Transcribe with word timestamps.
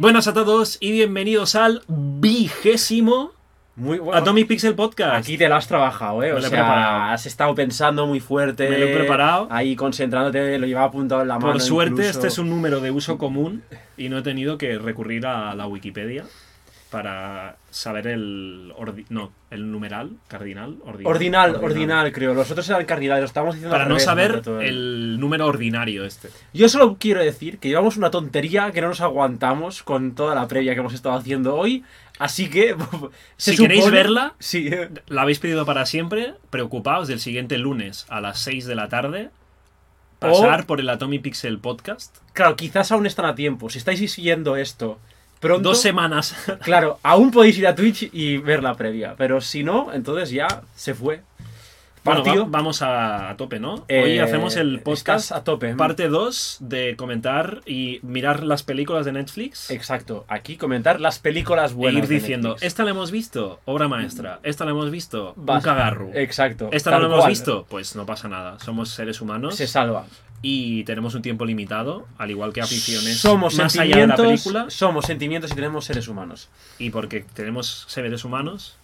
Buenas 0.00 0.26
a 0.28 0.32
todos 0.32 0.78
y 0.80 0.92
bienvenidos 0.92 1.54
al 1.54 1.82
vigésimo 1.86 3.32
Muy 3.76 3.98
bueno. 3.98 4.18
Atomic 4.18 4.48
Pixel 4.48 4.74
Podcast. 4.74 5.14
Aquí 5.14 5.36
te 5.36 5.46
lo 5.46 5.56
has 5.56 5.68
trabajado, 5.68 6.22
¿eh? 6.22 6.32
O 6.32 6.40
sea, 6.40 6.48
preparado. 6.48 7.12
has 7.12 7.26
estado 7.26 7.54
pensando 7.54 8.06
muy 8.06 8.18
fuerte. 8.18 8.70
Me 8.70 8.78
lo 8.78 8.86
he 8.86 8.96
preparado. 8.96 9.46
Ahí 9.50 9.76
concentrándote, 9.76 10.58
lo 10.58 10.66
llevaba 10.66 10.86
apuntado 10.86 11.20
en 11.20 11.28
la 11.28 11.38
mano. 11.38 11.52
Por 11.52 11.60
suerte, 11.60 11.90
incluso. 11.90 12.10
este 12.12 12.28
es 12.28 12.38
un 12.38 12.48
número 12.48 12.80
de 12.80 12.90
uso 12.90 13.18
común 13.18 13.62
y 13.98 14.08
no 14.08 14.16
he 14.16 14.22
tenido 14.22 14.56
que 14.56 14.78
recurrir 14.78 15.26
a 15.26 15.54
la 15.54 15.66
Wikipedia 15.66 16.24
para 16.90 17.56
saber 17.70 18.08
el 18.08 18.72
ordi- 18.76 19.06
no, 19.10 19.30
el 19.50 19.70
numeral 19.70 20.16
cardinal, 20.28 20.76
ordinal, 20.84 21.06
Ordinal, 21.06 21.56
ordinal, 21.62 22.12
creo. 22.12 22.34
Los 22.34 22.50
otros 22.50 22.68
eran 22.68 22.84
cardinales, 22.84 23.20
lo 23.22 23.26
estamos 23.26 23.54
diciendo 23.54 23.72
Para 23.72 23.84
no 23.84 23.90
revés, 23.90 24.04
saber 24.04 24.42
el 24.60 25.18
número 25.20 25.46
ordinario 25.46 26.04
este. 26.04 26.30
Yo 26.52 26.68
solo 26.68 26.96
quiero 26.98 27.22
decir 27.22 27.58
que 27.58 27.68
llevamos 27.68 27.96
una 27.96 28.10
tontería 28.10 28.72
que 28.72 28.80
no 28.80 28.88
nos 28.88 29.00
aguantamos 29.00 29.82
con 29.84 30.14
toda 30.16 30.34
la 30.34 30.48
previa 30.48 30.74
que 30.74 30.80
hemos 30.80 30.92
estado 30.94 31.14
haciendo 31.14 31.54
hoy. 31.56 31.84
Así 32.18 32.50
que. 32.50 32.76
Si 33.36 33.56
queréis 33.56 33.90
verla, 33.90 34.34
Sí. 34.40 34.68
La 35.06 35.22
habéis 35.22 35.38
pedido 35.38 35.64
para 35.64 35.86
siempre. 35.86 36.34
Preocupaos 36.50 37.06
del 37.08 37.20
siguiente 37.20 37.56
lunes 37.56 38.04
a 38.08 38.20
las 38.20 38.40
6 38.40 38.66
de 38.66 38.74
la 38.74 38.88
tarde. 38.88 39.30
Pasar 40.18 40.62
O- 40.62 40.66
por 40.66 40.80
el 40.80 40.88
Atomic 40.90 41.22
Pixel 41.22 41.58
Podcast. 41.60 42.18
Claro, 42.32 42.56
quizás 42.56 42.90
aún 42.92 43.06
están 43.06 43.26
a 43.26 43.34
tiempo. 43.34 43.70
Si 43.70 43.78
estáis 43.78 44.10
siguiendo 44.12 44.56
esto 44.56 44.98
pronto. 45.40 45.70
Dos 45.70 45.80
semanas. 45.82 46.34
Claro, 46.62 46.98
aún 47.02 47.30
podéis 47.30 47.58
ir 47.58 47.66
a 47.66 47.74
Twitch 47.74 48.08
y 48.12 48.36
ver 48.38 48.62
la 48.62 48.74
previa. 48.74 49.14
Pero 49.18 49.40
si 49.40 49.64
no, 49.64 49.92
entonces 49.92 50.30
ya 50.30 50.62
se 50.76 50.94
fue. 50.94 51.22
Bueno, 52.02 52.22
Partido. 52.24 52.44
va- 52.44 52.50
vamos 52.50 52.80
a, 52.80 53.28
a 53.28 53.36
tope, 53.36 53.60
¿no? 53.60 53.74
Hoy 53.74 53.84
Eh, 53.88 54.20
hacemos 54.22 54.56
el 54.56 54.80
podcast 54.80 55.32
a 55.32 55.44
tope. 55.44 55.74
parte 55.74 56.08
2 56.08 56.56
de 56.60 56.96
comentar 56.96 57.60
y 57.66 58.00
mirar 58.02 58.42
las 58.42 58.62
películas 58.62 59.04
de 59.04 59.12
Netflix. 59.12 59.70
Exacto. 59.70 60.24
Aquí 60.26 60.56
comentar 60.56 60.98
las 60.98 61.18
películas 61.18 61.72
E 61.72 61.74
buenas. 61.74 62.02
ir 62.04 62.08
de 62.08 62.14
diciendo, 62.14 62.56
esta 62.62 62.84
la 62.84 62.90
hemos 62.92 63.10
visto, 63.10 63.60
obra 63.66 63.86
maestra. 63.86 64.40
Esta 64.44 64.64
la 64.64 64.70
hemos 64.70 64.90
visto, 64.90 65.34
un 65.36 65.60
cagarro. 65.60 66.08
Exacto. 66.14 66.70
Esta 66.72 66.98
la 66.98 67.04
hemos 67.04 67.26
visto, 67.26 67.66
pues 67.68 67.94
no 67.94 68.06
pasa 68.06 68.28
nada. 68.28 68.58
Somos 68.60 68.88
seres 68.88 69.20
humanos 69.20 69.56
Se 69.56 69.66
salva. 69.66 70.06
Y 70.42 70.84
tenemos 70.84 71.14
un 71.14 71.22
tiempo 71.22 71.44
limitado, 71.44 72.06
al 72.16 72.30
igual 72.30 72.52
que 72.52 72.62
aficiones 72.62 73.18
Somos 73.18 73.56
más 73.56 73.76
allá 73.78 73.96
de 73.98 74.06
la 74.06 74.16
película. 74.16 74.70
Somos 74.70 75.06
sentimientos 75.06 75.52
y 75.52 75.54
tenemos 75.54 75.84
seres 75.84 76.08
humanos. 76.08 76.48
Y 76.78 76.90
porque 76.90 77.24
tenemos 77.34 77.84
seres 77.88 78.24
humanos, 78.24 78.76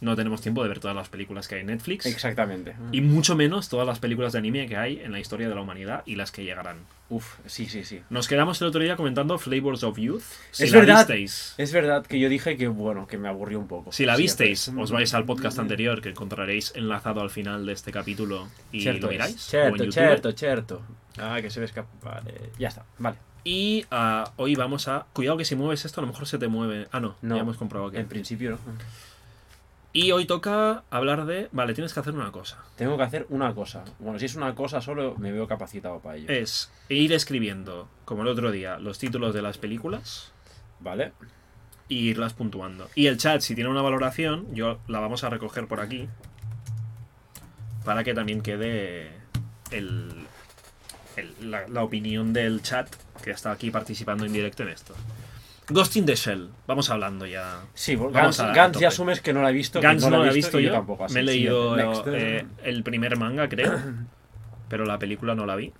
no 0.00 0.16
tenemos 0.16 0.40
tiempo 0.40 0.62
de 0.62 0.68
ver 0.68 0.80
todas 0.80 0.96
las 0.96 1.08
películas 1.08 1.48
que 1.48 1.56
hay 1.56 1.60
en 1.60 1.68
Netflix. 1.68 2.06
Exactamente. 2.06 2.74
Y 2.92 3.02
mucho 3.02 3.36
menos 3.36 3.68
todas 3.68 3.86
las 3.86 3.98
películas 3.98 4.32
de 4.32 4.38
anime 4.38 4.66
que 4.66 4.76
hay 4.76 5.00
en 5.00 5.12
la 5.12 5.20
historia 5.20 5.48
de 5.48 5.54
la 5.54 5.60
humanidad 5.60 6.02
y 6.06 6.16
las 6.16 6.32
que 6.32 6.44
llegarán. 6.44 6.78
Uf, 7.14 7.36
sí, 7.44 7.66
sí, 7.66 7.84
sí. 7.84 8.00
Nos 8.08 8.26
quedamos 8.26 8.58
el 8.62 8.68
otro 8.68 8.82
día 8.82 8.96
comentando 8.96 9.38
Flavors 9.38 9.82
of 9.82 9.98
Youth. 9.98 10.22
Si 10.50 10.64
Es 10.64 10.72
la 10.72 10.78
verdad. 10.78 10.96
visteis, 11.00 11.54
Es 11.58 11.70
verdad 11.72 12.06
que 12.06 12.18
yo 12.18 12.30
dije 12.30 12.56
que, 12.56 12.68
bueno, 12.68 13.06
que 13.06 13.18
me 13.18 13.28
aburrió 13.28 13.58
un 13.58 13.68
poco. 13.68 13.92
si 13.92 14.06
la 14.06 14.16
visteis, 14.16 14.68
os 14.78 14.90
vais 14.90 15.12
al 15.12 15.26
podcast 15.26 15.58
anterior 15.58 16.00
que 16.00 16.08
encontraréis 16.08 16.72
enlazado 16.74 17.20
al 17.20 17.28
final 17.28 17.66
de 17.66 17.74
este 17.74 17.92
capítulo 17.92 18.48
y 18.72 18.80
Cierto 18.80 19.06
lo 19.08 19.12
miráis. 19.12 19.38
Cierto, 19.40 19.92
cierto, 19.92 20.32
cierto. 20.32 20.82
Ah, 21.18 21.38
que 21.42 21.50
se 21.50 21.60
ve 21.60 21.66
escapar. 21.66 22.22
Vale, 22.24 22.34
ya 22.58 22.68
está, 22.68 22.86
vale. 22.98 23.18
Y 23.44 23.84
ah, 23.90 24.32
hoy 24.36 24.54
vamos 24.54 24.88
a. 24.88 25.06
Cuidado 25.12 25.36
que 25.36 25.44
si 25.44 25.54
mueves 25.54 25.84
esto, 25.84 26.00
a 26.00 26.02
lo 26.02 26.08
mejor 26.08 26.26
se 26.26 26.38
te 26.38 26.48
mueve. 26.48 26.88
Ah, 26.92 27.00
no, 27.00 27.16
No. 27.20 27.34
ya 27.36 27.42
hemos 27.42 27.58
comprobado 27.58 27.90
que. 27.90 27.98
En 27.98 28.06
principio, 28.08 28.52
¿no? 28.52 28.58
Y 29.94 30.10
hoy 30.12 30.24
toca 30.24 30.84
hablar 30.90 31.26
de. 31.26 31.48
Vale, 31.52 31.74
tienes 31.74 31.92
que 31.92 32.00
hacer 32.00 32.14
una 32.14 32.32
cosa. 32.32 32.58
Tengo 32.76 32.96
que 32.96 33.02
hacer 33.02 33.26
una 33.28 33.54
cosa. 33.54 33.84
Bueno, 33.98 34.18
si 34.18 34.24
es 34.24 34.34
una 34.36 34.54
cosa 34.54 34.80
solo, 34.80 35.14
me 35.18 35.32
veo 35.32 35.46
capacitado 35.46 36.00
para 36.00 36.16
ello. 36.16 36.28
Es 36.30 36.70
ir 36.88 37.12
escribiendo, 37.12 37.88
como 38.06 38.22
el 38.22 38.28
otro 38.28 38.50
día, 38.50 38.78
los 38.78 38.98
títulos 38.98 39.34
de 39.34 39.42
las 39.42 39.58
películas 39.58 40.32
¿Vale? 40.80 41.12
y 41.88 42.08
irlas 42.08 42.32
puntuando. 42.32 42.88
Y 42.94 43.06
el 43.08 43.18
chat, 43.18 43.42
si 43.42 43.54
tiene 43.54 43.68
una 43.68 43.82
valoración, 43.82 44.54
yo 44.54 44.78
la 44.88 44.98
vamos 45.00 45.24
a 45.24 45.28
recoger 45.30 45.66
por 45.66 45.80
aquí. 45.80 46.08
Para 47.84 48.02
que 48.02 48.14
también 48.14 48.40
quede 48.40 49.10
el, 49.72 50.24
el- 51.16 51.50
la, 51.50 51.68
la 51.68 51.82
opinión 51.84 52.32
del 52.32 52.62
chat 52.62 52.88
que 53.22 53.30
está 53.32 53.50
aquí 53.50 53.70
participando 53.70 54.24
en 54.24 54.32
directo 54.32 54.62
en 54.62 54.70
esto. 54.70 54.94
Ghost 55.68 55.96
in 55.96 56.04
the 56.06 56.16
Shell, 56.16 56.50
vamos 56.66 56.90
hablando 56.90 57.24
ya. 57.26 57.60
Sí, 57.74 57.94
Vamos 57.96 58.12
Gans, 58.12 58.40
a- 58.40 58.52
Gans 58.52 58.78
ya 58.78 58.88
asumes 58.88 59.20
que 59.20 59.32
no 59.32 59.42
la 59.42 59.50
he 59.50 59.52
visto. 59.52 59.80
Gans 59.80 60.02
no 60.02 60.10
lo 60.18 60.24
he 60.26 60.30
he 60.30 60.32
visto 60.34 60.58
yo. 60.58 60.72
tampoco. 60.72 61.04
así, 61.04 61.14
me 61.14 61.20
he 61.20 61.22
leído. 61.24 61.76
Next. 61.76 62.06
eh, 62.08 62.46
el 62.64 62.82
primer 62.82 63.16
manga, 63.16 63.48
creo. 63.48 63.78
pero 64.68 64.84
la 64.84 64.98
película 64.98 65.34
no 65.34 65.46
la 65.46 65.54
vi. 65.56 65.72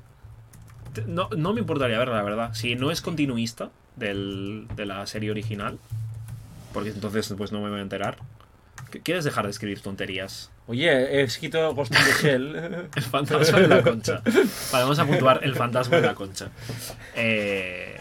No, 1.06 1.28
no 1.36 1.52
me 1.54 1.60
importaría 1.60 1.98
verla, 1.98 2.16
la 2.16 2.22
verdad. 2.22 2.54
Si 2.54 2.74
no 2.74 2.90
es 2.90 3.00
continuista 3.00 3.70
del- 3.96 4.66
de 4.76 4.86
la 4.86 5.06
serie 5.06 5.30
original, 5.30 5.78
porque 6.72 6.90
entonces 6.90 7.32
pues 7.36 7.50
no 7.52 7.60
me 7.60 7.68
voy 7.70 7.78
a 7.78 7.82
enterar. 7.82 8.18
¿Qu- 8.92 9.02
¿Quieres 9.02 9.24
dejar 9.24 9.44
de 9.46 9.50
escribir 9.50 9.80
tonterías? 9.80 10.50
Oye, 10.68 10.90
he 10.90 11.22
escrito 11.22 11.74
Ghost 11.74 11.92
in 11.92 11.98
the 12.04 12.22
Shell. 12.22 12.56
El 12.94 13.02
fantasma 13.02 13.58
de 13.58 13.68
la 13.68 13.82
concha. 13.82 14.22
Vale, 14.24 14.84
vamos 14.84 14.98
a 15.00 15.04
puntuar 15.06 15.40
el 15.42 15.56
fantasma 15.56 15.96
de 15.96 16.06
la 16.06 16.14
concha. 16.14 16.50
Eh, 17.16 17.98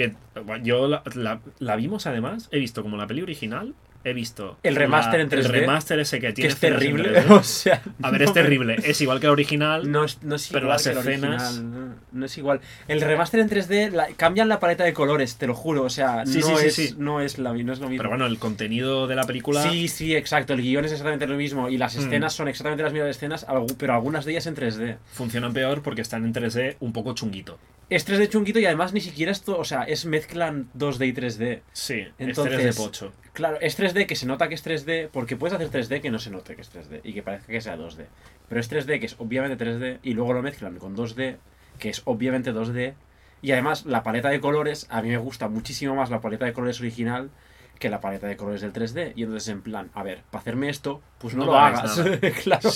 que 0.00 0.62
yo 0.62 0.88
la- 0.88 1.40
la 1.58 1.76
vimos 1.76 2.06
además. 2.06 2.48
He 2.52 2.58
visto 2.58 2.82
como 2.82 2.96
la 2.96 3.06
peli 3.06 3.22
original. 3.22 3.74
He 4.02 4.14
visto 4.14 4.56
El 4.62 4.76
remaster 4.76 5.16
la- 5.18 5.24
en 5.24 5.28
3D, 5.30 5.44
El 5.44 5.60
remaster 5.60 5.98
ese 6.00 6.20
que 6.20 6.28
que 6.28 6.32
tiene 6.32 6.48
es 6.48 6.54
escenas 6.54 6.82
en 6.82 6.96
terrible. 6.96 7.20
3D. 7.20 7.30
o 7.38 7.42
sea, 7.42 7.82
A 8.02 8.10
ver, 8.10 8.22
es 8.22 8.28
no 8.28 8.32
terrible. 8.34 8.76
Es 8.82 9.00
igual 9.02 9.20
que 9.20 9.26
el 9.26 9.32
original. 9.32 9.90
No 9.90 10.04
es, 10.04 10.22
no 10.22 10.36
es 10.36 10.48
Pero 10.48 10.60
igual 10.66 10.74
las 10.76 10.82
que 10.84 10.90
el 10.90 10.98
escenas- 10.98 11.42
original, 11.58 11.96
no, 12.12 12.24
es 12.26 12.38
igual. 12.38 12.60
El 12.88 13.00
remaster 13.02 13.40
en 13.40 13.48
3D 13.50 13.90
la- 13.90 14.08
cambian 14.16 14.48
la 14.48 14.58
paleta 14.58 14.84
de 14.84 14.92
colores, 14.94 15.36
te 15.36 15.46
lo 15.46 15.54
juro. 15.54 15.82
O 15.82 15.90
sea, 15.90 16.24
Sí, 16.24 16.40
es, 16.64 16.74
sí. 16.74 16.94
no 16.98 17.20
es 17.20 17.38
la 17.38 17.52
no 17.52 17.72
es 17.72 17.78
lo 17.80 17.88
mismo. 17.88 17.98
Pero 17.98 18.08
bueno, 18.08 18.24
el 18.26 18.38
contenido 18.38 19.06
de 19.06 19.16
la 19.16 19.24
película. 19.24 19.62
Sí, 19.70 19.88
sí, 19.88 20.14
exacto. 20.16 20.54
El 20.54 20.62
guion 20.62 20.84
es 20.86 20.92
exactamente 20.92 21.26
lo 21.26 21.36
mismo. 21.36 21.68
Y 21.68 21.76
las 21.76 21.96
Mm. 21.96 22.00
escenas 22.00 22.32
son 22.32 22.48
exactamente 22.48 22.82
las 22.82 22.92
mismas 22.92 23.10
escenas, 23.10 23.46
pero 23.76 23.92
algunas 23.94 24.24
de 24.24 24.32
ellas 24.32 24.46
en 24.46 24.54
3D. 24.54 24.96
funcionan 25.12 25.52
peor 25.52 25.82
porque 25.82 26.00
están 26.00 26.24
en 26.24 26.32
3D 26.32 26.76
un 26.80 26.92
poco 26.94 27.12
chunguito. 27.14 27.58
Es 27.90 28.06
3D 28.06 28.28
chunguito 28.28 28.60
y 28.60 28.66
además 28.66 28.92
ni 28.92 29.00
siquiera 29.00 29.32
esto, 29.32 29.58
o 29.58 29.64
sea, 29.64 29.82
es 29.82 30.06
mezclan 30.06 30.68
2D 30.74 31.08
y 31.08 31.12
3D. 31.12 31.62
Sí, 31.72 32.04
Entonces- 32.18 32.54
es 32.54 32.76
3D 32.76 32.84
pocho. 32.84 33.12
Claro, 33.32 33.58
es 33.60 33.78
3D 33.78 34.06
que 34.06 34.16
se 34.16 34.26
nota 34.26 34.48
que 34.48 34.54
es 34.54 34.66
3D, 34.66 35.08
porque 35.12 35.36
puedes 35.36 35.54
hacer 35.54 35.70
3D 35.70 36.00
que 36.00 36.10
no 36.10 36.18
se 36.18 36.30
note 36.30 36.56
que 36.56 36.62
es 36.62 36.72
3D 36.72 37.00
y 37.04 37.12
que 37.12 37.22
parezca 37.22 37.52
que 37.52 37.60
sea 37.60 37.76
2D. 37.76 38.06
Pero 38.48 38.60
es 38.60 38.70
3D 38.70 38.98
que 38.98 39.06
es 39.06 39.16
obviamente 39.18 39.64
3D 39.64 40.00
y 40.02 40.14
luego 40.14 40.32
lo 40.32 40.42
mezclan 40.42 40.78
con 40.78 40.96
2D, 40.96 41.36
que 41.78 41.90
es 41.90 42.02
obviamente 42.04 42.52
2D. 42.52 42.94
Y 43.42 43.52
además 43.52 43.86
la 43.86 44.02
paleta 44.02 44.28
de 44.28 44.40
colores, 44.40 44.86
a 44.90 45.00
mí 45.00 45.08
me 45.08 45.16
gusta 45.16 45.48
muchísimo 45.48 45.94
más 45.94 46.10
la 46.10 46.20
paleta 46.20 46.44
de 46.44 46.52
colores 46.52 46.80
original 46.80 47.30
que 47.78 47.88
la 47.88 48.00
paleta 48.00 48.26
de 48.26 48.36
colores 48.36 48.60
del 48.60 48.72
3D. 48.72 49.12
Y 49.16 49.22
entonces 49.22 49.48
en 49.48 49.62
plan, 49.62 49.90
a 49.94 50.02
ver, 50.02 50.22
para 50.30 50.42
hacerme 50.42 50.68
esto, 50.68 51.00
pues 51.18 51.34
no, 51.34 51.46
No 51.46 51.52
lo 51.52 51.58
hagas 51.58 51.98
hagas. 51.98 52.20
claro. 52.42 52.68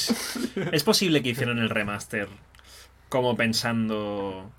Es 0.72 0.84
posible 0.84 1.22
que 1.22 1.30
hicieran 1.30 1.58
el 1.58 1.68
remaster 1.68 2.28
como 3.08 3.36
pensando 3.36 4.50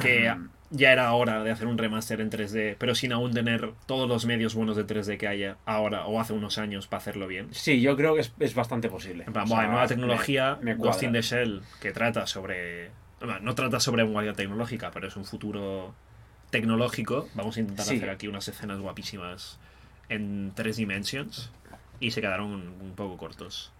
que 0.00 0.34
ya 0.70 0.92
era 0.92 1.12
hora 1.12 1.44
de 1.44 1.50
hacer 1.50 1.66
un 1.66 1.78
remaster 1.78 2.20
en 2.20 2.30
3D, 2.30 2.76
pero 2.78 2.94
sin 2.94 3.12
aún 3.12 3.32
tener 3.32 3.70
todos 3.86 4.08
los 4.08 4.26
medios 4.26 4.54
buenos 4.54 4.76
de 4.76 4.86
3D 4.86 5.18
que 5.18 5.28
haya 5.28 5.56
ahora 5.66 6.06
o 6.06 6.18
hace 6.20 6.32
unos 6.32 6.58
años 6.58 6.86
para 6.88 6.98
hacerlo 6.98 7.26
bien. 7.26 7.48
Sí, 7.52 7.80
yo 7.80 7.96
creo 7.96 8.14
que 8.14 8.22
es, 8.22 8.32
es 8.40 8.54
bastante 8.54 8.88
posible. 8.88 9.24
En 9.26 9.32
plan, 9.32 9.44
O 9.44 9.48
sea, 9.48 9.66
nueva 9.66 9.86
tecnología, 9.86 10.58
me- 10.62 10.74
me 10.74 10.80
Ghost 10.82 11.02
in 11.04 11.12
the 11.12 11.22
Shell, 11.22 11.62
que 11.80 11.92
trata 11.92 12.26
sobre... 12.26 12.90
bueno, 13.20 13.38
No 13.40 13.54
trata 13.54 13.78
sobre 13.80 14.02
vanguardia 14.02 14.32
tecnológica, 14.32 14.90
pero 14.90 15.06
es 15.08 15.16
un 15.16 15.24
futuro 15.24 15.94
tecnológico. 16.50 17.28
Vamos 17.34 17.56
a 17.56 17.60
intentar 17.60 17.86
Sí. 17.86 17.96
hacer 17.96 18.10
aquí 18.10 18.26
unas 18.28 18.48
escenas 18.48 18.78
guapísimas 18.80 19.58
en 20.08 20.52
tres 20.54 20.76
dimensions. 20.76 21.50
Y 22.00 22.10
se 22.10 22.20
quedaron 22.20 22.46
un, 22.50 22.62
un 22.80 22.94
poco 22.96 23.16
cortos. 23.16 23.72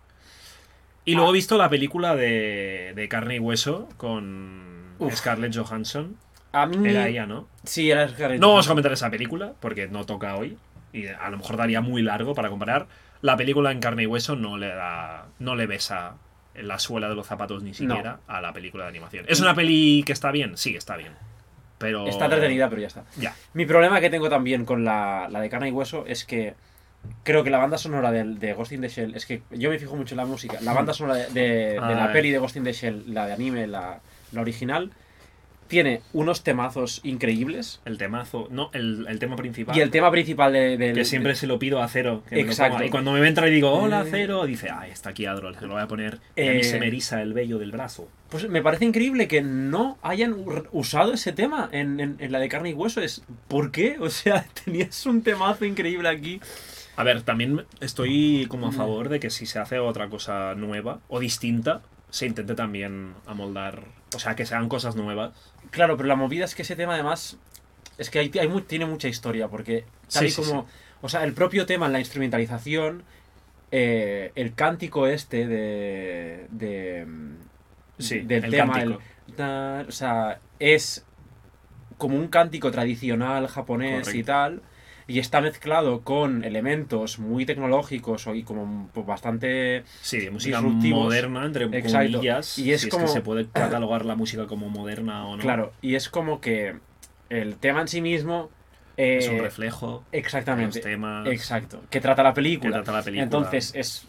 Y 1.05 1.15
luego 1.15 1.31
he 1.31 1.35
visto 1.35 1.59
la 1.59 1.69
película 1.69 2.15
de, 2.15 2.93
de 2.95 3.09
carne 3.09 3.37
y 3.37 3.39
hueso 3.39 3.89
con 3.97 4.95
Uf. 4.99 5.15
Scarlett 5.17 5.55
Johansson. 5.55 6.17
A 6.55 6.67
mí... 6.67 6.89
Era 6.89 7.09
ella, 7.09 7.27
¿no? 7.27 7.49
Sí, 7.65 7.91
era 7.91 8.09
Scarlett 8.09 8.41
No 8.41 8.49
vamos 8.51 8.67
a 8.67 8.71
comentar 8.71 8.93
esa 8.93 9.11
película 9.11 9.53
porque 9.61 9.89
no 9.89 10.07
toca 10.07 10.37
hoy 10.37 10.57
y 10.93 11.07
a 11.09 11.29
lo 11.31 11.39
mejor 11.39 11.57
daría 11.57 11.81
muy 11.81 12.03
largo 12.03 12.35
para 12.35 12.49
comparar. 12.49 12.87
La 13.21 13.37
película 13.37 13.73
en 13.73 13.81
carne 13.81 14.05
y 14.05 14.07
hueso 14.07 14.37
no 14.37 14.57
le 14.57 14.69
da, 14.69 15.27
no 15.39 15.57
le 15.57 15.67
besa 15.67 16.15
en 16.55 16.69
la 16.69 16.79
suela 16.79 17.09
de 17.09 17.15
los 17.17 17.27
zapatos 17.27 17.63
ni 17.63 17.75
siquiera 17.75 18.21
a 18.29 18.41
la 18.41 18.53
película 18.53 18.85
de 18.85 18.91
animación. 18.91 19.25
¿Es 19.29 19.41
una 19.41 19.55
peli 19.55 20.03
que 20.07 20.13
está 20.13 20.31
bien? 20.31 20.57
Sí, 20.57 20.77
está 20.77 20.97
bien. 20.97 21.13
Pero 21.79 22.07
Está 22.07 22.27
entretenida, 22.27 22.69
pero 22.69 22.81
ya 22.83 22.87
está. 22.87 23.03
Ya. 23.17 23.35
Mi 23.55 23.67
problema 23.67 24.01
que 24.01 24.09
tengo 24.09 24.29
también 24.29 24.65
con 24.65 24.85
la, 24.85 25.27
la 25.31 25.41
de 25.41 25.51
carne 25.51 25.69
y 25.69 25.73
hueso 25.73 26.05
es 26.07 26.25
que 26.25 26.55
creo 27.25 27.43
que 27.43 27.51
la 27.51 27.59
banda 27.59 27.77
sonora 27.77 28.13
del- 28.13 28.39
de, 28.39 28.53
Ghost 28.55 28.73
in 28.73 28.81
the 28.81 28.89
Shell, 28.89 29.15
es 29.17 29.27
que 29.27 29.43
yo 29.51 29.71
me 29.71 29.79
fijo 29.79 29.97
mucho 29.97 30.15
en 30.15 30.19
la 30.19 30.25
música, 30.27 30.59
la 30.63 30.73
banda 30.73 30.95
sonora 30.95 31.17
de, 31.19 31.27
de- 31.31 31.41
de 31.73 31.79
Ah, 31.79 31.91
la 31.91 32.07
eh. 32.07 32.13
peli 32.13 32.31
de 32.31 32.39
Ghost 32.39 32.57
in 32.57 32.65
the 32.65 32.73
Shell, 32.73 33.13
la 33.13 33.27
de 33.27 33.33
anime, 33.33 33.67
la, 33.67 33.99
la 34.33 34.41
original, 34.41 34.93
tiene 35.67 36.03
unos 36.13 36.43
temazos 36.45 37.01
increíbles. 37.05 37.81
El 37.85 37.99
temazo, 37.99 38.49
no, 38.51 38.71
el, 38.73 39.07
el 39.09 39.19
tema 39.19 39.37
principal. 39.37 39.77
Y 39.77 39.81
el 39.81 39.91
tema 39.91 40.11
principal 40.11 40.53
de, 40.53 40.77
del- 40.77 40.95
que 40.95 41.05
siempre 41.05 41.35
se 41.35 41.47
lo 41.47 41.59
pido 41.59 41.83
a 41.83 41.89
Cero. 41.89 42.23
que 42.29 42.41
Exacto. 42.41 42.85
Y 42.85 42.91
cuando 42.91 43.13
me 43.13 43.27
entra 43.27 43.49
y 43.49 43.51
digo, 43.51 43.71
hola 43.73 44.03
Eh. 44.03 44.09
Cero, 44.11 44.45
dice, 44.47 44.69
ah, 44.71 44.87
está 44.89 45.11
aquí 45.11 45.27
Adrol, 45.27 45.57
se 45.59 45.67
lo 45.67 45.75
voy 45.75 45.83
a 45.83 45.89
poner. 45.89 46.21
Y 46.37 46.49
a 46.49 46.53
mí 46.53 46.59
Eh. 46.59 46.65
se 46.65 46.79
me 46.79 46.87
eriza 46.89 47.23
el 47.23 47.33
vello 47.33 47.59
del 47.59 47.73
brazo. 47.73 48.09
Pues 48.29 48.49
me 48.49 48.63
parece 48.63 48.85
increíble 48.85 49.29
que 49.29 49.43
no 49.43 49.99
hayan 50.03 50.37
usado 50.73 51.13
ese 51.13 51.33
tema 51.33 51.69
en, 51.73 52.01
en- 52.01 52.17
en 52.19 52.33
la 52.33 52.39
de 52.41 52.49
carne 52.49 52.71
y 52.71 52.75
hueso. 52.75 53.01
Es, 53.01 53.23
¿Por 53.49 53.71
qué? 53.71 53.97
O 54.01 54.11
sea, 54.11 54.45
tenías 54.65 55.05
un 55.07 55.23
temazo 55.23 55.65
increíble 55.65 56.09
aquí. 56.09 56.41
A 56.97 57.03
ver, 57.05 57.23
también 57.23 57.65
estoy 57.81 58.47
como 58.49 58.67
a 58.67 58.71
Mm. 58.71 58.75
favor 58.75 59.09
de 59.09 59.19
que 59.21 59.31
si 59.31 59.47
se 59.47 59.59
hace 59.59 59.79
otra 59.79 60.09
cosa 60.09 60.55
nueva 60.55 61.01
o 61.09 61.19
distinta, 61.21 61.83
se 62.11 62.27
intente 62.27 62.55
también 62.55 63.15
amoldar. 63.27 63.83
O 64.15 64.21
sea, 64.21 64.37
que 64.37 64.47
sean 64.47 64.69
cosas 64.69 64.95
nuevas. 64.95 65.33
Claro, 65.75 65.97
pero 65.97 66.09
la 66.09 66.17
movida 66.17 66.45
es 66.45 66.55
que 66.55 66.63
ese 66.63 66.77
tema 66.77 66.95
además 66.95 67.37
es 67.99 68.11
que 68.11 68.19
hay, 68.21 68.31
hay 68.41 68.49
mu- 68.49 68.61
tiene 68.61 68.87
mucha 68.87 69.09
historia 69.09 69.49
porque 69.49 69.85
tal 70.13 70.25
Sí, 70.25 70.29
y 70.29 70.31
sí, 70.31 70.43
como, 70.43 70.67
o 71.03 71.09
sea, 71.09 71.25
el 71.25 71.33
propio 71.33 71.67
tema 71.67 71.87
en 71.87 71.93
la 71.93 71.99
instrumentalización, 72.01 73.03
eh, 73.71 74.33
el 74.35 74.55
cántico 74.55 75.07
este 75.07 75.47
de, 75.47 76.47
de 76.51 77.07
Sí, 77.99 78.21
del 78.21 78.45
el 78.45 78.51
tema, 78.51 78.81
el 78.83 78.99
o 79.89 79.93
sea, 79.93 80.39
es 80.59 81.05
como 81.99 82.17
un 82.17 82.29
cántico 82.29 82.71
tradicional 82.71 83.47
japonés 83.49 84.15
y 84.15 84.23
tal. 84.23 84.63
Y 85.07 85.19
está 85.19 85.41
mezclado 85.43 86.01
con 86.01 86.45
elementos 86.45 87.19
muy 87.19 87.45
tecnológicos 87.45 88.27
y 88.35 88.43
como 88.43 88.89
pues, 88.95 89.05
bastante 89.07 89.85
Sí, 90.01 90.19
de 90.21 90.31
música 90.31 90.61
moderna, 90.63 91.45
entre 91.45 91.65
Exacto. 91.67 92.13
comillas. 92.13 92.59
Y 92.59 92.73
es 92.73 92.81
si 92.83 92.89
como- 92.89 93.05
es 93.05 93.11
que 93.11 93.15
se 93.19 93.21
puede 93.23 93.47
catalogar 93.47 94.05
la 94.07 94.15
música 94.17 94.47
como 94.47 94.71
moderna 94.71 95.27
o 95.27 95.37
no. 95.37 95.43
Claro, 95.43 95.73
y 95.83 95.95
es 95.95 96.09
como 96.09 96.41
que 96.41 96.77
el 97.29 97.57
tema 97.57 97.83
en 97.83 97.89
sí 97.89 98.01
mismo. 98.01 98.51
eh, 98.97 99.19
Es 99.19 99.29
un 99.29 99.41
reflejo 99.41 100.05
de 100.13 100.19
Exactamente. 100.19 100.79
los 100.79 100.85
temas 100.85 101.27
Exacto. 101.27 101.83
Que 101.91 102.01
trata 102.01 102.23
la 102.23 102.31
que 102.31 102.37
película. 102.37 102.77
trata 102.77 102.93
la 102.93 103.03
película. 103.03 103.25
Entonces 103.25 103.73
es. 103.75 104.07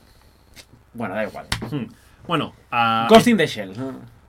Bueno, 0.93 1.15
da 1.15 1.23
igual. 1.25 1.47
Hmm. 1.71 1.85
Bueno, 2.27 2.53
a- 2.71 3.07
Ghost 3.09 3.27
in 3.27 3.35
the 3.37 3.47
Shell. 3.47 3.73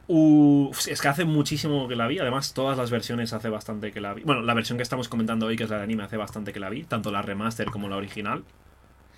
Uh, 0.09 0.71
es 0.89 1.01
que 1.01 1.09
hace 1.09 1.25
muchísimo 1.25 1.89
que 1.89 1.97
la 1.97 2.07
vi. 2.07 2.19
Además, 2.19 2.55
todas 2.55 2.79
las 2.79 2.91
versiones 2.91 3.33
hace 3.33 3.49
bastante 3.49 3.91
que 3.93 4.01
la 4.01 4.15
vi. 4.15 4.23
Bueno, 4.23 4.43
la 4.43 4.55
versión 4.55 4.79
que 4.79 4.83
estamos 4.83 5.09
comentando 5.09 5.47
hoy, 5.47 5.57
que 5.57 5.65
es 5.65 5.71
la 5.71 5.79
de 5.79 5.83
anime, 5.85 6.05
hace 6.05 6.17
bastante 6.17 6.53
que 6.53 6.61
la 6.61 6.71
vi. 6.71 6.85
Tanto 6.85 7.11
la 7.11 7.23
remaster 7.23 7.67
como 7.71 7.89
la 7.89 7.97
original. 7.97 8.45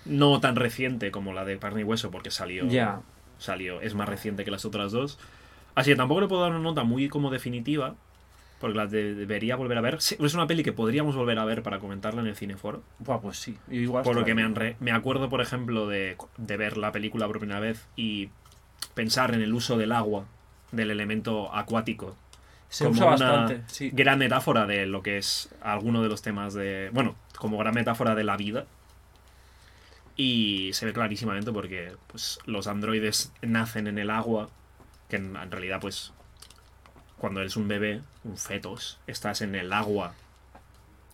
No 0.05 0.39
tan 0.39 0.55
reciente 0.55 1.11
como 1.11 1.33
la 1.33 1.45
de 1.45 1.59
Carne 1.59 1.81
y 1.81 1.83
Hueso, 1.83 2.09
porque 2.09 2.31
salió. 2.31 2.65
Salió. 3.37 3.81
Es 3.81 3.93
más 3.93 4.09
reciente 4.09 4.43
que 4.43 4.51
las 4.51 4.65
otras 4.65 4.91
dos. 4.91 5.19
Así 5.75 5.91
que 5.91 5.95
tampoco 5.95 6.21
le 6.21 6.27
puedo 6.27 6.41
dar 6.41 6.51
una 6.51 6.59
nota 6.59 6.83
muy 6.83 7.07
como 7.09 7.29
definitiva. 7.29 7.95
Porque 8.59 8.75
la 8.77 8.87
de- 8.87 9.15
debería 9.15 9.55
volver 9.55 9.77
a 9.77 9.81
ver. 9.81 10.01
Sí, 10.01 10.17
Es 10.19 10.33
una 10.33 10.45
peli 10.47 10.63
que 10.63 10.73
podríamos 10.73 11.15
volver 11.15 11.39
a 11.39 11.45
ver 11.45 11.63
para 11.63 11.79
comentarla 11.79 12.19
en 12.21 12.27
el 12.27 12.35
cineforo. 12.35 12.83
Buah, 12.99 13.21
pues 13.21 13.37
sí. 13.37 13.57
Igual 13.69 14.03
Por 14.03 14.15
lo 14.17 14.25
que 14.25 14.33
me, 14.33 14.41
bien. 14.41 14.47
han 14.47 14.55
re- 14.55 14.75
me 14.81 14.91
acuerdo, 14.91 15.29
por 15.29 15.39
ejemplo, 15.39 15.87
de, 15.87 16.17
de 16.37 16.57
ver 16.57 16.75
la 16.77 16.91
película 16.91 17.25
por 17.27 17.39
primera 17.39 17.61
vez 17.61 17.87
y 17.95 18.31
pensar 18.95 19.33
en 19.33 19.41
el 19.41 19.53
uso 19.53 19.77
del 19.77 19.93
agua, 19.93 20.25
del 20.71 20.91
elemento 20.91 21.53
acuático. 21.53 22.15
Se 22.69 22.83
como 22.85 22.95
usa 22.97 23.05
una 23.07 23.15
bastante. 23.31 23.63
Sí. 23.67 23.89
Gran 23.93 24.19
metáfora 24.19 24.65
de 24.67 24.85
lo 24.85 25.01
que 25.01 25.17
es 25.17 25.49
alguno 25.61 26.03
de 26.03 26.09
los 26.09 26.21
temas 26.21 26.53
de. 26.53 26.89
Bueno, 26.93 27.15
como 27.37 27.57
gran 27.57 27.73
metáfora 27.73 28.13
de 28.15 28.23
la 28.23 28.37
vida. 28.37 28.65
Y 30.15 30.71
se 30.73 30.85
ve 30.85 30.93
clarísimamente 30.93 31.51
porque 31.51 31.93
pues, 32.07 32.39
los 32.45 32.67
androides 32.67 33.31
nacen 33.41 33.87
en 33.87 33.97
el 33.97 34.09
agua, 34.09 34.49
que 35.07 35.15
en, 35.15 35.35
en 35.37 35.49
realidad, 35.51 35.79
pues, 35.79 36.11
cuando 37.17 37.39
eres 37.39 37.55
un 37.55 37.67
bebé, 37.67 38.01
un 38.25 38.37
fetos, 38.37 38.99
estás 39.07 39.41
en 39.41 39.55
el 39.55 39.71
agua 39.73 40.13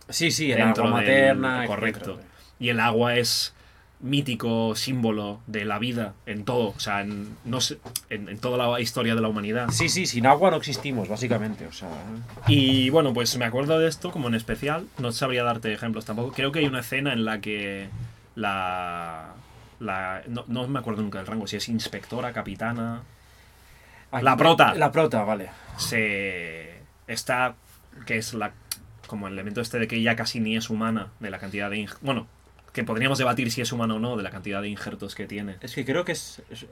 Sí, 0.10 0.32
sí, 0.32 0.52
el 0.52 0.58
dentro 0.60 0.86
agua 0.88 1.02
del- 1.02 1.38
materna. 1.38 1.68
correcto. 1.68 2.12
etcétera. 2.12 2.28
Y 2.60 2.70
el 2.70 2.80
agua 2.80 3.16
es 3.16 3.54
mítico 4.00 4.76
símbolo 4.76 5.40
de 5.48 5.66
la 5.66 5.80
vida 5.80 6.14
en 6.26 6.46
todo, 6.46 6.74
o 6.76 6.80
sea, 6.80 7.02
en, 7.02 7.36
no 7.46 7.62
sé, 7.62 7.80
en, 8.10 8.30
en 8.30 8.38
toda 8.38 8.58
la 8.58 8.80
historia 8.80 9.16
de 9.16 9.22
la 9.22 9.28
humanidad. 9.28 9.70
Sí, 9.72 9.90
sí, 9.90 10.06
sin 10.06 10.28
agua 10.28 10.52
no 10.52 10.58
existimos, 10.58 11.08
básicamente. 11.08 11.66
O 11.68 11.72
sea. 11.72 11.90
Y 12.48 12.90
bueno, 12.90 13.14
pues 13.14 13.36
me 13.38 13.46
acuerdo 13.46 13.80
de 13.80 13.88
esto 13.88 14.12
como 14.12 14.28
en 14.28 14.36
especial, 14.36 14.86
no 14.98 15.12
sabría 15.12 15.44
darte 15.44 15.74
ejemplos 15.74 16.06
tampoco. 16.06 16.34
Creo 16.34 16.52
que 16.52 16.60
hay 16.60 16.66
una 16.66 16.82
escena 16.82 17.14
en 17.14 17.26
la 17.26 17.40
que 17.42 17.90
la... 18.36 19.34
la 19.80 20.22
no, 20.28 20.44
no 20.48 20.68
me 20.68 20.80
acuerdo 20.80 21.02
nunca 21.02 21.20
del 21.20 21.28
rango, 21.28 21.48
si 21.48 21.56
es 21.56 21.70
inspectora, 21.70 22.34
capitana, 22.34 23.02
La 24.22 24.38
prota. 24.38 24.76
La 24.76 24.92
prota, 24.92 25.24
vale. 25.24 25.50
se 25.78 26.82
está 27.08 27.56
que 28.06 28.18
es 28.18 28.34
la 28.34 28.52
como 29.08 29.28
el 29.28 29.34
elemento 29.34 29.62
este 29.62 29.80
de 29.80 29.88
que 29.88 29.98
ella 29.98 30.16
casi 30.16 30.40
ni 30.40 30.58
es 30.58 30.70
humana 30.70 31.10
de 31.20 31.30
la 31.30 31.38
cantidad 31.40 31.70
de 31.70 31.88
bueno 32.02 32.28
que 32.76 32.84
podríamos 32.84 33.18
debatir 33.18 33.50
si 33.52 33.62
es 33.62 33.72
humana 33.72 33.96
o 33.96 34.00
no 34.00 34.18
de 34.18 34.22
la 34.24 34.30
cantidad 34.30 34.62
de 34.62 34.68
injertos 34.68 35.16
que 35.16 35.26
tiene 35.26 35.56
Es 35.62 35.74
que 35.74 35.84
creo 35.86 36.04
que 36.06 36.12
es. 36.12 36.42
es- 36.52 36.68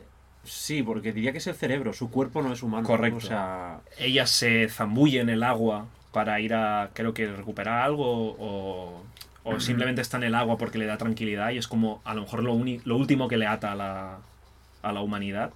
Sí, 0.46 0.84
porque 0.84 1.14
diría 1.14 1.32
que 1.32 1.38
es 1.38 1.48
el 1.48 1.56
cerebro, 1.56 1.94
su 1.94 2.12
cuerpo 2.12 2.42
no 2.42 2.52
es 2.52 2.62
humano. 2.62 2.86
Correcto. 2.86 3.18
O 3.18 3.22
sea. 3.22 3.80
ella 3.98 4.28
se 4.28 4.68
zambulle 4.68 5.22
en 5.22 5.30
el 5.30 5.42
agua 5.42 5.86
para 6.12 6.40
ir 6.42 6.54
a 6.54 6.90
creo 6.94 7.14
que 7.14 7.32
recuperar 7.32 7.82
algo 7.82 8.36
o, 8.38 9.02
o 9.46 9.60
simplemente 9.62 10.02
está 10.02 10.18
en 10.18 10.24
el 10.24 10.36
agua 10.36 10.58
porque 10.58 10.78
le 10.78 10.86
da 10.86 10.98
tranquilidad 10.98 11.52
y 11.52 11.58
es 11.58 11.68
como 11.70 12.02
a 12.04 12.14
lo 12.14 12.22
mejor 12.24 12.44
lo, 12.44 12.54
uni- 12.54 12.82
lo 12.84 12.98
último 12.98 13.30
que 13.30 13.38
le 13.38 13.48
ata 13.48 13.72
a 13.72 13.76
la, 13.76 14.18
a 14.82 14.92
la 14.92 15.00
humanidad 15.02 15.54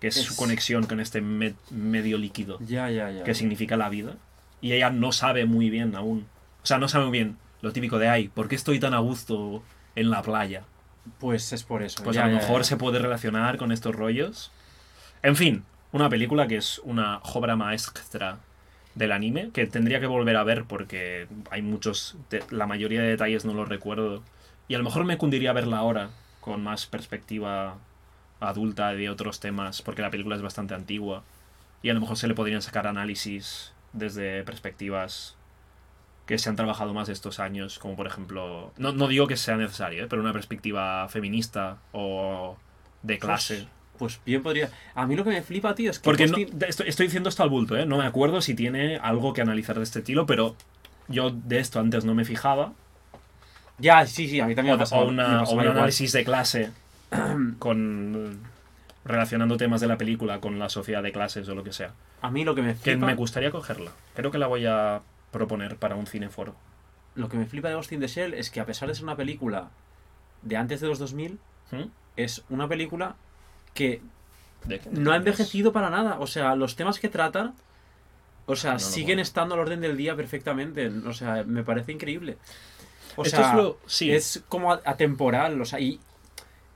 que 0.00 0.08
es, 0.08 0.14
su 0.16 0.34
conexión 0.34 0.86
con 0.86 0.98
este 1.00 1.20
me- 1.20 1.54
medio 1.70 2.16
líquido 2.16 2.58
Ya, 2.60 2.88
ya, 2.90 3.10
ya. 3.10 3.22
que 3.24 3.34
significa 3.34 3.76
la 3.76 3.90
vida. 3.90 4.14
Y 4.62 4.72
ella 4.72 4.88
no 4.88 5.12
sabe 5.12 5.44
muy 5.44 5.68
bien 5.68 5.94
aún. 5.94 6.26
O 6.62 6.66
sea, 6.66 6.78
no 6.78 6.88
sabe 6.88 7.04
muy 7.04 7.12
bien 7.12 7.36
lo 7.64 7.72
típico 7.72 7.98
de, 7.98 8.08
ay, 8.08 8.28
¿por 8.28 8.46
qué 8.46 8.54
estoy 8.54 8.78
tan 8.78 8.92
a 8.94 8.98
gusto 8.98 9.62
en 9.96 10.10
la 10.10 10.22
playa? 10.22 10.64
Pues 11.18 11.52
es 11.52 11.64
por 11.64 11.82
eso. 11.82 12.04
Pues 12.04 12.14
ya, 12.14 12.24
a 12.24 12.28
lo 12.28 12.36
mejor 12.36 12.58
ya. 12.58 12.64
se 12.64 12.76
puede 12.76 12.98
relacionar 12.98 13.56
con 13.56 13.72
estos 13.72 13.94
rollos. 13.94 14.52
En 15.22 15.34
fin, 15.34 15.64
una 15.90 16.10
película 16.10 16.46
que 16.46 16.56
es 16.56 16.78
una 16.84 17.20
obra 17.24 17.56
maestra 17.56 18.38
del 18.94 19.12
anime, 19.12 19.50
que 19.52 19.66
tendría 19.66 19.98
que 19.98 20.06
volver 20.06 20.36
a 20.36 20.44
ver 20.44 20.64
porque 20.64 21.26
hay 21.50 21.62
muchos, 21.62 22.16
la 22.50 22.66
mayoría 22.66 23.00
de 23.00 23.08
detalles 23.08 23.46
no 23.46 23.54
los 23.54 23.68
recuerdo. 23.68 24.22
Y 24.68 24.74
a 24.74 24.78
lo 24.78 24.84
mejor 24.84 25.04
me 25.04 25.16
cundiría 25.16 25.52
verla 25.54 25.78
ahora, 25.78 26.10
con 26.40 26.62
más 26.62 26.86
perspectiva 26.86 27.78
adulta 28.40 28.92
de 28.92 29.08
otros 29.08 29.40
temas, 29.40 29.80
porque 29.80 30.02
la 30.02 30.10
película 30.10 30.36
es 30.36 30.42
bastante 30.42 30.74
antigua. 30.74 31.24
Y 31.82 31.88
a 31.88 31.94
lo 31.94 32.00
mejor 32.00 32.18
se 32.18 32.28
le 32.28 32.34
podrían 32.34 32.60
sacar 32.60 32.86
análisis 32.86 33.72
desde 33.94 34.44
perspectivas 34.44 35.36
que 36.26 36.38
se 36.38 36.48
han 36.48 36.56
trabajado 36.56 36.94
más 36.94 37.08
estos 37.08 37.38
años, 37.40 37.78
como 37.78 37.96
por 37.96 38.06
ejemplo, 38.06 38.72
no, 38.78 38.92
no 38.92 39.08
digo 39.08 39.26
que 39.26 39.36
sea 39.36 39.56
necesario, 39.56 40.04
¿eh? 40.04 40.06
pero 40.08 40.22
una 40.22 40.32
perspectiva 40.32 41.06
feminista 41.08 41.78
o 41.92 42.56
de 43.02 43.18
clase. 43.18 43.68
Pues 43.98 44.20
bien 44.26 44.42
podría. 44.42 44.70
A 44.94 45.06
mí 45.06 45.14
lo 45.16 45.22
que 45.22 45.30
me 45.30 45.42
flipa, 45.42 45.74
tío, 45.74 45.90
es 45.90 45.98
que. 46.00 46.04
Porque 46.04 46.26
no- 46.26 46.36
estoy, 46.66 46.88
estoy 46.88 47.06
diciendo 47.06 47.28
esto 47.28 47.42
al 47.42 47.50
bulto, 47.50 47.76
¿eh? 47.76 47.86
no 47.86 47.98
me 47.98 48.06
acuerdo 48.06 48.40
si 48.40 48.54
tiene 48.54 48.96
algo 48.96 49.32
que 49.32 49.40
analizar 49.42 49.76
de 49.76 49.84
este 49.84 50.00
estilo, 50.00 50.26
pero 50.26 50.56
yo 51.08 51.30
de 51.30 51.58
esto 51.60 51.78
antes 51.78 52.04
no 52.04 52.14
me 52.14 52.24
fijaba. 52.24 52.72
Ya, 53.78 54.06
sí, 54.06 54.28
sí, 54.28 54.40
a 54.40 54.46
mí 54.46 54.54
también 54.54 54.74
O, 54.74 54.76
me 54.78 54.82
ha 54.82 54.84
pasado. 54.84 55.02
o 55.02 55.08
una- 55.08 55.42
o 55.44 55.52
un 55.54 55.60
análisis 55.66 56.12
de 56.12 56.24
clase 56.24 56.70
con 57.58 58.40
relacionando 59.04 59.56
temas 59.56 59.80
de 59.80 59.86
la 59.86 59.98
película 59.98 60.40
con 60.40 60.58
la 60.58 60.68
sociedad 60.68 61.02
de 61.02 61.12
clases 61.12 61.48
o 61.48 61.54
lo 61.54 61.62
que 61.62 61.72
sea. 61.72 61.92
A 62.22 62.30
mí 62.30 62.44
lo 62.44 62.54
que 62.54 62.62
me 62.62 62.72
Que 62.74 62.92
flipa. 62.92 63.06
me 63.06 63.14
gustaría 63.14 63.50
cogerla. 63.50 63.90
Creo 64.14 64.30
que 64.30 64.38
la 64.38 64.46
voy 64.46 64.64
a 64.66 65.02
proponer 65.34 65.76
para 65.76 65.96
un 65.96 66.06
cineforo. 66.06 66.54
Lo 67.14 67.28
que 67.28 67.36
me 67.36 67.46
flipa 67.46 67.68
de 67.68 67.74
Ghost 67.74 67.92
in 67.92 68.00
the 68.00 68.06
Shell 68.08 68.34
es 68.34 68.50
que 68.50 68.60
a 68.60 68.66
pesar 68.66 68.88
de 68.88 68.94
ser 68.94 69.04
una 69.04 69.16
película 69.16 69.68
de 70.42 70.56
antes 70.56 70.80
de 70.80 70.88
los 70.88 70.98
2000, 70.98 71.38
¿Mm? 71.70 71.82
es 72.16 72.42
una 72.48 72.66
película 72.68 73.16
que 73.74 74.00
no 74.90 75.12
ha 75.12 75.16
envejecido 75.16 75.72
para 75.72 75.90
nada. 75.90 76.18
O 76.20 76.26
sea, 76.26 76.54
los 76.56 76.74
temas 76.76 76.98
que 76.98 77.08
trata, 77.08 77.52
o 78.46 78.56
sea, 78.56 78.72
No, 78.72 78.78
no, 78.78 78.80
siguen 78.80 79.18
estando 79.18 79.54
al 79.54 79.60
orden 79.60 79.80
del 79.80 79.96
día 79.96 80.16
perfectamente. 80.16 80.88
O 80.88 81.12
sea, 81.12 81.44
me 81.44 81.62
parece 81.64 81.92
increíble. 81.92 82.38
O 83.16 83.24
Esto 83.24 83.36
sea, 83.38 83.50
es 83.50 83.54
lo- 83.56 83.78
sí. 83.86 84.10
es 84.10 84.42
como 84.48 84.72
atemporal, 84.72 85.60
o 85.60 85.64
sea, 85.64 85.78
y, 85.80 86.00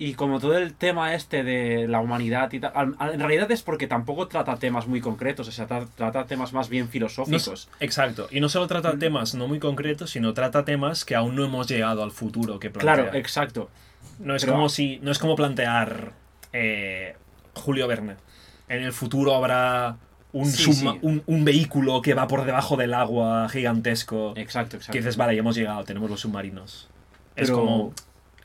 y 0.00 0.14
como 0.14 0.38
todo 0.38 0.56
el 0.56 0.74
tema 0.74 1.14
este 1.14 1.42
de 1.42 1.88
la 1.88 2.00
humanidad 2.00 2.52
y 2.52 2.60
tal, 2.60 2.72
al- 2.74 2.94
al- 2.98 3.14
en 3.14 3.18
realidad 3.20 3.50
es 3.50 3.62
porque 3.62 3.86
tampoco 3.88 4.28
trata 4.28 4.56
temas 4.56 4.86
muy 4.86 5.00
concretos, 5.00 5.48
o 5.48 5.52
sea, 5.52 5.66
tra- 5.66 5.88
trata 5.96 6.24
temas 6.26 6.52
más 6.52 6.68
bien 6.68 6.88
filosóficos. 6.88 7.68
exacto. 7.80 8.28
Y 8.30 8.40
no 8.40 8.48
solo 8.48 8.66
trata 8.68 8.96
temas 8.98 9.34
no 9.34 9.48
muy 9.48 9.58
concretos, 9.58 10.10
sino 10.10 10.34
trata 10.34 10.64
temas 10.64 11.04
que 11.04 11.16
aún 11.16 11.34
no 11.34 11.44
hemos 11.44 11.66
llegado 11.68 12.02
al 12.04 12.12
futuro 12.12 12.60
que 12.60 12.70
plantea. 12.70 12.94
claro, 13.04 13.18
exacto. 13.18 13.70
No 14.20 14.34
es 14.34 14.42
Pero- 14.42 14.54
como 14.54 14.68
si. 14.68 14.98
No 15.02 15.10
es 15.12 15.18
como 15.18 15.34
plantear 15.36 16.12
eh, 16.52 17.14
Julio 17.54 17.86
Verne. 17.88 18.16
En 18.68 18.82
el 18.82 18.92
futuro 18.92 19.34
habrá 19.34 19.96
un, 20.32 20.46
Sí. 20.46 20.86
Un, 21.02 21.22
un 21.26 21.44
vehículo 21.44 22.02
que 22.02 22.14
va 22.14 22.26
por 22.28 22.44
debajo 22.44 22.76
del 22.76 22.94
agua 22.94 23.48
gigantesco. 23.48 24.34
Exacto, 24.36 24.76
exacto. 24.76 24.92
Que 24.92 24.98
dices, 24.98 25.16
vale, 25.16 25.34
ya 25.34 25.40
hemos 25.40 25.56
llegado, 25.56 25.84
tenemos 25.84 26.10
los 26.10 26.20
submarinos. 26.20 26.88
Es 27.36 27.50
como 27.50 27.92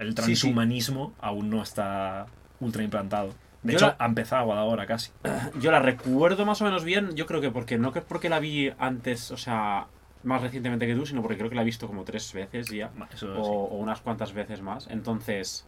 el 0.04 0.10
Sí, 0.10 0.36
sí. 0.36 0.42
transhumanismo 0.42 1.14
aún 1.20 1.50
no 1.50 1.62
está 1.64 2.28
ultra 2.60 2.84
implantado. 2.84 3.34
De 3.64 3.72
Yo 3.74 3.78
hecho, 3.78 3.88
la- 3.88 3.96
ha 4.00 4.06
empezado 4.06 4.54
ahora 4.54 4.86
casi. 4.86 5.12
Yo 5.60 5.72
la 5.72 5.80
recuerdo 5.80 6.46
más 6.46 6.62
o 6.62 6.66
menos 6.66 6.84
bien, 6.84 7.16
yo 7.16 7.26
creo 7.26 7.42
que 7.42 7.50
porque 7.52 7.78
no 7.78 7.92
que 7.92 8.00
es 8.00 8.06
porque 8.06 8.30
la 8.30 8.40
vi 8.40 8.72
antes, 8.78 9.32
o 9.32 9.38
sea, 9.38 9.88
más 10.24 10.42
recientemente 10.42 10.86
que 10.88 10.96
tú, 10.96 11.06
sino 11.06 11.22
porque 11.22 11.38
creo 11.38 11.50
que 11.50 11.56
la 11.56 11.62
he 11.64 11.66
visto 11.66 11.88
como 11.88 12.04
tres 12.04 12.32
veces 12.34 12.68
ya, 12.68 12.92
Eso 13.14 13.28
o, 13.32 13.44
sí. 13.44 13.50
o 13.52 13.78
unas 13.78 14.02
cuantas 14.02 14.34
veces 14.34 14.62
más. 14.62 14.88
Entonces, 14.90 15.66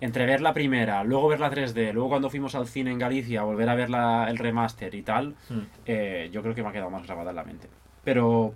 entre 0.00 0.26
ver 0.26 0.40
la 0.40 0.52
primera, 0.54 1.02
luego 1.04 1.28
ver 1.28 1.40
la 1.40 1.50
3D, 1.50 1.92
luego 1.92 2.08
cuando 2.10 2.30
fuimos 2.30 2.54
al 2.54 2.66
cine 2.68 2.90
en 2.92 2.98
Galicia, 2.98 3.42
volver 3.42 3.68
a 3.68 3.74
ver 3.74 3.90
la- 3.90 4.28
el 4.30 4.38
remaster 4.38 4.94
y 4.94 5.02
tal, 5.02 5.34
Mm. 5.48 5.58
eh, 5.86 6.30
yo 6.32 6.42
creo 6.42 6.54
que 6.54 6.62
me 6.62 6.68
ha 6.68 6.72
quedado 6.72 6.90
más 6.90 7.02
grabada 7.06 7.30
en 7.30 7.36
la 7.36 7.44
mente. 7.44 7.68
Pero, 8.04 8.54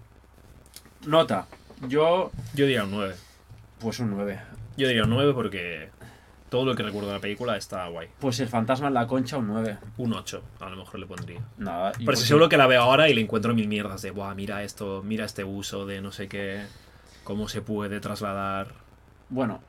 nota, 1.06 1.46
yo, 1.88 2.30
Yo 2.54 2.66
diría 2.66 2.84
un 2.84 2.90
9. 2.92 3.14
pues 3.80 3.98
un 4.00 4.10
9. 4.10 4.38
Yo 4.76 4.88
diría 4.88 5.04
un 5.04 5.10
9 5.10 5.32
porque 5.34 5.90
todo 6.48 6.64
lo 6.66 6.74
que 6.74 6.82
recuerdo 6.82 7.08
de 7.08 7.14
la 7.14 7.20
película 7.20 7.56
está 7.56 7.86
guay. 7.88 8.08
Pues 8.18 8.40
el 8.40 8.48
fantasma 8.48 8.88
en 8.88 8.94
la 8.94 9.06
concha, 9.06 9.36
un 9.38 9.46
9. 9.48 9.78
Un 9.98 10.12
8, 10.12 10.42
a 10.60 10.68
lo 10.70 10.76
mejor 10.76 11.00
le 11.00 11.06
pondría. 11.06 11.40
Nada. 11.58 11.92
Pero 11.98 12.16
si 12.16 12.22
sí. 12.22 12.28
seguro 12.28 12.48
que 12.48 12.56
la 12.56 12.66
veo 12.66 12.82
ahora 12.82 13.08
y 13.08 13.14
le 13.14 13.20
encuentro 13.20 13.54
mil 13.54 13.68
mierdas 13.68 14.02
de, 14.02 14.10
Buah, 14.10 14.34
mira 14.34 14.62
esto, 14.62 15.02
mira 15.04 15.24
este 15.24 15.44
uso 15.44 15.86
de 15.86 16.00
no 16.00 16.12
sé 16.12 16.28
qué, 16.28 16.62
cómo 17.24 17.48
se 17.48 17.62
puede 17.62 18.00
trasladar. 18.00 18.68
Bueno. 19.28 19.60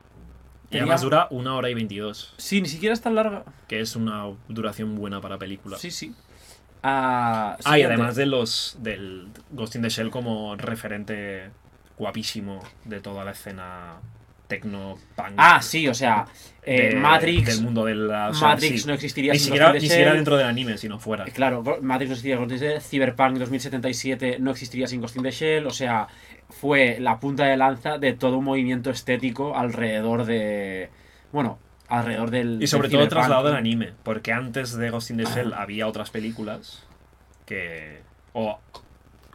Y 0.72 0.78
además 0.78 1.02
dura 1.02 1.28
una 1.30 1.56
hora 1.56 1.70
y 1.70 1.76
22, 1.76 2.34
Sí, 2.38 2.60
ni 2.62 2.68
siquiera 2.68 2.94
es 2.94 3.02
tan 3.02 3.14
larga. 3.16 3.44
que 3.68 3.80
es 3.80 3.96
una 3.96 4.26
duración 4.48 4.96
buena 4.96 5.22
para 5.22 5.38
película. 5.38 5.78
Sí, 5.78 5.92
sí. 5.92 6.16
Ah, 6.82 7.58
Ah, 7.64 7.78
y 7.80 7.84
además 7.84 8.16
de 8.16 8.26
los 8.26 8.76
del 8.80 9.28
Ghost 9.52 9.76
in 9.76 9.84
the 9.84 9.90
Shell 9.90 10.10
como 10.10 10.56
referente 10.58 11.52
guapísimo 11.98 12.62
de 12.86 13.00
toda 13.00 13.24
la 13.24 13.32
escena 13.32 13.98
tecno 14.56 14.98
punk. 15.16 15.34
Ah, 15.38 15.62
sí, 15.62 15.88
o 15.88 15.94
sea, 15.94 16.26
eh, 16.64 16.90
de- 16.90 16.96
Matrix. 16.96 17.46
Del 17.48 17.62
mundo 17.66 17.86
de 17.86 17.96
la. 17.96 18.30
o 18.30 18.34
sea, 18.34 18.50
Matrix 18.50 18.82
sí. 18.82 18.88
no 18.88 18.94
existiría 18.94 19.34
Ni 19.34 19.40
sin 19.40 19.46
siquiera, 19.48 19.74
ni 19.74 19.82
siquiera 19.82 20.14
dentro 20.14 20.38
del 20.38 20.48
anime, 20.48 20.78
sino 20.78 21.00
fuera. 21.00 21.26
Eh, 21.26 21.32
Claro, 21.32 21.64
Matrix 21.82 22.10
no 22.10 22.14
existiría 22.16 22.38
sin 22.38 22.58
Shell. 22.58 22.82
Cyberpunk 22.82 23.38
2077 23.38 24.38
no 24.40 24.52
existiría 24.52 24.88
sin 24.88 25.02
Ghost 25.02 25.16
in 25.18 25.24
the 25.24 25.32
Shell. 25.32 25.66
O 25.68 25.72
sea, 25.72 26.08
fue 26.50 26.98
la 27.00 27.20
punta 27.20 27.46
de 27.46 27.58
lanza 27.58 27.98
de 27.98 28.14
todo 28.14 28.38
un 28.38 28.46
movimiento 28.46 28.90
estético 28.90 29.58
alrededor 29.58 30.26
de. 30.26 30.90
Bueno, 31.32 31.60
alrededor 31.90 32.32
del. 32.32 32.62
Y 32.62 32.68
sobre 32.68 32.88
del 32.90 32.98
todo 33.00 33.08
trasladado 33.10 33.50
al 33.50 33.56
anime, 33.56 33.92
porque 34.04 34.32
antes 34.32 34.76
de 34.78 34.90
Ghost 34.90 35.12
in 35.12 35.18
the 35.18 35.26
Shell 35.26 35.54
había 35.54 35.88
otras 35.88 36.10
películas 36.12 36.86
que. 37.46 38.02
o 38.34 38.60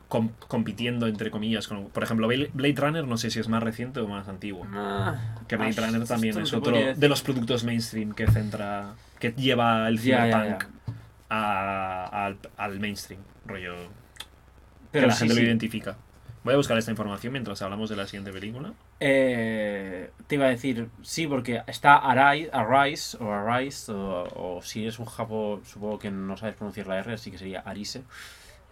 com- 0.09 0.31
compitiendo 0.49 1.07
entre 1.07 1.31
comillas 1.31 1.69
con. 1.69 1.89
Por 1.91 2.03
ejemplo, 2.03 2.27
Blade 2.29 2.75
Runner 2.81 3.07
no 3.07 3.17
sé 3.17 3.31
si 3.31 3.39
es 3.41 3.49
más 3.49 3.63
reciente 3.63 4.01
o 4.01 4.09
más 4.09 4.29
antiguo. 4.29 4.67
Ah, 4.73 5.37
Que 5.47 5.57
Blade 5.57 5.75
ah, 5.79 5.87
Runner 5.87 6.07
también 6.07 6.39
es 6.39 6.53
otro 6.53 6.73
de 6.95 7.09
los 7.09 7.23
productos 7.23 7.65
mainstream 7.65 8.13
que 8.13 8.27
centra. 8.27 8.95
que 9.19 9.33
lleva 9.33 9.87
el 9.89 9.99
ya, 10.01 10.25
cyberpunk 10.25 10.65
a- 11.29 12.25
al, 12.27 12.39
al 12.57 12.81
mainstream. 12.81 13.21
Rollo. 13.47 13.75
Pero 14.91 15.03
que 15.05 15.07
la 15.09 15.13
sí, 15.13 15.19
gente 15.21 15.35
sí. 15.35 15.41
lo 15.41 15.47
identifica. 15.47 15.97
Voy 16.45 16.55
a 16.55 16.57
buscar 16.57 16.79
esta 16.79 16.91
información 16.91 17.33
mientras 17.33 17.61
hablamos 17.61 17.91
de 17.91 17.97
la 17.97 18.07
siguiente 18.07 18.33
película. 18.33 18.73
Eh, 19.01 20.11
te 20.27 20.37
iba 20.37 20.47
a 20.47 20.49
decir, 20.49 20.89
sí, 21.03 21.27
porque 21.27 21.61
está 21.67 21.97
Arise, 21.97 22.49
Arise 22.53 23.17
o 23.21 23.31
Arise, 23.33 23.93
o, 23.93 24.57
o 24.59 24.63
si 24.63 24.87
es 24.87 24.99
un 24.99 25.05
japo, 25.07 25.61
supongo 25.67 25.99
que 25.99 26.11
no 26.11 26.37
sabes 26.39 26.55
pronunciar 26.55 26.87
la 26.87 26.99
R, 27.01 27.13
así 27.13 27.31
que 27.31 27.37
sería 27.39 27.61
Arise. 27.61 28.03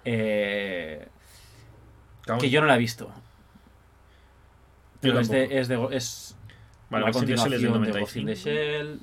Eh, 0.05 1.07
que 2.41 2.51
yo 2.51 2.61
no 2.61 2.67
la 2.67 2.75
he 2.77 2.79
visto. 2.79 3.11
Pero 5.01 5.21
es 5.21 5.29
de, 5.29 5.59
es 5.61 5.69
de. 5.69 5.89
Es 5.93 6.37
Vale, 6.91 7.05
la 7.07 7.11
Ghost 7.13 7.23
in 7.29 7.35
the 7.35 7.37
Shell 7.43 7.53
es 7.55 7.61
del 7.63 7.71
continuación 7.73 7.95
de 7.95 8.01
Ghost 8.01 8.17
in 8.17 8.27
the 8.27 8.35
95. 8.35 8.51
Shell. 8.51 9.01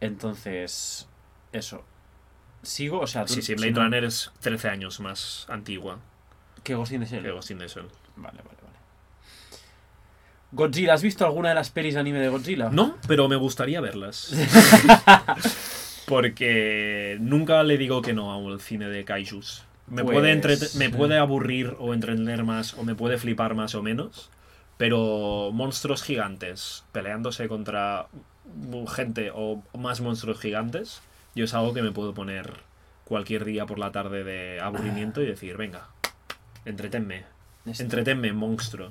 Entonces, 0.00 1.08
eso. 1.52 1.84
¿Sigo? 2.62 3.00
O 3.00 3.06
sea, 3.06 3.24
tú- 3.24 3.34
Sí, 3.34 3.42
sí, 3.42 3.46
si 3.48 3.54
Blade 3.54 3.72
no- 3.72 3.82
Runner 3.82 4.04
es 4.04 4.32
13 4.40 4.68
años 4.68 5.00
más 5.00 5.46
antigua 5.50 5.98
¿Qué 6.62 6.74
Ghost 6.74 6.92
in 6.92 7.00
the 7.00 7.06
Shell? 7.06 7.22
que 7.22 7.30
Ghost 7.30 7.50
in 7.50 7.58
the 7.58 7.68
Shell. 7.68 7.86
Vale, 8.16 8.38
vale, 8.38 8.48
vale. 8.62 8.78
Godzilla, 10.52 10.94
¿has 10.94 11.02
visto 11.02 11.26
alguna 11.26 11.48
de 11.50 11.56
las 11.56 11.70
pelis 11.70 11.94
de 11.94 12.00
anime 12.00 12.20
de 12.20 12.28
Godzilla? 12.28 12.70
No, 12.70 12.96
pero 13.08 13.28
me 13.28 13.36
gustaría 13.36 13.80
verlas. 13.80 14.32
Porque 16.06 17.16
nunca 17.20 17.62
le 17.64 17.76
digo 17.76 18.02
que 18.02 18.12
no 18.12 18.32
al 18.34 18.60
cine 18.60 18.88
de 18.88 19.04
kaijus. 19.04 19.64
Me, 19.86 20.02
Pues, 20.02 20.14
puede 20.14 20.32
entrete- 20.32 20.74
me 20.76 20.86
eh. 20.86 20.90
puede 20.90 21.18
aburrir 21.18 21.76
o 21.78 21.92
entretener 21.94 22.42
más 22.44 22.74
o 22.74 22.84
me 22.84 22.94
puede 22.94 23.18
flipar 23.18 23.54
más 23.54 23.74
o 23.74 23.82
menos. 23.82 24.30
Pero 24.76 25.50
monstruos 25.52 26.02
gigantes 26.02 26.84
peleándose 26.92 27.46
contra 27.48 28.06
gente 28.94 29.30
o 29.32 29.62
más 29.78 30.00
monstruos 30.00 30.40
gigantes, 30.40 31.00
yo 31.34 31.44
es 31.44 31.54
algo 31.54 31.74
que 31.74 31.82
me 31.82 31.92
puedo 31.92 32.12
poner 32.12 32.52
cualquier 33.04 33.44
día 33.44 33.66
por 33.66 33.78
la 33.78 33.92
tarde 33.92 34.24
de 34.24 34.60
aburrimiento 34.60 35.22
y 35.22 35.26
decir, 35.26 35.56
venga, 35.56 35.88
entretenme, 36.64 37.24
entretenme, 37.78 38.32
monstruo. 38.32 38.90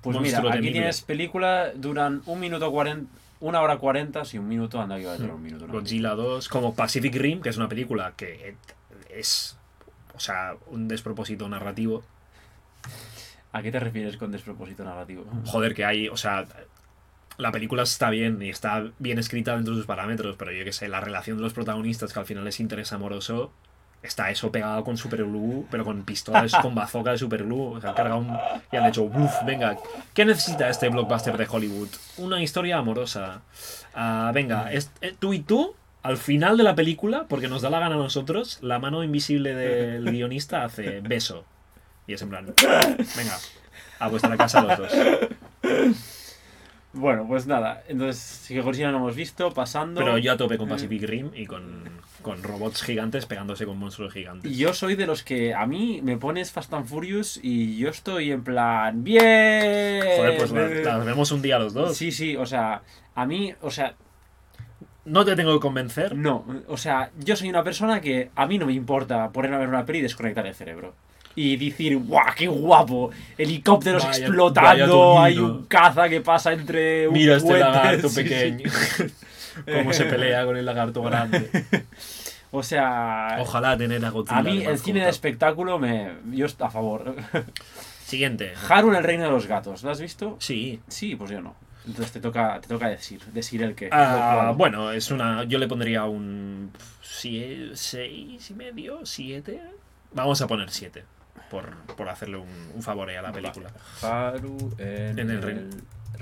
Pues 0.00 0.18
mira, 0.20 0.38
aquí 0.38 0.48
temible. 0.50 0.72
tienes 0.72 1.02
película, 1.02 1.72
duran 1.74 2.22
un 2.26 2.38
minuto 2.40 2.70
cuarenta, 2.70 3.10
una 3.40 3.60
hora 3.60 3.76
cuarenta, 3.78 4.24
sí, 4.24 4.38
un 4.38 4.48
minuto, 4.48 4.80
anda 4.80 4.96
que 4.98 5.04
va 5.06 5.12
a 5.12 5.16
durar 5.18 5.34
un 5.34 5.42
minuto. 5.42 5.66
¿no? 5.66 5.72
Godzilla 5.72 6.10
2, 6.10 6.48
como 6.48 6.74
Pacific 6.74 7.14
Rim, 7.16 7.40
que 7.42 7.48
es 7.50 7.56
una 7.56 7.68
película 7.68 8.14
que 8.16 8.54
es, 9.10 9.58
o 10.16 10.20
sea, 10.20 10.54
un 10.68 10.88
despropósito 10.88 11.48
narrativo. 11.48 12.02
¿A 13.52 13.62
qué 13.62 13.70
te 13.72 13.80
refieres 13.80 14.16
con 14.16 14.32
despropósito 14.32 14.84
narrativo? 14.84 15.24
Joder, 15.46 15.74
que 15.74 15.84
hay, 15.84 16.08
o 16.08 16.16
sea, 16.16 16.44
la 17.38 17.52
película 17.52 17.82
está 17.84 18.10
bien 18.10 18.40
y 18.42 18.50
está 18.50 18.84
bien 18.98 19.18
escrita 19.18 19.54
dentro 19.54 19.74
de 19.74 19.78
sus 19.80 19.86
parámetros, 19.86 20.36
pero 20.36 20.52
yo 20.52 20.64
que 20.64 20.72
sé, 20.72 20.88
la 20.88 21.00
relación 21.00 21.36
de 21.38 21.42
los 21.42 21.52
protagonistas, 21.54 22.12
que 22.12 22.18
al 22.18 22.26
final 22.26 22.46
es 22.46 22.60
interés 22.60 22.92
amoroso, 22.92 23.52
está 24.02 24.30
eso 24.30 24.52
pegado 24.52 24.84
con 24.84 24.96
Super 24.98 25.24
Glue, 25.24 25.66
pero 25.70 25.84
con 25.84 26.04
pistolas, 26.04 26.54
con 26.60 26.74
bazooka 26.74 27.12
de 27.12 27.18
Super 27.18 27.44
Glue. 27.44 27.76
O 27.76 27.80
sea, 27.80 27.90
han 27.90 27.96
cargado 27.96 28.18
un, 28.20 28.36
y 28.70 28.76
han 28.76 28.86
hecho, 28.86 29.04
uff, 29.04 29.32
venga, 29.46 29.76
¿qué 30.12 30.24
necesita 30.26 30.68
este 30.68 30.88
blockbuster 30.90 31.36
de 31.38 31.46
Hollywood? 31.50 31.88
Una 32.18 32.42
historia 32.42 32.76
amorosa. 32.78 33.40
Ah, 33.94 34.30
venga, 34.34 34.70
es- 34.72 34.90
eh, 35.00 35.14
tú 35.18 35.32
y 35.32 35.40
tú, 35.40 35.74
al 36.06 36.16
final 36.16 36.56
de 36.56 36.62
la 36.62 36.74
película, 36.74 37.26
porque 37.28 37.48
nos 37.48 37.62
da 37.62 37.70
la 37.70 37.80
gana 37.80 37.96
a 37.96 37.98
nosotros, 37.98 38.58
la 38.62 38.78
mano 38.78 39.02
invisible 39.02 39.54
del 39.54 40.04
guionista 40.12 40.64
hace 40.64 41.00
beso. 41.00 41.44
Y 42.06 42.12
es 42.14 42.22
en 42.22 42.28
plan, 42.28 42.46
venga, 43.16 43.36
a 43.98 44.08
vuestra 44.08 44.36
casa 44.36 44.62
los 44.62 44.78
dos. 44.78 44.92
Bueno, 46.92 47.26
pues 47.28 47.46
nada, 47.46 47.82
entonces 47.88 48.46
que 48.48 48.60
Godzilla 48.62 48.90
no 48.90 48.98
hemos 48.98 49.16
visto, 49.16 49.52
pasando. 49.52 50.00
Pero 50.00 50.16
yo 50.16 50.32
a 50.32 50.36
tope 50.36 50.56
con 50.56 50.68
Pacific 50.68 51.02
Rim 51.02 51.30
y 51.34 51.44
con, 51.44 51.82
con 52.22 52.42
robots 52.42 52.82
gigantes 52.82 53.26
pegándose 53.26 53.66
con 53.66 53.78
monstruos 53.78 54.14
gigantes. 54.14 54.56
Yo 54.56 54.72
soy 54.72 54.94
de 54.94 55.06
los 55.06 55.22
que 55.22 55.52
a 55.52 55.66
mí 55.66 56.00
me 56.02 56.16
pones 56.16 56.52
Fast 56.52 56.72
and 56.72 56.86
Furious 56.86 57.38
y 57.42 57.76
yo 57.76 57.90
estoy 57.90 58.30
en 58.30 58.44
plan. 58.44 59.04
¡Bien! 59.04 60.04
Joder, 60.16 60.38
pues 60.38 60.52
las 60.52 60.84
las 60.84 61.04
vemos 61.04 61.32
un 61.32 61.42
día 61.42 61.58
los 61.58 61.74
dos. 61.74 61.96
Sí, 61.96 62.12
sí, 62.12 62.34
o 62.36 62.46
sea, 62.46 62.82
a 63.14 63.26
mí, 63.26 63.52
o 63.60 63.70
sea, 63.70 63.96
No 65.06 65.24
te 65.24 65.34
tengo 65.36 65.54
que 65.54 65.60
convencer. 65.60 66.14
no, 66.14 66.44
o 66.68 66.76
sea, 66.76 67.10
yo 67.18 67.34
soy 67.36 67.48
una 67.48 67.62
persona 67.64 68.00
que 68.00 68.30
a 68.34 68.46
mí 68.46 68.58
no 68.58 68.66
me 68.66 68.72
importa 68.74 69.30
ponerme 69.30 69.56
a 69.56 69.60
ver 69.60 69.68
una 69.68 69.86
peli 69.86 70.00
y 70.00 70.02
desconectar 70.02 70.46
el 70.46 70.54
cerebro. 70.54 70.94
Y 71.34 71.56
decir, 71.56 71.96
¡guau, 71.98 72.24
qué 72.34 72.46
guapo! 72.48 73.10
Helicópteros 73.36 74.04
Vaya- 74.04 74.26
explotando, 74.26 75.14
vaya 75.14 75.24
hay 75.24 75.38
un 75.38 75.66
caza 75.66 76.08
que 76.08 76.20
pasa 76.22 76.52
entre 76.52 77.06
un 77.08 77.14
Mira 77.14 77.36
este 77.36 77.58
lagarto 77.58 78.08
sí, 78.08 78.14
sí. 78.16 78.22
pequeño. 78.22 78.70
Cómo 79.72 79.92
se 79.92 80.04
pelea 80.04 80.44
con 80.44 80.56
el 80.56 80.64
lagarto 80.66 81.02
grande. 81.02 81.50
O 82.50 82.62
sea, 82.62 83.36
Ojalá 83.40 83.76
tener 83.76 84.04
a 84.04 84.10
Godzilla. 84.10 84.38
a 84.38 84.42
mí 84.42 84.64
el 84.64 84.78
cine 84.78 85.04
de 85.04 85.10
espectáculo 85.10 85.78
me... 85.78 86.12
Yo 86.32 86.46
a 86.60 86.70
favor. 86.70 87.14
Siguiente. 88.04 88.54
Haru 88.68 88.90
en 88.90 88.96
el 88.96 89.04
reino 89.04 89.24
de 89.24 89.30
los 89.30 89.46
gatos, 89.46 89.82
¿lo 89.82 89.90
has 89.90 90.00
visto? 90.00 90.36
Sí. 90.40 90.80
Sí, 90.88 91.16
pues 91.16 91.30
yo 91.30 91.40
no. 91.42 91.54
Entonces 91.86 92.12
te 92.12 92.20
toca, 92.20 92.60
te 92.60 92.68
toca 92.68 92.88
decir, 92.88 93.20
decir 93.32 93.62
el 93.62 93.74
que. 93.74 93.88
Ah, 93.92 94.52
bueno, 94.56 94.90
es 94.92 95.10
una. 95.10 95.44
Yo 95.44 95.58
le 95.58 95.68
pondría 95.68 96.04
un. 96.04 96.72
sie- 97.02 97.70
Seis 97.74 98.50
y 98.50 98.54
medio, 98.54 99.00
siete. 99.04 99.60
Vamos 100.12 100.40
a 100.42 100.46
poner 100.46 100.70
siete. 100.70 101.04
Por, 101.50 101.70
por 101.96 102.08
hacerle 102.08 102.38
un, 102.38 102.48
un 102.74 102.82
favor 102.82 103.08
ahí 103.08 103.14
a 103.16 103.22
la 103.22 103.30
película. 103.32 103.70
Haru 104.02 104.74
en, 104.78 105.16
En 105.18 105.30
el 105.30 105.44
el, 105.44 105.70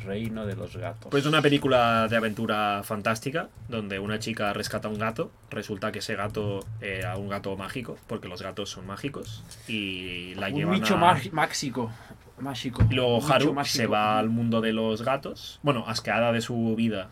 reino. 0.05 0.45
de 0.45 0.55
los 0.55 0.77
gatos. 0.77 1.09
Pues 1.11 1.25
una 1.25 1.41
película 1.41 2.09
de 2.09 2.17
aventura 2.17 2.83
fantástica, 2.85 3.49
donde 3.71 3.99
una 3.99 4.19
chica 4.19 4.53
rescata 4.53 4.89
a 4.89 4.91
un 4.91 4.99
gato, 4.99 5.31
resulta 5.51 5.93
que 5.93 6.01
ese 6.01 6.15
gato 6.15 6.61
era 6.83 7.17
un 7.17 7.31
gato 7.31 7.57
mágico, 7.57 7.97
porque 8.07 8.29
los 8.29 8.43
gatos 8.43 8.69
son 8.69 8.87
mágicos, 8.87 9.43
y 9.67 10.35
la 10.35 10.49
Un 10.49 10.55
llevan 10.55 10.75
bicho 10.75 10.97
a... 10.97 10.99
mag- 11.15 11.31
máxico. 11.33 11.91
Mágico. 12.39 12.85
Y 12.91 12.95
luego 12.95 13.25
Haru 13.27 13.55
mágico. 13.55 13.77
se 13.77 13.87
va 13.87 14.19
al 14.19 14.29
mundo 14.29 14.61
de 14.61 14.73
los 14.73 15.03
gatos, 15.03 15.61
bueno, 15.63 15.85
asqueada 15.87 16.33
de 16.33 16.41
su 16.41 16.75
vida 16.77 17.11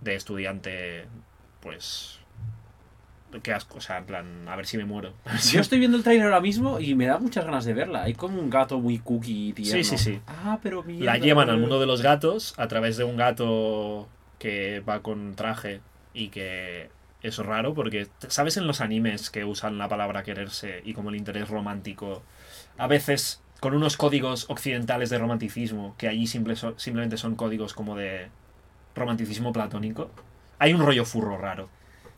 de 0.00 0.14
estudiante, 0.14 1.06
pues... 1.60 2.18
Qué 3.42 3.54
asco, 3.54 3.78
o 3.78 3.80
sea, 3.80 3.96
en 3.96 4.04
plan, 4.04 4.46
a 4.46 4.56
ver 4.56 4.66
si 4.66 4.76
me 4.76 4.84
muero. 4.84 5.14
Yo 5.50 5.60
estoy 5.60 5.78
viendo 5.78 5.96
el 5.96 6.02
trailer 6.02 6.26
ahora 6.26 6.42
mismo 6.42 6.78
y 6.80 6.94
me 6.94 7.06
da 7.06 7.18
muchas 7.18 7.46
ganas 7.46 7.64
de 7.64 7.72
verla. 7.72 8.02
Hay 8.02 8.12
como 8.12 8.38
un 8.38 8.50
gato 8.50 8.78
muy 8.78 8.98
cookie 8.98 9.54
tierno. 9.54 9.72
Sí, 9.72 9.84
sí, 9.84 9.96
sí. 9.96 10.20
Ah, 10.26 10.58
pero 10.62 10.82
mierda. 10.82 11.06
La 11.06 11.18
llevan 11.18 11.48
al 11.48 11.56
mundo 11.56 11.80
de 11.80 11.86
los 11.86 12.02
gatos 12.02 12.52
a 12.58 12.68
través 12.68 12.98
de 12.98 13.04
un 13.04 13.16
gato 13.16 14.06
que 14.38 14.80
va 14.80 15.00
con 15.00 15.34
traje 15.34 15.80
y 16.12 16.28
que 16.28 16.90
es 17.22 17.38
raro 17.38 17.72
porque, 17.72 18.08
¿sabes 18.28 18.58
en 18.58 18.66
los 18.66 18.82
animes 18.82 19.30
que 19.30 19.46
usan 19.46 19.78
la 19.78 19.88
palabra 19.88 20.24
quererse 20.24 20.82
y 20.84 20.92
como 20.92 21.08
el 21.08 21.16
interés 21.16 21.48
romántico? 21.48 22.22
A 22.76 22.86
veces 22.86 23.41
con 23.62 23.74
unos 23.74 23.96
códigos 23.96 24.50
occidentales 24.50 25.08
de 25.08 25.18
romanticismo, 25.18 25.94
que 25.96 26.08
allí 26.08 26.26
simple 26.26 26.56
so- 26.56 26.76
simplemente 26.80 27.16
son 27.16 27.36
códigos 27.36 27.74
como 27.74 27.94
de 27.94 28.26
romanticismo 28.96 29.52
platónico. 29.52 30.10
Hay 30.58 30.74
un 30.74 30.84
rollo 30.84 31.04
furro 31.04 31.38
raro. 31.38 31.68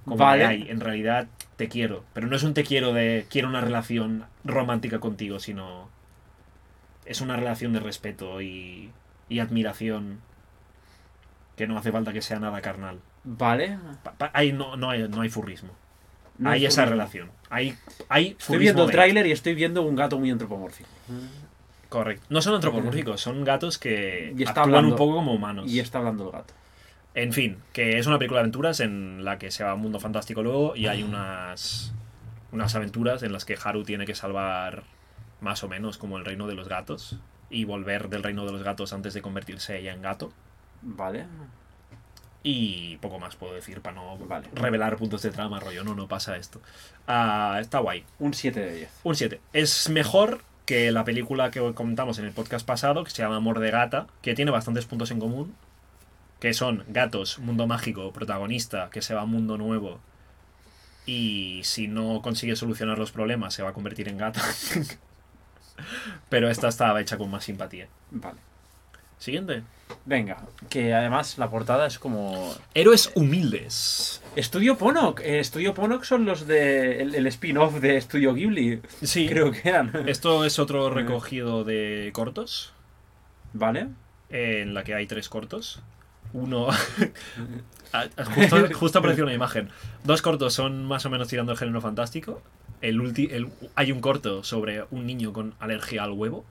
Como 0.06 0.16
Vale. 0.16 0.40
que 0.40 0.46
hay, 0.46 0.70
en 0.70 0.80
realidad 0.80 1.28
te 1.56 1.68
quiero, 1.68 2.02
pero 2.14 2.26
no 2.28 2.36
es 2.36 2.42
un 2.44 2.54
te 2.54 2.64
quiero 2.64 2.94
de 2.94 3.26
quiero 3.28 3.48
una 3.48 3.60
relación 3.60 4.24
romántica 4.42 5.00
contigo, 5.00 5.38
sino 5.38 5.90
es 7.04 7.20
una 7.20 7.36
relación 7.36 7.74
de 7.74 7.80
respeto 7.80 8.40
y, 8.40 8.90
y 9.28 9.38
admiración 9.40 10.20
que 11.56 11.66
no 11.66 11.76
hace 11.78 11.92
falta 11.92 12.12
que 12.14 12.22
sea 12.22 12.38
nada 12.38 12.60
carnal. 12.62 13.00
Vale. 13.22 13.78
Pa- 14.02 14.12
pa- 14.12 14.30
Ahí 14.32 14.52
no, 14.52 14.76
no, 14.76 14.88
hay, 14.90 15.06
no 15.08 15.20
hay 15.20 15.28
furrismo. 15.28 15.70
No 16.38 16.48
hay 16.50 16.64
es 16.64 16.72
esa 16.72 16.84
relación. 16.86 17.30
Hay, 17.54 17.76
hay 18.08 18.36
Estoy 18.38 18.58
viendo 18.58 18.84
el 18.84 18.90
tráiler 18.90 19.26
y 19.28 19.32
estoy 19.32 19.54
viendo 19.54 19.82
un 19.82 19.94
gato 19.94 20.18
muy 20.18 20.30
antropomórfico. 20.30 20.88
Correcto. 21.88 22.26
No 22.28 22.42
son 22.42 22.54
antropomórficos, 22.54 23.20
son 23.20 23.44
gatos 23.44 23.78
que 23.78 24.34
Y 24.36 24.42
está 24.42 24.62
actúan 24.62 24.68
hablando. 24.76 24.88
un 24.90 24.96
poco 24.96 25.14
como 25.14 25.32
humanos. 25.34 25.70
Y 25.70 25.78
está 25.78 25.98
hablando 25.98 26.26
el 26.26 26.32
gato. 26.32 26.52
En 27.14 27.32
fin, 27.32 27.58
que 27.72 27.98
es 27.98 28.08
una 28.08 28.18
película 28.18 28.40
de 28.40 28.42
aventuras 28.42 28.80
en 28.80 29.24
la 29.24 29.38
que 29.38 29.52
se 29.52 29.62
va 29.62 29.70
a 29.70 29.74
un 29.74 29.82
mundo 29.82 30.00
fantástico 30.00 30.42
luego 30.42 30.74
y 30.74 30.88
hay 30.88 31.04
unas, 31.04 31.94
unas 32.50 32.74
aventuras 32.74 33.22
en 33.22 33.32
las 33.32 33.44
que 33.44 33.56
Haru 33.62 33.84
tiene 33.84 34.04
que 34.04 34.16
salvar 34.16 34.82
más 35.40 35.62
o 35.62 35.68
menos 35.68 35.96
como 35.96 36.18
el 36.18 36.24
reino 36.24 36.48
de 36.48 36.56
los 36.56 36.68
gatos 36.68 37.18
y 37.50 37.64
volver 37.66 38.08
del 38.08 38.24
reino 38.24 38.44
de 38.44 38.50
los 38.50 38.64
gatos 38.64 38.92
antes 38.92 39.14
de 39.14 39.22
convertirse 39.22 39.78
ella 39.78 39.92
en 39.92 40.02
gato. 40.02 40.32
Vale. 40.82 41.26
Y 42.46 42.98
poco 42.98 43.18
más 43.18 43.36
puedo 43.36 43.54
decir 43.54 43.80
para 43.80 43.96
no 43.96 44.18
Vale. 44.18 44.48
revelar 44.52 44.96
puntos 44.98 45.22
de 45.22 45.30
trama, 45.30 45.60
rollo. 45.60 45.82
No, 45.82 45.94
no 45.94 46.06
pasa 46.08 46.36
esto. 46.36 46.60
Ah, 47.06 47.56
está 47.58 47.78
guay. 47.78 48.04
Un 48.18 48.34
7 48.34 48.60
de 48.60 48.74
10. 48.74 48.90
Un 49.02 49.16
7. 49.16 49.40
Es 49.54 49.88
mejor 49.88 50.42
que 50.66 50.92
la 50.92 51.04
película 51.04 51.50
que 51.50 51.72
comentamos 51.72 52.18
en 52.18 52.26
el 52.26 52.32
podcast 52.32 52.66
pasado, 52.66 53.02
que 53.02 53.10
se 53.10 53.22
llama 53.22 53.36
Amor 53.36 53.60
de 53.60 53.70
Gata, 53.70 54.06
que 54.20 54.34
tiene 54.34 54.50
bastantes 54.50 54.84
puntos 54.84 55.10
en 55.10 55.20
común. 55.20 55.54
Que 56.38 56.52
son 56.52 56.84
gatos, 56.88 57.38
mundo 57.38 57.66
mágico, 57.66 58.12
protagonista, 58.12 58.90
que 58.90 59.00
se 59.00 59.14
va 59.14 59.22
a 59.22 59.24
un 59.24 59.30
mundo 59.30 59.56
nuevo. 59.56 60.00
Y 61.06 61.62
si 61.64 61.88
no 61.88 62.20
consigue 62.20 62.56
solucionar 62.56 62.98
los 62.98 63.10
problemas, 63.10 63.54
se 63.54 63.62
va 63.62 63.70
a 63.70 63.72
convertir 63.72 64.08
en 64.08 64.18
gata. 64.18 64.42
Pero 66.28 66.50
esta 66.50 66.68
estaba 66.68 67.00
hecha 67.00 67.16
con 67.16 67.30
más 67.30 67.44
simpatía. 67.44 67.88
Vale. 68.10 68.38
Siguiente. 69.18 69.62
Venga, 70.06 70.38
que 70.68 70.92
además 70.92 71.38
la 71.38 71.50
portada 71.50 71.86
es 71.86 71.98
como... 71.98 72.54
Héroes 72.74 73.10
humildes. 73.14 74.22
Estudio 74.36 74.76
Ponok. 74.76 75.20
Eh, 75.20 75.40
Estudio 75.40 75.74
Ponok 75.74 76.04
son 76.04 76.24
los 76.24 76.46
de... 76.46 77.00
El, 77.00 77.14
el 77.14 77.26
spin-off 77.28 77.80
de 77.80 77.96
Estudio 77.96 78.34
Ghibli. 78.34 78.80
Sí. 79.02 79.28
Creo 79.28 79.50
que 79.50 79.68
eran. 79.68 79.92
Esto 80.06 80.44
es 80.44 80.58
otro 80.58 80.90
recogido 80.94 81.64
de 81.64 82.10
cortos. 82.12 82.72
Vale. 83.52 83.88
en 84.30 84.74
la 84.74 84.84
que 84.84 84.94
hay 84.94 85.06
tres 85.06 85.28
cortos. 85.28 85.80
Uno. 86.32 86.68
Justo, 88.34 88.68
justo 88.74 88.98
apareció 88.98 89.24
una 89.24 89.34
imagen. 89.34 89.70
Dos 90.02 90.20
cortos 90.20 90.52
son 90.52 90.84
más 90.84 91.06
o 91.06 91.10
menos 91.10 91.28
tirando 91.28 91.52
el 91.52 91.58
género 91.58 91.80
fantástico. 91.80 92.42
El 92.80 93.00
ulti, 93.00 93.28
el, 93.30 93.48
hay 93.76 93.92
un 93.92 94.00
corto 94.00 94.42
sobre 94.42 94.84
un 94.90 95.06
niño 95.06 95.32
con 95.32 95.54
alergia 95.60 96.02
al 96.02 96.10
huevo. 96.10 96.44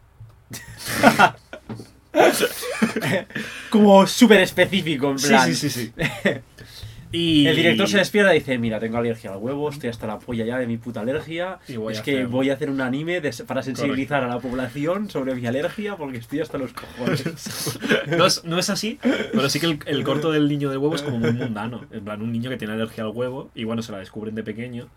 Como 3.69 4.05
súper 4.07 4.41
específico, 4.41 5.11
en 5.11 5.17
plan. 5.17 5.53
sí. 5.53 5.91
y 7.11 7.45
El 7.45 7.55
director 7.55 7.87
se 7.87 7.97
despierta 7.97 8.33
y 8.35 8.39
dice, 8.39 8.57
mira, 8.57 8.79
tengo 8.79 8.97
alergia 8.97 9.31
al 9.31 9.37
huevo, 9.37 9.69
estoy 9.69 9.89
hasta 9.89 10.07
la 10.07 10.17
polla 10.19 10.45
ya 10.45 10.57
de 10.57 10.65
mi 10.67 10.77
puta 10.77 11.01
alergia. 11.01 11.59
Es 11.67 12.01
que 12.01 12.11
hacer- 12.21 12.27
voy 12.27 12.49
a 12.49 12.53
hacer 12.53 12.69
un 12.71 12.81
anime 12.81 13.21
de- 13.21 13.31
para 13.45 13.61
sensibilizar 13.61 14.23
a 14.23 14.27
la 14.27 14.39
población 14.39 15.09
sobre 15.09 15.35
mi 15.35 15.45
alergia 15.45 15.95
porque 15.95 16.17
estoy 16.17 16.39
hasta 16.41 16.57
los 16.57 16.73
cojones. 16.73 17.23
No 18.07 18.25
es, 18.25 18.43
no 18.43 18.59
es 18.59 18.69
así, 18.69 18.99
pero 19.01 19.49
sí 19.49 19.59
que 19.59 19.65
el, 19.67 19.79
el 19.85 20.03
corto 20.03 20.31
del 20.31 20.47
niño 20.47 20.69
del 20.69 20.77
huevo 20.79 20.95
es 20.95 21.01
como 21.03 21.19
muy 21.19 21.31
mundano. 21.31 21.85
En 21.91 22.03
plan, 22.03 22.21
un 22.21 22.31
niño 22.31 22.49
que 22.49 22.57
tiene 22.57 22.73
alergia 22.73 23.03
al 23.03 23.11
huevo 23.11 23.49
y 23.55 23.63
bueno, 23.63 23.81
se 23.81 23.91
la 23.91 23.99
descubren 23.99 24.35
de 24.35 24.43
pequeño. 24.43 24.87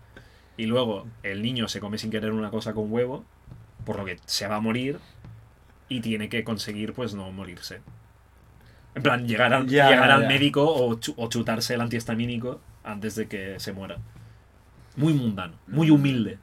Y 0.57 0.65
luego 0.65 1.05
el 1.23 1.41
niño 1.43 1.67
se 1.67 1.79
come 1.79 1.97
sin 1.99 2.09
querer 2.09 2.31
una 2.31 2.49
cosa 2.49 2.73
con 2.73 2.91
huevo, 2.91 3.23
por 3.85 3.97
lo 3.97 4.05
que 4.05 4.17
se 4.25 4.47
va 4.47 4.55
a 4.55 4.59
morir 4.59 4.97
y 5.89 6.01
tiene 6.01 6.29
que 6.29 6.43
conseguir 6.43 6.93
pues 6.93 7.13
no 7.13 7.31
morirse. 7.31 7.81
En 8.95 9.03
plan, 9.03 9.27
llegar 9.27 9.53
al, 9.53 9.67
Ya, 9.67 9.89
llegar 9.89 10.09
al 10.11 10.23
ya. 10.23 10.27
médico 10.27 10.65
o, 10.65 10.95
chu- 10.99 11.13
o 11.17 11.29
chutarse 11.29 11.75
el 11.75 11.81
antihistamínico 11.81 12.59
antes 12.83 13.15
de 13.15 13.27
que 13.27 13.59
se 13.59 13.71
muera. 13.73 13.97
Muy 14.95 15.13
mundano, 15.13 15.53
muy 15.67 15.91
humilde. 15.91 16.39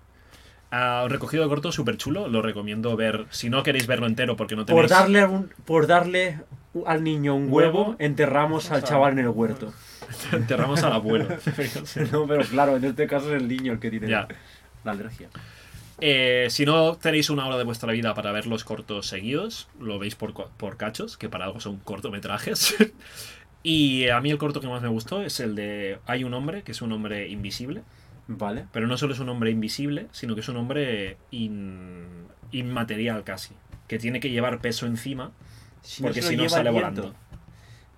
Ah, 0.70 1.06
recogido 1.08 1.48
corto, 1.48 1.72
súper 1.72 1.96
chulo. 1.96 2.28
Lo 2.28 2.42
recomiendo 2.42 2.96
ver. 2.96 3.26
Si 3.30 3.48
no 3.50 3.62
queréis 3.62 3.86
verlo 3.86 4.06
entero 4.06 4.36
porque 4.36 4.54
no 4.56 4.64
tenéis. 4.64 4.82
Por 4.82 4.90
darle, 4.90 5.24
un- 5.24 5.50
por 5.64 5.86
darle 5.86 6.40
al 6.86 7.02
niño 7.04 7.34
un 7.34 7.52
huevo, 7.52 7.80
Huevo. 7.82 7.96
enterramos 7.98 8.70
al 8.70 8.82
chaval 8.84 9.12
en 9.14 9.20
el 9.20 9.28
huerto. 9.28 9.72
Enterramos 10.32 10.82
al 10.82 10.92
abuelo. 10.92 11.26
No, 12.12 12.26
pero 12.26 12.42
claro, 12.44 12.76
en 12.76 12.84
este 12.84 13.06
caso 13.06 13.34
es 13.34 13.40
el 13.42 13.48
niño 13.48 13.72
el 13.72 13.78
que 13.80 13.90
tiene 13.90 14.08
la 14.08 14.28
alergia. 14.84 15.28
Eh, 16.00 16.48
si 16.50 16.66
no 16.66 16.96
tenéis 16.96 17.30
una 17.30 17.46
hora 17.46 17.56
de 17.56 17.64
vuestra 17.64 17.92
vida 17.92 18.14
para 18.14 18.32
ver 18.32 18.46
los 18.46 18.64
cortos 18.64 19.06
seguidos, 19.06 19.68
lo 19.78 19.98
veis 19.98 20.14
por, 20.16 20.32
por 20.50 20.76
cachos, 20.76 21.16
que 21.16 21.28
para 21.28 21.44
algo 21.46 21.60
son 21.60 21.78
cortometrajes. 21.78 22.74
y 23.62 24.08
a 24.08 24.20
mí 24.20 24.30
el 24.30 24.38
corto 24.38 24.60
que 24.60 24.66
más 24.68 24.82
me 24.82 24.88
gustó 24.88 25.22
es 25.22 25.40
el 25.40 25.54
de 25.54 25.98
Hay 26.06 26.24
un 26.24 26.34
hombre, 26.34 26.62
que 26.62 26.72
es 26.72 26.82
un 26.82 26.92
hombre 26.92 27.28
invisible. 27.28 27.82
Vale. 28.26 28.66
Pero 28.72 28.86
no 28.86 28.96
solo 28.96 29.12
es 29.14 29.20
un 29.20 29.28
hombre 29.28 29.50
invisible, 29.50 30.08
sino 30.12 30.34
que 30.34 30.40
es 30.40 30.48
un 30.48 30.56
hombre 30.56 31.16
in- 31.30 32.26
inmaterial 32.52 33.22
casi. 33.22 33.54
Que 33.86 33.98
tiene 33.98 34.18
que 34.20 34.30
llevar 34.30 34.60
peso 34.60 34.86
encima, 34.86 35.30
Si 35.82 36.02
porque 36.02 36.22
si 36.22 36.36
no 36.36 36.48
sale 36.48 36.70
viento. 36.70 37.02
volando. 37.02 37.14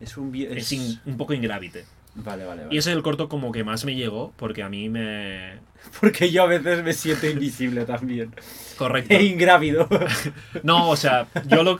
Es 0.00 0.16
un... 0.16 0.34
Es 0.34 0.50
es- 0.50 0.72
in- 0.72 1.00
un 1.06 1.16
poco 1.16 1.32
ingrávite. 1.32 1.84
Vale, 2.16 2.44
vale, 2.44 2.62
vale. 2.62 2.74
Y 2.74 2.78
ese 2.78 2.90
es 2.90 2.96
el 2.96 3.02
corto 3.02 3.28
como 3.28 3.52
que 3.52 3.62
más 3.64 3.84
me 3.84 3.94
llegó, 3.94 4.32
porque 4.36 4.62
a 4.62 4.68
mí 4.68 4.88
me... 4.88 5.58
Porque 6.00 6.30
yo 6.32 6.42
a 6.42 6.46
veces 6.46 6.82
me 6.82 6.92
siento 6.92 7.26
invisible 7.28 7.84
también. 7.84 8.34
Correcto. 8.76 9.14
E 9.14 9.22
ingrávido. 9.24 9.88
No, 10.62 10.88
o 10.90 10.96
sea, 10.96 11.28
yo 11.46 11.62
lo, 11.62 11.78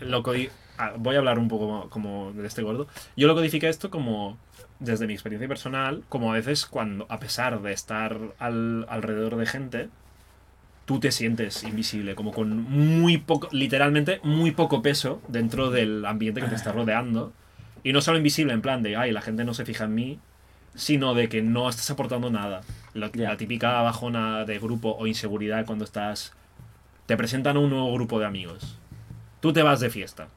lo 0.00 0.22
codi- 0.22 0.50
ah, 0.76 0.92
voy 0.96 1.16
a 1.16 1.18
hablar 1.18 1.38
un 1.38 1.48
poco 1.48 1.88
como 1.90 2.32
de 2.32 2.46
este 2.46 2.62
gordo. 2.62 2.86
Yo 3.16 3.26
lo 3.26 3.34
codifico 3.34 3.66
esto 3.66 3.90
como 3.90 4.38
desde 4.78 5.06
mi 5.08 5.14
experiencia 5.14 5.48
personal, 5.48 6.04
como 6.08 6.30
a 6.30 6.36
veces 6.36 6.66
cuando, 6.66 7.06
a 7.08 7.18
pesar 7.18 7.60
de 7.62 7.72
estar 7.72 8.16
al- 8.38 8.86
alrededor 8.88 9.34
de 9.36 9.46
gente, 9.46 9.88
tú 10.84 11.00
te 11.00 11.10
sientes 11.10 11.64
invisible, 11.64 12.14
como 12.14 12.32
con 12.32 12.62
muy 12.62 13.18
poco, 13.18 13.48
literalmente 13.50 14.20
muy 14.22 14.52
poco 14.52 14.82
peso 14.82 15.20
dentro 15.28 15.70
del 15.70 16.04
ambiente 16.06 16.40
que 16.40 16.46
te 16.48 16.54
está 16.54 16.72
rodeando. 16.78 17.32
Y 17.84 17.92
no 17.92 18.00
solo 18.00 18.18
invisible 18.18 18.52
en 18.52 18.62
plan 18.62 18.82
de, 18.82 18.96
ay, 18.96 19.12
la 19.12 19.20
gente 19.22 19.44
no 19.44 19.54
se 19.54 19.64
fija 19.64 19.84
en 19.84 19.94
mí, 19.94 20.18
sino 20.74 21.14
de 21.14 21.28
que 21.28 21.42
no 21.42 21.68
estás 21.68 21.90
aportando 21.90 22.30
nada. 22.30 22.60
La, 22.94 23.10
típica 23.36 23.80
bajona 23.82 24.44
de 24.44 24.58
grupo 24.58 24.96
o 24.98 25.06
inseguridad 25.06 25.64
cuando 25.66 25.84
estás... 25.84 26.32
Te 27.06 27.16
presentan 27.16 27.56
a 27.56 27.60
un 27.60 27.70
nuevo 27.70 27.92
grupo 27.94 28.18
de 28.20 28.26
amigos. 28.26 28.76
Tú 29.40 29.52
te 29.52 29.62
vas 29.62 29.80
de 29.80 29.88
fiesta. 29.90 30.28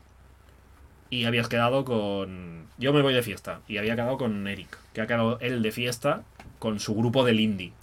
Y 1.09 1.25
habías 1.25 1.49
quedado 1.49 1.83
con... 1.83 2.67
Yo 2.77 2.93
me 2.93 3.01
voy 3.01 3.13
de 3.13 3.21
fiesta. 3.23 3.59
Y 3.67 3.77
había 3.77 3.95
quedado 3.95 4.17
con 4.17 4.47
Eric. 4.47 4.77
Que 4.93 5.01
ha 5.01 5.07
quedado 5.07 5.37
él 5.41 5.61
de 5.61 5.71
fiesta 5.71 6.21
con 6.59 6.79
su 6.79 6.95
grupo 6.95 7.25
del 7.25 7.39
indie. 7.39 7.73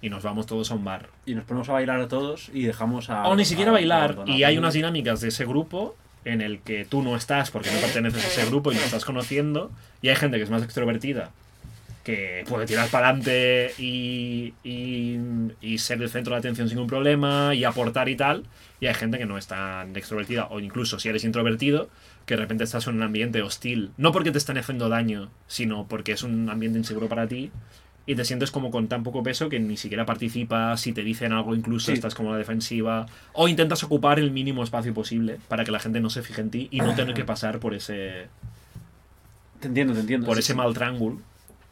Y 0.00 0.08
nos 0.08 0.22
vamos 0.22 0.46
todos 0.46 0.70
a 0.70 0.74
un 0.74 0.84
bar. 0.84 1.08
Y 1.26 1.34
nos 1.34 1.44
ponemos 1.44 1.68
a 1.68 1.72
bailar 1.74 2.00
a 2.00 2.08
todos 2.08 2.50
y 2.54 2.62
dejamos 2.64 3.10
a... 3.10 3.26
O 3.28 3.36
ni 3.36 3.44
siquiera 3.44 3.70
a- 3.70 3.74
bailar. 3.74 4.18
a- 4.26 4.30
Y 4.30 4.44
hay 4.44 4.56
unas 4.56 4.74
dinámicas 4.74 5.20
de 5.20 5.28
ese 5.28 5.44
grupo 5.44 5.96
en 6.26 6.40
el 6.40 6.58
que 6.58 6.84
tú 6.84 7.02
no 7.02 7.16
estás 7.16 7.52
porque 7.52 7.70
no 7.70 7.78
perteneces 7.78 8.24
a 8.24 8.26
ese 8.26 8.46
grupo 8.46 8.72
y 8.72 8.74
lo 8.74 8.80
estás 8.80 9.04
conociendo. 9.04 9.70
Y 10.02 10.08
hay 10.08 10.16
gente 10.16 10.36
que 10.36 10.42
es 10.42 10.50
más 10.50 10.62
extrovertida, 10.62 11.30
que 12.02 12.44
puede 12.48 12.66
tirar 12.66 12.88
para 12.88 13.08
adelante 13.08 13.72
y, 13.78 14.52
y, 14.64 15.78
ser 15.78 16.02
el 16.02 16.10
centro 16.10 16.34
de 16.34 16.40
atención 16.40 16.68
sin 16.68 16.76
ningún 16.76 16.88
problema 16.88 17.54
y 17.54 17.62
aportar 17.62 18.08
y 18.08 18.16
tal. 18.16 18.42
Y 18.80 18.86
hay 18.86 18.94
gente 18.94 19.18
que 19.18 19.26
no 19.26 19.38
es 19.38 19.46
tan 19.46 19.96
extrovertida, 19.96 20.48
o 20.50 20.58
incluso 20.58 20.98
si 20.98 21.08
eres 21.08 21.22
introvertido, 21.22 21.88
que 22.26 22.34
de 22.34 22.40
repente 22.40 22.64
estás 22.64 22.88
en 22.88 22.96
un 22.96 23.02
ambiente 23.02 23.40
hostil. 23.42 23.92
No 23.96 24.10
porque 24.10 24.32
te 24.32 24.38
están 24.38 24.58
haciendo 24.58 24.88
daño, 24.88 25.30
sino 25.46 25.86
porque 25.86 26.12
es 26.12 26.24
un 26.24 26.50
ambiente 26.50 26.78
inseguro 26.78 27.08
para 27.08 27.28
ti. 27.28 27.52
Y 28.08 28.14
te 28.14 28.24
sientes 28.24 28.52
como 28.52 28.70
con 28.70 28.86
tan 28.86 29.02
poco 29.02 29.22
peso 29.24 29.48
que 29.48 29.58
ni 29.58 29.76
siquiera 29.76 30.06
participas, 30.06 30.80
si 30.80 30.92
te 30.92 31.02
dicen 31.02 31.32
algo 31.32 31.54
incluso 31.56 31.86
Sí. 31.86 31.92
estás 31.94 32.14
como 32.14 32.30
la 32.30 32.38
defensiva. 32.38 33.06
O 33.32 33.48
intentas 33.48 33.82
ocupar 33.82 34.20
el 34.20 34.30
mínimo 34.30 34.62
espacio 34.62 34.94
posible 34.94 35.38
para 35.48 35.64
que 35.64 35.72
la 35.72 35.80
gente 35.80 36.00
no 36.00 36.08
se 36.08 36.22
fije 36.22 36.40
en 36.40 36.50
ti 36.50 36.68
y 36.70 36.78
no 36.80 36.94
tener 36.94 37.14
que 37.14 37.24
pasar 37.24 37.58
por 37.58 37.74
ese, 37.74 38.28
Te 39.60 39.66
entiendo, 39.68 39.92
te 39.94 40.00
entiendo. 40.00 40.26
por 40.26 40.36
sí, 40.36 40.40
ese 40.40 40.52
sí. 40.52 40.56
mal 40.56 40.72
triángulo. 40.72 41.18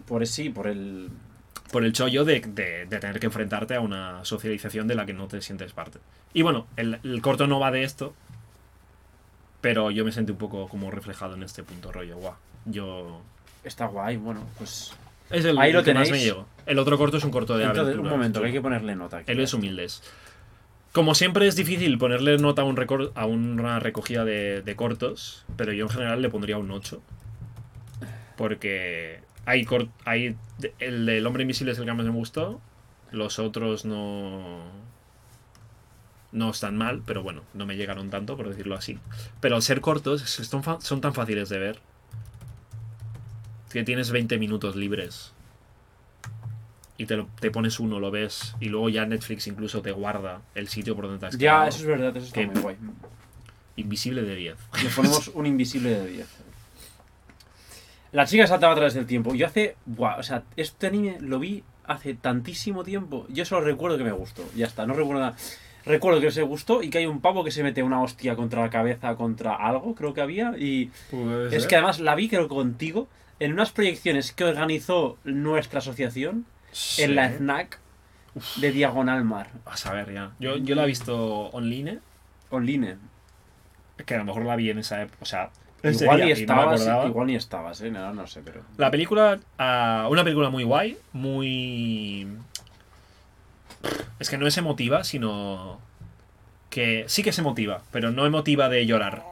Por 0.06 0.26
sí, 0.26 0.50
por 0.50 0.66
el... 0.66 1.08
por 1.70 1.84
el 1.84 1.92
chollo 1.92 2.24
de, 2.24 2.40
de- 2.40 2.86
de 2.86 2.98
tener 2.98 3.20
que 3.20 3.26
enfrentarte 3.26 3.74
a 3.76 3.80
una 3.80 4.24
socialización 4.24 4.88
de 4.88 4.96
la 4.96 5.06
que 5.06 5.12
no 5.14 5.28
te 5.28 5.40
sientes 5.40 5.72
parte. 5.72 6.00
Y 6.32 6.42
bueno, 6.42 6.66
el, 6.76 6.98
el 7.04 7.22
corto 7.22 7.46
no 7.46 7.60
va 7.60 7.70
de 7.70 7.84
esto, 7.84 8.12
pero 9.60 9.90
yo 9.92 10.04
me 10.04 10.10
sentí 10.12 10.32
un 10.32 10.38
poco 10.38 10.68
como 10.68 10.90
reflejado 10.90 11.34
en 11.36 11.42
este 11.44 11.62
punto 11.62 11.92
rollo. 11.92 12.16
Guau, 12.18 12.34
yo... 12.66 13.22
Está 13.62 13.86
guay, 13.86 14.16
bueno, 14.16 14.44
pues... 14.58 14.92
Es 15.34 15.44
el, 15.44 15.58
Ahí 15.58 15.72
lo 15.72 15.80
el 15.80 15.84
que 15.84 15.94
más 15.94 16.10
me 16.10 16.18
llegó. 16.20 16.46
El 16.66 16.78
otro 16.78 16.96
corto 16.98 17.16
es 17.18 17.24
un 17.24 17.30
corto 17.30 17.56
de 17.56 17.64
Entonces, 17.64 17.82
aventura. 17.94 18.08
un 18.12 18.18
momento, 18.18 18.40
que 18.40 18.46
hay 18.46 18.52
que 18.52 18.60
ponerle 18.62 18.94
nota 18.96 19.18
aquí. 19.18 19.30
Él 19.32 19.40
es 19.40 19.52
humildes. 19.54 20.02
Como 20.92 21.14
siempre 21.14 21.46
es 21.48 21.56
difícil 21.56 21.98
ponerle 21.98 22.38
nota 22.38 22.62
a, 22.62 22.64
un 22.64 22.76
recor- 22.76 23.10
a 23.16 23.26
una 23.26 23.80
recogida 23.80 24.24
de, 24.24 24.62
de 24.62 24.76
cortos, 24.76 25.44
pero 25.56 25.72
yo 25.72 25.84
en 25.86 25.90
general 25.90 26.22
le 26.22 26.28
pondría 26.30 26.56
un 26.58 26.70
8. 26.70 27.02
Porque 28.36 29.20
hay, 29.44 29.64
cor- 29.64 29.88
hay 30.04 30.36
el 30.78 31.06
del 31.06 31.26
hombre 31.26 31.42
invisible 31.42 31.72
es 31.72 31.78
el 31.78 31.84
que 31.84 31.92
más 31.92 32.04
me 32.06 32.12
gustó, 32.12 32.60
los 33.10 33.38
otros 33.38 33.84
no 33.84 34.62
no 36.32 36.50
están 36.50 36.76
mal, 36.76 37.00
pero 37.06 37.22
bueno, 37.22 37.42
no 37.54 37.64
me 37.64 37.76
llegaron 37.76 38.10
tanto, 38.10 38.36
por 38.36 38.48
decirlo 38.48 38.74
así. 38.74 38.98
Pero 39.40 39.54
al 39.54 39.62
ser 39.62 39.80
cortos, 39.80 40.20
son, 40.22 40.62
son 40.80 41.00
tan 41.00 41.14
fáciles 41.14 41.48
de 41.48 41.58
ver 41.58 41.78
que 43.74 43.82
tienes 43.84 44.10
20 44.10 44.38
minutos 44.38 44.76
libres 44.76 45.32
y 46.96 47.06
te, 47.06 47.16
lo- 47.16 47.26
te 47.40 47.50
pones 47.50 47.80
uno, 47.80 47.98
lo 47.98 48.10
ves, 48.12 48.54
y 48.60 48.68
luego 48.68 48.88
ya 48.88 49.04
Netflix 49.04 49.48
incluso 49.48 49.82
te 49.82 49.90
guarda 49.90 50.42
el 50.54 50.68
sitio 50.68 50.94
por 50.94 51.06
donde 51.06 51.18
te 51.18 51.26
has 51.26 51.32
Ya, 51.34 51.38
quedado. 51.38 51.68
eso 51.68 51.78
es 51.80 51.86
verdad, 51.86 52.16
eso 52.16 52.26
está 52.26 52.40
Que- 52.40 52.46
muy 52.46 52.60
guay. 52.62 52.76
Invisible 53.76 54.22
de 54.22 54.36
10. 54.36 54.56
Le 54.84 54.88
ponemos 54.90 55.28
un 55.34 55.46
invisible 55.46 55.90
de 55.90 56.06
10. 56.06 56.28
La 58.12 58.26
chica 58.26 58.46
saltaba 58.46 58.72
a 58.74 58.76
través 58.76 58.94
del 58.94 59.06
tiempo. 59.06 59.34
Yo 59.34 59.46
hace. 59.46 59.74
Buah, 59.86 60.18
o 60.18 60.22
sea, 60.22 60.44
este 60.56 60.86
anime 60.86 61.18
lo 61.20 61.40
vi 61.40 61.64
hace 61.84 62.14
tantísimo 62.14 62.84
tiempo. 62.84 63.26
Yo 63.28 63.44
solo 63.44 63.62
recuerdo 63.66 63.98
que 63.98 64.04
me 64.04 64.12
gustó. 64.12 64.44
Ya 64.54 64.66
está, 64.66 64.86
no 64.86 64.94
recuerdo 64.94 65.20
nada. 65.22 65.36
Recuerdo 65.84 66.20
que 66.20 66.30
se 66.30 66.42
gustó 66.42 66.80
y 66.84 66.90
que 66.90 66.98
hay 66.98 67.06
un 67.06 67.20
pavo 67.20 67.42
que 67.42 67.50
se 67.50 67.64
mete 67.64 67.82
una 67.82 68.00
hostia 68.00 68.36
contra 68.36 68.62
la 68.62 68.70
cabeza, 68.70 69.16
contra 69.16 69.56
algo, 69.56 69.96
creo 69.96 70.14
que 70.14 70.20
había. 70.20 70.56
Y 70.56 70.92
es 71.50 71.66
que 71.66 71.74
además 71.74 71.98
la 71.98 72.14
vi, 72.14 72.28
creo 72.28 72.42
que 72.48 72.54
contigo, 72.54 73.08
en 73.40 73.52
unas 73.52 73.72
proyecciones 73.72 74.32
que 74.32 74.44
organizó 74.44 75.18
nuestra 75.24 75.78
asociación 75.78 76.46
en 76.98 77.14
la 77.14 77.30
FNAC 77.30 77.78
de 78.56 78.72
Diagonal 78.72 79.24
Mar. 79.24 79.48
A 79.64 79.76
saber 79.76 80.12
ya. 80.12 80.32
Yo, 80.38 80.56
yo 80.56 80.74
la 80.74 80.84
he 80.84 80.86
visto 80.86 81.46
online, 81.50 82.00
Online. 82.50 82.96
que 84.06 84.14
a 84.14 84.18
lo 84.18 84.24
mejor 84.24 84.44
la 84.44 84.56
vi 84.56 84.70
en 84.70 84.78
esa 84.78 85.02
época. 85.02 85.18
O 85.20 85.26
sea, 85.26 85.50
Igual 85.84 86.20
ni 86.20 86.26
no 86.26 86.32
estabas, 86.32 87.06
igual 87.06 87.26
ni 87.26 87.36
estabas, 87.36 87.80
eh, 87.82 87.90
no, 87.90 88.14
no 88.14 88.26
sé, 88.26 88.40
pero. 88.42 88.62
La 88.78 88.90
película, 88.90 89.38
ah, 89.58 90.08
una 90.10 90.24
película 90.24 90.48
muy 90.48 90.64
guay, 90.64 90.96
muy... 91.12 92.26
Es 94.18 94.30
que 94.30 94.38
no 94.38 94.46
es 94.46 94.56
emotiva, 94.56 95.04
sino 95.04 95.78
que 96.70 97.04
sí 97.08 97.22
que 97.22 97.30
es 97.30 97.38
emotiva, 97.38 97.82
pero 97.90 98.10
no 98.10 98.24
emotiva 98.24 98.70
de 98.70 98.86
llorar, 98.86 99.24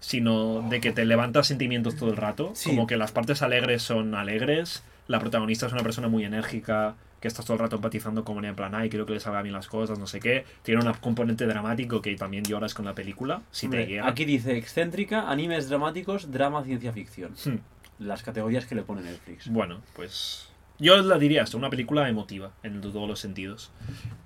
sino 0.00 0.68
de 0.68 0.80
que 0.80 0.92
te 0.92 1.04
levanta 1.04 1.42
sentimientos 1.44 1.96
todo 1.96 2.10
el 2.10 2.16
rato, 2.16 2.52
Sí. 2.54 2.70
como 2.70 2.86
que 2.86 2.96
las 2.96 3.12
partes 3.12 3.42
alegres 3.42 3.82
son 3.82 4.14
alegres, 4.14 4.82
la 5.06 5.20
protagonista 5.20 5.66
es 5.66 5.72
una 5.72 5.82
persona 5.82 6.08
muy 6.08 6.24
enérgica, 6.24 6.96
que 7.20 7.28
estás 7.28 7.44
todo 7.44 7.54
el 7.54 7.60
rato 7.60 7.76
empatizando 7.76 8.24
con 8.24 8.38
ella 8.38 8.48
en 8.48 8.56
plan, 8.56 8.74
ay, 8.74 8.88
creo 8.88 9.04
que 9.04 9.12
le 9.12 9.20
salgan 9.20 9.42
bien 9.42 9.54
las 9.54 9.68
cosas, 9.68 9.98
no 9.98 10.06
sé 10.06 10.20
qué, 10.20 10.44
tiene 10.62 10.82
un 10.82 10.92
componente 10.94 11.46
dramático 11.46 12.00
que 12.00 12.16
también 12.16 12.44
lloras 12.44 12.72
con 12.72 12.86
la 12.86 12.94
película, 12.94 13.42
si 13.50 13.68
te 13.68 13.86
llega. 13.86 14.08
Aquí 14.08 14.24
dice 14.24 14.56
excéntrica, 14.56 15.30
animes 15.30 15.68
dramáticos, 15.68 16.32
drama, 16.32 16.64
ciencia 16.64 16.92
ficción. 16.92 17.34
Hmm. 17.44 17.58
Las 17.98 18.22
categorías 18.22 18.64
que 18.64 18.74
le 18.74 18.82
pone 18.82 19.02
Netflix. 19.02 19.48
Bueno, 19.48 19.82
pues 19.94 20.49
yo 20.80 20.96
la 21.02 21.18
diría 21.18 21.42
esto, 21.42 21.56
una 21.58 21.70
película 21.70 22.08
emotiva 22.08 22.50
en 22.62 22.80
todos 22.80 23.06
los 23.08 23.20
sentidos. 23.20 23.70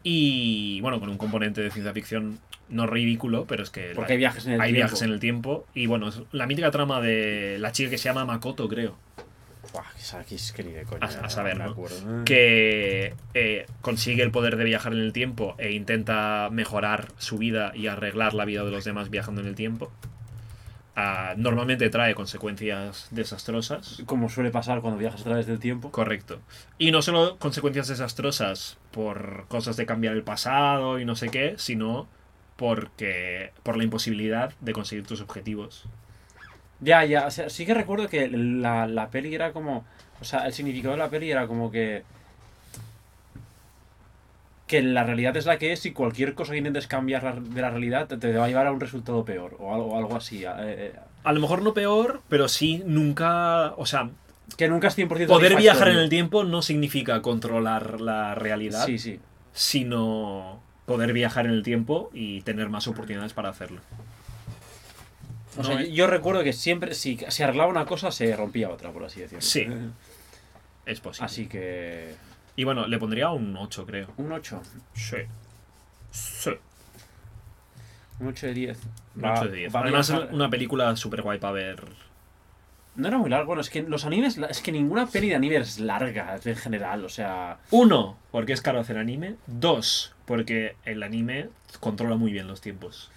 Y 0.02 0.80
bueno, 0.80 1.00
con 1.00 1.08
un 1.08 1.18
componente 1.18 1.60
de 1.62 1.70
ciencia 1.70 1.92
ficción 1.92 2.38
no 2.68 2.86
ridículo, 2.86 3.44
pero 3.46 3.62
es 3.62 3.70
que 3.70 3.92
Porque 3.94 4.12
hay 4.12 4.18
viajes 4.18 4.46
en 4.46 4.52
el 4.54 4.60
hay 4.60 4.72
tiempo. 4.72 4.86
viajes 4.86 5.02
en 5.02 5.10
el 5.12 5.20
tiempo. 5.20 5.66
Y 5.74 5.86
bueno, 5.86 6.08
es 6.08 6.22
la 6.32 6.46
mítica 6.46 6.70
trama 6.70 7.00
de 7.00 7.56
la 7.58 7.72
chica 7.72 7.90
que 7.90 7.98
se 7.98 8.04
llama 8.04 8.24
Makoto, 8.24 8.68
creo, 8.68 8.96
Buah, 9.72 9.82
que 10.22 10.26
que 10.28 10.34
es 10.36 10.52
que 10.52 10.62
ni 10.62 10.72
de 10.72 10.84
coña. 10.84 11.04
A- 11.06 11.26
a 11.26 11.30
saber, 11.30 11.58
que 12.24 13.14
eh, 13.34 13.66
consigue 13.80 14.22
el 14.22 14.30
poder 14.30 14.56
de 14.56 14.64
viajar 14.64 14.92
en 14.92 15.00
el 15.00 15.12
tiempo 15.12 15.54
e 15.58 15.72
intenta 15.72 16.48
mejorar 16.52 17.08
su 17.18 17.38
vida 17.38 17.72
y 17.74 17.86
arreglar 17.86 18.34
la 18.34 18.44
vida 18.44 18.64
de 18.64 18.70
los 18.70 18.84
demás 18.84 19.10
viajando 19.10 19.40
en 19.40 19.46
el 19.48 19.54
tiempo. 19.54 19.90
Ah, 20.96 21.34
normalmente 21.36 21.90
trae 21.90 22.14
consecuencias 22.14 23.08
desastrosas. 23.10 24.02
Como 24.06 24.28
suele 24.28 24.50
pasar 24.50 24.80
cuando 24.80 24.98
viajas 24.98 25.22
a 25.22 25.24
través 25.24 25.46
del 25.46 25.58
tiempo. 25.58 25.90
Correcto. 25.90 26.40
Y 26.78 26.92
no 26.92 27.02
solo 27.02 27.36
consecuencias 27.38 27.88
desastrosas 27.88 28.78
por 28.92 29.46
cosas 29.48 29.76
de 29.76 29.86
cambiar 29.86 30.14
el 30.14 30.22
pasado 30.22 31.00
y 31.00 31.04
no 31.04 31.16
sé 31.16 31.30
qué, 31.30 31.54
sino 31.58 32.06
porque 32.56 33.52
por 33.64 33.76
la 33.76 33.84
imposibilidad 33.84 34.52
de 34.60 34.72
conseguir 34.72 35.04
tus 35.04 35.20
objetivos. 35.20 35.84
Ya, 36.80 37.04
ya, 37.04 37.26
o 37.26 37.30
sea, 37.30 37.50
sí 37.50 37.66
que 37.66 37.74
recuerdo 37.74 38.08
que 38.08 38.28
la, 38.28 38.86
la 38.86 39.10
peli 39.10 39.34
era 39.34 39.52
como. 39.52 39.84
O 40.20 40.24
sea, 40.24 40.46
el 40.46 40.52
significado 40.52 40.92
de 40.92 40.98
la 40.98 41.10
peli 41.10 41.30
era 41.30 41.46
como 41.46 41.70
que. 41.70 42.04
Que 44.66 44.80
la 44.82 45.04
realidad 45.04 45.36
es 45.36 45.44
la 45.46 45.58
que 45.58 45.72
es 45.72 45.84
y 45.84 45.92
cualquier 45.92 46.34
cosa 46.34 46.52
que 46.52 46.58
intentes 46.58 46.86
cambiar 46.86 47.42
de 47.42 47.60
la 47.60 47.70
realidad 47.70 48.06
te, 48.08 48.32
va 48.32 48.46
a 48.46 48.48
llevar 48.48 48.66
a 48.66 48.72
un 48.72 48.80
resultado 48.80 49.24
peor 49.24 49.56
o 49.58 49.74
algo, 49.74 49.96
algo 49.98 50.16
así. 50.16 50.44
eh, 50.44 50.48
eh, 50.58 50.92
A 51.22 51.32
lo 51.32 51.40
mejor 51.40 51.60
no 51.62 51.74
peor, 51.74 52.22
pero 52.30 52.48
sí 52.48 52.82
nunca, 52.86 53.74
o 53.76 53.84
sea, 53.84 54.08
que 54.56 54.68
nunca 54.68 54.88
es 54.88 54.96
100% 54.96 55.26
poder 55.26 55.56
viajar 55.56 55.88
en 55.88 55.98
el 55.98 56.08
tiempo 56.08 56.44
no 56.44 56.62
significa 56.62 57.20
controlar 57.20 58.00
la 58.00 58.34
realidad, 58.34 58.86
Sí, 58.86 58.98
sí. 58.98 59.20
sino 59.52 60.60
poder 60.86 61.12
viajar 61.12 61.46
en 61.46 61.52
el 61.52 61.62
tiempo 61.62 62.10
y 62.14 62.40
tener 62.42 62.68
más 62.70 62.86
oportunidades 62.88 63.32
para 63.34 63.48
hacerlo. 63.50 63.80
O 65.56 65.62
No, 65.62 65.64
sea, 65.68 65.80
eh. 65.82 65.92
yo 65.92 66.06
recuerdo 66.06 66.42
que 66.42 66.52
siempre, 66.52 66.94
si 66.94 67.18
se 67.28 67.44
arreglaba 67.44 67.70
una 67.70 67.86
cosa, 67.86 68.10
se 68.10 68.34
rompía 68.34 68.70
otra, 68.70 68.90
por 68.92 69.04
así 69.04 69.20
decirlo. 69.20 69.42
Sí. 69.42 69.66
Es 70.86 71.00
posible. 71.00 71.26
Así 71.26 71.46
que. 71.46 72.14
Y 72.56 72.64
bueno, 72.64 72.86
le 72.86 72.98
pondría 72.98 73.30
un 73.30 73.56
8, 73.56 73.86
creo. 73.86 74.08
Un 74.16 74.32
8. 74.32 74.62
Sí. 74.94 75.16
Sí. 76.10 76.50
Un 78.20 78.28
8 78.28 78.46
de 78.46 78.54
10. 78.54 78.78
Un 79.16 79.24
Va- 79.24 79.32
8 79.40 79.48
de 79.48 79.56
10. 79.58 79.74
va 79.74 79.80
a 79.80 79.82
Además, 79.82 80.10
una 80.30 80.48
película 80.50 80.94
súper 80.96 81.22
guay 81.22 81.38
para 81.38 81.52
ver. 81.52 81.84
No 82.96 83.08
era 83.08 83.18
muy 83.18 83.28
largo. 83.28 83.46
Bueno, 83.46 83.60
es 83.60 83.70
que 83.70 83.82
los 83.82 84.04
animes. 84.04 84.38
Es 84.38 84.60
que 84.62 84.70
ninguna 84.70 85.06
peli 85.06 85.28
de 85.30 85.34
anime 85.34 85.56
es 85.56 85.80
larga 85.80 86.38
en 86.44 86.56
general. 86.56 87.04
O 87.04 87.08
sea. 87.08 87.58
Uno, 87.72 88.16
porque 88.30 88.52
es 88.52 88.62
caro 88.62 88.78
hacer 88.78 88.98
anime. 88.98 89.34
Dos, 89.48 90.14
porque 90.26 90.76
el 90.84 91.02
anime 91.02 91.48
controla 91.80 92.14
muy 92.14 92.30
bien 92.30 92.46
los 92.46 92.60
tiempos. 92.60 93.10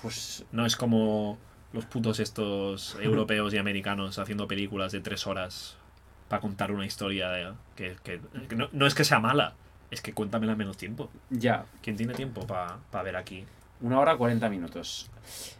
Pues. 0.00 0.44
No 0.50 0.64
es 0.64 0.76
como 0.76 1.36
los 1.74 1.84
putos 1.84 2.20
estos 2.20 2.96
europeos 3.02 3.52
y 3.52 3.58
americanos 3.58 4.18
haciendo 4.18 4.48
películas 4.48 4.92
de 4.92 5.00
tres 5.00 5.26
horas 5.26 5.76
para 6.32 6.40
contar 6.40 6.72
una 6.72 6.86
historia 6.86 7.28
de- 7.28 7.52
que, 7.76 7.94
que- 8.02 8.18
que 8.48 8.56
no, 8.56 8.70
no 8.72 8.86
es 8.86 8.94
que 8.94 9.04
sea 9.04 9.20
mala, 9.20 9.52
es 9.90 10.00
que 10.00 10.14
cuéntamela 10.14 10.52
en 10.52 10.58
menos 10.58 10.78
tiempo. 10.78 11.10
Ya. 11.28 11.66
¿Quién 11.82 11.98
tiene 11.98 12.14
tiempo 12.14 12.46
para 12.46 12.78
ver 13.04 13.16
aquí? 13.16 13.44
Una 13.82 14.00
hora 14.00 14.16
40 14.16 14.48
minutos. 14.48 15.10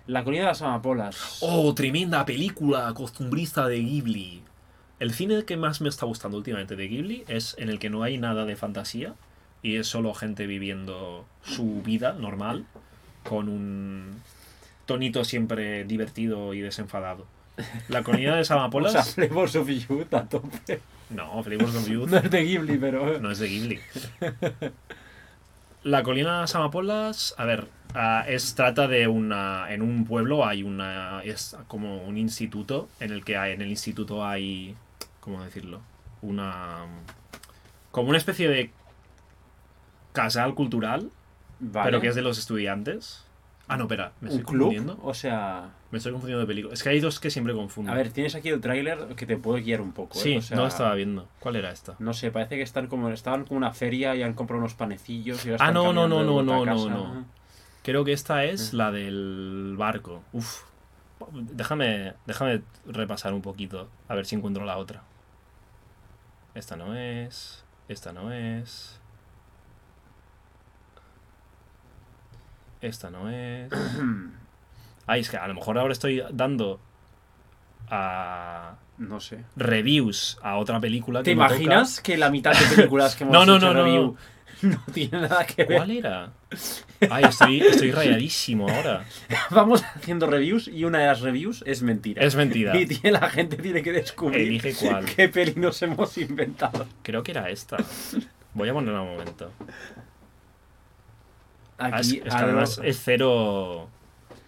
La 0.06 0.24
colina 0.24 0.44
de 0.44 0.48
las 0.48 0.62
amapolas. 0.62 1.40
¡Oh, 1.42 1.74
tremenda 1.74 2.24
película 2.24 2.90
costumbrista 2.94 3.66
de 3.68 3.80
Ghibli! 3.80 4.42
El 4.98 5.12
cine 5.12 5.44
que 5.44 5.58
más 5.58 5.82
me 5.82 5.90
está 5.90 6.06
gustando 6.06 6.38
últimamente 6.38 6.74
de 6.74 6.88
Ghibli 6.88 7.24
es 7.28 7.54
en 7.58 7.68
el 7.68 7.78
que 7.78 7.90
no 7.90 8.02
hay 8.02 8.16
nada 8.16 8.46
de 8.46 8.56
fantasía 8.56 9.12
y 9.62 9.76
es 9.76 9.86
solo 9.88 10.14
gente 10.14 10.46
viviendo 10.46 11.26
su 11.42 11.82
vida 11.82 12.14
normal 12.14 12.64
con 13.24 13.50
un 13.50 14.22
tonito 14.86 15.22
siempre 15.24 15.84
divertido 15.84 16.54
y 16.54 16.60
desenfadado. 16.62 17.26
La 17.88 18.02
colina 18.02 18.34
de 18.34 18.40
O 18.40 18.44
sea, 18.44 18.56
Samapolas... 18.56 19.14
Flavors 19.14 19.56
of 19.56 19.68
Youth 19.68 20.12
a 20.14 20.28
tope. 20.28 20.80
No, 21.10 21.42
Flavors 21.42 21.74
of 21.74 21.88
Youth 21.88 22.08
No 22.10 22.18
es 22.18 22.30
de 22.30 22.44
Ghibli, 22.44 22.78
pero. 22.78 23.18
no 23.18 23.30
es 23.30 23.38
de 23.38 23.48
Ghibli. 23.48 23.80
La 25.84 26.02
colina 26.02 26.34
de 26.34 26.40
las 26.42 26.54
amapolas, 26.54 27.34
a 27.38 27.44
ver, 27.44 27.66
ah, 27.94 28.24
es 28.28 28.54
trata 28.54 28.86
de 28.86 29.08
una 29.08 29.66
en 29.72 29.82
un 29.82 30.04
pueblo 30.04 30.46
hay 30.46 30.62
una 30.62 31.22
es 31.24 31.56
como 31.66 32.04
un 32.04 32.16
instituto 32.16 32.88
en 33.00 33.10
el 33.10 33.24
que 33.24 33.36
hay 33.36 33.52
en 33.52 33.62
el 33.62 33.68
instituto 33.68 34.24
hay 34.24 34.76
cómo 35.18 35.42
decirlo, 35.42 35.80
una 36.20 36.86
como 37.90 38.10
una 38.10 38.18
especie 38.18 38.48
de 38.48 38.70
casal 40.12 40.54
cultural, 40.54 41.10
Vale. 41.58 41.84
pero 41.84 42.00
que 42.00 42.06
es 42.08 42.14
de 42.14 42.22
los 42.22 42.38
estudiantes. 42.38 43.24
Ah, 43.66 43.76
no, 43.76 43.84
espera, 43.84 44.12
me 44.20 44.28
¿Un 44.28 44.38
estoy 44.38 44.44
club? 44.54 44.66
confundiendo. 44.68 45.00
O 45.02 45.14
sea. 45.14 45.70
Me 45.92 45.98
estoy 45.98 46.10
confundiendo 46.12 46.40
de 46.40 46.46
película. 46.46 46.72
Es 46.74 46.82
que 46.82 46.88
hay 46.88 47.00
dos 47.00 47.20
que 47.20 47.30
siempre 47.30 47.54
confundo. 47.54 47.92
A 47.92 47.94
ver, 47.94 48.10
tienes 48.10 48.34
aquí 48.34 48.48
el 48.48 48.60
tráiler 48.62 49.14
que 49.14 49.26
te 49.26 49.36
puede 49.36 49.62
guiar 49.62 49.80
un 49.82 49.92
poco. 49.92 50.18
¿eh? 50.18 50.22
sí, 50.22 50.36
O 50.38 50.42
sea, 50.42 50.56
no 50.56 50.62
lo 50.62 50.68
estaba 50.68 50.94
viendo. 50.94 51.28
¿Cuál 51.38 51.56
era 51.56 51.70
esta? 51.70 51.94
No 51.98 52.14
sé, 52.14 52.30
parece 52.32 52.56
que 52.56 52.62
están 52.62 52.86
como 52.86 53.10
estaban 53.10 53.44
como 53.44 53.58
una 53.58 53.72
feria 53.74 54.16
y 54.16 54.22
han 54.22 54.32
comprado 54.32 54.60
unos 54.60 54.72
panecillos. 54.74 55.44
Y 55.44 55.50
Ah, 55.50 55.54
están 55.54 55.74
no, 55.74 55.92
no, 55.92 56.08
no, 56.08 56.24
no, 56.24 56.42
no, 56.42 56.64
no, 56.64 56.88
no. 56.88 57.24
Creo 57.84 58.04
que 58.06 58.12
esta 58.14 58.44
es 58.44 58.72
Mm. 58.72 58.76
la 58.78 58.90
del 58.90 59.74
barco. 59.76 60.22
Uf. 60.32 60.62
Déjame, 61.30 62.14
déjame 62.26 62.62
repasar 62.86 63.34
un 63.34 63.42
poquito. 63.42 63.88
A 64.08 64.14
ver 64.14 64.24
si 64.24 64.34
encuentro 64.34 64.64
la 64.64 64.78
otra. 64.78 65.02
Esta 66.54 66.74
no 66.76 66.96
es. 66.96 67.64
Esta 67.88 68.12
no 68.12 68.32
es. 68.32 68.98
Esta 72.80 73.10
no 73.10 73.28
es. 73.28 73.70
Ay, 75.06 75.20
es 75.20 75.30
que 75.30 75.36
a 75.36 75.46
lo 75.48 75.54
mejor 75.54 75.78
ahora 75.78 75.92
estoy 75.92 76.22
dando 76.32 76.80
a 77.90 78.76
No 78.98 79.20
sé. 79.20 79.44
reviews 79.56 80.38
a 80.42 80.56
otra 80.56 80.80
película. 80.80 81.22
¿Te 81.22 81.30
que 81.32 81.36
no 81.36 81.42
toca. 81.42 81.54
imaginas 81.56 82.00
que 82.00 82.16
la 82.16 82.30
mitad 82.30 82.52
de 82.52 82.76
películas 82.76 83.16
que 83.16 83.24
hemos 83.24 83.32
No, 83.34 83.44
no, 83.44 83.56
hecho 83.56 83.66
no, 83.66 83.74
no, 83.74 83.84
review 83.84 84.16
no 84.62 84.78
tiene 84.92 85.20
nada 85.22 85.44
que 85.46 85.64
ver? 85.64 85.76
¿Cuál 85.78 85.90
era? 85.90 86.32
Ay, 87.10 87.24
estoy, 87.24 87.60
estoy 87.60 87.90
rayadísimo 87.90 88.68
ahora. 88.68 89.04
Vamos 89.50 89.82
haciendo 89.82 90.26
reviews 90.28 90.68
y 90.68 90.84
una 90.84 90.98
de 91.00 91.06
las 91.06 91.20
reviews 91.20 91.64
es 91.66 91.82
mentira. 91.82 92.22
Es 92.22 92.36
mentira. 92.36 92.76
Y 92.78 92.86
tiene- 92.86 93.18
la 93.18 93.28
gente 93.28 93.56
tiene 93.56 93.82
que 93.82 93.90
descubrir 93.92 94.40
Elige 94.48 94.72
cuál. 94.74 95.04
qué 95.04 95.28
peli 95.28 95.54
nos 95.56 95.82
hemos 95.82 96.16
inventado. 96.18 96.86
Creo 97.02 97.22
que 97.24 97.32
era 97.32 97.50
esta. 97.50 97.76
Voy 98.54 98.68
a 98.68 98.72
ponerla 98.72 99.00
un 99.02 99.10
momento. 99.12 99.50
Ah, 101.78 101.88
es, 102.00 102.08
Aquí, 102.08 102.18
es 102.18 102.22
que 102.34 102.40
además 102.40 102.80
es 102.84 103.00
cero, 103.02 103.88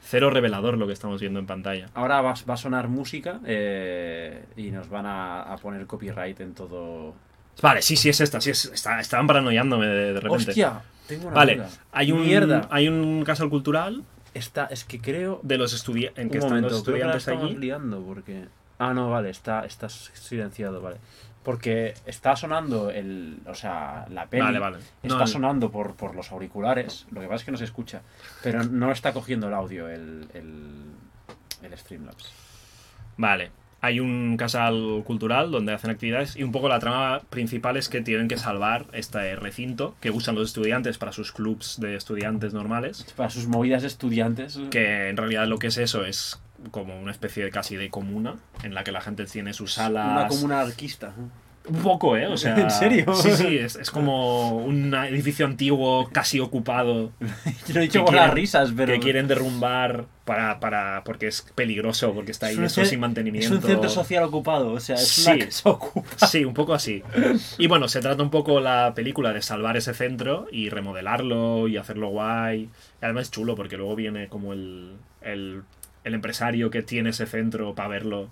cero 0.06 0.30
revelador 0.30 0.76
lo 0.78 0.86
que 0.86 0.92
estamos 0.92 1.20
viendo 1.20 1.40
en 1.40 1.46
pantalla. 1.46 1.88
Ahora 1.94 2.20
va, 2.20 2.34
va 2.48 2.54
a 2.54 2.56
sonar 2.56 2.88
música 2.88 3.40
eh, 3.46 4.44
y 4.56 4.70
nos 4.70 4.88
van 4.88 5.06
a, 5.06 5.42
a 5.42 5.56
poner 5.56 5.86
copyright 5.86 6.38
en 6.40 6.54
todo. 6.54 7.14
Vale, 7.62 7.82
sí, 7.82 7.96
sí, 7.96 8.08
es 8.08 8.20
esta. 8.20 8.40
Sí, 8.40 8.50
es, 8.50 8.66
está, 8.66 9.00
estaban 9.00 9.26
paranoiándome 9.26 9.86
de, 9.86 10.12
de 10.14 10.20
repente. 10.20 10.50
¡Hostia! 10.50 10.82
Tengo 11.06 11.26
una 11.28 11.34
Vale, 11.36 11.56
duda. 11.56 11.68
hay 11.92 12.12
un, 12.12 12.22
Mierda. 12.22 12.66
hay 12.70 12.88
un 12.88 13.24
caso 13.24 13.48
cultural 13.50 14.04
Está, 14.32 14.66
es 14.66 14.84
que 14.84 15.00
creo. 15.00 15.38
de 15.42 15.58
los 15.58 15.72
estudiantes 15.74 16.22
en 16.24 16.30
que 16.30 16.38
un 16.38 16.44
están 16.44 16.56
momento, 16.56 16.74
los 16.74 16.82
creo 16.84 16.96
que 16.96 17.04
la 17.04 17.16
estudiantes 17.16 17.28
estamos 17.28 17.50
allí. 17.50 17.56
liando 17.60 18.02
porque. 18.02 18.44
Ah, 18.78 18.92
no, 18.92 19.08
vale, 19.10 19.30
está, 19.30 19.64
está 19.64 19.88
silenciado, 19.88 20.80
vale. 20.80 20.96
Porque 21.44 21.94
está 22.06 22.34
sonando 22.36 22.90
el. 22.90 23.38
O 23.46 23.54
sea, 23.54 24.06
la 24.10 24.26
peli. 24.26 24.42
Vale, 24.42 24.58
vale. 24.58 24.78
Está 25.02 25.18
No, 25.18 25.26
sonando 25.26 25.70
por, 25.70 25.94
por 25.94 26.14
los 26.14 26.32
auriculares. 26.32 27.06
Lo 27.12 27.20
que 27.20 27.26
pasa 27.26 27.36
es 27.36 27.44
que 27.44 27.50
no 27.52 27.58
se 27.58 27.64
escucha. 27.64 28.00
Pero 28.42 28.64
no 28.64 28.90
está 28.90 29.12
cogiendo 29.12 29.48
el 29.48 29.54
audio 29.54 29.88
el, 29.88 30.26
el, 30.34 30.70
el 31.62 31.78
Streamlabs. 31.78 32.32
Vale. 33.16 33.50
Hay 33.82 34.00
un 34.00 34.38
casal 34.38 35.02
cultural 35.04 35.50
donde 35.50 35.74
hacen 35.74 35.90
actividades 35.90 36.36
y 36.36 36.42
un 36.42 36.52
poco 36.52 36.70
la 36.70 36.78
trama 36.78 37.20
principal 37.28 37.76
es 37.76 37.90
que 37.90 38.00
tienen 38.00 38.28
que 38.28 38.38
salvar 38.38 38.86
este 38.92 39.36
recinto 39.36 39.94
que 40.00 40.10
usan 40.10 40.36
los 40.36 40.48
estudiantes 40.48 40.96
para 40.96 41.12
sus 41.12 41.32
clubs 41.32 41.78
de 41.78 41.94
estudiantes 41.94 42.54
normales. 42.54 43.04
Para 43.14 43.28
sus 43.28 43.46
movidas 43.46 43.82
de 43.82 43.88
estudiantes. 43.88 44.58
Que 44.70 45.10
en 45.10 45.18
realidad 45.18 45.46
lo 45.46 45.58
que 45.58 45.66
es 45.66 45.76
eso 45.76 46.06
es 46.06 46.40
como 46.70 46.98
una 46.98 47.10
especie 47.12 47.44
de 47.44 47.50
casi 47.50 47.76
de 47.76 47.90
comuna 47.90 48.36
en 48.62 48.74
la 48.74 48.84
que 48.84 48.92
la 48.92 49.00
gente 49.00 49.24
tiene 49.26 49.52
sus 49.52 49.74
salas. 49.74 50.10
Una 50.12 50.28
comuna 50.28 50.60
anarquista. 50.60 51.12
Un 51.66 51.80
poco, 51.82 52.14
¿eh? 52.14 52.26
O 52.26 52.36
sea, 52.36 52.56
¿En 52.58 52.70
serio? 52.70 53.14
Sí, 53.14 53.30
sí, 53.32 53.56
es, 53.56 53.76
es 53.76 53.90
como 53.90 54.56
un 54.58 54.92
edificio 54.94 55.46
antiguo 55.46 56.10
casi 56.12 56.38
ocupado 56.38 57.12
Yo 57.66 57.74
lo 57.74 57.80
he 57.80 57.84
dicho 57.84 58.04
con 58.04 58.14
las 58.16 58.34
risas, 58.34 58.72
pero. 58.76 58.92
que 58.92 59.00
quieren 59.00 59.26
derrumbar 59.28 60.04
para, 60.26 60.60
para 60.60 61.02
porque 61.04 61.26
es 61.26 61.40
peligroso, 61.54 62.12
porque 62.12 62.32
está 62.32 62.46
ahí 62.48 62.58
eso 62.62 62.84
sin 62.84 63.00
mantenimiento. 63.00 63.48
Es 63.48 63.62
un 63.62 63.66
centro 63.66 63.88
social 63.88 64.24
ocupado, 64.24 64.72
o 64.72 64.80
sea, 64.80 64.96
es 64.96 65.08
Sí. 65.08 65.30
una 65.30 65.44
casa 65.46 65.70
ocupada. 65.70 66.26
Sí, 66.28 66.44
un 66.44 66.52
poco 66.54 66.74
así. 66.74 67.02
Y 67.56 67.66
bueno, 67.66 67.88
se 67.88 68.00
trata 68.02 68.22
un 68.22 68.30
poco 68.30 68.60
la 68.60 68.92
película 68.94 69.32
de 69.32 69.40
salvar 69.40 69.78
ese 69.78 69.94
centro 69.94 70.46
y 70.52 70.68
remodelarlo 70.68 71.66
y 71.68 71.78
hacerlo 71.78 72.08
guay. 72.08 72.60
Y 72.64 73.04
además 73.04 73.22
es 73.24 73.30
chulo 73.30 73.54
porque 73.54 73.78
luego 73.78 73.96
viene 73.96 74.28
como 74.28 74.52
el, 74.52 74.96
el, 75.22 75.62
el 76.04 76.14
empresario 76.14 76.70
que 76.70 76.82
tiene 76.82 77.10
ese 77.10 77.26
centro 77.26 77.74
para 77.74 77.88
verlo. 77.88 78.28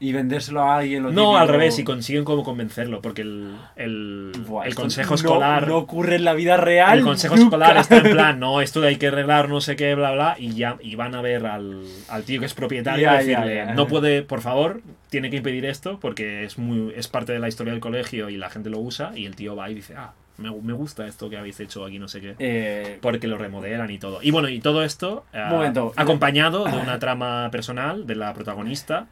Y 0.00 0.12
vendérselo 0.12 0.60
a 0.60 0.78
alguien. 0.78 1.04
lo 1.04 1.12
No, 1.12 1.36
al 1.38 1.48
revés, 1.48 1.78
y 1.78 1.84
consiguen 1.84 2.24
como 2.24 2.42
convencerlo 2.42 3.00
porque 3.00 3.22
el, 3.22 3.56
el, 3.76 4.32
Buah, 4.46 4.64
el 4.64 4.70
esto 4.70 4.82
consejo 4.82 5.14
escolar... 5.14 5.68
No, 5.68 5.78
ocurre 5.78 6.16
en 6.16 6.24
la 6.24 6.34
vida 6.34 6.56
real. 6.56 6.98
El 6.98 7.04
consejo 7.04 7.36
nunca. 7.36 7.46
escolar 7.46 7.76
está 7.76 7.98
en 7.98 8.10
plan, 8.10 8.40
no, 8.40 8.60
esto 8.60 8.82
hay 8.82 8.96
que 8.96 9.06
arreglar, 9.06 9.48
no 9.48 9.60
sé 9.60 9.76
qué, 9.76 9.94
bla, 9.94 10.10
bla, 10.10 10.34
y 10.38 10.52
ya 10.54 10.76
y 10.82 10.96
van 10.96 11.14
a 11.14 11.22
ver 11.22 11.46
al, 11.46 11.84
al 12.08 12.24
tío 12.24 12.40
que 12.40 12.46
es 12.46 12.54
propietario 12.54 13.04
Ya, 13.04 13.22
y 13.22 13.26
decirle, 13.26 13.74
no 13.74 13.86
puede, 13.86 14.22
por 14.22 14.40
favor, 14.40 14.82
tiene 15.10 15.30
que 15.30 15.36
impedir 15.36 15.64
esto 15.64 16.00
porque 16.00 16.44
es 16.44 16.58
muy 16.58 16.92
es 16.96 17.06
parte 17.06 17.32
de 17.32 17.38
la 17.38 17.48
historia 17.48 17.72
del 17.72 17.80
colegio 17.80 18.28
y 18.28 18.36
la 18.36 18.50
gente 18.50 18.70
lo 18.70 18.80
usa, 18.80 19.12
y 19.14 19.26
el 19.26 19.36
tío 19.36 19.54
va 19.54 19.70
y 19.70 19.74
dice, 19.74 19.94
ah, 19.96 20.12
me, 20.36 20.50
me 20.50 20.72
gusta 20.72 21.06
esto 21.06 21.30
que 21.30 21.36
habéis 21.36 21.60
hecho 21.60 21.84
aquí, 21.84 21.98
no 21.98 22.08
sé 22.08 22.20
qué. 22.20 22.36
Eh, 22.38 22.98
Porque 23.00 23.26
lo 23.26 23.38
remodelan 23.38 23.90
y 23.90 23.98
todo. 23.98 24.20
Y 24.22 24.30
bueno, 24.30 24.48
y 24.48 24.60
todo 24.60 24.82
esto 24.84 25.24
eh, 25.32 25.44
Momento. 25.48 25.92
acompañado 25.96 26.64
de 26.64 26.76
una 26.76 26.98
trama 27.00 27.48
personal 27.50 28.06
de 28.06 28.14
la 28.16 28.32
protagonista 28.34 29.06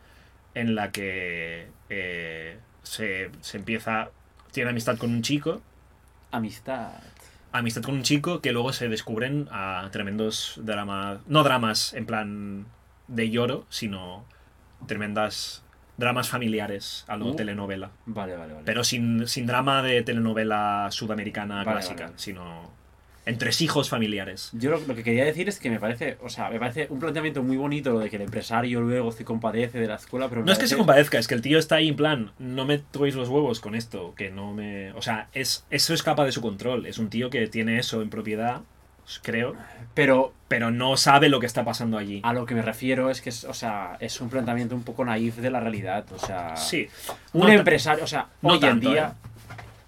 en 0.55 0.75
la 0.75 0.91
que 0.91 1.69
eh, 1.89 2.59
se, 2.83 3.31
se 3.41 3.57
empieza, 3.57 4.11
tiene 4.53 4.71
amistad 4.71 4.99
con 4.99 5.11
un 5.11 5.23
chico 5.23 5.63
amistad. 6.31 6.93
amistad 7.53 7.83
con 7.83 7.95
un 7.95 8.03
chico 8.03 8.41
que 8.41 8.53
luego 8.53 8.73
se 8.73 8.89
descubren 8.89 9.49
a 9.51 9.89
tremendos 9.93 10.61
dramas, 10.63 11.19
no 11.27 11.43
dramas 11.43 11.93
en 11.95 12.07
plan 12.07 12.67
de 13.09 13.31
lloro, 13.31 13.67
sino 13.69 14.25
tremendas 14.87 15.63
dramas 15.97 16.29
familiares 16.29 17.05
a 17.09 17.17
lo 17.17 17.27
Uh. 17.27 17.37
telenovela. 17.37 17.91
Vale, 18.07 18.37
vale, 18.37 18.53
vale. 18.55 18.65
Pero 18.65 18.83
sin, 18.85 19.27
sin 19.29 19.47
drama 19.47 19.83
de 19.83 20.03
telenovela 20.03 20.89
sudamericana 20.91 21.57
Vale, 21.65 21.71
clásica, 21.79 22.05
vale. 22.05 22.15
sino 22.19 22.71
entresijos 23.25 23.89
familiares. 23.89 24.51
Yo 24.53 24.71
lo, 24.71 24.81
lo 24.81 24.95
que 24.97 25.05
quería 25.05 25.25
decir 25.25 25.49
es 25.49 25.61
que 25.61 25.71
me 25.71 25.79
parece, 25.79 26.19
o 26.23 26.29
sea, 26.29 26.51
me 26.51 26.59
parece 26.59 26.89
un 26.91 26.99
planteamiento 26.99 27.41
muy 27.45 27.57
bonito 27.57 27.93
lo 27.93 28.01
de 28.01 28.11
que 28.11 28.17
el 28.17 28.23
empresario 28.23 28.81
luego 28.81 29.13
se 29.13 29.25
compadece 29.25 29.79
de 29.79 29.87
la 29.87 29.95
escuela, 29.95 30.29
pero 30.29 30.45
No 30.45 30.51
es 30.51 30.59
que 30.59 30.67
se 30.67 30.77
compadezca, 30.77 31.19
es 31.21 31.29
que 31.29 31.35
el 31.35 31.41
tío 31.43 31.59
está 31.59 31.77
ahí 31.77 31.89
en 31.89 31.95
plan, 31.95 32.33
no 32.41 32.65
me 32.65 32.79
toquéis 32.79 33.15
los 33.15 33.29
huevos 33.29 33.61
con 33.61 33.77
esto, 33.77 34.13
que 34.17 34.31
no 34.33 34.53
me... 34.53 34.93
O 34.95 35.03
sea, 35.03 35.29
es, 35.35 35.65
eso 35.71 35.95
escapa 35.95 36.25
de 36.25 36.33
su 36.33 36.41
control. 36.43 36.85
Es 36.87 36.99
un 36.99 37.11
tío 37.11 37.31
que 37.31 37.47
tiene 37.47 37.79
eso 37.79 38.03
en 38.03 38.11
propiedad, 38.11 38.63
creo, 39.23 39.55
Pero 39.95 40.33
pero 40.49 40.71
no 40.71 40.97
sabe 40.99 41.29
lo 41.31 41.41
que 41.41 41.47
está 41.47 41.65
pasando 41.65 41.97
allí. 41.99 42.21
a 42.25 42.33
lo 42.35 42.45
que 42.47 42.55
me 42.55 42.61
refiero 42.63 43.09
es 43.11 43.21
que, 43.23 43.31
es, 43.31 43.45
o 43.45 43.55
sea, 43.55 43.97
es 44.01 44.21
un 44.21 44.29
planteamiento 44.29 44.75
un 44.75 44.83
poco 44.83 45.03
naif 45.05 45.37
de 45.37 45.51
la 45.51 45.61
realidad, 45.61 46.05
o 46.13 46.19
sea, 46.19 46.57
Sí. 46.57 46.89
un 47.33 47.47
No 47.47 47.49
empresario, 47.49 48.05
o 48.05 48.07
sea, 48.07 48.27
no 48.43 48.51
hoy 48.51 48.61
tanto, 48.61 48.87
en 48.89 48.93
día, 48.95 49.15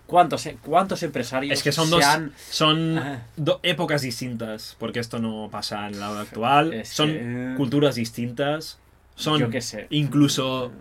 ¿cuántos, 0.06 0.48
cuántos 0.62 1.02
empresarios 1.02 1.52
Es 1.52 1.62
que 1.62 1.70
son 1.72 1.86
se 1.88 1.90
dos 1.96 2.04
han- 2.04 2.32
son 2.50 3.00
do- 3.36 3.60
épocas 3.62 4.00
distintas, 4.02 4.76
porque 4.78 5.00
esto 5.00 5.18
no 5.18 5.48
pasa 5.50 5.86
en 5.86 6.00
la 6.00 6.10
hora 6.10 6.22
actual. 6.22 6.72
Es 6.72 6.88
son 6.88 7.08
que- 7.12 7.54
culturas 7.56 7.94
distintas. 7.94 8.78
Son 9.16 9.38
Yo 9.38 9.48
qué 9.50 9.60
sé. 9.60 9.86
incluso 9.90 10.72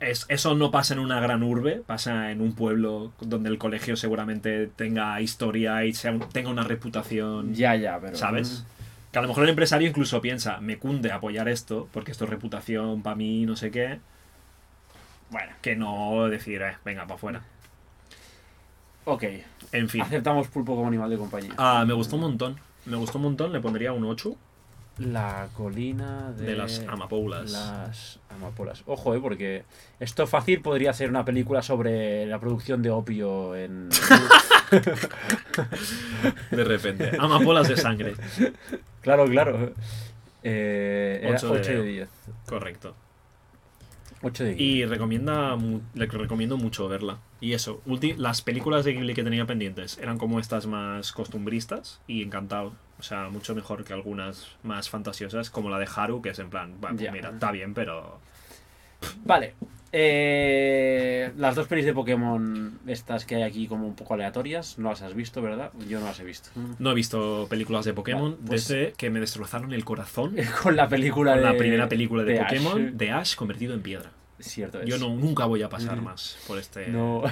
es- 0.00 0.26
eso 0.28 0.54
no 0.54 0.70
pasa 0.70 0.94
en 0.94 1.00
una 1.00 1.20
gran 1.20 1.42
urbe, 1.42 1.82
pasa 1.86 2.30
en 2.30 2.40
un 2.40 2.54
pueblo 2.54 3.12
donde 3.20 3.48
el 3.48 3.58
colegio 3.58 3.96
seguramente 3.96 4.66
tenga 4.68 5.20
historia 5.20 5.84
y 5.84 5.92
sea 5.94 6.18
tenga 6.32 6.50
una 6.50 6.64
reputación, 6.64 7.54
Ya, 7.54 7.74
ya, 7.76 7.98
pero... 8.00 8.16
¿sabes? 8.16 8.64
Que 9.12 9.18
a 9.18 9.22
lo 9.22 9.28
mejor 9.28 9.44
el 9.44 9.50
empresario 9.50 9.88
incluso 9.88 10.20
piensa, 10.20 10.60
me 10.60 10.78
cunde 10.78 11.10
apoyar 11.12 11.48
esto, 11.48 11.88
porque 11.92 12.12
esto 12.12 12.24
es 12.24 12.30
reputación 12.30 13.02
para 13.02 13.16
mí, 13.16 13.46
no 13.46 13.56
sé 13.56 13.70
qué. 13.70 13.98
Bueno, 15.30 15.52
que 15.62 15.74
no 15.74 16.28
decir, 16.28 16.60
eh, 16.62 16.76
venga, 16.84 17.02
para 17.02 17.14
afuera. 17.14 17.42
Ok, 19.04 19.24
En 19.72 19.88
fin. 19.88 20.02
aceptamos 20.02 20.48
pulpo 20.48 20.74
como 20.74 20.88
animal 20.88 21.08
de 21.10 21.16
compañía. 21.16 21.52
Ah, 21.56 21.84
me 21.86 21.94
gustó 21.94 22.16
un 22.16 22.22
montón. 22.22 22.56
Me 22.84 22.96
gustó 22.96 23.18
un 23.18 23.24
montón, 23.24 23.52
le 23.52 23.60
pondría 23.60 23.92
un 23.92 24.04
8 24.04 24.36
La 24.98 25.48
colina 25.54 26.32
de, 26.32 26.46
de 26.46 26.56
las 26.56 26.82
amapoulas. 26.88 27.52
Las 27.52 28.18
amapolas. 28.30 28.82
Ojo, 28.86 29.14
eh, 29.14 29.20
porque 29.20 29.64
esto 30.00 30.26
fácil 30.26 30.62
podría 30.62 30.94
ser 30.94 31.10
una 31.10 31.22
película 31.24 31.60
sobre 31.60 32.24
la 32.26 32.38
producción 32.38 32.82
de 32.82 32.90
opio 32.90 33.54
en. 33.54 33.90
De 36.50 36.64
repente. 36.64 37.12
Amapolas 37.18 37.68
de 37.68 37.76
sangre. 37.76 38.14
claro, 39.02 39.26
claro. 39.26 39.72
Eh, 40.42 41.20
era 41.22 41.36
Ocho 41.36 41.52
de 41.52 41.60
8 41.60 41.70
de 41.70 41.76
Leo. 41.76 41.84
10. 41.84 42.08
Correcto. 42.46 42.94
8 44.22 44.44
de 44.44 44.54
10. 44.54 44.60
Y 44.60 44.84
recomienda 44.86 45.56
le 45.94 46.06
recomiendo 46.06 46.56
mucho 46.56 46.88
verla. 46.88 47.18
Y 47.40 47.52
eso, 47.52 47.82
las 48.16 48.42
películas 48.42 48.84
de 48.84 48.92
Ghibli 48.94 49.14
que 49.14 49.24
tenía 49.24 49.46
pendientes 49.46 49.98
eran 49.98 50.18
como 50.18 50.40
estas 50.40 50.66
más 50.66 51.12
costumbristas 51.12 52.00
y 52.06 52.22
encantado. 52.22 52.72
O 52.98 53.02
sea, 53.02 53.28
mucho 53.28 53.54
mejor 53.54 53.84
que 53.84 53.92
algunas 53.92 54.46
más 54.62 54.88
fantasiosas, 54.88 55.50
como 55.50 55.68
la 55.68 55.78
de 55.78 55.88
Haru, 55.94 56.22
que 56.22 56.30
es 56.30 56.38
en 56.38 56.48
plan, 56.50 56.74
bueno, 56.80 56.98
Ya. 56.98 57.12
mira, 57.12 57.30
está 57.30 57.52
bien, 57.52 57.74
pero. 57.74 58.18
Vale. 59.24 59.54
Eh, 59.92 61.32
las 61.36 61.54
dos 61.54 61.68
pelis 61.68 61.84
de 61.84 61.92
Pokémon, 61.92 62.78
estas 62.86 63.24
que 63.24 63.36
hay 63.36 63.42
aquí 63.42 63.66
como 63.66 63.86
un 63.86 63.94
poco 63.94 64.14
aleatorias, 64.14 64.78
no 64.78 64.90
las 64.90 65.02
has 65.02 65.14
visto, 65.14 65.40
¿verdad? 65.42 65.70
Yo 65.88 66.00
no 66.00 66.06
las 66.06 66.18
he 66.20 66.24
visto. 66.24 66.50
No 66.78 66.90
he 66.90 66.94
visto 66.94 67.46
películas 67.48 67.84
de 67.84 67.92
Pokémon 67.94 68.32
Vale, 68.32 68.46
pues- 68.46 68.68
desde 68.68 68.92
que 68.94 69.10
me 69.10 69.20
destrozaron 69.20 69.72
el 69.72 69.84
corazón 69.84 70.34
Con 70.62 70.76
la 70.76 70.88
película 70.88 71.32
con 71.32 71.40
de. 71.42 71.46
la 71.52 71.56
primera 71.56 71.88
película 71.88 72.24
de, 72.24 72.34
de 72.34 72.40
Ash. 72.40 72.48
Pokémon 72.48 72.96
de 72.98 73.10
Ash 73.10 73.34
convertido 73.36 73.74
en 73.74 73.82
piedra. 73.82 74.10
Cierto 74.38 74.80
es. 74.80 74.86
Yo 74.88 74.98
no, 74.98 75.08
nunca 75.14 75.46
voy 75.46 75.62
a 75.62 75.68
pasar 75.68 76.00
Mm. 76.00 76.04
más 76.04 76.36
por 76.46 76.58
este, 76.58 76.88
No. 76.88 77.22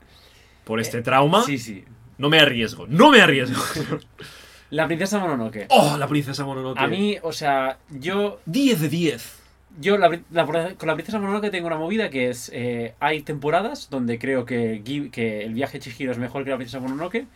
por 0.64 0.80
este 0.80 1.02
trauma. 1.02 1.42
sí, 1.44 1.58
sí. 1.58 1.84
No 2.18 2.28
me 2.28 2.38
arriesgo, 2.38 2.86
no 2.86 3.10
me 3.10 3.20
arriesgo. 3.22 3.62
La 4.70 4.86
princesa 4.86 5.18
Mononoke. 5.18 5.66
¡Oh, 5.70 5.96
la 5.98 6.06
princesa 6.06 6.44
Mononoke! 6.44 6.78
A 6.78 6.86
mí, 6.86 7.16
o 7.22 7.32
sea, 7.32 7.78
yo 7.88 8.40
10 8.46 8.80
de 8.82 8.88
10. 8.88 9.39
Yo 9.80 9.96
la 9.98 10.08
la- 10.32 10.46
con 10.76 10.86
la 10.88 10.94
princesa 10.94 11.18
Mononoke 11.18 11.50
tengo 11.50 11.66
una 11.66 11.76
movida 11.76 12.10
que 12.10 12.28
es 12.28 12.50
eh, 12.52 12.94
hay 13.00 13.22
temporadas 13.22 13.88
donde 13.90 14.18
creo 14.18 14.44
que, 14.44 14.82
que 15.12 15.44
el 15.44 15.54
viaje 15.54 15.78
Chihiro 15.78 16.10
es 16.12 16.18
mejor 16.18 16.44
que 16.44 16.50
la 16.50 16.56
princesa 16.56 16.80
Mononoke 16.80 17.26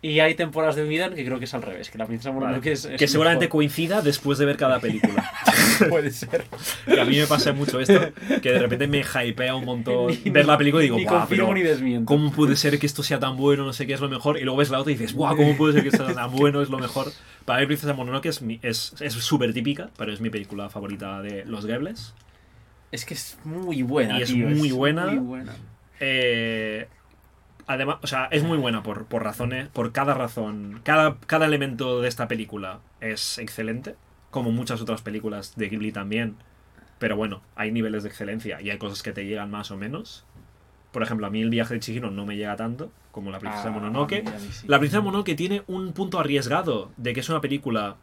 Y 0.00 0.18
hay 0.20 0.34
temporadas 0.34 0.74
de 0.74 0.84
Unidan 0.84 1.14
que 1.14 1.24
creo 1.24 1.38
que 1.38 1.44
es 1.44 1.54
al 1.54 1.62
revés, 1.62 1.90
que 1.90 1.98
la 1.98 2.06
princesa 2.06 2.32
Mononoke 2.32 2.66
es, 2.72 2.86
es 2.86 2.98
que 2.98 3.06
seguramente 3.06 3.44
mejor. 3.46 3.58
coincida 3.58 4.00
después 4.02 4.38
de 4.38 4.46
ver 4.46 4.56
cada 4.56 4.80
película. 4.80 5.30
puede 5.90 6.10
ser. 6.10 6.44
Y 6.86 6.98
a 6.98 7.04
mí 7.04 7.16
me 7.18 7.26
pasa 7.26 7.52
mucho 7.52 7.78
esto, 7.78 8.00
que 8.42 8.50
de 8.52 8.58
repente 8.58 8.86
me 8.88 9.00
hypea 9.02 9.54
un 9.54 9.64
montón 9.64 10.08
Ni- 10.24 10.30
ver 10.30 10.46
la 10.46 10.56
película 10.58 10.82
y 10.82 10.86
digo, 10.86 10.96
ni 10.96 11.04
guau, 11.04 11.26
pero 11.28 11.54
ni 11.54 11.62
desmiento. 11.62 12.06
¿cómo 12.06 12.32
puede 12.32 12.56
ser 12.56 12.78
que 12.80 12.86
esto 12.86 13.02
sea 13.04 13.20
tan 13.20 13.36
bueno? 13.36 13.64
No 13.64 13.72
sé 13.72 13.86
qué 13.86 13.92
es 13.94 14.00
lo 14.00 14.08
mejor. 14.08 14.38
Y 14.38 14.42
luego 14.42 14.56
ves 14.58 14.70
la 14.70 14.80
otra 14.80 14.90
y 14.92 14.96
dices, 14.96 15.14
guau, 15.14 15.36
¿cómo 15.36 15.56
puede 15.56 15.74
ser 15.74 15.82
que 15.84 15.90
sea 15.96 16.12
tan 16.14 16.32
bueno? 16.32 16.62
Es 16.62 16.68
lo 16.70 16.78
mejor. 16.78 17.12
Para 17.44 17.60
mí, 17.60 17.66
Princesa 17.66 17.92
Mononoke 17.94 18.26
es 18.26 18.42
mi- 18.42 18.60
es 18.62 18.94
es 19.00 19.12
súper 19.14 19.52
típica, 19.52 19.90
pero 19.96 20.12
es 20.12 20.20
mi 20.20 20.30
película 20.30 20.68
favorita 20.68 21.20
de 21.22 21.44
los 21.44 21.66
Gables. 21.66 22.14
Es 22.90 23.04
que 23.04 23.14
es 23.14 23.38
muy 23.44 23.82
buena, 23.82 24.18
Y 24.18 24.22
es 24.22 24.32
tío, 24.32 24.46
muy 24.48 24.70
buena. 24.72 25.06
muy 25.06 25.18
buena. 25.26 25.52
Eh, 26.00 26.88
además, 27.66 27.98
o 28.02 28.06
sea, 28.06 28.26
es 28.30 28.42
muy 28.44 28.58
buena 28.58 28.82
por, 28.82 29.06
por 29.06 29.22
razones, 29.24 29.68
por 29.68 29.92
cada 29.92 30.14
razón. 30.14 30.80
Cada, 30.84 31.16
cada 31.26 31.46
elemento 31.46 32.00
de 32.00 32.08
esta 32.08 32.28
película 32.28 32.80
es 33.00 33.38
excelente, 33.38 33.94
como 34.30 34.50
muchas 34.52 34.80
otras 34.80 35.00
películas 35.02 35.54
de 35.56 35.68
Ghibli 35.68 35.92
también. 35.92 36.36
Pero 36.98 37.16
bueno, 37.16 37.42
hay 37.56 37.72
niveles 37.72 38.02
de 38.02 38.10
excelencia 38.10 38.60
y 38.60 38.70
hay 38.70 38.78
cosas 38.78 39.02
que 39.02 39.12
te 39.12 39.24
llegan 39.24 39.50
más 39.50 39.70
o 39.70 39.76
menos. 39.76 40.24
Por 40.92 41.02
ejemplo, 41.02 41.26
a 41.26 41.30
mí 41.30 41.40
el 41.42 41.50
viaje 41.50 41.74
de 41.74 41.80
Chihiro 41.80 42.10
no 42.10 42.26
me 42.26 42.36
llega 42.36 42.54
tanto 42.56 42.90
como 43.12 43.30
la 43.30 43.38
princesa 43.38 43.68
Ah, 43.68 43.72
Mononoke. 43.72 44.24
sí. 44.50 44.66
La 44.68 44.78
princesa 44.78 45.00
Mononoke 45.00 45.34
tiene 45.34 45.62
un 45.66 45.92
punto 45.92 46.18
arriesgado 46.20 46.90
de 46.96 47.12
que 47.14 47.20
es 47.20 47.28
una 47.28 47.40
película 47.40 47.96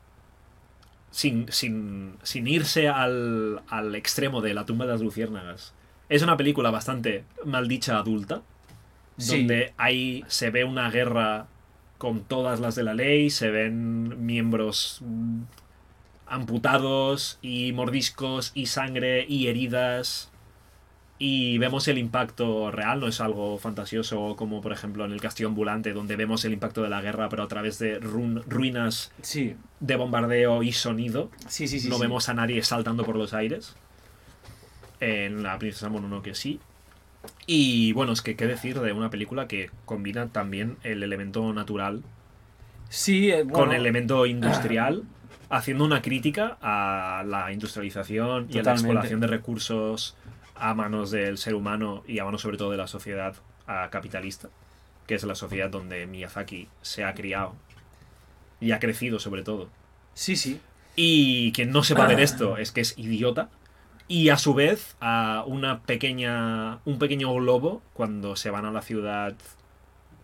sin, 1.12 1.52
sin, 1.52 2.14
sin 2.24 2.48
irse 2.48 2.88
al, 2.90 3.62
al 3.68 3.96
extremo 3.96 4.42
de 4.42 4.54
la 4.54 4.66
tumba 4.66 4.86
de 4.86 4.92
las 4.92 5.02
luciérnagas. 5.02 5.74
Es 6.10 6.22
una 6.24 6.38
película 6.38 6.72
bastante 6.72 7.24
maldicha 7.46 7.98
adulta, 7.98 8.42
Sí. 9.18 9.38
donde 9.40 9.74
ahí 9.78 10.24
se 10.28 10.50
ve 10.50 10.64
una 10.64 10.90
guerra 10.90 11.48
con 11.98 12.22
todas 12.24 12.60
las 12.62 12.76
de 12.76 12.84
la 12.84 12.94
ley, 12.94 13.30
se 13.30 13.50
ven 13.52 14.26
miembros 14.26 15.00
mm, 15.06 15.42
amputados 16.28 17.38
y 17.42 17.72
mordiscos 17.74 18.52
y 18.56 18.68
sangre 18.68 19.26
y 19.28 19.48
heridas 19.48 20.29
y 21.22 21.58
vemos 21.58 21.88
el 21.90 21.98
impacto 21.98 22.72
real, 22.72 23.02
no 23.02 23.08
es 23.08 23.20
algo 23.20 23.58
fantasioso 23.58 24.36
como 24.38 24.62
por 24.62 24.72
ejemplo 24.72 25.04
en 25.04 25.12
el 25.12 25.20
castillo 25.20 25.50
ambulante 25.50 25.92
donde 25.92 26.16
vemos 26.16 26.46
el 26.46 26.54
impacto 26.54 26.82
de 26.82 26.88
la 26.90 27.02
guerra 27.02 27.28
pero 27.28 27.44
a 27.44 27.48
través 27.50 27.78
de 27.78 28.00
ruinas 28.00 29.12
Sí, 29.22 29.56
de 29.82 29.96
bombardeo 29.98 30.64
y 30.64 30.72
sonido. 30.72 31.30
sí, 31.48 31.68
sí. 31.68 31.80
sí 31.82 31.90
no 31.90 31.96
sí. 31.96 32.02
vemos 32.02 32.30
a 32.30 32.34
nadie 32.34 32.64
saltando 32.64 33.04
por 33.04 33.16
los 33.18 33.34
aires. 33.34 33.76
En 35.02 35.44
la 35.44 35.58
princesa 35.60 35.90
Mononoke 35.90 36.34
sí. 36.36 36.60
Y 37.46 37.92
bueno, 37.94 38.14
es 38.14 38.22
que 38.22 38.36
qué 38.36 38.48
decir 38.48 38.80
de 38.80 38.94
una 38.94 39.10
película 39.10 39.48
que 39.48 39.70
combina 39.86 40.28
también 40.28 40.78
el 40.84 41.04
elemento 41.04 41.52
natural 41.54 42.02
Sí, 42.90 43.30
eh, 43.32 43.46
con 43.46 43.70
el 43.72 43.82
elemento 43.82 44.26
industrial, 44.26 45.04
haciendo 45.50 45.84
una 45.86 46.02
crítica 46.02 46.58
a 46.62 47.24
la 47.28 47.52
industrialización 47.52 48.48
y 48.50 48.58
a 48.60 48.64
la 48.64 48.72
explotación 48.72 49.20
de 49.20 49.28
recursos 49.28 50.16
a 50.60 50.74
manos 50.74 51.12
del 51.12 51.38
ser 51.38 51.56
humano 51.56 52.04
y 52.08 52.20
a 52.20 52.26
manos 52.26 52.42
sobre 52.42 52.58
todo 52.58 52.72
de 52.72 52.78
la 52.78 52.88
sociedad 52.88 53.36
ah, 53.68 53.90
capitalista, 53.92 54.50
que 55.08 55.16
es 55.16 55.24
la 55.24 55.36
sociedad 55.36 55.70
donde 55.70 56.06
Miyazaki 56.06 56.68
se 56.82 57.04
ha 57.04 57.14
criado 57.14 57.56
y 58.60 58.72
ha 58.72 58.80
crecido 58.80 59.20
sobre 59.20 59.44
todo. 59.44 59.70
Sí, 60.14 60.36
sí. 60.36 60.60
Y 60.96 61.52
quien 61.54 61.72
no 61.72 61.84
sepa 61.84 62.08
ver 62.08 62.20
esto 62.20 62.58
es 62.58 62.72
que 62.72 62.82
es 62.82 62.98
idiota. 62.98 63.50
Y 64.08 64.30
a 64.30 64.38
su 64.38 64.54
vez, 64.54 64.98
a 65.00 65.44
una 65.46 65.82
pequeña. 65.84 66.80
un 66.84 66.98
pequeño 67.00 67.34
globo, 67.36 67.82
cuando 67.94 68.36
se 68.36 68.50
van 68.50 68.66
a 68.66 68.72
la 68.72 68.82
ciudad 68.82 69.36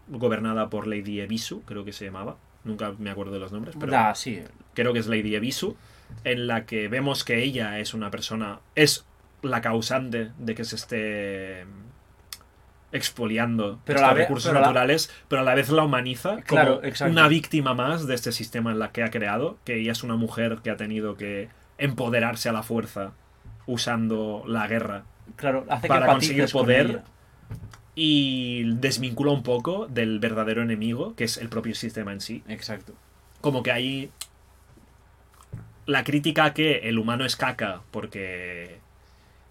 gobernada 0.08 0.70
por 0.70 0.88
Lady 0.88 1.22
Ebisu, 1.22 1.62
creo 1.64 1.86
que 1.86 1.94
se 1.94 2.06
llamaba. 2.06 2.36
Nunca 2.64 2.94
me 2.98 3.12
acuerdo 3.12 3.32
de 3.32 3.40
los 3.40 3.52
nombres, 3.52 3.76
pero 3.80 3.94
sí. 4.16 4.42
creo 4.74 4.92
que 4.92 5.00
es 5.00 5.08
Lady 5.08 5.36
Ebisu, 5.36 5.78
en 6.24 6.48
la 6.48 6.66
que 6.66 6.88
vemos 6.88 7.24
que 7.24 7.44
ella 7.44 7.80
es 7.80 7.94
una 7.94 8.10
persona. 8.10 8.60
es 8.74 9.06
la 9.46 9.62
causante 9.62 10.32
de 10.38 10.56
que 10.56 10.66
se 10.66 10.76
esté 10.76 11.66
expoliando 12.92 13.80
Pero 13.84 14.00
estos 14.00 14.12
la 14.14 14.18
recursos 14.18 14.50
pero 14.50 14.60
a 14.60 14.62
la- 14.62 14.68
naturales, 14.68 15.12
pero 15.28 15.42
a 15.42 15.46
la 15.46 15.56
vez 15.56 15.70
la 15.70 15.84
humaniza 15.84 16.38
como 16.48 16.82
exacto. 16.84 17.12
una 17.12 17.28
víctima 17.28 17.74
más 17.74 18.08
de 18.08 18.16
este 18.16 18.32
sistema 18.32 18.72
en 18.72 18.80
la 18.80 18.92
que 18.92 19.04
ha 19.04 19.10
creado, 19.12 19.58
que 19.66 19.76
ella 19.80 19.92
es 19.92 20.04
una 20.04 20.16
mujer 20.16 20.60
que 20.64 20.70
ha 20.70 20.78
tenido 20.78 21.16
que 21.18 21.50
empoderarse 21.78 22.48
a 22.48 22.54
la 22.54 22.64
fuerza 22.64 23.12
usando 23.66 24.44
la 24.48 24.68
guerra 24.68 25.04
Claro, 25.36 25.66
hace 25.70 25.88
Para 25.88 26.06
que 26.06 26.12
conseguir 26.12 26.52
con 26.52 26.62
poder, 26.66 27.02
y 27.96 28.64
desvincula 28.76 29.32
un 29.32 29.42
poco 29.42 29.88
del 29.88 30.20
verdadero 30.20 30.62
enemigo, 30.62 31.16
que 31.16 31.24
es 31.24 31.38
el 31.38 31.50
propio 31.50 31.74
sistema 31.74 32.14
en 32.14 32.22
sí. 32.22 32.44
Exacto. 32.48 32.94
Como 33.42 33.64
que 33.64 33.72
ahí 33.72 34.12
la 35.88 36.04
crítica 36.04 36.54
que 36.54 36.78
el 36.90 37.00
humano 37.00 37.26
es 37.26 37.36
caca 37.36 37.82
porque 37.92 38.80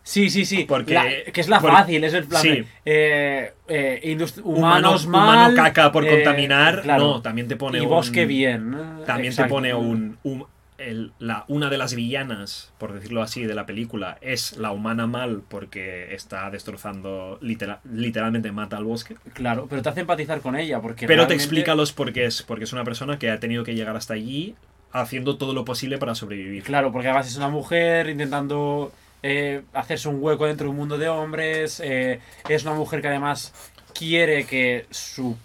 Sí, 0.05 0.29
sí, 0.31 0.45
sí. 0.45 0.65
Porque- 0.69 0.95
La- 0.95 1.09
que 1.33 1.41
es 1.41 1.49
la 1.49 1.61
por- 1.61 1.73
fácil, 1.73 2.05
es 2.05 2.13
el 2.15 2.25
plan. 2.25 2.43
sí. 2.43 2.63
eh, 2.85 3.53
eh, 3.67 4.17
humano, 4.43 4.45
humanos 4.45 5.07
humano 5.07 5.33
mal. 5.33 5.55
caca 5.55 5.91
por 5.91 6.05
eh, 6.07 6.11
contaminar, 6.11 6.83
claro. 6.83 7.05
no, 7.05 7.23
también 7.23 7.49
te 7.49 7.57
pone 7.57 7.79
y 7.79 7.81
un- 7.83 7.89
bosque 7.89 8.27
bien. 8.27 8.77
También 9.07 9.33
Exacto. 9.33 9.49
te 9.49 9.49
pone 9.55 9.75
un. 9.75 10.19
un- 10.23 10.45
el- 10.77 11.13
la, 11.21 11.45
una 11.49 11.71
de 11.71 11.79
las 11.79 11.95
villanas, 11.95 12.73
por 12.79 12.93
decirlo 12.93 13.23
así, 13.23 13.45
de 13.45 13.55
la 13.55 13.65
película 13.65 14.19
es 14.21 14.57
la 14.59 14.73
humana 14.73 15.07
mal 15.07 15.41
porque 15.49 16.13
está 16.15 16.51
destrozando, 16.51 17.39
litera- 17.41 17.81
literalmente 17.91 18.53
mata 18.53 18.77
al 18.77 18.85
bosque. 18.85 19.17
Claro, 19.33 19.67
pero 19.71 19.81
te 19.83 19.89
hace 19.89 20.01
empatizar 20.01 20.41
con 20.41 20.57
ella. 20.57 20.81
Porque 20.83 21.07
Pero 21.07 21.23
te 21.23 21.29
realmente- 21.29 21.35
explica 21.45 21.75
los 21.75 21.93
porqués, 21.93 22.43
porque 22.43 22.65
es 22.65 22.73
una 22.75 22.85
persona 22.85 23.19
que 23.19 23.31
ha 23.31 23.41
tenido 23.41 23.65
que 23.65 23.75
llegar 23.75 23.97
hasta 23.97 24.15
allí 24.15 24.55
haciendo 24.93 25.39
todo 25.39 25.55
lo 25.55 25.65
posible 25.65 25.97
para 25.97 26.15
sobrevivir. 26.15 26.63
Claro, 26.65 26.93
porque 26.93 27.09
además 27.09 27.29
es 27.29 27.37
una 27.37 27.49
mujer 27.49 28.09
intentando 28.11 28.93
eh, 29.27 29.63
hacerse 29.73 30.09
un 30.09 30.23
hueco 30.23 30.45
dentro 30.47 30.67
de 30.67 30.71
un 30.71 30.77
mundo 30.77 30.99
de 30.99 31.09
hombres. 31.09 31.81
eh, 31.81 32.21
es 32.49 32.63
una 32.65 32.75
mujer 32.75 33.01
que 33.01 33.09
además 33.09 33.55
quiere 33.95 34.45
que 34.45 34.87
su, 34.91 35.37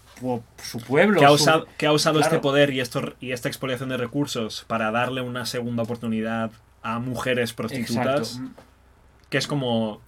su 0.61 0.79
pueblo. 0.81 1.17
Que 1.19 1.25
ha 1.25 1.29
su- 1.29 1.35
usado, 1.35 1.67
que 1.77 1.85
ha 1.87 1.93
usado 1.93 2.19
Claro. 2.19 2.35
este 2.35 2.41
poder 2.41 2.71
y, 2.71 2.81
esto, 2.81 3.13
y 3.21 3.31
esta 3.31 3.47
expoliación 3.47 3.87
de 3.89 3.95
recursos 3.97 4.65
para 4.67 4.91
darle 4.91 5.21
una 5.21 5.45
segunda 5.45 5.83
oportunidad 5.83 6.51
a 6.83 6.99
mujeres 6.99 7.53
prostitutas. 7.53 8.35
Exacto. 8.37 8.61
que 9.29 9.37
es 9.37 9.47
como 9.47 10.01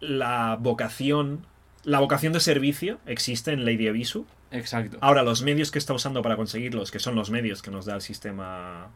la 0.00 0.56
vocación 0.60 1.44
la 1.84 1.98
vocación 2.00 2.32
de 2.32 2.40
servicio 2.40 2.98
existe 3.06 3.52
en 3.52 3.64
Lady 3.64 3.88
Abisu 3.88 4.24
Exacto. 4.52 4.98
ahora 5.00 5.22
los 5.22 5.42
medios 5.42 5.70
que 5.70 5.78
está 5.78 5.94
usando 5.94 6.22
para 6.22 6.36
conseguirlos 6.36 6.90
que 6.90 6.98
son 7.00 7.14
los 7.14 7.30
medios 7.30 7.60
que 7.62 7.70
nos 7.70 7.86
da 7.86 7.94
el 7.96 8.00
sistema 8.02 8.88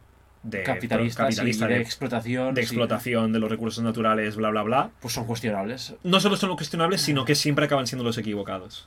de 0.45 0.63
capitalista, 0.63 1.27
de 1.27 1.35
de, 1.75 1.81
explotación. 1.81 2.55
de 2.55 2.61
sí. 2.63 2.67
explotación 2.67 3.33
de 3.33 3.39
los 3.41 3.51
recursos 3.51 3.83
naturales 3.83 4.37
bla 4.37 4.51
bla 4.51 4.63
bla 4.63 4.91
Pues 5.01 5.13
son 5.15 5.25
cuestionables. 5.27 5.95
no 6.05 6.21
solo 6.21 6.37
son 6.37 6.55
cuestionables 6.55 7.01
sino 7.01 7.25
que 7.25 7.35
siempre 7.35 7.65
acaban 7.65 7.87
siendo 7.87 8.05
los 8.05 8.17
equivocados 8.19 8.87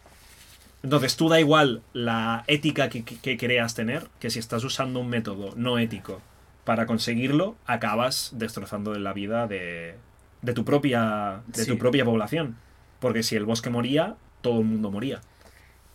entonces 0.83 1.17
tú 1.17 1.27
da 1.29 1.39
igual 1.39 1.81
la 1.93 2.43
ética 2.47 2.89
que, 2.89 3.03
que- 3.03 3.17
que 3.17 3.37
creas 3.37 3.73
tener 3.73 4.07
que 4.19 4.29
si 4.29 4.39
estás 4.39 4.63
usando 4.63 4.99
un 4.99 5.09
método 5.09 5.53
no 5.55 5.79
ético 5.79 6.21
para 6.63 6.85
conseguirlo 6.85 7.55
acabas 7.65 8.31
destrozando 8.35 8.93
la 8.93 9.13
vida 9.13 9.47
de, 9.47 9.95
de 10.43 10.53
tu 10.53 10.63
propia 10.63 11.41
de 11.47 11.63
Sí. 11.63 11.71
tu 11.71 11.77
propia 11.79 12.05
población 12.05 12.55
porque 12.99 13.23
si 13.23 13.35
el 13.35 13.45
bosque 13.45 13.69
moría 13.71 14.15
todo 14.41 14.59
el 14.59 14.65
mundo 14.65 14.91
moría 14.91 15.21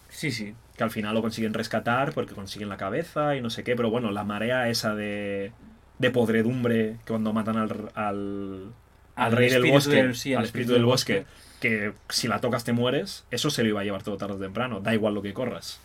Sí, 0.08 0.30
sí. 0.30 0.54
Que 0.76 0.84
al 0.84 0.90
final 0.90 1.14
lo 1.14 1.22
consiguen 1.22 1.54
rescatar 1.54 2.12
porque 2.12 2.34
consiguen 2.34 2.68
la 2.68 2.76
cabeza 2.76 3.36
y 3.36 3.40
no 3.40 3.50
sé 3.50 3.62
qué 3.64 3.76
pero 3.76 3.90
bueno 3.90 4.10
la 4.10 4.24
marea 4.24 4.68
esa 4.68 4.94
de 4.94 5.52
de 5.98 6.10
podredumbre 6.10 6.96
que 7.04 7.08
cuando 7.12 7.32
matan 7.32 7.56
al, 7.58 7.90
al, 7.94 8.72
al 9.14 9.32
rey 9.32 9.50
del 9.50 9.70
bosque 9.70 9.96
del- 9.96 10.14
sí, 10.16 10.34
al 10.34 10.44
espíritu 10.44 10.72
del 10.72 10.84
bosque 10.84 11.24
que 11.60 11.92
si 12.08 12.26
la 12.28 12.40
tocas 12.40 12.64
te 12.64 12.72
mueres 12.72 13.24
eso 13.30 13.50
se 13.50 13.62
lo 13.62 13.68
iba 13.68 13.80
a 13.82 13.84
llevar 13.84 14.02
todo 14.02 14.16
tarde 14.16 14.34
o 14.34 14.38
temprano 14.38 14.80
da 14.80 14.94
igual 14.94 15.14
lo 15.14 15.22
que 15.22 15.32
corras 15.34 15.80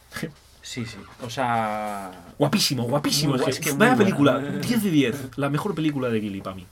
Sí, 0.63 0.85
sí. 0.85 0.97
O 1.21 1.29
sea. 1.29 2.11
Guapísimo, 2.37 2.83
guapísimo. 2.83 3.35
Muy 3.37 3.49
es 3.49 3.57
que- 3.61 3.71
vaya 3.71 3.93
buena. 3.93 3.97
película, 3.97 4.39
10 4.39 4.83
de 4.83 4.91
10. 4.91 5.37
La 5.37 5.49
mejor 5.49 5.73
película 5.73 6.09
de 6.09 6.19
Ghibli 6.19 6.41
para 6.41 6.57
mí. 6.57 6.65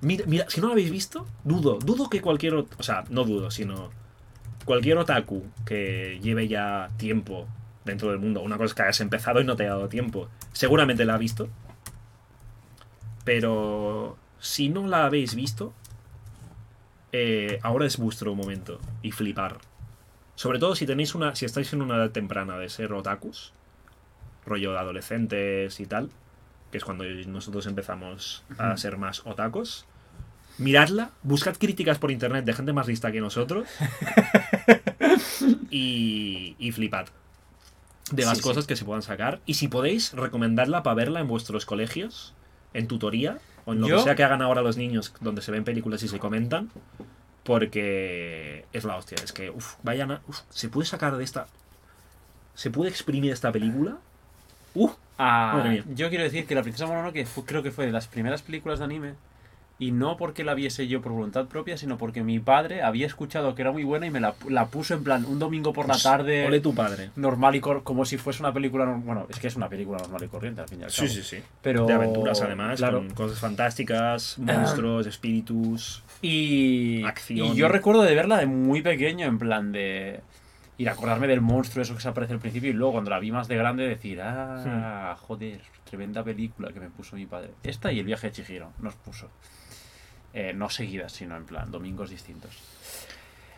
Mira, 0.00 0.24
mira, 0.26 0.46
si 0.48 0.62
no 0.62 0.68
la 0.68 0.72
habéis 0.72 0.90
visto, 0.90 1.26
dudo, 1.44 1.78
dudo 1.84 2.08
que 2.08 2.22
cualquier, 2.22 2.54
ot- 2.54 2.68
o 2.78 2.82
sea, 2.82 3.04
no 3.10 3.24
dudo, 3.24 3.50
sino 3.50 3.90
cualquier 4.66 4.98
otaku 4.98 5.44
que 5.64 6.20
lleve 6.20 6.48
ya 6.48 6.90
tiempo 6.98 7.46
dentro 7.86 8.10
del 8.10 8.18
mundo, 8.18 8.42
una 8.42 8.58
cosa 8.58 8.66
es 8.66 8.74
que 8.74 8.82
hayas 8.82 9.00
empezado 9.00 9.40
y 9.40 9.44
no 9.44 9.56
te 9.56 9.64
ha 9.64 9.70
dado 9.70 9.88
tiempo, 9.88 10.28
seguramente 10.52 11.06
la 11.06 11.14
ha 11.14 11.18
visto. 11.18 11.48
Pero 13.24 14.18
si 14.38 14.68
no 14.68 14.86
la 14.86 15.06
habéis 15.06 15.34
visto, 15.34 15.72
eh, 17.12 17.58
ahora 17.62 17.86
es 17.86 17.96
vuestro 17.96 18.34
momento 18.34 18.80
y 19.02 19.12
flipar. 19.12 19.58
Sobre 20.34 20.58
todo 20.58 20.74
si 20.76 20.84
tenéis 20.84 21.14
una. 21.14 21.34
si 21.34 21.46
estáis 21.46 21.72
en 21.72 21.80
una 21.80 21.96
edad 21.96 22.10
temprana 22.10 22.58
de 22.58 22.68
ser 22.68 22.92
otakus, 22.92 23.54
rollo 24.44 24.72
de 24.72 24.78
adolescentes 24.78 25.80
y 25.80 25.86
tal, 25.86 26.10
que 26.70 26.78
es 26.78 26.84
cuando 26.84 27.04
nosotros 27.04 27.66
empezamos 27.66 28.44
a 28.58 28.76
ser 28.76 28.98
más 28.98 29.22
otakus. 29.24 29.86
Miradla, 30.58 31.10
buscad 31.22 31.56
críticas 31.56 31.98
por 31.98 32.10
internet 32.10 32.44
de 32.44 32.52
gente 32.54 32.72
más 32.72 32.86
lista 32.86 33.12
que 33.12 33.20
nosotros 33.20 33.68
y, 35.70 36.56
y 36.58 36.72
flipad. 36.72 37.06
de 38.10 38.24
las 38.24 38.38
Sí, 38.38 38.42
cosas 38.44 38.64
sí. 38.64 38.68
que 38.68 38.76
se 38.76 38.84
puedan 38.84 39.02
sacar. 39.02 39.40
Y 39.46 39.54
si 39.54 39.68
podéis, 39.68 40.12
recomendadla 40.12 40.82
para 40.82 40.94
verla 40.94 41.20
en 41.20 41.28
vuestros 41.28 41.66
colegios, 41.66 42.34
en 42.74 42.86
tutoría, 42.88 43.38
o 43.64 43.72
en 43.72 43.80
lo 43.80 43.88
Yo- 43.88 43.96
que 43.98 44.02
sea 44.04 44.14
que 44.14 44.24
hagan 44.24 44.42
ahora 44.42 44.62
los 44.62 44.76
niños, 44.76 45.12
donde 45.20 45.42
se 45.42 45.50
ven 45.52 45.64
películas 45.64 46.02
y 46.02 46.08
se 46.08 46.18
comentan. 46.18 46.70
Porque 47.44 48.64
es 48.72 48.84
la 48.84 48.96
hostia. 48.96 49.16
Es 49.22 49.32
que, 49.32 49.50
uff, 49.50 49.74
vayan 49.84 50.10
a. 50.10 50.20
uf, 50.26 50.40
se 50.50 50.68
puede 50.68 50.86
sacar 50.86 51.16
de 51.16 51.22
esta. 51.22 51.46
Se 52.56 52.70
puede 52.70 52.90
exprimir 52.90 53.30
esta 53.32 53.52
película. 53.52 53.98
Uf, 54.74 54.92
Ah, 55.18 55.52
Madre 55.54 55.70
mía. 55.70 55.84
yo 55.94 56.08
quiero 56.10 56.24
decir 56.24 56.44
que 56.46 56.54
La 56.54 56.60
Princesa 56.62 56.86
Mononoke 56.86 57.26
creo 57.46 57.62
que 57.62 57.70
fue 57.70 57.86
de 57.86 57.92
las 57.92 58.06
primeras 58.06 58.42
películas 58.42 58.80
de 58.80 58.84
anime. 58.84 59.14
Y 59.78 59.92
no 59.92 60.16
porque 60.16 60.42
la 60.42 60.54
viese 60.54 60.88
yo 60.88 61.02
por 61.02 61.12
voluntad 61.12 61.48
propia, 61.48 61.76
sino 61.76 61.98
porque 61.98 62.22
mi 62.22 62.38
padre 62.38 62.80
había 62.80 63.06
escuchado 63.06 63.54
que 63.54 63.60
era 63.60 63.72
muy 63.72 63.84
buena 63.84 64.06
y 64.06 64.10
me 64.10 64.20
la, 64.20 64.34
la 64.48 64.68
puso 64.68 64.94
en 64.94 65.04
plan 65.04 65.26
un 65.26 65.38
domingo 65.38 65.74
por 65.74 65.86
la 65.86 65.92
pues, 65.94 66.02
tarde. 66.02 66.46
Ole 66.46 66.60
tu 66.60 66.74
padre. 66.74 67.10
normal 67.16 67.56
y 67.56 67.60
cor 67.60 67.82
como 67.82 68.06
si 68.06 68.16
fuese 68.16 68.40
una 68.42 68.54
película 68.54 68.86
bueno 68.86 69.26
es 69.28 69.38
que 69.38 69.48
es 69.48 69.56
una 69.56 69.68
película 69.68 69.98
normal 69.98 70.22
y 70.24 70.28
corriente 70.28 70.62
al 70.62 70.68
fin 70.68 70.80
y 70.80 70.84
al 70.84 70.90
cabo 70.94 71.06
Sí, 71.08 71.14
sí, 71.14 71.22
sí. 71.22 71.42
pero 71.60 71.84
De 71.84 71.92
aventuras, 71.92 72.40
además, 72.40 72.78
claro 72.78 72.98
con 73.00 73.10
cosas 73.10 73.38
fantásticas, 73.38 74.38
monstruos, 74.38 75.06
espíritus. 75.06 76.02
y 76.22 77.04
acción. 77.04 77.48
y 77.48 77.54
yo 77.56 77.68
recuerdo 77.68 78.02
de 78.02 78.14
verla 78.14 78.38
de 78.38 78.46
muy 78.46 78.80
pequeño 78.80 79.26
en 79.26 79.38
plan 79.38 79.72
de 79.72 80.20
ir 80.78 80.88
a 80.88 80.92
acordarme 80.92 81.26
del 81.26 81.42
monstruo 81.42 81.82
eso 81.82 81.94
que 81.94 82.00
se 82.00 82.08
aparece 82.08 82.32
al 82.32 82.38
principio 82.38 82.70
y 82.70 82.72
luego 82.72 82.92
cuando 82.92 83.10
la 83.10 83.18
vi 83.18 83.30
más 83.30 83.46
de 83.46 83.56
grande 83.56 83.86
decir 83.86 84.20
ah 84.22 85.16
joder 85.20 85.60
tremenda 85.84 86.24
película 86.24 86.72
que 86.72 86.80
me 86.80 86.88
puso 86.88 87.14
mi 87.16 87.26
padre 87.26 87.50
esta 87.62 87.92
y 87.92 87.98
el 87.98 88.06
viaje 88.06 88.28
de 88.28 88.32
Chihiro 88.32 88.72
nos 88.80 88.94
puso 88.94 89.28
Eh, 90.38 90.52
no 90.54 90.68
seguidas 90.68 91.12
sino 91.12 91.34
en 91.36 91.44
plan 91.46 91.70
domingos 91.70 92.10
distintos 92.10 92.50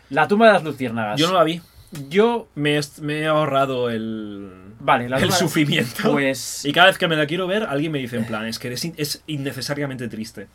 la 0.09 0.27
tumba 0.29 0.47
de 0.47 0.53
las 0.53 0.63
luciérnagas 0.63 1.19
Yo 1.19 1.27
no 1.27 1.33
la 1.33 1.43
vi. 1.43 1.61
yo 2.07 2.47
Me, 2.55 2.79
he 2.79 3.25
ahorrado 3.27 3.89
el. 3.89 4.49
vale 4.79 5.09
la 5.09 5.17
el 5.17 5.31
sufrimiento. 5.31 6.11
pues 6.11 6.63
Y 6.65 6.71
cada 6.71 6.87
vez 6.87 6.97
que 6.97 7.07
me 7.07 7.15
la 7.15 7.27
quiero 7.27 7.45
ver, 7.47 7.63
alguien 7.63 7.91
me 7.91 7.99
dice 7.99 8.15
en 8.17 8.25
plan, 8.25 8.45
es 8.47 8.57
que 8.59 8.71
es, 8.73 8.85
in- 8.85 8.93
es 8.97 9.21
innecesariamente 9.27 10.07
triste. 10.07 10.47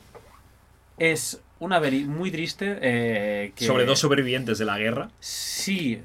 Es 0.99 1.41
una 1.59 1.81
peli 1.81 2.05
muy 2.05 2.31
triste. 2.31 2.79
eh, 2.81 3.53
que- 3.55 3.67
Sobre 3.67 3.85
dos 3.85 3.99
sobrevivientes 3.99 4.59
de 4.59 4.65
la 4.65 4.79
guerra. 4.79 5.11
Sí, 5.21 6.01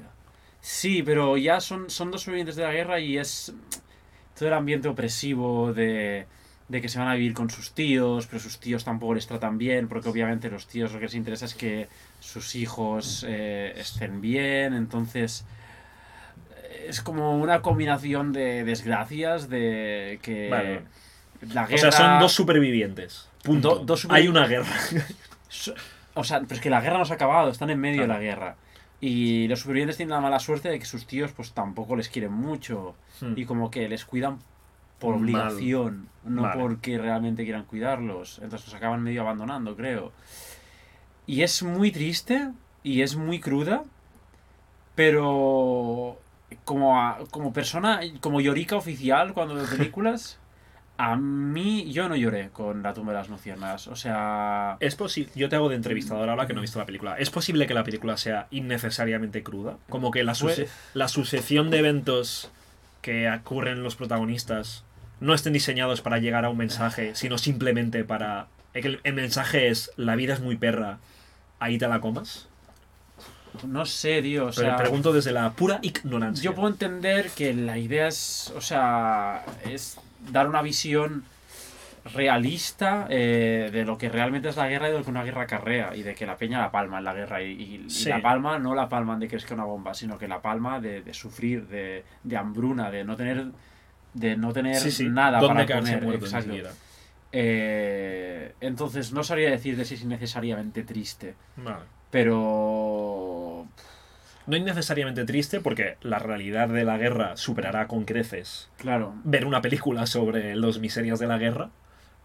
sí, 0.60 1.02
pero 1.02 1.36
ya 1.36 1.60
son, 1.60 1.90
son 1.90 2.10
dos 2.10 2.22
sobrevivientes 2.22 2.56
de 2.56 2.62
la 2.64 2.72
guerra 2.72 3.00
y 3.00 3.18
es 3.18 3.52
todo 4.38 4.48
el 4.48 4.54
ambiente 4.54 4.88
opresivo 4.88 5.72
de, 5.72 6.26
de 6.70 6.80
que 6.80 6.88
se 6.88 6.98
van 7.00 7.08
a 7.08 7.14
vivir 7.14 7.34
con 7.34 7.50
sus 7.50 7.72
tíos, 7.72 8.26
pero 8.28 8.38
sus 8.40 8.58
tíos 8.60 8.84
tampoco 8.84 9.14
les 9.14 9.26
tratan 9.26 9.58
bien, 9.58 9.88
porque 9.88 10.08
obviamente 10.08 10.48
los 10.50 10.66
tíos 10.68 10.92
lo 10.92 10.98
que 11.00 11.06
les 11.06 11.14
interesa 11.14 11.44
es 11.44 11.54
que 11.54 11.88
sus 12.20 12.54
hijos 12.54 13.26
eh, 13.28 13.74
estén 13.76 14.20
bien, 14.20 14.72
entonces 14.74 15.44
es 16.86 17.02
como 17.02 17.36
una 17.38 17.60
combinación 17.60 18.32
de 18.32 18.64
desgracias 18.64 19.48
de 19.48 20.18
que 20.22 20.48
Vale. 20.48 20.82
la 21.52 21.64
O 21.64 21.66
guerra... 21.66 21.78
sea, 21.78 21.92
son 21.92 22.20
dos 22.20 22.32
supervivientes. 22.32 23.28
Punto. 23.42 23.76
Do- 23.76 23.84
dos 23.84 24.06
Hay 24.10 24.28
una 24.28 24.46
guerra. 24.46 24.70
O 26.14 26.24
sea, 26.24 26.40
pero 26.40 26.54
es 26.54 26.60
que 26.60 26.70
la 26.70 26.80
guerra 26.80 26.98
no 26.98 27.04
se 27.04 27.12
ha 27.12 27.16
acabado, 27.16 27.50
están 27.50 27.70
en 27.70 27.80
medio 27.80 28.02
de 28.02 28.08
la 28.08 28.18
guerra. 28.18 28.56
Y 29.00 29.48
los 29.48 29.60
supervivientes 29.60 29.96
tienen 29.96 30.12
la 30.12 30.20
mala 30.20 30.38
suerte 30.38 30.68
de 30.68 30.78
que 30.78 30.84
sus 30.84 31.06
tíos 31.06 31.32
pues 31.32 31.52
tampoco 31.52 31.96
les 31.96 32.08
quieren 32.08 32.32
mucho. 32.32 32.94
Hmm. 33.20 33.32
Y 33.36 33.44
como 33.44 33.70
que 33.70 33.88
les 33.88 34.04
cuidan 34.04 34.38
por 35.00 35.14
Mal. 35.16 35.20
obligación, 35.22 36.08
no 36.24 36.42
Vale. 36.42 36.60
porque 36.60 36.98
realmente 36.98 37.42
quieran 37.44 37.64
cuidarlos. 37.64 38.38
Entonces 38.42 38.68
los 38.68 38.74
acaban 38.76 39.02
medio 39.02 39.22
abandonando, 39.22 39.74
creo. 39.74 40.12
Y 41.26 41.42
es 41.42 41.62
muy 41.62 41.90
triste 41.90 42.50
y 42.82 43.02
es 43.02 43.16
muy 43.16 43.40
cruda, 43.40 43.82
pero 44.94 46.18
como, 46.64 47.00
a- 47.00 47.18
como 47.30 47.52
persona, 47.52 48.00
como 48.20 48.40
llorica 48.40 48.76
oficial 48.76 49.32
cuando 49.32 49.54
veo 49.54 49.64
películas, 49.70 50.38
a 50.98 51.16
mí 51.16 51.90
yo 51.92 52.08
no 52.10 52.16
lloré 52.16 52.50
con 52.50 52.82
La 52.82 52.92
tumba 52.92 53.12
de 53.12 53.18
las 53.18 53.28
luciérnagas. 53.30 53.86
O 53.88 53.96
sea... 53.96 54.76
Es 54.80 54.96
posible. 54.96 55.32
Yo 55.34 55.48
te 55.48 55.56
hago 55.56 55.68
de 55.70 55.76
entrevistador 55.76 56.28
ahora 56.28 56.46
que 56.46 56.52
no 56.52 56.60
he 56.60 56.62
visto 56.62 56.78
la 56.78 56.84
película. 56.86 57.16
¿Es 57.16 57.30
posible 57.30 57.66
que 57.66 57.72
la 57.74 57.84
película 57.84 58.16
sea 58.18 58.48
innecesariamente 58.50 59.42
cruda? 59.42 59.78
Como 59.88 60.10
que 60.10 60.24
la, 60.24 60.34
suce- 60.34 60.64
Pues- 60.64 60.72
la 60.94 61.08
sucesión 61.08 61.70
de 61.70 61.78
eventos 61.78 62.50
que 63.00 63.30
ocurren 63.30 63.78
en 63.78 63.82
los 63.82 63.96
protagonistas 63.96 64.84
no 65.20 65.34
estén 65.34 65.52
diseñados 65.52 66.00
para 66.00 66.18
llegar 66.18 66.44
a 66.44 66.50
un 66.50 66.56
mensaje, 66.56 67.14
sino 67.14 67.38
simplemente 67.38 68.04
para. 68.04 68.46
El, 68.74 69.00
el 69.04 69.14
mensaje 69.14 69.68
es: 69.68 69.90
la 69.96 70.16
vida 70.16 70.34
es 70.34 70.40
muy 70.40 70.56
perra, 70.56 70.98
ahí 71.58 71.78
te 71.78 71.86
la 71.88 72.00
comas. 72.00 72.48
No 73.66 73.84
sé, 73.84 74.22
tío. 74.22 74.44
O 74.46 74.50
Pero 74.54 74.68
sea, 74.68 74.76
pregunto 74.76 75.12
desde 75.12 75.32
la 75.32 75.50
pura 75.52 75.80
ignorancia. 75.82 76.42
yo 76.44 76.54
puedo 76.54 76.68
entender 76.68 77.30
que 77.30 77.52
la 77.52 77.78
idea 77.78 78.06
es, 78.08 78.52
o 78.56 78.60
sea, 78.60 79.44
es 79.64 79.98
dar 80.30 80.48
una 80.48 80.62
visión 80.62 81.24
realista 82.14 83.06
eh, 83.10 83.68
de 83.72 83.84
lo 83.84 83.98
que 83.98 84.08
realmente 84.08 84.48
es 84.48 84.56
la 84.56 84.68
guerra 84.68 84.88
y 84.88 84.92
de 84.92 84.98
lo 84.98 85.04
que 85.04 85.10
una 85.10 85.22
guerra 85.24 85.42
acarrea 85.42 85.94
y 85.94 86.02
de 86.02 86.14
que 86.14 86.24
la 86.26 86.36
peña 86.38 86.58
la 86.58 86.70
palma 86.70 86.98
en 86.98 87.04
la 87.04 87.12
guerra 87.12 87.42
y, 87.42 87.50
y- 87.52 88.04
la 88.06 88.22
palma 88.22 88.58
no 88.58 88.74
la 88.74 88.88
palman 88.88 89.20
de 89.20 89.28
que 89.28 89.36
es 89.36 89.44
que 89.44 89.52
una 89.52 89.64
bomba 89.64 89.92
sino 89.92 90.16
que 90.16 90.26
la 90.26 90.40
palma 90.40 90.80
de, 90.80 91.02
de 91.02 91.12
sufrir 91.14 91.66
de, 91.68 92.04
de 92.24 92.36
hambruna 92.38 92.90
de 92.90 93.04
no 93.04 93.16
tener 93.16 93.44
de 94.14 94.36
no 94.36 94.52
tener 94.52 94.76
Sí, 94.76 94.90
sí. 94.90 95.08
nada 95.08 95.38
¿Dónde 95.40 95.64
para 95.66 95.80
ni 95.80 95.90
exacto. 96.14 96.52
Eh, 97.32 98.54
entonces 98.60 99.12
no 99.12 99.22
sabría 99.22 99.50
decir 99.50 99.76
de 99.76 99.84
si 99.84 99.94
es 99.94 100.02
innecesariamente 100.02 100.82
triste 100.82 101.34
Vale. 101.56 101.84
pero 102.10 103.66
No 104.46 104.56
es 104.56 104.62
necesariamente 104.64 105.24
triste 105.24 105.60
porque 105.60 105.96
la 106.02 106.18
realidad 106.18 106.68
de 106.68 106.84
la 106.84 106.98
guerra 106.98 107.36
superará 107.36 107.86
con 107.86 108.04
creces 108.04 108.68
claro 108.78 109.14
ver 109.24 109.46
una 109.46 109.62
película 109.62 110.06
sobre 110.06 110.56
las 110.56 110.78
miserias 110.80 111.20
de 111.20 111.28
la 111.28 111.38
guerra, 111.38 111.70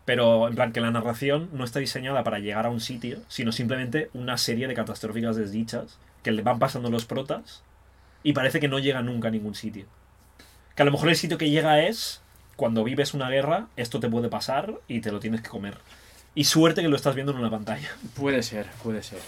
pero 0.05 0.47
en 0.47 0.55
plan 0.55 0.71
que 0.71 0.81
la 0.81 0.89
narración 0.91 1.49
no 1.53 1.63
está 1.65 1.79
diseñada 1.79 2.23
para 2.23 2.39
llegar 2.39 2.65
a 2.65 2.69
un 2.71 2.79
sitio, 2.79 3.19
sino 3.27 3.51
simplemente 3.51 4.09
una 4.13 4.37
serie 4.37 4.67
de 4.67 4.73
catastróficas 4.73 5.35
desdichas 5.35 5.99
que 6.23 6.31
le 6.31 6.41
van 6.41 6.57
pasando 6.57 6.89
los 6.89 7.05
protas 7.05 7.63
y 8.23 8.33
parece 8.33 8.59
que 8.59 8.67
no 8.67 8.79
llega 8.79 9.03
nunca 9.03 9.27
a 9.27 9.31
ningún 9.31 9.53
sitio. 9.53 9.85
Que 10.75 10.81
a 10.81 10.85
lo 10.85 10.91
mejor 10.91 11.09
el 11.09 11.15
sitio 11.15 11.37
que 11.37 11.49
llega 11.49 11.81
es 11.81 12.21
cuando 12.55 12.83
vives 12.83 13.13
una 13.13 13.29
guerra, 13.29 13.67
esto 13.75 13.99
te 13.99 14.09
puede 14.09 14.29
pasar 14.29 14.73
y 14.87 15.01
te 15.01 15.11
lo 15.11 15.19
tienes 15.19 15.41
que 15.41 15.49
comer. 15.49 15.77
Y 16.35 16.43
suerte 16.45 16.81
que 16.81 16.89
lo 16.89 16.95
estás 16.95 17.15
viendo 17.15 17.31
en 17.31 17.39
una 17.39 17.49
pantalla. 17.49 17.89
puede 18.15 18.43
ser 18.43 18.67
puede 18.83 19.01
ser 19.03 19.19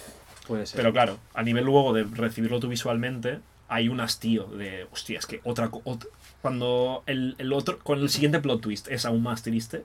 puede 0.45 0.65
ser 0.65 0.77
Pero 0.77 0.91
claro, 0.93 1.17
a 1.33 1.43
nivel 1.43 1.65
luego 1.65 1.93
de 1.93 2.03
recibirlo 2.03 2.59
tú 2.59 2.67
visualmente, 2.67 3.39
hay 3.69 3.89
un 3.89 3.99
hastío 3.99 4.45
de, 4.45 4.87
hostia, 4.91 5.19
es 5.19 5.25
que 5.25 5.41
otra... 5.43 5.69
co- 5.69 5.81
ot- 5.83 6.07
cuando 6.41 7.03
el, 7.05 7.35
el 7.37 7.51
otro, 7.53 7.79
con 7.79 7.99
el 7.99 8.09
siguiente 8.09 8.39
plot 8.39 8.61
twist 8.61 8.87
es 8.89 9.05
aún 9.05 9.23
más 9.23 9.43
triste, 9.43 9.83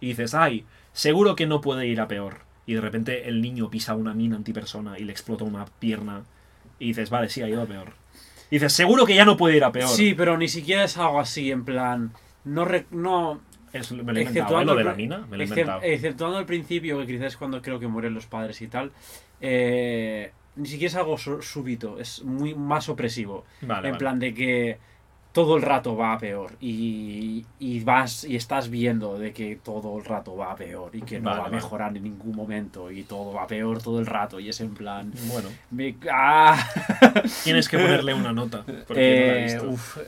y 0.00 0.08
dices, 0.08 0.34
ay, 0.34 0.64
seguro 0.92 1.34
que 1.34 1.46
no 1.46 1.60
puede 1.60 1.86
ir 1.86 2.00
a 2.00 2.06
peor. 2.08 2.38
Y 2.66 2.74
de 2.74 2.80
repente 2.80 3.28
el 3.28 3.40
niño 3.42 3.70
pisa 3.70 3.94
una 3.94 4.14
mina 4.14 4.36
antipersona 4.36 4.98
y 4.98 5.04
le 5.04 5.12
explota 5.12 5.44
una 5.44 5.64
pierna, 5.66 6.22
y 6.78 6.88
dices, 6.88 7.10
vale, 7.10 7.28
sí, 7.28 7.42
ha 7.42 7.48
ido 7.48 7.62
a 7.62 7.66
peor. 7.66 7.92
Y 8.54 8.58
dices, 8.58 8.72
seguro 8.72 9.04
que 9.04 9.16
ya 9.16 9.24
no 9.24 9.36
puede 9.36 9.56
ir 9.56 9.64
a 9.64 9.72
peor. 9.72 9.88
Sí, 9.88 10.14
pero 10.14 10.38
ni 10.38 10.46
siquiera 10.46 10.84
es 10.84 10.96
algo 10.96 11.18
así, 11.18 11.50
en 11.50 11.64
plan. 11.64 12.12
No. 12.44 12.64
re- 12.64 12.86
no 12.92 13.40
Es- 13.72 13.90
me 13.90 14.12
lo 14.12 14.16
he 14.16 14.22
inventado, 14.22 14.60
¿eh? 14.60 14.64
lo 14.64 14.76
de 14.76 14.84
la 14.84 14.94
mina, 14.94 15.26
me 15.28 15.36
lo 15.36 15.42
he 15.42 15.46
inventado. 15.46 15.80
exceptuando 15.82 16.38
el 16.38 16.46
principio, 16.46 17.00
que 17.00 17.06
quizás 17.08 17.26
es 17.32 17.36
cuando 17.36 17.60
creo 17.60 17.80
que 17.80 17.88
mueren 17.88 18.14
los 18.14 18.26
padres 18.26 18.62
y 18.62 18.68
tal. 18.68 18.92
eh, 19.40 20.30
ni 20.54 20.68
siquiera 20.68 20.86
es 20.88 20.94
algo 20.94 21.18
sú- 21.18 21.42
súbito, 21.42 21.98
es 21.98 22.22
muy 22.22 22.54
más 22.54 22.88
opresivo. 22.88 23.44
Vale, 23.62 23.88
en 23.88 23.92
vale. 23.94 23.98
plan 23.98 24.18
de 24.20 24.32
que 24.34 24.78
todo 25.34 25.56
el 25.56 25.62
rato 25.62 25.94
va 25.96 26.14
a 26.14 26.18
peor. 26.18 26.52
Y, 26.60 27.44
y 27.58 27.80
vas 27.80 28.24
y 28.24 28.36
estás 28.36 28.70
viendo 28.70 29.18
de 29.18 29.32
que 29.34 29.56
todo 29.56 29.98
el 29.98 30.04
rato 30.06 30.34
va 30.36 30.52
a 30.52 30.56
peor 30.56 30.94
y 30.94 31.02
que 31.02 31.18
no 31.18 31.24
Vale, 31.30 31.36
va 31.40 31.46
a 31.46 31.50
vale. 31.50 31.56
mejorar 31.56 31.94
en 31.96 32.04
ningún 32.04 32.34
momento. 32.34 32.90
Y 32.90 33.02
todo 33.02 33.34
va 33.34 33.42
a 33.42 33.46
peor 33.46 33.82
todo 33.82 33.98
el 34.00 34.06
rato. 34.06 34.40
Y 34.40 34.48
es 34.48 34.60
en 34.62 34.72
plan. 34.74 35.12
Bueno, 35.26 35.50
me- 35.70 35.96
¡Ah! 36.10 36.56
tienes 37.44 37.68
que 37.68 37.76
ponerle 37.78 38.14
una 38.14 38.32
nota, 38.32 38.64
porque 38.86 39.20
no 39.20 39.26
la 39.26 39.34
he 39.34 39.40
Eh, 39.40 39.44
visto. 39.44 39.68
uf, 39.68 39.98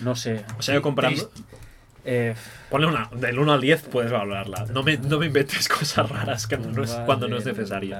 no 0.00 0.14
sé. 0.16 0.44
O 0.58 0.62
sea, 0.62 0.74
yo 0.74 0.82
comparando... 0.82 1.26
Triste. 1.28 1.56
Eh, 2.04 2.34
Ponle 2.70 2.86
una, 2.86 3.10
del 3.14 3.38
1 3.38 3.52
al 3.52 3.60
10 3.60 3.82
puedes 3.84 4.10
valorarla. 4.10 4.64
No 4.72 4.82
me, 4.82 4.96
no 4.96 5.18
me 5.18 5.26
inventes 5.26 5.68
cosas 5.78 6.08
raras 6.08 6.46
que 6.46 6.56
no 6.56 6.82
es, 6.82 6.90
cuando 7.06 7.28
no 7.28 7.36
es 7.36 7.44
necesario. 7.44 7.96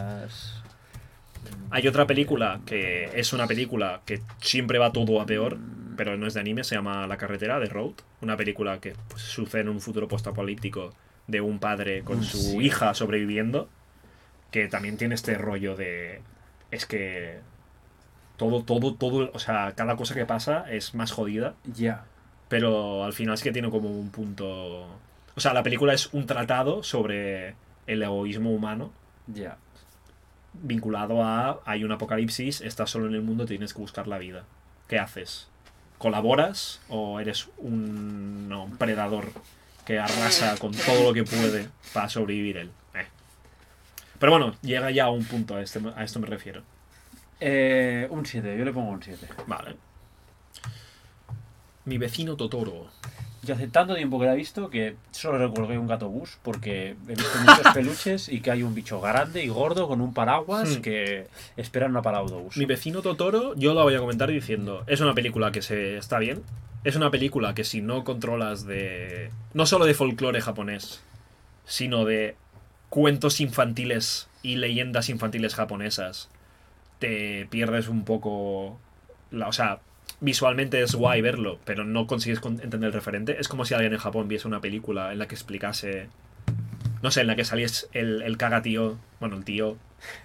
Hay 1.70 1.86
otra 1.86 2.07
película 2.07 2.61
que 2.66 3.11
es 3.14 3.32
una 3.32 3.46
película 3.46 4.01
que 4.05 4.20
siempre 4.40 4.78
va 4.78 4.90
todo 4.92 5.20
a 5.20 5.26
peor, 5.26 5.57
pero 6.03 6.16
no 6.16 6.26
es 6.26 6.32
de 6.32 6.40
anime, 6.40 6.64
se 6.64 6.76
llama 6.76 7.07
La 7.07 7.18
carretera 7.18 7.61
de 7.61 7.66
Road. 7.66 7.92
Una 8.22 8.34
película 8.34 8.80
que 8.80 8.94
pues, 9.11 9.20
sucede 9.20 9.61
en 9.61 9.68
un 9.68 9.82
futuro 9.82 10.09
postapocalíptico 10.09 10.94
de 11.26 11.42
un 11.42 11.59
padre 11.59 12.05
con 12.05 12.24
su 12.24 12.38
Sí. 12.38 12.57
hija 12.59 12.94
sobreviviendo, 12.94 13.68
que 14.51 14.66
también 14.66 14.96
tiene 14.96 15.14
este 15.14 15.34
rollo 15.36 15.76
de... 15.76 16.22
Es 16.70 16.86
que... 16.86 17.40
Todo, 18.38 18.62
todo, 18.62 18.94
todo, 18.94 19.30
o 19.34 19.38
sea, 19.38 19.74
cada 19.76 19.96
cosa 19.96 20.14
que 20.14 20.24
pasa 20.24 20.64
es 20.72 20.94
más 20.94 21.12
jodida. 21.12 21.53
Ya. 21.70 22.07
Pero 22.48 23.05
al 23.05 23.12
final 23.12 23.34
es 23.34 23.42
que 23.42 23.53
tiene 23.53 23.68
como 23.68 23.90
un 23.90 24.09
punto. 24.11 24.46
O 25.36 25.40
sea, 25.40 25.53
la 25.53 25.62
película 25.62 25.92
es 25.92 26.14
un 26.14 26.24
tratado 26.24 26.82
sobre 26.82 27.57
el 27.86 28.03
egoísmo 28.03 28.51
humano 28.53 28.90
Ya. 29.26 29.59
vinculado 30.55 31.22
a 31.22 31.61
hay 31.66 31.84
un 31.84 31.92
apocalipsis, 31.92 32.62
estás 32.62 32.88
solo 32.88 33.07
en 33.07 33.14
el 33.16 33.20
mundo, 33.22 33.44
tienes 33.44 33.74
que 33.74 33.80
buscar 33.80 34.09
la 34.09 34.16
vida. 34.16 34.44
¿Qué 34.88 34.98
haces? 34.98 35.46
¿Colaboras 36.01 36.80
o 36.88 37.20
eres 37.20 37.51
un, 37.59 38.48
no, 38.48 38.64
un 38.64 38.78
predador 38.78 39.32
que 39.84 39.98
arrasa 39.98 40.57
con 40.57 40.72
todo 40.72 41.03
lo 41.03 41.12
que 41.12 41.24
puede 41.24 41.68
para 41.92 42.09
sobrevivir 42.09 42.57
él? 42.57 42.70
Eh. 42.94 43.07
Pero 44.18 44.32
bueno, 44.32 44.57
llega 44.62 44.90
ya 44.90 45.05
a 45.05 45.11
un 45.11 45.26
punto, 45.26 45.57
a, 45.57 45.61
este, 45.61 45.78
a 45.94 46.03
esto 46.03 46.18
me 46.18 46.26
refiero. 46.26 46.62
Eh, 47.38 48.07
un 48.09 48.24
7, 48.24 48.57
yo 48.57 48.64
le 48.64 48.72
pongo 48.72 48.92
un 48.92 49.03
7. 49.03 49.28
Vale. 49.46 49.76
Mi 51.84 51.98
vecino 51.98 52.34
Totoro. 52.34 52.88
Yo 53.43 53.55
hace 53.55 53.68
tanto 53.68 53.95
tiempo 53.95 54.20
que 54.20 54.26
la 54.26 54.34
he 54.34 54.36
visto 54.36 54.68
que 54.68 54.97
solo 55.12 55.53
hay 55.68 55.76
un 55.78 55.86
gato 55.86 56.09
bus 56.11 56.38
porque 56.43 56.91
he 57.09 57.14
visto 57.14 57.38
muchos 57.38 57.72
peluches 57.74 58.28
y 58.28 58.41
que 58.41 58.51
hay 58.51 58.62
un 58.62 58.74
bicho 58.74 59.01
grande 59.01 59.43
y 59.43 59.49
gordo 59.49 59.88
con 59.88 60.01
un 60.03 60.12
paraguas 60.12 60.78
Hmm. 60.78 60.82
que 60.82 61.26
esperan 61.57 61.93
una 61.93 62.03
para 62.03 62.18
autobús. 62.18 62.57
Mi 62.59 62.66
vecino 62.66 63.01
Totoro, 63.01 63.55
yo 63.57 63.72
la 63.72 63.82
voy 63.82 63.95
a 63.95 63.99
comentar 63.99 64.28
diciendo, 64.30 64.84
es 64.86 65.01
una 65.01 65.14
película 65.14 65.53
que 65.53 65.62
se 65.62 65.97
está 65.97 66.18
bien. 66.18 66.43
Es 66.84 66.97
una 66.97 67.11
película 67.11 67.55
que 67.55 67.64
si 67.64 67.82
no 67.82 68.05
controlas 68.05 68.64
de... 68.66 69.30
No 69.55 69.66
solo 69.66 69.84
de 69.84 69.95
folclore 69.95 70.41
japonés, 70.41 71.03
sino 71.66 72.05
de 72.07 72.36
cuentos 72.88 73.41
infantiles 73.41 74.28
y 74.43 74.57
leyendas 74.57 75.09
infantiles 75.11 75.55
japonesas, 75.55 76.28
te 76.99 77.47
pierdes 77.51 77.88
un 77.88 78.05
poco... 78.05 78.78
La, 79.30 79.49
o 79.49 79.53
sea, 79.53 79.80
visualmente 80.21 80.83
es 80.83 80.95
guay 80.95 81.21
verlo, 81.23 81.59
pero 81.64 81.85
no 81.85 82.07
consigues 82.07 82.41
con- 82.41 82.61
entender 82.61 82.89
el 82.89 82.93
referente. 82.93 83.37
Es 83.41 83.49
como 83.49 83.64
si 83.64 83.75
alguien 83.75 83.93
en 83.93 83.99
Japón 83.99 84.29
viese 84.29 84.47
una 84.49 84.61
película 84.61 85.12
en 85.12 85.18
la 85.18 85.27
que 85.29 85.35
explicase... 85.35 86.09
No 87.03 87.11
sé, 87.11 87.23
en 87.23 87.29
la 87.29 87.37
que 87.37 87.47
saliese 87.47 87.87
el, 87.95 88.21
el 88.21 88.37
caga 88.37 88.61
tío, 88.61 88.99
bueno, 89.21 89.35
el 89.37 89.45
tío, 89.45 89.79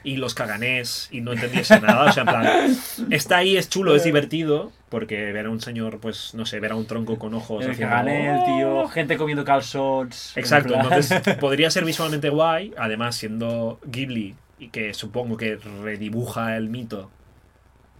y 0.03 0.17
los 0.17 0.33
caganés, 0.33 1.07
y 1.09 1.21
no 1.21 1.31
entendiese 1.31 1.79
nada. 1.79 2.09
O 2.09 2.11
sea, 2.11 2.23
en 2.23 2.27
plan, 2.27 2.77
está 3.11 3.37
ahí, 3.37 3.55
es 3.55 3.69
chulo, 3.69 3.95
es 3.95 4.03
divertido, 4.03 4.73
porque 4.89 5.31
ver 5.31 5.45
a 5.45 5.49
un 5.51 5.61
señor, 5.61 5.99
pues, 6.01 6.33
no 6.33 6.45
sé, 6.45 6.59
ver 6.59 6.73
a 6.73 6.75
un 6.75 6.85
tronco 6.85 7.17
con 7.17 7.33
ojos 7.33 7.63
el 7.63 7.71
haciendo- 7.71 8.09
el 8.09 8.43
tío, 8.43 8.87
gente 8.89 9.15
comiendo 9.15 9.45
calzots. 9.45 10.35
Exacto, 10.35 10.73
entonces 10.75 11.21
podría 11.39 11.71
ser 11.71 11.85
visualmente 11.85 12.27
guay, 12.27 12.73
además 12.77 13.15
siendo 13.15 13.79
Ghibli, 13.85 14.35
y 14.59 14.67
que 14.67 14.93
supongo 14.93 15.37
que 15.37 15.55
redibuja 15.81 16.57
el 16.57 16.67
mito 16.67 17.09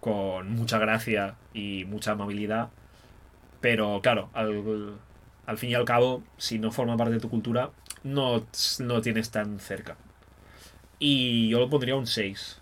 con 0.06 0.52
mucha 0.52 0.78
gracia 0.78 1.34
y 1.52 1.84
mucha 1.86 2.12
amabilidad, 2.12 2.70
pero 3.60 4.02
claro, 4.04 4.30
al, 4.34 5.00
al 5.48 5.58
fin 5.58 5.72
y 5.72 5.74
al 5.74 5.84
cabo, 5.84 6.22
si 6.38 6.60
no 6.60 6.72
forma 6.72 6.96
parte 6.96 7.16
de 7.16 7.20
tu 7.20 7.28
cultura, 7.28 7.72
no, 8.04 8.46
no 8.82 9.02
tienes 9.02 9.32
tan 9.32 9.60
cerca. 9.60 9.98
Y 11.00 11.50
yo 11.50 11.58
lo 11.58 11.72
pondría 11.72 11.96
un 11.96 12.06
6. 12.06 12.62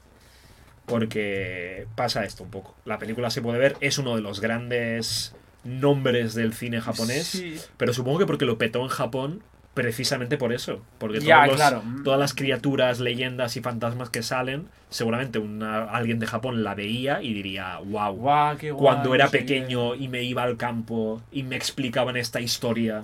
Porque 0.86 1.86
pasa 1.96 2.24
esto 2.24 2.44
un 2.44 2.50
poco. 2.50 2.78
La 2.86 2.98
película 2.98 3.30
se 3.30 3.41
puede 3.41 3.60
ver, 3.60 3.76
es 3.82 3.98
uno 3.98 4.16
de 4.16 4.22
los 4.22 4.39
grandes 4.39 5.36
nombres 5.66 6.36
del 6.36 6.54
cine 6.54 6.80
japonés. 6.80 7.28
Sí. 7.28 7.60
Pero 7.76 7.91
supongo 7.91 8.20
que 8.20 8.26
porque 8.26 8.46
lo 8.46 8.58
petó 8.58 8.84
en 8.84 8.88
Japón 8.88 9.44
precisamente 9.74 10.38
por 10.38 10.53
eso. 10.53 10.82
Porque 10.99 11.19
Ya, 11.19 11.38
todos 11.45 11.47
los- 11.47 11.55
claro. 11.57 11.84
todas 12.03 12.19
las 12.19 12.34
criaturas, 12.34 12.99
leyendas 12.99 13.57
y 13.57 13.61
fantasmas 13.61 14.09
que 14.09 14.21
salen, 14.24 14.67
seguramente 14.89 15.39
una- 15.39 15.86
alguien 15.86 16.19
de 16.19 16.28
Japón 16.28 16.63
la 16.63 16.76
veía 16.76 17.21
y 17.21 17.34
diría, 17.34 17.80
wow. 17.84 18.13
Guau, 18.13 18.57
qué 18.57 18.71
guay, 18.71 18.82
Cuando 18.84 19.15
era 19.15 19.26
no 19.26 19.32
sé 19.32 19.39
qué". 19.39 19.43
pequeño 19.45 19.95
y 19.95 20.07
me 20.07 20.24
iba 20.24 20.43
al 20.43 20.57
campo 20.57 21.21
y 21.32 21.43
me 21.43 21.55
explicaban 21.55 22.17
esta 22.17 22.39
historia. 22.39 23.03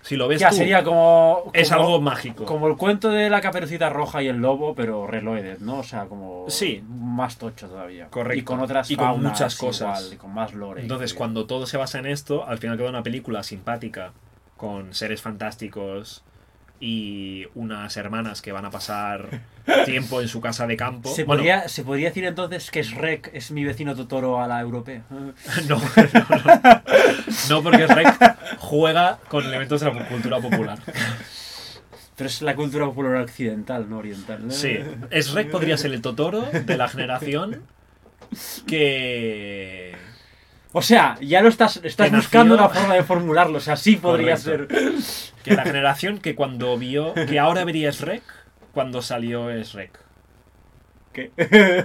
Si 0.00 0.16
lo 0.16 0.28
ves 0.28 0.40
Ya 0.40 0.50
tú, 0.50 0.56
sería 0.56 0.84
como, 0.84 1.50
es 1.52 1.72
algo 1.72 2.00
mágico. 2.00 2.44
Como 2.44 2.68
el 2.68 2.76
cuento 2.76 3.10
de 3.10 3.28
la 3.28 3.40
caperucita 3.40 3.90
roja 3.90 4.22
y 4.22 4.28
el 4.28 4.36
lobo, 4.36 4.74
pero 4.74 5.06
reloaded, 5.06 5.58
¿no? 5.58 5.78
O 5.80 5.82
sea, 5.82 6.04
como 6.06 6.46
Sí. 6.48 6.82
más 6.88 7.36
tocho 7.36 7.66
todavía. 7.68 8.06
Correcto. 8.08 8.38
Y 8.38 8.42
con 8.44 8.60
otras 8.60 8.90
Y 8.90 8.96
con 8.96 9.06
faunas 9.06 9.32
muchas 9.32 9.56
cosas. 9.56 9.98
igual, 10.00 10.14
y 10.14 10.16
con 10.16 10.32
más 10.34 10.54
lore. 10.54 10.82
Entonces, 10.82 11.12
cuando 11.14 11.46
todo 11.46 11.66
se 11.66 11.76
basa 11.76 11.98
en 11.98 12.06
esto, 12.06 12.46
al 12.46 12.58
final 12.58 12.78
queda 12.78 12.88
una 12.90 13.02
película 13.02 13.42
simpática, 13.42 14.12
con 14.58 14.92
seres 14.92 15.22
fantásticos 15.22 16.22
y 16.80 17.46
unas 17.54 17.96
hermanas 17.96 18.42
que 18.42 18.52
van 18.52 18.64
a 18.64 18.70
pasar 18.70 19.40
tiempo 19.84 20.20
en 20.20 20.28
su 20.28 20.40
casa 20.40 20.66
de 20.66 20.76
campo. 20.76 21.08
¿Se, 21.14 21.24
Bueno, 21.24 21.40
podría, 21.40 21.68
¿Se 21.68 21.82
podría 21.82 22.08
decir 22.08 22.24
entonces 22.24 22.70
que 22.70 22.82
Shrek 22.82 23.30
es 23.32 23.50
mi 23.50 23.64
vecino 23.64 23.96
Totoro 23.96 24.40
a 24.40 24.46
la 24.46 24.60
europea? 24.60 25.02
No, 25.68 25.78
no, 26.14 26.26
no. 26.44 26.82
No, 27.48 27.62
porque 27.62 27.86
Rec 27.86 28.36
juega 28.58 29.18
con 29.28 29.44
elementos 29.44 29.80
de 29.80 29.92
la 29.92 30.08
cultura 30.08 30.38
popular. 30.40 30.78
Pero 32.16 32.28
es 32.28 32.42
la 32.42 32.54
cultura 32.54 32.84
popular 32.86 33.16
occidental, 33.22 33.88
no 33.88 33.98
oriental. 33.98 34.46
¿no? 34.46 34.52
Sí, 34.52 34.78
Shrek 35.10 35.50
podría 35.50 35.78
ser 35.78 35.92
el 35.92 36.02
Totoro 36.02 36.42
de 36.42 36.76
la 36.76 36.88
generación 36.88 37.62
que... 38.66 39.96
O 40.78 40.82
sea, 40.82 41.16
ya 41.20 41.42
lo 41.42 41.48
estás, 41.48 41.80
estás 41.82 42.10
nació- 42.12 42.18
buscando 42.26 42.54
una 42.54 42.68
forma 42.68 42.94
de 42.94 43.02
formularlo. 43.02 43.58
O 43.58 43.60
sea, 43.60 43.76
sí 43.76 43.96
podría 43.96 44.36
Correcto. 44.36 44.74
ser. 44.74 45.32
Que 45.44 45.54
la 45.54 45.64
generación 45.64 46.18
que 46.18 46.34
cuando 46.34 46.76
vio... 46.78 47.14
Que 47.14 47.38
ahora 47.38 47.64
vería 47.64 47.90
Shrek 47.90 48.22
cuando 48.72 49.02
salió 49.02 49.50
Shrek. 49.50 49.98
¿Qué? 51.12 51.32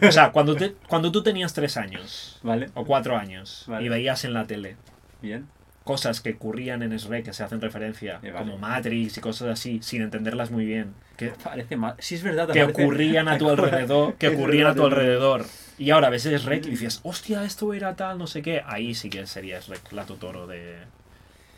O 0.07 0.11
sea, 0.11 0.31
cuando, 0.31 0.55
te- 0.55 0.75
cuando 0.87 1.11
tú 1.11 1.23
tenías 1.23 1.53
tres 1.53 1.77
años 1.77 2.39
Vale, 2.43 2.69
o 2.75 2.85
cuatro 2.85 3.17
años 3.17 3.63
Vale. 3.67 3.85
y 3.85 3.89
veías 3.89 4.25
en 4.25 4.33
la 4.33 4.45
tele 4.45 4.75
bien. 5.21 5.47
cosas 5.85 6.21
que 6.21 6.31
ocurrían 6.33 6.83
en 6.83 6.95
Shrek 6.95 7.25
que 7.25 7.33
se 7.33 7.43
hacen 7.43 7.59
referencia, 7.61 8.19
Eh, 8.21 8.31
vale. 8.31 8.45
como 8.45 8.57
Matrix 8.59 9.17
y 9.17 9.21
cosas 9.21 9.47
así, 9.49 9.79
sin 9.81 10.01
entenderlas 10.03 10.51
muy 10.51 10.65
bien, 10.65 10.93
que, 11.17 11.33
Parece 11.43 11.77
mal. 11.77 11.95
Sí, 11.99 12.15
es 12.15 12.23
verdad. 12.23 12.47
que 12.49 12.59
parece- 12.61 12.83
ocurrían 12.83 13.27
a 13.27 13.37
tu 13.37 13.49
alrededor, 13.49 14.13
que 14.15 14.27
Es 14.27 14.33
ocurrían 14.33 14.67
a 14.67 14.75
tu 14.75 14.81
es 14.81 14.85
alrededor. 14.93 15.45
Y 15.77 15.89
ahora 15.89 16.09
ves 16.09 16.25
Shrek 16.25 16.65
y 16.67 16.71
dices, 16.71 16.99
hostia, 17.03 17.43
esto 17.43 17.73
era 17.73 17.95
tal, 17.95 18.17
no 18.17 18.27
sé 18.27 18.41
qué. 18.41 18.61
Ahí 18.65 18.93
sí 18.93 19.09
que 19.09 19.25
sería 19.27 19.59
la 19.91 20.05
Totoro 20.05 20.47
de, 20.47 20.77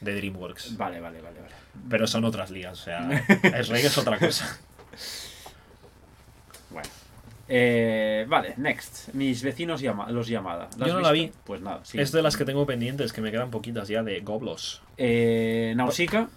de 0.02 0.16
DreamWorks. 0.16 0.78
Vale, 0.78 1.00
vale, 1.00 1.22
vale. 1.22 1.40
vale. 1.42 1.54
Pero 1.90 2.08
son 2.08 2.24
otras 2.24 2.52
ligas, 2.52 2.80
o 2.80 2.84
sea, 2.84 3.02
Shrek 3.62 3.86
es 3.86 3.98
otra 3.98 4.18
cosa. 4.18 4.58
Bueno. 6.70 6.90
Eh, 7.48 8.26
vale, 8.28 8.56
next. 8.58 9.14
Mis 9.14 9.44
vecinos 9.44 9.82
llama 9.82 10.10
los 10.10 10.28
llamada. 10.28 10.68
¿La 10.78 10.86
has 10.86 10.92
Yo 10.92 10.96
no 10.96 11.02
la 11.02 11.12
vi. 11.12 11.32
Pues 11.44 11.62
nada, 11.62 11.82
sí. 11.84 12.00
Es 12.00 12.12
de 12.12 12.22
las 12.24 12.38
que 12.38 12.46
tengo 12.46 12.66
pendientes, 12.66 13.14
que 13.14 13.22
me 13.22 13.32
quedan 13.32 13.52
poquitas 13.52 13.88
ya 13.88 14.02
de 14.02 14.20
Goblos. 14.22 14.82
Eh, 14.98 15.74
Nausicaa. 15.76 16.28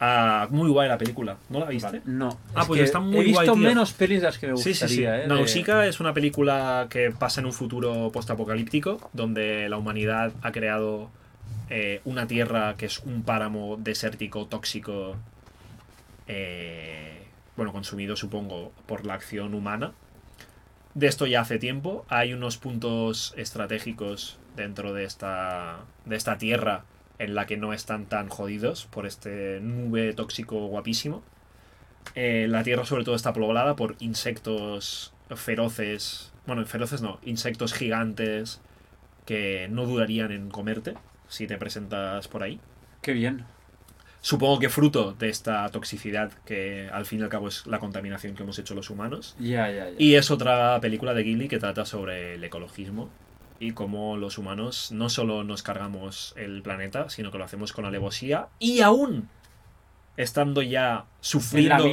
Ah, 0.00 0.48
muy 0.50 0.68
guay 0.70 0.88
la 0.88 0.98
película. 0.98 1.36
¿No 1.48 1.60
la 1.60 1.66
viste? 1.66 1.86
Vale, 2.00 2.02
No. 2.04 2.38
Ah, 2.54 2.62
Es 2.62 2.66
pues 2.66 2.78
que 2.78 2.84
está 2.84 2.98
muy 3.00 3.20
He 3.20 3.22
visto 3.28 3.52
guay, 3.52 3.56
menos 3.64 3.92
pelis 3.92 4.20
de 4.20 4.26
las 4.26 4.38
que 4.38 4.48
me 4.48 4.56
Sí, 4.56 4.70
gustaría. 4.70 4.88
sí, 4.88 4.94
sí. 4.96 5.04
eh, 5.04 5.10
de- 5.10 5.26
Nausicaa 5.28 5.86
es 5.86 6.00
una 6.00 6.12
película 6.12 6.86
que 6.90 7.10
pasa 7.10 7.40
en 7.40 7.46
un 7.46 7.52
futuro 7.52 8.10
postapocalíptico, 8.12 9.08
donde 9.12 9.68
la 9.68 9.76
humanidad 9.78 10.32
ha 10.42 10.52
creado 10.52 11.10
eh, 11.70 12.00
una 12.04 12.26
tierra 12.26 12.74
que 12.76 12.86
es 12.86 12.98
un 12.98 13.22
páramo 13.22 13.76
desértico, 13.78 14.46
tóxico, 14.46 15.16
eh, 16.26 17.26
bueno, 17.56 17.72
consumido 17.72 18.16
supongo 18.16 18.72
por 18.86 19.06
la 19.06 19.14
acción 19.14 19.54
humana. 19.54 19.92
De 20.94 21.06
esto 21.06 21.26
ya 21.26 21.40
hace 21.40 21.58
tiempo. 21.58 22.04
Hay 22.08 22.32
unos 22.34 22.56
puntos 22.58 23.34
estratégicos 23.36 24.38
dentro 24.56 24.92
de 24.92 25.04
esta, 25.04 25.78
de 26.04 26.16
esta 26.16 26.38
tierra 26.38 26.84
en 27.18 27.34
la 27.34 27.46
que 27.46 27.56
no 27.56 27.72
están 27.72 28.06
tan 28.06 28.28
jodidos 28.28 28.86
por 28.86 29.06
este 29.06 29.60
nube 29.60 30.12
tóxico 30.14 30.66
guapísimo. 30.66 31.22
Eh, 32.14 32.46
la 32.48 32.62
tierra 32.62 32.84
sobre 32.84 33.04
todo 33.04 33.14
está 33.14 33.32
poblada 33.32 33.76
por 33.76 33.96
insectos 34.00 35.12
feroces. 35.34 36.32
Bueno, 36.46 36.64
feroces 36.66 37.02
no, 37.02 37.18
insectos 37.24 37.72
gigantes 37.72 38.60
que 39.24 39.68
no 39.70 39.86
dudarían 39.86 40.32
en 40.32 40.50
comerte 40.50 40.94
si 41.28 41.46
te 41.46 41.56
presentas 41.56 42.28
por 42.28 42.42
ahí. 42.42 42.60
Qué 43.00 43.12
bien. 43.12 43.44
Supongo 44.20 44.58
que 44.58 44.70
fruto 44.70 45.12
de 45.12 45.28
esta 45.28 45.68
toxicidad 45.68 46.32
que 46.46 46.88
al 46.90 47.04
fin 47.04 47.20
y 47.20 47.22
al 47.24 47.28
cabo 47.28 47.48
es 47.48 47.66
la 47.66 47.78
contaminación 47.78 48.34
que 48.34 48.42
hemos 48.42 48.58
hecho 48.58 48.74
los 48.74 48.88
humanos. 48.88 49.36
Ya, 49.38 49.70
ya, 49.70 49.90
ya. 49.90 49.96
Y 49.98 50.14
es 50.14 50.30
otra 50.30 50.80
película 50.80 51.12
de 51.12 51.24
Ghibli 51.24 51.48
que 51.48 51.58
trata 51.58 51.84
sobre 51.84 52.34
el 52.34 52.44
ecologismo 52.44 53.10
y 53.60 53.72
cómo 53.72 54.16
los 54.16 54.38
humanos 54.38 54.90
no 54.92 55.08
solo 55.08 55.44
nos 55.44 55.62
cargamos 55.62 56.34
el 56.36 56.62
planeta, 56.62 57.08
sino 57.08 57.30
que 57.30 57.38
lo 57.38 57.44
hacemos 57.44 57.72
con 57.72 57.84
alevosía 57.84 58.48
y 58.58 58.80
aún 58.80 59.28
estando 60.16 60.62
ya 60.62 60.92
la 60.92 61.04
sufriendo, 61.20 61.84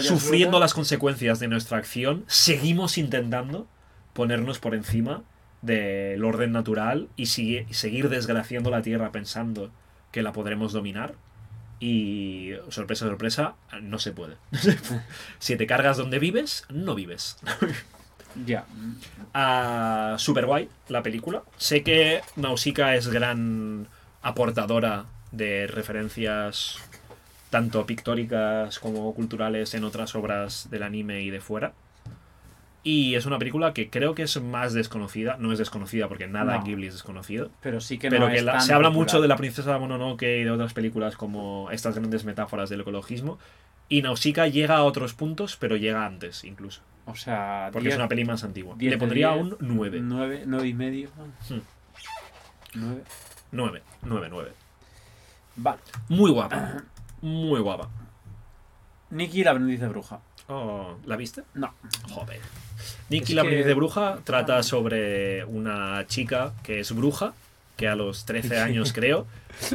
sufriendo 0.00 0.60
las 0.60 0.74
consecuencias 0.74 1.40
de 1.40 1.48
nuestra 1.48 1.78
acción, 1.78 2.24
seguimos 2.26 2.98
intentando 2.98 3.66
ponernos 4.12 4.58
por 4.58 4.74
encima 4.74 5.22
del 5.62 6.22
orden 6.24 6.52
natural 6.52 7.08
y 7.16 7.26
sigue- 7.26 7.66
seguir 7.72 8.08
desgraciando 8.10 8.70
la 8.70 8.82
Tierra 8.82 9.10
pensando 9.12 9.70
que 10.12 10.22
la 10.22 10.32
podremos 10.32 10.72
dominar. 10.72 11.14
Y 11.80 12.52
sorpresa, 12.68 13.06
sorpresa, 13.06 13.54
no 13.82 13.98
se 13.98 14.12
puede. 14.12 14.36
si 15.38 15.56
te 15.56 15.66
cargas 15.66 15.96
donde 15.96 16.18
vives, 16.18 16.64
no 16.68 16.94
vives. 16.94 17.38
Ya. 18.46 18.64
super 20.18 20.46
guay 20.46 20.68
la 20.88 21.02
película. 21.02 21.42
Sé 21.56 21.82
que 21.82 22.20
Nausicaa 22.36 22.94
es 22.94 23.08
gran 23.08 23.86
aportadora 24.22 25.04
de 25.32 25.66
referencias 25.66 26.78
tanto 27.50 27.86
pictóricas 27.86 28.78
como 28.78 29.14
culturales 29.14 29.74
en 29.74 29.84
otras 29.84 30.14
obras 30.14 30.68
del 30.70 30.82
anime 30.82 31.22
y 31.22 31.30
de 31.30 31.40
fuera. 31.40 31.72
Y 32.86 33.14
es 33.14 33.24
una 33.24 33.38
película 33.38 33.72
que 33.72 33.88
creo 33.88 34.14
que 34.14 34.24
es 34.24 34.40
más 34.42 34.74
desconocida. 34.74 35.36
No 35.38 35.52
es 35.52 35.58
desconocida 35.58 36.06
porque 36.06 36.26
nada 36.26 36.54
en 36.56 36.60
No. 36.60 36.66
Ghibli 36.66 36.88
es 36.88 36.94
desconocido. 36.94 37.50
Pero 37.62 37.80
sí 37.80 37.98
que 37.98 38.10
pero 38.10 38.26
no 38.26 38.30
que 38.32 38.38
es 38.38 38.44
la- 38.44 38.52
tan 38.52 38.60
se 38.60 38.74
habla 38.74 38.90
mucho 38.90 39.22
de 39.22 39.28
la 39.28 39.36
princesa 39.36 39.78
Mononoke 39.78 40.40
y 40.40 40.44
de 40.44 40.50
otras 40.50 40.74
películas 40.74 41.16
como 41.16 41.70
estas 41.70 41.94
grandes 41.94 42.24
metáforas 42.24 42.68
del 42.68 42.82
ecologismo. 42.82 43.38
Y 43.88 44.02
Nausicaa 44.02 44.48
llega 44.48 44.76
a 44.76 44.82
otros 44.84 45.14
puntos, 45.14 45.56
pero 45.56 45.76
llega 45.76 46.04
antes 46.04 46.44
incluso. 46.44 46.82
O 47.06 47.14
sea, 47.14 47.68
Porque 47.72 47.88
es 47.88 47.94
10, 47.94 47.98
una 47.98 48.08
peli 48.08 48.24
más 48.24 48.44
antigua. 48.44 48.74
10 48.78 48.92
Le 48.92 48.98
pondría 48.98 49.32
10, 49.34 49.42
un 49.44 49.56
9. 49.60 50.00
9, 50.02 50.42
9 50.46 50.68
y 50.68 50.74
medio. 50.74 51.10
Hmm. 51.48 51.58
9. 52.74 53.02
9, 53.52 53.82
9, 54.02 54.28
9. 54.30 54.52
Vale. 55.56 55.78
Muy 56.08 56.30
guapa. 56.30 56.82
Muy 57.20 57.60
guapa. 57.60 57.88
Nicky 59.10 59.44
la 59.44 59.52
aprendiz 59.52 59.80
de 59.80 59.88
bruja. 59.88 60.20
Oh, 60.48 60.96
¿La 61.06 61.16
viste? 61.16 61.42
No. 61.54 61.72
Joder. 62.10 62.40
Nicky 63.08 63.32
Es 63.32 63.36
la 63.36 63.42
que- 63.42 63.48
aprendiz 63.48 63.66
de 63.66 63.74
bruja 63.74 64.18
trata 64.24 64.62
sobre 64.62 65.44
una 65.44 66.06
chica 66.06 66.52
que 66.62 66.80
es 66.80 66.92
bruja, 66.94 67.32
que 67.76 67.86
a 67.88 67.96
los 67.96 68.24
13 68.24 68.58
años 68.60 68.92
creo, 68.92 69.26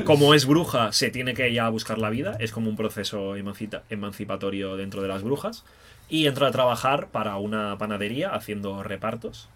como 0.04 0.34
es 0.34 0.46
bruja, 0.46 0.92
se 0.92 1.10
tiene 1.10 1.34
que 1.34 1.48
ella 1.48 1.68
buscar 1.70 1.98
la 1.98 2.10
vida, 2.10 2.36
es 2.40 2.52
como 2.52 2.70
un 2.70 2.76
proceso 2.76 3.36
emancipatorio 3.36 4.76
dentro 4.78 5.02
de 5.02 5.08
las 5.08 5.24
brujas, 5.24 5.64
y 6.10 6.28
entra 6.28 6.48
a 6.48 6.52
trabajar 6.52 7.08
para 7.10 7.38
una 7.38 7.78
panadería 7.78 8.30
haciendo 8.34 8.82
repartos 8.84 9.50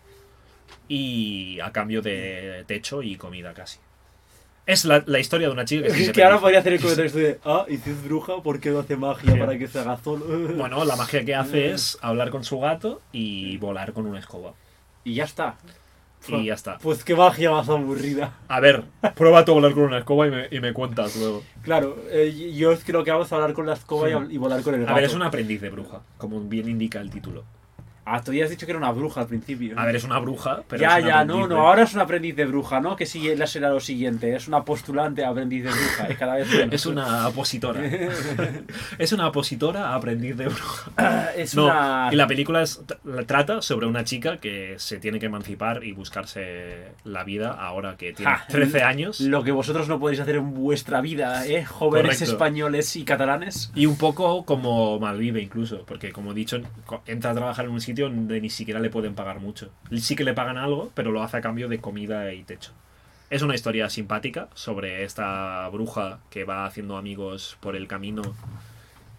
y 0.87 1.59
a 1.61 1.71
cambio 1.71 2.01
de 2.01 2.63
techo 2.67 3.01
y 3.01 3.15
comida 3.15 3.53
casi. 3.53 3.79
Es 4.65 4.85
la, 4.85 5.03
la 5.07 5.19
historia 5.19 5.47
de 5.47 5.53
una 5.53 5.65
chica 5.65 5.87
que 5.87 5.93
se 5.93 6.03
Es 6.05 6.11
que 6.13 6.23
ahora 6.23 6.39
podría 6.39 6.59
hacer 6.59 6.73
el 6.73 6.79
comentario 6.79 7.07
este 7.07 7.19
de, 7.19 7.39
ah, 7.43 7.65
y 7.67 7.77
si 7.77 7.89
es 7.89 8.01
bruja, 8.03 8.41
¿por 8.41 8.61
qué 8.61 8.69
no 8.69 8.79
hace 8.79 8.95
magia 8.95 9.33
Sí. 9.33 9.39
para 9.39 9.57
que 9.57 9.67
se 9.67 9.79
haga 9.79 9.97
solo? 10.01 10.25
Bueno, 10.55 10.85
la 10.85 10.95
magia 10.95 11.25
que 11.25 11.35
hace 11.35 11.71
es 11.71 11.97
hablar 12.01 12.29
con 12.29 12.45
su 12.45 12.59
gato 12.59 13.01
y 13.11 13.57
volar 13.57 13.91
con 13.91 14.05
una 14.05 14.19
escoba. 14.19 14.53
Y 15.03 15.15
ya 15.15 15.25
está. 15.25 15.55
Y 16.29 16.45
ya 16.45 16.53
está. 16.53 16.77
Pues 16.77 17.03
qué 17.03 17.15
magia 17.15 17.51
más 17.51 17.67
aburrida. 17.69 18.33
A 18.47 18.59
ver, 18.59 18.83
prueba 19.15 19.43
tú 19.45 19.51
a 19.51 19.55
volar 19.55 19.73
con 19.73 19.83
una 19.83 19.99
escoba 19.99 20.27
y 20.27 20.31
me, 20.31 20.47
y 20.51 20.59
me 20.59 20.73
cuentas 20.73 21.15
luego. 21.17 21.43
Claro, 21.61 21.97
eh, 22.09 22.53
yo 22.55 22.71
es 22.71 22.83
que 22.83 22.93
lo 22.93 23.03
que 23.03 23.11
hago 23.11 23.23
es 23.23 23.33
hablar 23.33 23.53
con 23.53 23.65
la 23.65 23.73
escoba 23.73 24.09
y 24.09 24.37
volar 24.37 24.61
con 24.61 24.75
el 24.75 24.81
gato. 24.81 24.91
A 24.91 24.95
ver, 24.95 25.03
es 25.03 25.13
un 25.13 25.23
aprendiz 25.23 25.61
de 25.61 25.69
bruja, 25.69 26.01
como 26.17 26.39
bien 26.41 26.69
indica 26.69 27.01
el 27.01 27.09
título. 27.09 27.43
Ah, 28.05 28.21
tú 28.21 28.33
ya 28.33 28.43
has 28.43 28.49
dicho 28.49 28.65
que 28.65 28.71
era 28.73 28.79
una 28.79 28.91
bruja 28.91 29.21
al 29.21 29.27
principio. 29.27 29.79
A 29.79 29.85
ver, 29.85 29.95
es 29.95 30.03
una 30.03 30.19
bruja, 30.19 30.61
pero 30.67 30.81
ya, 30.81 30.99
es 30.99 31.05
ya, 31.05 31.23
no, 31.23 31.43
de- 31.47 31.55
no, 31.55 31.67
ahora 31.67 31.83
es 31.83 31.93
un 31.93 32.01
aprendiz 32.01 32.35
de 32.35 32.45
bruja, 32.45 32.81
¿no? 32.81 32.95
Que 32.97 33.05
sigue, 33.05 33.35
la 33.37 33.47
será 33.47 33.69
lo 33.69 33.79
siguiente, 33.79 34.35
es 34.35 34.47
una 34.47 34.63
postulante 34.65 35.23
a 35.23 35.29
aprendiz 35.29 35.63
de 35.63 35.69
bruja, 35.69 36.11
y 36.11 36.15
cada 36.15 36.35
vez 36.35 36.49
menos. 36.51 36.73
Es 36.73 36.85
una 36.85 37.27
opositora. 37.29 37.81
es 38.97 39.11
una 39.13 39.27
opositora 39.27 39.89
a 39.89 39.95
aprendiz 39.95 40.35
de 40.37 40.45
bruja. 40.47 41.31
es 41.37 41.55
No, 41.55 41.65
una... 41.65 42.09
y 42.11 42.15
la 42.15 42.27
película 42.27 42.61
es- 42.61 42.81
la 43.05 43.23
trata 43.23 43.61
sobre 43.61 43.85
una 43.87 44.03
chica 44.03 44.37
que 44.37 44.75
se 44.77 44.97
tiene 44.97 45.19
que 45.19 45.27
emancipar 45.27 45.83
y 45.83 45.93
buscarse 45.93 46.91
la 47.03 47.23
vida 47.23 47.51
ahora 47.51 47.95
que 47.97 48.13
tiene 48.13 48.31
Ja, 48.31 48.45
13 48.47 48.83
años. 48.83 49.19
Lo 49.21 49.43
que 49.43 49.51
vosotros 49.51 49.87
no 49.87 49.99
podéis 49.99 50.19
hacer 50.19 50.35
en 50.35 50.53
vuestra 50.53 51.01
vida, 51.01 51.45
¿eh? 51.47 51.63
Jóvenes 51.65 52.17
Correcto. 52.17 52.31
españoles 52.33 52.95
y 52.95 53.03
catalanes. 53.05 53.71
Y 53.75 53.85
un 53.85 53.97
poco 53.97 54.43
como 54.45 54.99
malvive 54.99 55.41
incluso, 55.41 55.83
porque 55.85 56.11
como 56.11 56.31
he 56.31 56.35
dicho, 56.35 56.61
entra 57.05 57.31
a 57.31 57.33
trabajar 57.35 57.65
en 57.65 57.71
un 57.71 57.81
sitio 57.81 57.92
donde 58.01 58.41
ni 58.41 58.49
siquiera 58.49 58.79
le 58.79 58.89
pueden 58.89 59.13
pagar 59.15 59.39
mucho. 59.39 59.69
Sí 59.97 60.15
que 60.15 60.23
le 60.23 60.33
pagan 60.33 60.57
algo, 60.57 60.91
pero 60.95 61.11
lo 61.11 61.21
hace 61.23 61.37
a 61.37 61.41
cambio 61.41 61.67
de 61.69 61.79
comida 61.79 62.33
y 62.33 62.43
techo. 62.43 62.71
Es 63.29 63.41
una 63.41 63.55
historia 63.55 63.89
simpática 63.89 64.47
sobre 64.53 65.03
esta 65.03 65.67
bruja 65.69 66.19
que 66.29 66.43
va 66.43 66.65
haciendo 66.65 66.97
amigos 66.97 67.57
por 67.61 67.75
el 67.75 67.87
camino 67.87 68.21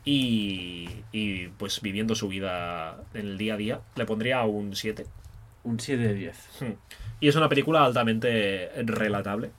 y, 0.04 0.88
y, 1.12 1.48
pues 1.48 1.80
viviendo 1.80 2.14
su 2.14 2.28
vida 2.28 2.96
en 3.14 3.26
el 3.26 3.38
día 3.38 3.54
a 3.54 3.56
día. 3.56 3.80
Le 3.96 4.04
pondría 4.04 4.42
un 4.42 4.76
7. 4.76 5.06
Un 5.64 5.80
7 5.80 6.02
de 6.02 6.14
10. 6.14 6.48
Y 7.20 7.28
es 7.28 7.36
una 7.36 7.48
película 7.48 7.84
altamente 7.84 8.70
relatable, 8.84 9.50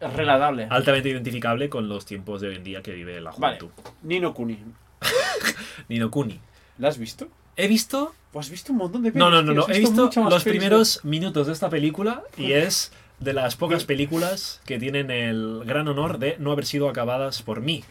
relatable. 0.00 0.66
altamente 0.70 1.08
identificable 1.08 1.68
con 1.68 1.88
los 1.88 2.04
tiempos 2.04 2.40
de 2.40 2.48
hoy 2.48 2.56
en 2.56 2.64
día 2.64 2.82
que 2.82 2.92
vive 2.92 3.20
la 3.20 3.30
Vale. 3.30 3.58
juventud. 3.60 3.82
Nino 4.02 4.34
Kuni. 4.34 4.58
Nino 5.88 6.10
Kuni. 6.10 6.40
¿La 6.78 6.88
has 6.88 6.98
visto? 6.98 7.28
He 7.56 7.68
visto 7.68 8.14
Pues 8.32 8.46
has 8.46 8.50
visto 8.50 8.72
un 8.72 8.78
montón 8.78 9.02
de 9.02 9.12
No, 9.12 9.30
no, 9.30 9.42
no, 9.42 9.52
no. 9.54 9.62
has 9.62 9.70
He 9.70 9.80
visto 9.80 10.10
más 10.16 10.32
los 10.32 10.44
pelis, 10.44 10.58
primeros 10.58 11.04
minutos 11.04 11.46
de 11.46 11.52
esta 11.52 11.70
película 11.70 12.22
y 12.36 12.52
es 12.52 12.92
de 13.20 13.32
las 13.32 13.56
pocas 13.56 13.84
películas 13.84 14.60
que 14.66 14.78
tienen 14.78 15.10
el 15.10 15.62
gran 15.64 15.88
honor 15.88 16.18
de 16.18 16.36
no 16.38 16.52
haber 16.52 16.66
sido 16.66 16.88
acabadas 16.88 17.42
por 17.42 17.60
mí. 17.60 17.84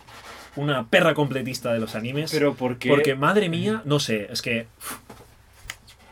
Una 0.56 0.88
perra 0.88 1.14
completista 1.14 1.74
de 1.74 1.80
los 1.80 1.96
animes. 1.96 2.32
Pero 2.32 2.54
porque... 2.54 2.90
Porque, 2.90 3.16
madre 3.16 3.50
mía, 3.50 3.82
no 3.86 4.00
sé, 4.00 4.28
es 4.32 4.42
que. 4.42 4.68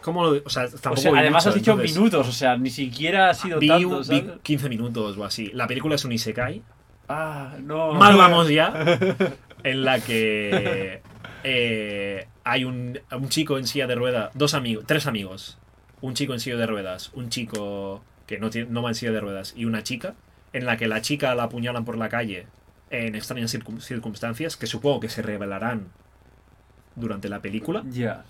¿Cómo 0.02 0.26
lo.? 0.26 0.42
O 0.44 0.50
sea, 0.50 0.68
tampoco 0.68 0.96
O 0.96 0.98
sea, 0.98 1.12
vi 1.12 1.20
además 1.20 1.44
mucho, 1.44 1.50
has 1.50 1.56
dicho 1.56 1.72
entonces, 1.72 1.96
minutos, 1.96 2.28
o 2.28 2.32
sea, 2.34 2.58
ni 2.58 2.70
siquiera 2.70 3.30
ha 3.30 3.34
sido 3.34 3.60
Vi, 3.60 3.70
tanto, 3.70 4.00
vi 4.00 4.04
¿sabes? 4.04 4.24
15 4.44 4.68
minutos 4.70 5.18
o 5.18 5.24
así. 5.24 5.50
La 5.54 5.66
película 5.66 5.96
es 5.96 6.04
un 6.04 6.12
Isekai. 6.12 6.62
Ah, 7.08 7.56
no. 7.62 7.94
Mal 7.94 8.18
vamos 8.18 8.50
ya. 8.50 8.74
En 9.64 9.86
la 9.86 10.02
que 10.02 11.02
eh, 11.46 12.28
hay 12.44 12.66
un, 12.66 13.00
un 13.12 13.30
chico 13.30 13.58
en 13.58 13.68
silla 13.68 13.88
de 13.88 13.96
ruedas, 13.96 14.32
dos 14.34 14.54
amigos, 14.54 14.86
tres 14.88 15.08
amigos. 15.08 15.58
Un 16.02 16.14
chico 16.16 16.34
en 16.34 16.40
silla 16.42 16.58
de 16.58 16.66
ruedas, 16.68 17.12
un 17.14 17.30
chico 17.30 18.04
que 18.28 18.38
no, 18.38 18.50
tiene, 18.50 18.70
no 18.70 18.82
va 18.82 18.90
en 18.90 18.96
silla 18.96 19.12
de 19.14 19.22
ruedas 19.22 19.54
y 19.56 19.66
una 19.66 19.84
chica, 19.84 20.16
en 20.52 20.66
la 20.66 20.76
que 20.78 20.88
la 20.88 21.02
chica 21.02 21.34
la 21.36 21.44
apuñalan 21.44 21.86
por 21.86 21.98
la 21.98 22.10
calle 22.10 22.46
en 22.90 23.16
extrañas 23.16 23.54
circun- 23.56 23.80
circunstancias 23.80 24.58
que 24.58 24.68
supongo 24.68 25.00
que 25.00 25.10
se 25.10 25.22
revelarán 25.22 25.88
durante 26.96 27.30
la 27.30 27.42
película. 27.42 27.84
Ya. 27.90 28.24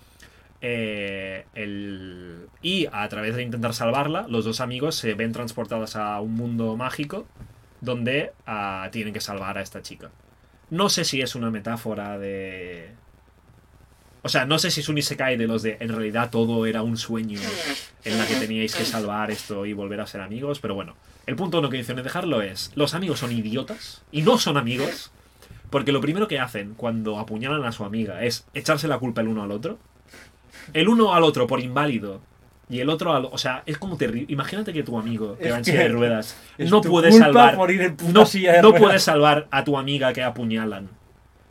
Eh, 0.62 1.46
el- 1.56 2.48
y 2.62 2.88
a 2.92 3.08
través 3.10 3.36
de 3.36 3.44
intentar 3.44 3.74
salvarla, 3.74 4.26
los 4.30 4.46
dos 4.46 4.62
amigos 4.62 4.96
se 4.96 5.14
ven 5.16 5.32
transportados 5.34 5.96
a 5.96 6.22
un 6.22 6.36
mundo 6.36 6.78
mágico 6.78 7.28
donde 7.82 8.32
ah, 8.46 8.88
tienen 8.92 9.14
que 9.14 9.20
salvar 9.20 9.58
a 9.58 9.62
esta 9.62 9.82
chica. 9.82 10.10
No 10.70 10.88
sé 10.90 11.04
si 11.04 11.22
es 11.22 11.36
una 11.36 11.52
metáfora 11.52 12.18
de... 12.18 12.92
O 14.26 14.30
sea, 14.30 14.46
no 14.46 14.58
sé 14.58 14.72
si 14.72 14.80
es 14.80 14.88
un 14.88 14.98
Isekai 14.98 15.36
de 15.36 15.48
los 15.48 15.64
de 15.64 15.76
en 15.82 15.90
realidad 15.90 16.30
todo 16.32 16.66
era 16.66 16.82
un 16.82 16.98
sueño 16.98 17.40
en 18.06 18.18
la 18.18 18.26
que 18.26 18.36
teníais 18.36 18.74
que 18.74 18.86
salvar 18.86 19.30
esto 19.32 19.66
y 19.66 19.74
volver 19.74 20.00
a 20.00 20.08
ser 20.08 20.22
amigos, 20.22 20.60
pero 20.62 20.76
bueno, 20.76 20.96
el 21.28 21.36
punto 21.36 21.62
no 21.62 21.70
que 21.70 21.76
dicen 21.76 21.98
dejarlo 21.98 22.42
es, 22.42 22.72
los 22.76 22.94
amigos 22.94 23.20
son 23.20 23.34
idiotas 23.34 24.02
y 24.14 24.22
no 24.22 24.38
son 24.38 24.56
amigos, 24.56 25.12
porque 25.70 25.92
lo 25.92 26.00
primero 26.00 26.30
que 26.30 26.40
hacen 26.40 26.74
cuando 26.74 27.20
apuñalan 27.20 27.66
a 27.66 27.74
su 27.74 27.84
amiga 27.84 28.24
es 28.24 28.46
echarse 28.54 28.88
la 28.88 28.98
culpa 28.98 29.20
el 29.20 29.28
uno 29.28 29.44
al 29.44 29.52
otro. 29.52 29.78
El 30.74 30.88
uno 30.88 31.14
al 31.14 31.24
otro 31.24 31.46
por 31.46 31.60
inválido 31.60 32.22
y 32.70 32.80
el 32.80 32.90
otro 32.90 33.14
al... 33.14 33.26
O 33.26 33.38
sea, 33.38 33.64
es 33.66 33.78
como 33.78 33.98
terrible. 33.98 34.32
Imagínate 34.32 34.72
que 34.72 34.84
tu 34.84 34.98
amigo 34.98 35.38
que 35.38 35.52
va 35.52 35.58
en 35.58 35.66
silla 35.66 35.82
de 35.82 35.90
ruedas 35.90 36.38
no 36.58 36.80
puede 36.80 37.12
salvar... 37.12 37.58
No, 37.58 38.24
no 38.62 38.74
puedes 38.74 39.04
salvar 39.04 39.48
a 39.52 39.66
tu 39.66 39.78
amiga 39.78 40.14
que 40.14 40.24
apuñalan 40.24 40.90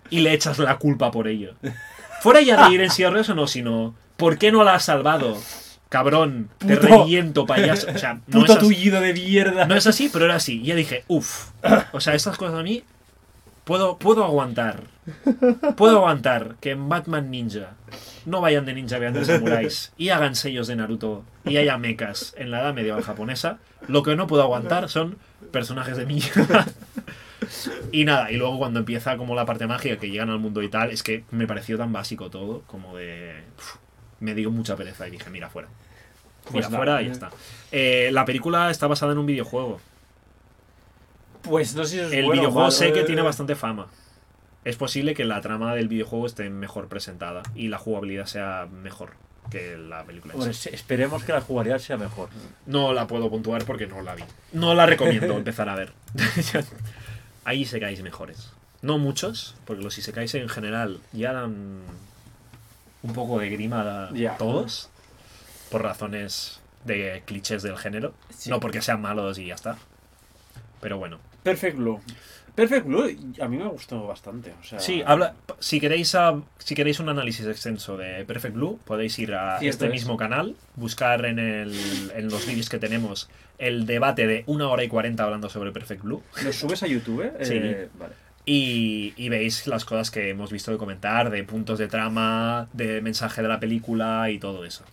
y 0.08 0.20
le 0.20 0.32
echas 0.32 0.58
la 0.58 0.78
culpa 0.78 1.10
por 1.10 1.28
ello. 1.28 1.54
Fuera 2.22 2.40
ya 2.40 2.68
de 2.68 2.74
ir 2.74 2.80
en 2.80 2.90
silla 2.90 3.08
de 3.08 3.10
ruedas 3.12 3.28
o 3.30 3.34
no, 3.34 3.46
sino 3.46 3.94
¿por 4.16 4.38
qué 4.38 4.52
no 4.52 4.62
la 4.64 4.74
has 4.74 4.84
salvado? 4.84 5.36
Cabrón, 5.88 6.48
te 6.58 6.76
Puto- 6.76 6.86
reviento, 7.00 7.44
payaso. 7.46 7.88
O 7.94 7.98
sea, 7.98 8.14
no 8.14 8.40
Puto 8.40 8.52
es, 8.52 8.58
así, 8.58 8.60
tullido 8.66 9.00
de 9.00 9.12
mierda. 9.12 9.66
no 9.66 9.74
es 9.74 9.86
así, 9.86 10.08
pero 10.12 10.24
era 10.26 10.36
así. 10.36 10.60
Y 10.60 10.66
ya 10.66 10.74
dije, 10.74 11.04
uff. 11.08 11.48
O 11.92 12.00
sea, 12.00 12.14
estas 12.14 12.38
cosas 12.38 12.58
a 12.58 12.62
mí 12.62 12.84
puedo, 13.64 13.98
puedo 13.98 14.24
aguantar. 14.24 14.84
Puedo 15.76 15.98
aguantar 15.98 16.54
que 16.60 16.70
en 16.70 16.88
Batman 16.88 17.30
Ninja 17.30 17.70
no 18.24 18.40
vayan 18.40 18.64
de 18.64 18.72
ninja, 18.74 18.98
vean 18.98 19.14
de 19.14 19.24
samuráis 19.24 19.92
y 19.98 20.10
hagan 20.10 20.36
sellos 20.36 20.68
de 20.68 20.76
Naruto 20.76 21.24
y 21.44 21.56
haya 21.56 21.76
mechas 21.76 22.34
en 22.38 22.52
la 22.52 22.60
edad 22.60 22.72
medieval 22.72 23.02
japonesa. 23.02 23.58
Lo 23.88 24.04
que 24.04 24.14
no 24.14 24.28
puedo 24.28 24.44
aguantar 24.44 24.88
son 24.88 25.18
personajes 25.50 25.96
de 25.96 26.06
mierda. 26.06 26.66
Y 27.92 28.04
nada, 28.04 28.30
y 28.30 28.36
luego 28.36 28.58
cuando 28.58 28.78
empieza 28.80 29.16
como 29.16 29.34
la 29.34 29.44
parte 29.46 29.66
mágica 29.66 29.96
que 29.98 30.10
llegan 30.10 30.30
al 30.30 30.38
mundo 30.38 30.62
y 30.62 30.68
tal, 30.68 30.90
es 30.90 31.02
que 31.02 31.24
me 31.30 31.46
pareció 31.46 31.76
tan 31.78 31.92
básico 31.92 32.30
todo, 32.30 32.62
como 32.66 32.96
de... 32.96 33.42
uf, 33.58 33.76
me 34.20 34.34
dio 34.34 34.50
mucha 34.50 34.76
pereza 34.76 35.08
y 35.08 35.12
dije, 35.12 35.28
mira, 35.30 35.48
fuera. 35.50 35.68
Mira, 36.52 36.68
Pues 36.68 36.76
fuera 36.76 37.02
y 37.02 37.06
ya 37.06 37.12
está. 37.12 37.30
Eh, 37.70 38.10
la 38.12 38.24
película 38.24 38.70
está 38.70 38.86
basada 38.86 39.12
en 39.12 39.18
un 39.18 39.26
videojuego. 39.26 39.80
Pues 41.42 41.74
no 41.74 41.84
sé 41.84 41.90
si 41.90 41.98
es 42.00 42.12
El 42.12 42.24
bueno 42.26 42.42
videojuego 42.42 42.70
sé 42.70 42.92
que 42.92 43.00
eh. 43.00 43.04
tiene 43.04 43.22
bastante 43.22 43.54
fama. 43.56 43.88
Es 44.64 44.76
posible 44.76 45.14
que 45.14 45.24
la 45.24 45.40
trama 45.40 45.74
del 45.74 45.88
videojuego 45.88 46.26
esté 46.26 46.48
mejor 46.50 46.86
presentada 46.88 47.42
y 47.56 47.66
la 47.68 47.78
jugabilidad 47.78 48.26
sea 48.26 48.68
mejor 48.70 49.14
que 49.50 49.76
la 49.76 50.04
película. 50.04 50.34
se- 50.52 50.72
esperemos 50.72 51.24
que 51.24 51.32
la 51.32 51.40
jugabilidad 51.40 51.78
sea 51.80 51.96
mejor. 51.96 52.28
No 52.66 52.92
la 52.92 53.08
puedo 53.08 53.28
puntuar 53.28 53.64
porque 53.64 53.88
no 53.88 54.02
la 54.02 54.14
vi. 54.14 54.22
No 54.52 54.74
la 54.74 54.86
recomiendo 54.86 55.36
empezar 55.36 55.68
a 55.68 55.74
ver. 55.74 55.92
Ahí 57.44 57.64
se 57.64 57.80
caéis 57.80 58.02
mejores. 58.02 58.50
No 58.82 58.98
muchos, 58.98 59.54
porque 59.64 59.82
los 59.82 59.96
isekais 59.98 60.34
en 60.34 60.48
general 60.48 61.00
ya 61.12 61.32
dan 61.32 61.80
un 63.02 63.12
poco 63.12 63.38
de 63.38 63.48
grima 63.50 64.08
a 64.08 64.36
todos. 64.38 64.88
Por 65.70 65.82
razones 65.82 66.60
de 66.84 67.22
clichés 67.24 67.62
del 67.62 67.78
género. 67.78 68.12
Sí. 68.36 68.50
No 68.50 68.60
porque 68.60 68.82
sean 68.82 69.00
malos 69.00 69.38
y 69.38 69.46
ya 69.46 69.54
está. 69.54 69.78
Pero 70.80 70.98
bueno. 70.98 71.18
Perfect 71.42 71.76
Blue. 71.76 72.00
Perfect 72.54 72.86
Blue 72.86 73.04
a 73.40 73.48
mí 73.48 73.56
me 73.56 73.66
gustó 73.68 74.06
bastante. 74.06 74.52
O 74.60 74.64
sea, 74.64 74.78
Sí, 74.78 75.02
habla, 75.06 75.34
si, 75.58 75.80
queréis 75.80 76.14
a- 76.14 76.42
si 76.58 76.74
queréis 76.74 77.00
un 77.00 77.08
análisis 77.08 77.46
extenso 77.46 77.96
de 77.96 78.24
Perfect 78.26 78.54
Blue, 78.54 78.78
podéis 78.84 79.18
ir 79.18 79.34
a 79.34 79.58
Cierto 79.58 79.84
este 79.84 79.86
es. 79.86 79.92
mismo 79.92 80.16
canal, 80.18 80.54
buscar 80.76 81.24
en, 81.24 81.38
el, 81.38 82.12
en 82.14 82.28
los 82.28 82.46
vídeos 82.46 82.68
que 82.68 82.78
tenemos 82.78 83.30
el 83.62 83.86
debate 83.86 84.26
de 84.26 84.44
una 84.46 84.68
hora 84.68 84.84
y 84.84 84.88
cuarenta 84.88 85.24
hablando 85.24 85.48
sobre 85.48 85.72
Perfect 85.72 86.02
Blue 86.02 86.22
¿Lo 86.44 86.52
subes 86.52 86.82
a 86.82 86.86
YouTube? 86.86 87.30
Sí. 87.42 87.54
Eh, 87.56 87.88
vale. 87.98 88.14
y, 88.44 89.14
y 89.16 89.28
veis 89.28 89.66
las 89.66 89.84
cosas 89.84 90.10
que 90.10 90.30
hemos 90.30 90.50
visto 90.52 90.70
de 90.72 90.78
comentar, 90.78 91.30
de 91.30 91.44
puntos 91.44 91.78
de 91.78 91.88
trama, 91.88 92.68
de 92.72 93.00
mensaje 93.00 93.40
de 93.42 93.48
la 93.48 93.60
película 93.60 94.30
y 94.30 94.38
todo 94.38 94.64
eso. 94.64 94.84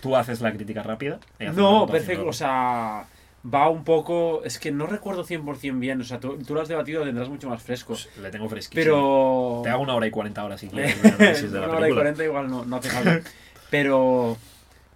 ¿Tú 0.00 0.14
haces 0.16 0.40
la 0.40 0.52
crítica 0.52 0.82
rápida? 0.82 1.18
La 1.38 1.52
No, 1.52 1.86
perfecto. 1.86 2.26
O 2.28 2.32
sea, 2.32 3.04
va 3.52 3.68
un 3.68 3.82
poco. 3.84 4.42
Es 4.44 4.58
que 4.58 4.70
no 4.70 4.86
recuerdo 4.86 5.24
100% 5.24 5.78
bien. 5.80 6.00
O 6.00 6.04
sea, 6.04 6.20
tú, 6.20 6.38
tú 6.46 6.54
lo 6.54 6.60
has 6.60 6.68
debatido, 6.68 7.00
lo 7.00 7.06
tendrás 7.06 7.28
mucho 7.28 7.48
más 7.48 7.60
fresco. 7.62 7.94
Pues 7.94 8.08
le 8.22 8.30
tengo 8.30 8.48
fresquísimo. 8.48 8.84
Pero. 8.84 9.60
Te 9.64 9.70
hago 9.70 9.82
una 9.82 9.94
hora 9.94 10.06
y 10.06 10.10
cuarenta 10.10 10.44
horas 10.44 10.60
si 10.60 10.68
quieres. 10.68 11.02
de 11.50 11.58
la 11.58 11.66
Una 11.66 11.78
hora 11.78 11.88
y. 11.88 11.94
40 11.94 12.24
igual 12.24 12.48
no, 12.48 12.64
no 12.64 12.76
hace 12.76 12.90
falta. 12.90 13.20
Pero. 13.70 14.36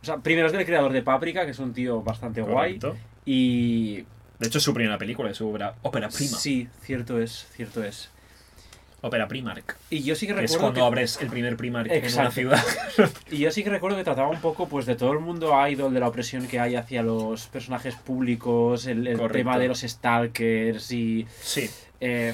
O 0.03 0.05
sea, 0.05 0.16
primero 0.18 0.46
es 0.48 0.53
del 0.53 0.66
creador 0.66 0.92
de 0.92 1.03
Paprika, 1.03 1.44
que 1.44 1.53
es 1.53 1.59
un 1.59 1.72
tío 1.72 2.03
bastante 2.03 2.42
guay. 2.42 2.78
Y. 3.24 4.05
De 4.38 4.48
hecho, 4.48 4.59
es 4.59 4.64
su 4.64 4.74
primera 4.74 4.98
película, 4.98 5.30
es 5.30 5.36
su 5.36 5.48
ópera, 5.48 5.74
ópera 5.82 6.09
prima. 6.09 6.36
Sí, 6.36 6.68
cierto 6.82 7.20
es, 7.20 7.46
cierto 7.55 7.84
es. 7.84 8.11
Ópera 9.05 9.26
Primark. 9.26 9.76
Y 9.90 10.03
yo 10.05 10.14
sí 10.14 10.26
que 10.28 10.34
Que 10.34 10.44
es 10.44 10.53
recuerdo. 10.53 10.61
cuando 10.74 10.80
que- 10.80 10.86
abres 10.86 11.20
el 11.20 11.28
primer 11.28 11.57
Primark 11.57 11.86
en 11.90 11.98
una 11.98 12.07
Exacto. 12.07 12.32
ciudad. 12.32 12.62
Y 13.32 13.38
yo 13.38 13.50
sí 13.50 13.64
que 13.64 13.70
recuerdo 13.70 13.96
que 13.96 14.05
trataba 14.05 14.28
un 14.28 14.40
poco 14.40 14.68
pues 14.68 14.86
de 14.86 14.94
todo 14.94 15.12
el 15.12 15.18
mundo 15.18 15.53
idol, 15.68 15.92
de 15.92 15.98
la 16.00 16.07
opresión 16.09 16.46
que 16.46 16.61
hay 16.61 16.76
hacia 16.76 17.03
los 17.03 17.46
personajes 17.48 17.96
públicos, 17.96 18.86
el, 18.86 19.18
tema 19.32 19.59
de 19.59 19.66
los 19.68 19.80
stalkers 19.80 20.92
y... 20.92 21.26
Sí. 21.40 21.68
eh, 22.00 22.32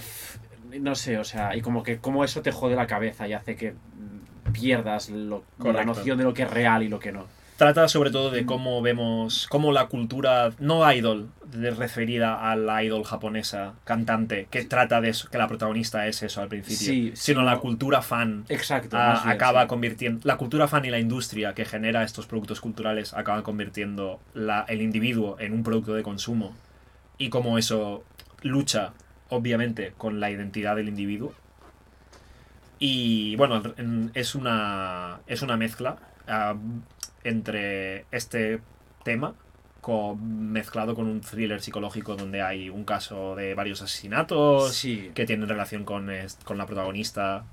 no 0.78 0.94
sé, 0.94 1.16
o 1.18 1.24
sea, 1.24 1.56
y 1.56 1.62
como 1.62 1.82
que 1.82 1.98
como 1.98 2.22
eso 2.22 2.42
te 2.42 2.52
jode 2.52 2.76
la 2.76 2.86
cabeza 2.86 3.26
y 3.26 3.32
hace 3.32 3.56
que 3.56 3.72
mm, 3.72 4.52
pierdas 4.52 5.08
lo- 5.08 5.44
la 5.64 5.84
noción 5.86 6.18
de 6.18 6.24
lo 6.24 6.34
que 6.34 6.42
es 6.42 6.50
real 6.50 6.82
y 6.82 6.88
lo 6.88 6.98
que 7.00 7.12
no. 7.12 7.26
Trata 7.58 7.88
sobre 7.88 8.12
todo 8.12 8.30
de 8.30 8.46
cómo 8.46 8.80
vemos, 8.82 9.48
cómo 9.50 9.72
la 9.72 9.86
cultura, 9.88 10.50
no 10.60 10.90
idol, 10.92 11.28
de- 11.44 11.72
referida 11.72 12.48
a 12.52 12.54
la 12.54 12.84
idol 12.84 13.02
japonesa, 13.04 13.74
cantante, 13.82 14.46
que 14.48 14.64
trata 14.64 15.00
de 15.00 15.08
eso, 15.08 15.28
que 15.28 15.38
la 15.38 15.48
protagonista 15.48 16.06
es 16.06 16.22
eso 16.22 16.40
al 16.40 16.46
principio, 16.48 16.76
Sí, 16.78 17.12
sino 17.16 17.40
sí, 17.40 17.44
la 17.46 17.54
no. 17.54 17.60
cultura 17.60 18.00
fan. 18.00 18.44
Exacto. 18.48 18.96
bien, 18.96 19.08
acaba 19.28 19.62
sí. 19.62 19.66
convirtiendo 19.66 20.20
la 20.22 20.36
cultura 20.36 20.68
fan 20.68 20.84
y 20.84 20.90
la 20.90 21.00
industria 21.00 21.52
que 21.54 21.64
genera 21.64 22.04
estos 22.04 22.26
productos 22.28 22.60
culturales 22.60 23.12
acaba 23.12 23.42
convirtiendo 23.42 24.20
la- 24.34 24.64
el 24.68 24.80
individuo 24.80 25.34
en 25.40 25.52
un 25.52 25.64
producto 25.64 25.94
de 25.94 26.04
consumo 26.04 26.54
y 27.18 27.28
cómo 27.28 27.58
eso 27.58 28.04
lucha 28.42 28.92
obviamente 29.30 29.94
con 29.98 30.20
la 30.20 30.30
identidad 30.30 30.76
del 30.76 30.88
individuo 30.88 31.34
y 32.78 33.34
bueno 33.34 33.60
en- 33.76 34.12
es 34.14 34.36
una 34.36 35.18
es 35.26 35.42
una 35.42 35.56
mezcla 35.56 35.96
ah, 36.28 36.54
entre 37.24 38.04
este 38.10 38.60
tema 39.04 39.34
con- 39.80 40.50
mezclado 40.52 40.94
con 40.94 41.06
un 41.06 41.20
thriller 41.20 41.60
psicológico 41.60 42.16
donde 42.16 42.42
hay 42.42 42.68
un 42.68 42.84
caso 42.84 43.36
de 43.36 43.54
varios 43.54 43.80
asesinatos 43.82 44.74
Sí. 44.74 45.10
que 45.14 45.24
tienen 45.26 45.48
relación 45.48 45.84
con, 45.84 46.10
con 46.44 46.58
la 46.58 46.66
protagonista 46.66 47.44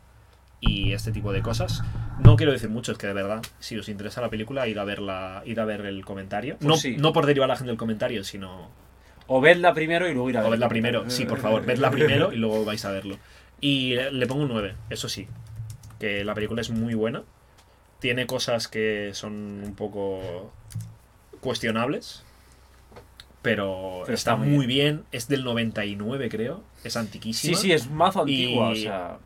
y 0.59 0.93
este 0.93 1.11
tipo 1.11 1.31
de 1.31 1.41
cosas. 1.41 1.83
No 2.23 2.35
quiero 2.35 2.51
decir 2.51 2.69
mucho, 2.69 2.91
es 2.93 2.97
que 2.97 3.07
de 3.07 3.13
verdad, 3.13 3.41
si 3.59 3.77
os 3.77 3.87
interesa 3.89 4.21
la 4.21 4.29
película, 4.29 4.67
ir 4.67 4.79
a 4.79 4.83
verla, 4.85 5.43
ir 5.45 5.59
a 5.59 5.65
ver 5.65 5.81
el 5.85 6.03
comentario. 6.05 6.55
Pues 6.57 6.67
no, 6.67 6.77
sí. 6.77 6.95
no 6.97 7.13
por 7.13 7.25
derivar 7.25 7.49
a 7.49 7.53
la 7.53 7.55
gente 7.57 7.69
del 7.69 7.77
comentario, 7.77 8.23
sino. 8.23 8.69
O 9.27 9.41
vedla 9.41 9.73
primero 9.73 10.07
y 10.09 10.13
luego 10.13 10.29
ir 10.29 10.37
a 10.37 10.41
O 10.41 10.43
verla. 10.43 10.55
vedla 10.55 10.69
primero. 10.69 11.09
Sí, 11.09 11.25
por 11.25 11.39
favor, 11.39 11.63
vedla 11.65 11.91
primero 11.91 12.31
y 12.31 12.37
luego 12.37 12.63
vais 12.65 12.83
a 12.85 12.91
verlo. 12.91 13.17
Y 13.61 13.95
le 13.95 14.11
le 14.11 14.27
pongo 14.27 14.43
un 14.43 14.49
9, 14.49 14.75
eso 14.89 15.09
sí. 15.09 15.27
Que 15.99 16.23
la 16.23 16.33
película 16.33 16.61
es 16.61 16.69
muy 16.69 16.93
buena. 16.93 17.23
Tiene 17.99 18.27
cosas 18.27 18.67
que 18.67 19.11
son 19.13 19.33
un 19.63 19.75
poco 19.75 20.51
cuestionables. 21.41 22.23
Pero, 23.41 24.01
Pero 24.05 24.15
está, 24.15 24.33
está 24.33 24.35
muy 24.43 24.65
bien. 24.65 25.03
Es 25.11 25.27
del 25.27 25.43
99, 25.43 26.29
creo. 26.29 26.63
Es 26.83 26.93
Sí, 26.93 26.99
antiquísima. 26.99 27.57
sí, 27.57 27.71
es 27.71 27.89
mazo 27.89 28.21
antigua, 28.21 28.69
Y- 28.69 28.71
o 28.71 28.75
sea... 28.81 29.17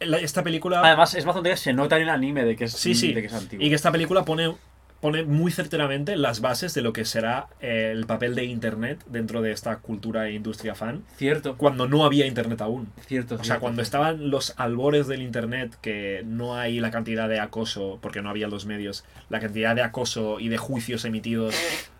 Esta 0.00 0.44
película. 0.44 0.80
Además, 0.80 1.12
es 1.14 1.24
mazo 1.26 1.38
antigua, 1.38 1.56
se 1.56 1.72
nota 1.72 1.96
en 1.96 2.02
el 2.02 2.08
anime 2.10 2.44
de 2.44 2.54
que 2.54 2.64
es, 2.64 2.72
Sí, 2.72 2.94
sí. 2.94 3.12
de 3.12 3.20
que 3.20 3.26
es 3.26 3.32
antigua. 3.34 3.64
Y 3.64 3.68
que 3.68 3.74
esta 3.74 3.90
película 3.90 4.24
pone, 4.24 4.54
pone 5.00 5.22
muy 5.24 5.52
certeramente 5.52 6.16
las 6.16 6.40
bases 6.40 6.74
de 6.74 6.82
lo 6.82 6.92
que 6.92 7.04
será 7.04 7.46
eh, 7.60 7.90
el 7.92 8.06
papel 8.06 8.34
de 8.34 8.44
Internet 8.44 9.04
dentro 9.06 9.42
de 9.42 9.52
esta 9.52 9.76
cultura 9.76 10.28
e 10.28 10.32
industria 10.32 10.74
fan, 10.74 11.04
Cierto, 11.16 11.56
cuando 11.56 11.88
no 11.88 12.04
había 12.04 12.26
Internet 12.26 12.60
aún. 12.60 12.88
cierto. 13.06 13.36
O 13.36 13.38
sea, 13.38 13.44
cierto, 13.44 13.60
cuando 13.60 13.82
estaban 13.82 14.30
los 14.30 14.54
albores 14.58 15.06
del 15.06 15.22
Internet, 15.22 15.76
que 15.80 16.22
no 16.26 16.56
hay 16.56 16.80
la 16.80 16.90
cantidad 16.90 17.28
de 17.28 17.40
acoso, 17.40 17.98
porque 18.02 18.22
no 18.22 18.30
había 18.30 18.48
los 18.48 18.66
medios, 18.66 19.04
la 19.28 19.40
cantidad 19.40 19.74
de 19.74 19.82
acoso 19.82 20.40
y 20.40 20.48
de 20.48 20.58
juicios 20.58 21.04
emitidos 21.04 21.54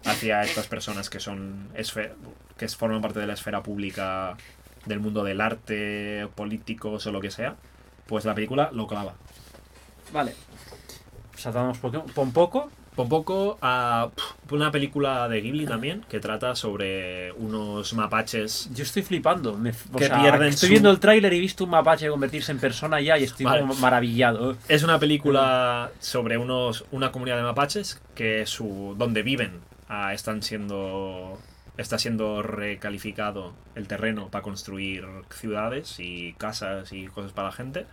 hacia 0.04 0.42
estas 0.42 0.66
personas 0.66 1.10
que 1.10 1.20
son 1.20 1.68
que 2.56 2.68
forman 2.68 3.00
parte 3.00 3.20
de 3.20 3.26
la 3.26 3.34
esfera 3.34 3.62
pública 3.62 4.36
del 4.86 5.00
mundo 5.00 5.22
del 5.22 5.40
arte, 5.40 6.28
políticos 6.34 7.06
o 7.06 7.12
lo 7.12 7.20
que 7.20 7.30
sea, 7.30 7.56
pues 8.06 8.24
la 8.24 8.34
película 8.34 8.70
lo 8.72 8.86
clava. 8.86 9.14
Vale. 10.12 10.34
Saltamos 11.36 11.78
Pokémon. 11.78 12.06
un 12.16 12.32
poco. 12.32 12.70
Un 13.02 13.08
poco 13.08 13.58
a 13.62 14.10
pf, 14.14 14.54
una 14.54 14.70
película 14.70 15.28
de 15.28 15.40
Ghibli 15.40 15.66
también 15.66 16.04
que 16.08 16.20
trata 16.20 16.54
sobre 16.56 17.32
unos 17.32 17.92
mapaches. 17.94 18.70
Yo 18.74 18.82
estoy 18.82 19.02
flipando. 19.02 19.56
me- 19.56 19.72
Que 19.96 20.06
sea, 20.06 20.20
pierden 20.20 20.48
estoy 20.48 20.66
su- 20.68 20.72
viendo 20.72 20.90
el 20.90 20.98
tráiler 21.00 21.32
y 21.32 21.36
he 21.36 21.40
visto 21.40 21.64
un 21.64 21.70
mapache 21.70 22.08
convertirse 22.08 22.52
en 22.52 22.58
persona 22.58 23.00
ya 23.00 23.16
y 23.18 23.24
estoy 23.24 23.46
Vale. 23.46 23.60
como 23.60 23.74
maravillado. 23.74 24.56
Es 24.68 24.82
una 24.82 24.98
película 24.98 25.90
sobre 26.00 26.38
unos 26.38 26.84
una 26.90 27.12
comunidad 27.12 27.36
de 27.36 27.42
mapaches 27.42 28.00
que 28.14 28.46
su 28.46 28.94
donde 28.98 29.22
viven 29.22 29.60
ah, 29.88 30.12
están 30.12 30.42
siendo 30.42 31.38
está 31.76 31.96
siendo 31.98 32.42
recalificado 32.42 33.54
el 33.76 33.86
terreno 33.86 34.28
para 34.30 34.42
construir 34.42 35.04
ciudades 35.30 35.96
y 36.00 36.32
casas 36.34 36.92
y 36.92 37.06
cosas 37.06 37.30
para 37.32 37.48
la 37.48 37.52
gente. 37.54 37.86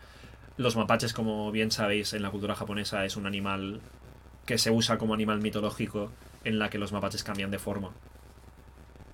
Los 0.57 0.75
mapaches, 0.75 1.13
como 1.13 1.51
bien 1.51 1.69
sabéis, 1.69 2.13
en 2.13 2.23
la 2.23 2.31
cultura 2.31 2.55
japonesa 2.55 3.05
es 3.05 3.15
un 3.17 3.27
animal 3.27 3.81
que 4.45 4.57
se 4.57 4.71
usa 4.71 4.97
como 4.97 5.13
animal 5.13 5.39
mitológico 5.41 6.11
en 6.43 6.59
la 6.59 6.69
que 6.69 6.77
los 6.77 6.91
mapaches 6.91 7.23
cambian 7.23 7.51
de 7.51 7.59
forma 7.59 7.91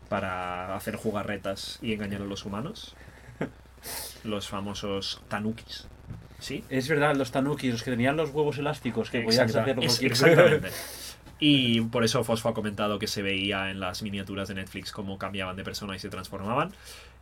para 0.10 0.76
hacer 0.76 0.96
jugarretas 0.96 1.80
y 1.82 1.94
engañar 1.94 2.22
a 2.22 2.26
los 2.26 2.46
humanos. 2.46 2.96
Los 4.24 4.48
famosos 4.48 5.22
tanukis. 5.28 5.88
¿Sí? 6.40 6.64
Es 6.70 6.88
verdad, 6.88 7.16
los 7.16 7.32
tanukis, 7.32 7.72
los 7.72 7.82
que 7.84 7.90
tenían 7.92 8.16
los 8.18 8.30
huevos 8.32 8.58
elásticos, 8.60 9.10
que 9.10 9.22
podían 9.22 9.46
hacerlo 9.50 9.82
es- 9.82 10.02
exactamente. 10.02 10.70
Y 11.44 11.82
por 11.82 12.04
eso 12.04 12.24
Fosfo 12.24 12.50
ha 12.50 12.54
comentado 12.54 13.00
que 13.00 13.08
se 13.08 13.24
veía 13.24 13.72
en 13.72 13.80
las 13.80 14.04
miniaturas 14.04 14.48
de 14.50 14.54
Netflix 14.54 14.92
cómo 14.92 15.18
cambiaban 15.18 15.56
de 15.56 15.64
persona 15.64 15.96
y 15.96 16.00
se 16.00 16.08
transformaban. 16.10 16.72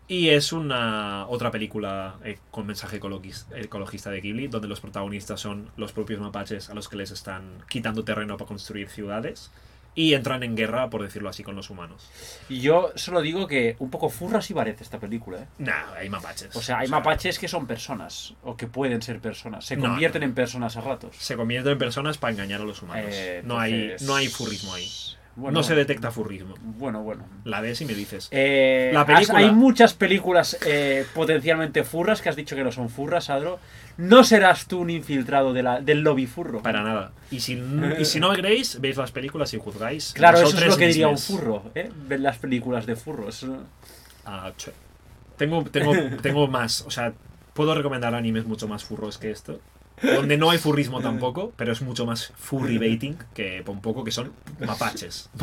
Y 0.10 0.30
es 0.30 0.52
una 0.52 1.28
otra 1.28 1.52
película 1.52 2.16
eh, 2.26 2.40
con 2.50 2.66
mensaje 2.66 3.00
ecologis- 3.00 3.46
ecologista 3.56 4.10
de 4.10 4.20
Ghibli, 4.22 4.48
donde 4.48 4.68
los 4.68 4.82
protagonistas 4.82 5.40
son 5.40 5.70
los 5.78 5.92
propios 5.92 6.20
mapaches 6.20 6.70
a 6.72 6.74
los 6.74 6.90
que 6.90 6.96
les 6.98 7.12
están 7.12 7.64
quitando 7.70 8.04
terreno 8.04 8.36
para 8.36 8.48
construir 8.48 8.90
ciudades 8.90 9.52
y 9.94 10.16
entran 10.16 10.42
en 10.42 10.56
guerra, 10.56 10.90
por 10.90 11.04
decirlo 11.04 11.30
así, 11.30 11.44
con 11.44 11.56
los 11.56 11.70
humanos. 11.70 12.10
Y 12.50 12.60
yo 12.60 12.92
solo 12.96 13.22
digo 13.22 13.46
que 13.48 13.76
un 13.78 13.92
poco 13.92 14.10
furra 14.10 14.42
sí 14.42 14.54
parece 14.54 14.84
esta 14.84 15.00
película, 15.00 15.44
¿eh? 15.44 15.48
Nah, 15.60 15.94
hay 15.96 16.10
mapaches. 16.10 16.56
O 16.56 16.62
sea, 16.62 16.80
hay 16.80 16.88
mapaches 16.88 17.38
que 17.38 17.48
son 17.48 17.68
personas, 17.68 18.34
o 18.44 18.58
que 18.58 18.66
pueden 18.66 19.04
ser 19.04 19.20
personas, 19.20 19.66
se 19.66 19.78
convierten 19.78 20.22
no. 20.22 20.28
en 20.28 20.34
personas 20.34 20.76
a 20.78 20.82
ratos. 20.82 21.16
Se 21.18 21.36
convierten 21.36 21.74
en 21.74 21.78
personas 21.80 22.18
para 22.18 22.34
engañar 22.34 22.62
a 22.62 22.64
los 22.64 22.82
humanos. 22.82 23.06
Eh, 23.10 23.42
no, 23.46 23.60
hay, 23.60 23.96
no 24.02 24.16
hay 24.16 24.28
furrismo 24.28 24.74
ahí. 24.74 24.88
Bueno, 25.36 25.60
no 25.60 25.64
se 25.64 25.74
detecta 25.74 26.12
furrismo. 26.12 26.56
Bueno, 26.62 27.02
bueno. 27.02 27.24
La 27.46 27.62
ves 27.62 27.80
y 27.82 27.86
me 27.86 27.94
dices. 27.94 28.28
Eh, 28.32 28.92
La 28.94 29.06
película- 29.06 29.40
hay 29.40 29.52
muchas 29.52 29.94
películas 29.94 30.58
eh, 30.66 31.06
potencialmente 31.14 31.84
furras 31.84 32.22
que 32.22 32.28
has 32.30 32.36
dicho 32.36 32.56
que 32.58 32.64
no 32.64 32.72
son 32.72 32.90
furras, 32.90 33.30
Adro. 33.30 33.60
No 33.98 34.24
serás 34.24 34.66
tú 34.68 34.80
un 34.80 34.90
infiltrado 34.90 35.54
de 35.54 35.64
la, 35.64 35.80
del 35.82 36.02
lobby 36.02 36.26
furro. 36.26 36.62
Para 36.62 36.84
nada. 36.84 37.12
Y 37.32 37.40
si, 37.40 37.62
y 38.00 38.06
si 38.06 38.20
no 38.20 38.30
me 38.32 38.36
creéis, 38.38 38.82
veis 38.82 38.98
las 38.98 39.12
películas 39.12 39.54
y 39.54 39.60
juzgáis. 39.60 40.14
Claro, 40.14 40.40
eso 40.40 40.58
es 40.58 40.68
lo 40.68 40.78
que 40.78 40.88
diría 40.88 41.08
un 41.08 41.18
furro, 41.18 41.64
¿eh? 41.76 41.90
Ver 42.08 42.20
las 42.20 42.38
películas 42.38 42.86
de 42.86 42.96
furros. 42.96 43.46
Ah, 44.26 44.52
tengo, 45.38 45.64
tengo, 45.66 45.94
tengo 46.22 46.48
más. 46.50 46.82
O 46.82 46.92
sea, 46.92 47.14
puedo 47.54 47.74
recomendar 47.76 48.14
animes 48.14 48.46
mucho 48.46 48.68
más 48.68 48.84
furros 48.84 49.18
que 49.18 49.32
esto. 49.32 49.60
Donde 50.02 50.38
no 50.38 50.50
hay 50.50 50.58
furrismo 50.58 51.02
tampoco, 51.02 51.54
pero 51.56 51.72
es 51.72 51.82
mucho 51.82 52.06
más 52.06 52.34
furry 52.38 52.78
baiting 52.78 53.18
que 53.34 53.64
un 53.66 53.82
poco 53.82 54.04
que 54.04 54.12
son 54.12 54.32
mapaches. 54.60 55.30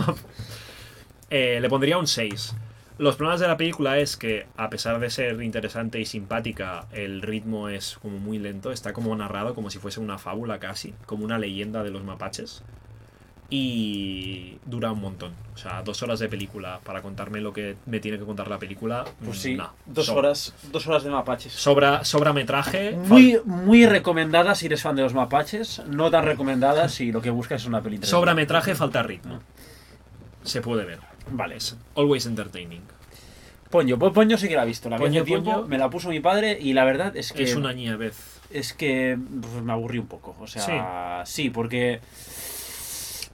Eh, 1.29 1.59
le 1.61 1.69
pondría 1.69 1.99
un 1.99 2.07
6. 2.07 2.55
Los 2.99 3.17
problemas 3.17 3.41
de 3.41 3.49
la 3.49 3.57
película 3.57 3.99
es 3.99 4.17
que, 4.17 4.47
a 4.57 4.71
pesar 4.71 5.01
de 5.01 5.11
ser 5.11 5.43
interesante 5.43 6.01
y 6.01 6.07
simpática, 6.07 6.87
el 6.93 7.21
ritmo 7.21 7.69
es 7.69 7.99
como 8.01 8.19
muy 8.19 8.39
lento. 8.39 8.71
Está 8.71 8.93
como 8.93 9.15
narrado 9.17 9.53
como 9.53 9.69
si 9.69 9.79
fuese 9.79 9.99
una 9.99 10.19
fábula 10.19 10.61
casi, 10.61 10.95
como 11.05 11.25
una 11.25 11.39
leyenda 11.39 11.83
de 11.83 11.91
los 11.91 12.05
mapaches. 12.05 12.63
Y 13.49 14.59
dura 14.67 14.91
un 14.91 15.01
montón. 15.01 15.33
O 15.55 15.59
sea, 15.59 15.83
dos 15.83 16.03
horas 16.03 16.19
de 16.19 16.29
película 16.29 16.81
para 16.83 17.01
contarme 17.01 17.41
lo 17.41 17.53
que 17.53 17.77
me 17.87 18.01
tiene 18.01 18.19
que 18.19 18.25
contar 18.25 18.49
la 18.49 18.59
película. 18.59 19.05
Pues 19.25 19.39
mm, 19.39 19.41
sí, 19.41 19.59
dos 19.87 20.07
Sobra. 20.07 20.19
horas, 20.19 20.55
dos 20.73 20.87
horas 20.87 21.05
de 21.05 21.11
mapaches. 21.11 21.53
Sobra, 21.53 22.05
sobra 22.05 22.33
metraje. 22.33 22.93
Muy, 22.93 23.41
muy 23.45 23.87
recomendada 23.87 24.55
si 24.57 24.67
eres 24.67 24.83
fan 24.83 24.97
de 24.97 25.03
los 25.03 25.15
mapaches, 25.15 25.83
no 25.87 26.11
tan 26.11 26.25
recomendada 26.25 26.89
si 26.89 27.13
lo 27.13 27.23
que 27.23 27.31
buscas 27.31 27.63
es 27.63 27.69
una 27.69 27.81
peli 27.83 27.97
interesante. 27.97 28.21
Sobra 28.21 28.35
metraje, 28.35 28.75
falta 28.75 29.03
ritmo. 29.03 29.41
Se 30.43 30.61
puede 30.61 30.85
ver. 30.85 30.99
Vale. 31.31 31.57
Es 31.57 31.77
always 31.97 32.27
entertaining. 32.27 32.83
Poño, 33.71 33.99
pues 33.99 34.13
Poño 34.13 34.39
sí 34.39 34.49
que 34.49 34.57
la 34.57 34.63
he 34.65 34.67
visto. 34.67 34.89
La 34.89 34.97
Poño, 34.97 35.25
tiempo, 35.25 35.53
Poño. 35.53 35.67
me 35.69 35.79
la 35.79 35.91
puso 35.91 36.09
mi 36.09 36.21
padre 36.21 36.59
y 36.61 36.73
la 36.73 36.85
verdad 36.85 37.17
es 37.17 37.33
que 37.33 37.45
Es 37.45 37.57
una 37.57 37.73
niña 37.73 37.97
vez. 37.97 38.41
es 38.51 38.73
que 38.73 39.19
pues, 39.41 39.63
me 39.63 39.73
aburrí 39.73 39.99
un 39.99 40.07
poco. 40.07 40.37
O 40.41 40.47
sea, 40.47 41.23
sí, 41.27 41.51
porque 41.51 42.01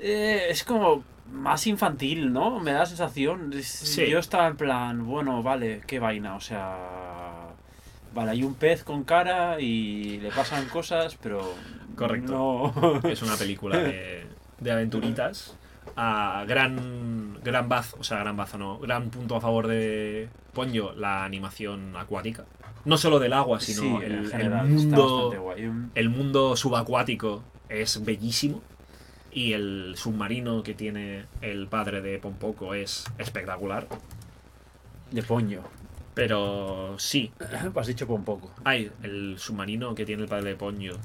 eh, 0.02 0.46
es 0.50 0.64
como 0.64 1.04
más 1.32 1.66
infantil, 1.66 2.32
¿no? 2.32 2.60
Me 2.60 2.72
da 2.72 2.80
la 2.80 2.86
sensación. 2.86 3.52
Sí. 3.62 4.06
Yo 4.08 4.18
estaba 4.18 4.48
en 4.48 4.56
plan, 4.56 5.06
bueno, 5.06 5.42
vale, 5.42 5.80
qué 5.86 5.98
vaina, 5.98 6.34
o 6.34 6.40
sea... 6.40 7.48
Vale, 8.14 8.32
hay 8.32 8.42
un 8.42 8.54
pez 8.54 8.84
con 8.84 9.04
cara 9.04 9.58
y 9.58 10.18
le 10.18 10.30
pasan 10.30 10.66
cosas, 10.68 11.16
pero... 11.22 11.54
Correcto. 11.96 12.72
No... 12.76 13.08
Es 13.08 13.22
una 13.22 13.36
película 13.36 13.78
de, 13.78 14.26
de 14.60 14.70
aventuritas. 14.70 15.56
A 15.96 16.44
gran, 16.46 17.38
gran 17.42 17.68
bazo, 17.68 17.96
o 17.98 18.04
sea, 18.04 18.18
gran 18.18 18.36
bazo 18.36 18.58
no, 18.58 18.78
gran 18.78 19.10
punto 19.10 19.36
a 19.36 19.40
favor 19.40 19.66
de 19.66 20.28
Ponyo, 20.52 20.92
la 20.92 21.24
animación 21.24 21.96
acuática. 21.96 22.44
No 22.84 22.98
solo 22.98 23.18
del 23.18 23.32
agua, 23.32 23.60
sino 23.60 24.00
Sí, 24.00 24.36
mundo, 24.66 25.54
el 25.94 26.08
mundo 26.08 26.56
subacuático 26.56 27.42
es 27.68 28.04
bellísimo. 28.04 28.62
Y 29.32 29.54
el 29.54 29.94
submarino 29.96 30.62
que 30.62 30.74
tiene 30.74 31.24
el 31.40 31.66
padre 31.66 32.02
de 32.02 32.18
Pompoco 32.18 32.74
es 32.74 33.04
espectacular. 33.18 33.86
De 35.10 35.22
Poño. 35.22 35.62
Pero 36.14 36.96
sí, 36.98 37.32
Has 37.74 37.86
dicho 37.86 38.06
por 38.06 38.18
un 38.18 38.24
poco. 38.24 38.52
Ay, 38.64 38.90
el 39.02 39.38
submarino 39.38 39.94
que 39.94 40.04
tiene 40.04 40.22
el 40.24 40.28
padre 40.28 40.50
de 40.50 40.56
Ponyo 40.56 40.98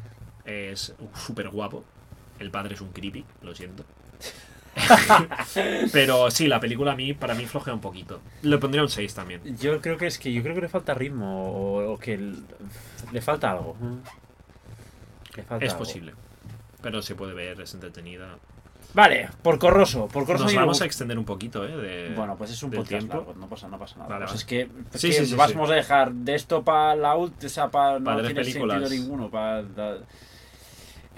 es 0.44 0.94
súper 1.16 1.50
guapo. 1.50 1.86
El 2.40 2.52
padre 2.52 2.76
es 2.76 2.82
un 2.82 2.92
creepy, 2.92 3.24
lo 3.42 3.56
siento. 3.56 3.86
Pero 5.92 6.30
sí, 6.30 6.48
la 6.48 6.60
película 6.60 6.92
a 6.92 6.96
mí, 6.96 7.14
para 7.14 7.34
mí 7.34 7.46
flojea 7.46 7.74
un 7.74 7.82
poquito. 7.82 8.22
Le 8.44 8.58
pondría 8.58 8.84
un 8.84 8.90
6 8.90 9.14
también. 9.14 9.42
Yo 9.58 9.82
creo 9.82 9.98
que 9.98 10.08
es 10.08 10.20
que 10.20 10.32
yo 10.32 10.44
creo 10.44 10.54
que 10.56 10.62
le 10.62 10.70
falta 10.70 10.94
ritmo 10.94 11.52
o, 11.52 11.94
o 11.94 11.98
que 11.98 12.18
le 13.12 13.22
falta 13.22 13.52
algo. 13.52 13.76
Le 15.36 15.44
falta 15.44 15.66
Es 15.66 15.72
algo. 15.72 15.84
posible. 15.84 16.14
Pero 16.82 17.02
se 17.02 17.16
puede 17.16 17.34
ver, 17.34 17.60
es 17.62 17.74
entretenida. 17.74 18.38
Vale, 18.94 19.30
por 19.44 19.60
corroso, 19.60 20.08
por 20.08 20.26
corroso 20.26 20.46
Nos 20.46 20.56
vamos 20.56 20.82
a 20.82 20.86
extender 20.86 21.20
un 21.20 21.26
poquito, 21.26 21.66
¿eh? 21.66 21.76
de- 21.76 22.16
Bueno, 22.16 22.36
pues 22.38 22.52
es 22.52 22.64
un 22.64 22.72
podcast 22.72 22.90
tiempo. 22.90 23.18
largo, 23.18 23.34
no 23.36 23.48
pasa, 23.50 23.68
no 23.68 23.78
pasa 23.78 23.98
nada. 23.98 24.10
Vale, 24.10 24.26
Pues 24.26 24.38
es 24.40 24.46
que, 24.46 24.62
es 24.62 25.02
Sí, 25.02 25.08
que 25.10 25.14
sí, 25.14 25.26
sí, 25.28 25.36
vamos 25.36 25.68
sí. 25.68 25.74
a 25.74 25.76
dejar 25.76 26.14
de 26.14 26.36
esto 26.36 26.64
para 26.64 26.96
la 26.96 27.16
última, 27.16 27.46
o 27.48 27.50
sea, 27.50 27.70
para 27.70 28.00
no 28.00 28.06
Para 28.06 28.18
tres 28.22 28.28
tiene 28.34 28.42
películas. 28.44 28.80
sentido 28.90 29.02
ninguno. 29.04 29.30
Para, 29.30 29.64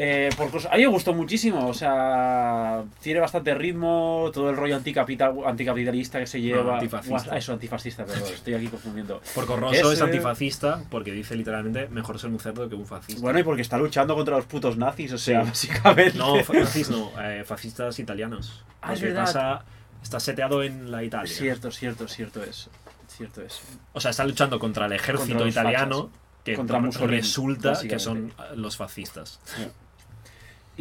Eh, 0.01 0.29
por 0.37 0.47
a 0.71 0.77
mí 0.77 0.81
me 0.83 0.87
gustó 0.87 1.13
muchísimo, 1.13 1.67
o 1.67 1.73
sea, 1.73 2.85
tiene 3.01 3.19
bastante 3.19 3.53
ritmo, 3.53 4.31
todo 4.33 4.49
el 4.49 4.55
rollo 4.55 4.77
anticapital, 4.77 5.33
anticapitalista 5.45 6.19
que 6.19 6.25
se 6.25 6.39
lleva. 6.39 6.75
antifascista. 6.75 7.33
Ah, 7.33 7.37
eso, 7.37 7.51
antifascista, 7.51 8.05
perdón, 8.05 8.29
estoy 8.33 8.53
aquí 8.53 8.67
confundiendo. 8.67 9.21
Porco 9.35 9.57
Rosso 9.57 9.73
es, 9.91 9.95
Ese- 9.95 10.03
antifascista 10.05 10.81
porque 10.89 11.11
dice 11.11 11.35
literalmente 11.35 11.89
mejor 11.89 12.17
ser 12.17 12.29
un 12.29 12.39
cerdo 12.39 12.69
que 12.69 12.75
un 12.75 12.85
fascista. 12.85 13.21
Bueno, 13.21 13.39
y 13.39 13.43
porque 13.43 13.61
está 13.61 13.77
luchando 13.77 14.15
contra 14.15 14.37
los 14.37 14.45
putos 14.45 14.77
nazis, 14.77 15.11
o 15.11 15.17
sea, 15.17 15.41
Sí. 15.43 15.49
básicamente. 15.73 16.17
No, 16.17 16.35
nazis 16.37 16.89
no, 16.89 17.11
eh, 17.21 17.43
fascistas 17.43 17.99
italianos. 17.99 18.63
Ah, 18.81 18.93
es 18.93 18.99
Porque 18.99 19.13
verdad. 19.13 19.25
pasa- 19.25 19.65
está 20.01 20.21
seteado 20.21 20.63
en 20.63 20.91
la 20.91 21.03
Italia. 21.03 21.29
Cierto, 21.29 21.71
cierto, 21.71 22.07
cierto 22.07 22.41
es. 22.41 22.69
Cierto 23.09 23.41
es. 23.41 23.59
O 23.91 23.99
sea, 23.99 24.11
está 24.11 24.23
luchando 24.23 24.59
contra 24.59 24.85
el 24.85 24.93
ejército 24.93 25.39
Contra 25.39 25.49
italiano, 25.49 26.09
que 26.45 26.55
Contra 26.55 26.79
resulta 27.05 27.77
que 27.85 27.99
son 27.99 28.31
los 28.55 28.77
fascistas. 28.77 29.41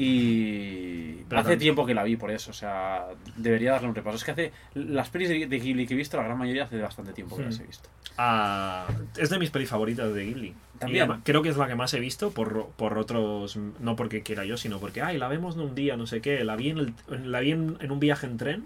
Y 0.01 1.25
Pero 1.29 1.41
hace 1.41 1.57
tiempo 1.57 1.85
que 1.85 1.93
la 1.95 2.05
vi 2.05 2.17
por 2.17 2.31
eso, 2.31 2.51
o 2.53 2.55
sea, 2.55 3.07
debería 3.37 3.73
darle 3.73 3.89
un 3.89 3.95
repaso. 3.95 4.17
Es 4.17 4.25
que 4.25 4.31
hace 4.31 4.53
las 4.75 5.09
pelis 5.11 5.29
de, 5.29 5.47
de 5.47 5.59
Ghibli 5.59 5.87
que 5.87 5.95
he 5.95 5.97
visto, 5.97 6.17
la 6.17 6.23
gran 6.23 6.39
mayoría 6.39 6.65
hace 6.65 6.79
bastante 6.81 7.13
tiempo 7.13 7.37
que 7.37 7.43
Hmm. 7.43 7.47
las 7.47 7.61
he 7.61 7.65
visto. 7.65 7.89
Ah, 8.17 8.87
es 9.17 9.29
de 9.31 9.39
mis 9.39 9.51
pelis 9.51 9.69
favoritas 9.69 10.13
de 10.15 10.25
Ghibli. 10.25 10.55
También. 10.79 11.11
Y 11.11 11.15
creo 11.23 11.43
que 11.43 11.49
es 11.49 11.57
la 11.57 11.67
que 11.67 11.75
más 11.75 11.93
he 11.95 12.01
visto 12.01 12.31
por, 12.31 12.69
por 12.77 12.97
otros. 12.99 13.57
No 13.81 13.97
porque 13.97 14.23
quiera 14.23 14.45
yo, 14.45 14.57
sino 14.57 14.79
porque, 14.79 15.03
ay, 15.03 15.19
la 15.19 15.29
vemos 15.29 15.57
en 15.57 15.63
un 15.63 15.75
día, 15.75 15.97
no 15.97 16.07
sé 16.07 16.21
qué. 16.21 16.45
La 16.45 16.55
vi 16.57 16.71
en, 16.71 16.79
el- 16.79 17.31
la 17.33 17.41
vi 17.41 17.51
en, 17.53 17.77
en 17.81 17.91
un 17.91 17.99
viaje 18.01 18.27
en 18.27 18.37
tren. 18.37 18.65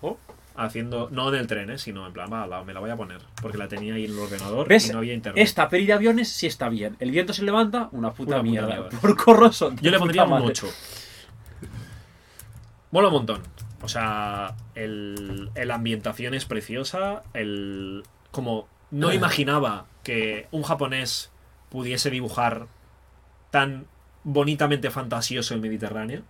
Oh. 0.00 0.18
Haciendo. 0.64 1.08
No 1.10 1.28
en 1.32 1.36
el 1.40 1.46
tren, 1.46 1.70
¿eh? 1.70 1.78
sino 1.78 2.06
en 2.06 2.12
plan, 2.12 2.30
va, 2.32 2.46
la- 2.46 2.62
me 2.64 2.72
la 2.74 2.80
voy 2.80 2.90
a 2.90 2.96
poner. 2.96 3.20
Porque 3.40 3.56
la 3.58 3.66
tenía 3.68 3.94
ahí 3.94 4.04
en 4.04 4.12
el 4.12 4.18
ordenador 4.18 4.68
¿Ves? 4.68 4.88
y 4.88 4.92
no 4.92 4.98
había 4.98 5.14
internet. 5.14 5.42
Esta 5.42 5.68
peli 5.68 5.86
de 5.86 5.92
aviones 5.94 6.28
sí 6.30 6.46
está 6.46 6.68
bien. 6.68 6.96
El 7.00 7.10
viento 7.10 7.32
se 7.32 7.42
levanta, 7.42 7.88
una 7.92 8.12
puta, 8.12 8.32
Una 8.32 8.36
puta 8.38 8.42
mierda. 8.42 8.66
mierda. 8.68 8.88
Por 9.00 9.16
corroso. 9.16 9.72
Yo 9.80 9.90
le 9.90 9.98
pondría 9.98 10.24
un 10.24 10.32
8. 10.34 10.66
8. 10.66 10.68
Mola 12.90 13.08
un 13.08 13.14
montón. 13.14 13.42
O 13.82 13.88
sea, 13.88 14.54
el, 14.74 15.50
la 15.54 15.74
ambientación 15.74 16.34
es 16.34 16.44
preciosa. 16.44 17.22
El, 17.34 18.02
como 18.30 18.68
no 18.90 19.12
imaginaba 19.12 19.86
que 20.02 20.48
un 20.50 20.62
japonés 20.62 21.30
pudiese 21.70 22.10
dibujar 22.10 22.66
tan 23.50 23.86
bonitamente 24.24 24.90
fantasioso 24.90 25.54
el 25.54 25.60
Mediterráneo. 25.60 26.22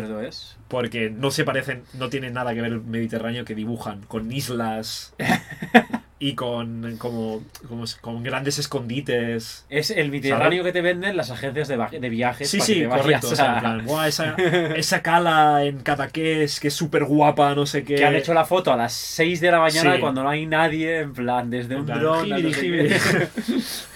Cierto 0.00 0.20
es. 0.20 0.56
Porque 0.68 1.10
no 1.10 1.30
se 1.30 1.44
parecen, 1.44 1.82
no 1.94 2.08
tienen 2.08 2.32
nada 2.34 2.54
que 2.54 2.60
ver 2.62 2.72
el 2.72 2.80
Mediterráneo 2.80 3.44
que 3.44 3.54
dibujan 3.54 4.00
con 4.02 4.30
islas 4.32 5.14
y 6.18 6.34
con 6.34 6.96
como, 6.98 7.42
como 7.68 7.84
con 8.00 8.22
grandes 8.22 8.58
escondites. 8.58 9.66
Es 9.68 9.90
el 9.90 10.10
Mediterráneo 10.10 10.62
que 10.64 10.72
te 10.72 10.80
venden 10.80 11.16
las 11.16 11.30
agencias 11.30 11.68
de, 11.68 11.76
de 11.76 12.08
viajes. 12.08 12.48
Sí, 12.48 12.58
para 12.58 12.66
sí, 12.66 12.74
que 12.74 12.80
te 12.80 12.86
vayas 12.86 13.02
correcto. 13.02 13.28
o 13.28 13.36
sea, 13.36 13.46
en 13.46 13.50
a- 13.52 13.60
plan, 13.60 13.84
"Buah, 13.84 14.08
esa, 14.08 14.34
esa 14.76 15.02
cala 15.02 15.64
en 15.64 15.80
Cadaqués 15.80 16.60
que 16.60 16.68
es 16.68 16.74
súper 16.74 17.04
guapa, 17.04 17.54
no 17.54 17.66
sé 17.66 17.84
qué. 17.84 17.96
Que 17.96 18.04
han 18.04 18.14
hecho 18.14 18.32
la 18.34 18.44
foto 18.44 18.72
a 18.72 18.76
las 18.76 18.92
6 18.92 19.40
de 19.40 19.50
la 19.50 19.58
mañana 19.58 19.94
Sí. 19.96 20.00
cuando 20.00 20.22
no 20.22 20.28
hay 20.30 20.46
nadie, 20.46 21.00
en 21.00 21.12
plan, 21.12 21.50
desde 21.50 21.74
En 21.74 21.80
un 21.80 21.86
plan, 21.86 22.00
dron. 22.00 22.28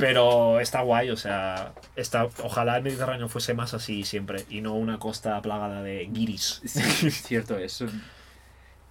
Pero 0.00 0.60
está 0.60 0.80
guay, 0.82 1.10
o 1.10 1.16
sea, 1.16 1.72
está, 1.96 2.28
ojalá 2.42 2.76
el 2.76 2.82
Mediterráneo 2.82 3.28
fuese 3.28 3.54
más 3.54 3.74
así 3.74 4.04
siempre 4.04 4.44
y 4.48 4.60
no 4.60 4.74
una 4.74 4.98
costa 4.98 5.40
plagada 5.42 5.82
de 5.82 6.06
guiris. 6.06 6.60
Sí, 6.64 7.10
cierto 7.10 7.58
es. 7.58 7.84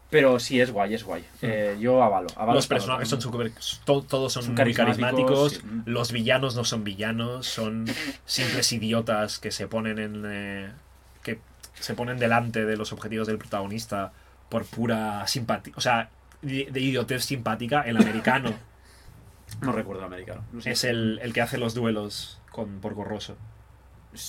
Pero 0.10 0.40
sí, 0.42 0.60
es 0.60 0.72
guay, 0.72 0.94
es 0.94 1.04
guay. 1.06 1.24
Eh, 1.42 1.78
yo 1.80 2.04
avalo. 2.04 2.28
avalo 2.36 2.56
Los 2.56 2.68
personajes 2.68 3.08
son 3.08 3.22
súper. 3.22 3.54
to- 3.86 4.02
todos 4.02 4.34
son, 4.34 4.44
Son 4.44 4.56
muy 4.56 4.74
carismáticos, 4.74 5.54
sí. 5.54 5.62
Los 5.86 6.12
villanos 6.12 6.56
no 6.56 6.66
son 6.66 6.84
villanos, 6.84 7.48
son 7.48 7.86
simples 8.26 8.72
idiotas 8.74 9.40
que 9.40 9.52
se 9.52 9.68
ponen 9.68 10.00
en. 10.00 10.24
eh, 10.26 10.72
que 11.24 11.40
se 11.80 11.94
ponen 11.94 12.20
delante 12.20 12.66
de 12.66 12.76
los 12.76 12.92
objetivos 12.92 13.26
del 13.28 13.38
protagonista 13.38 14.12
por 14.50 14.66
pura 14.66 15.26
simpatía. 15.28 15.74
O 15.78 15.82
sea, 15.82 16.10
de 16.42 16.80
idiotez 16.82 17.24
simpática. 17.24 17.82
El 17.84 17.96
americano 17.96 18.54
No 19.62 19.72
recuerdo 19.72 20.02
el 20.02 20.08
americano. 20.08 20.44
No 20.52 20.62
sé. 20.62 20.72
es 20.72 20.84
el, 20.84 21.20
el 21.22 21.34
que 21.34 21.42
hace 21.42 21.58
los 21.58 21.74
duelos 21.74 22.40
con 22.50 22.80
Porco 22.80 23.04
Rosso. 23.04 23.38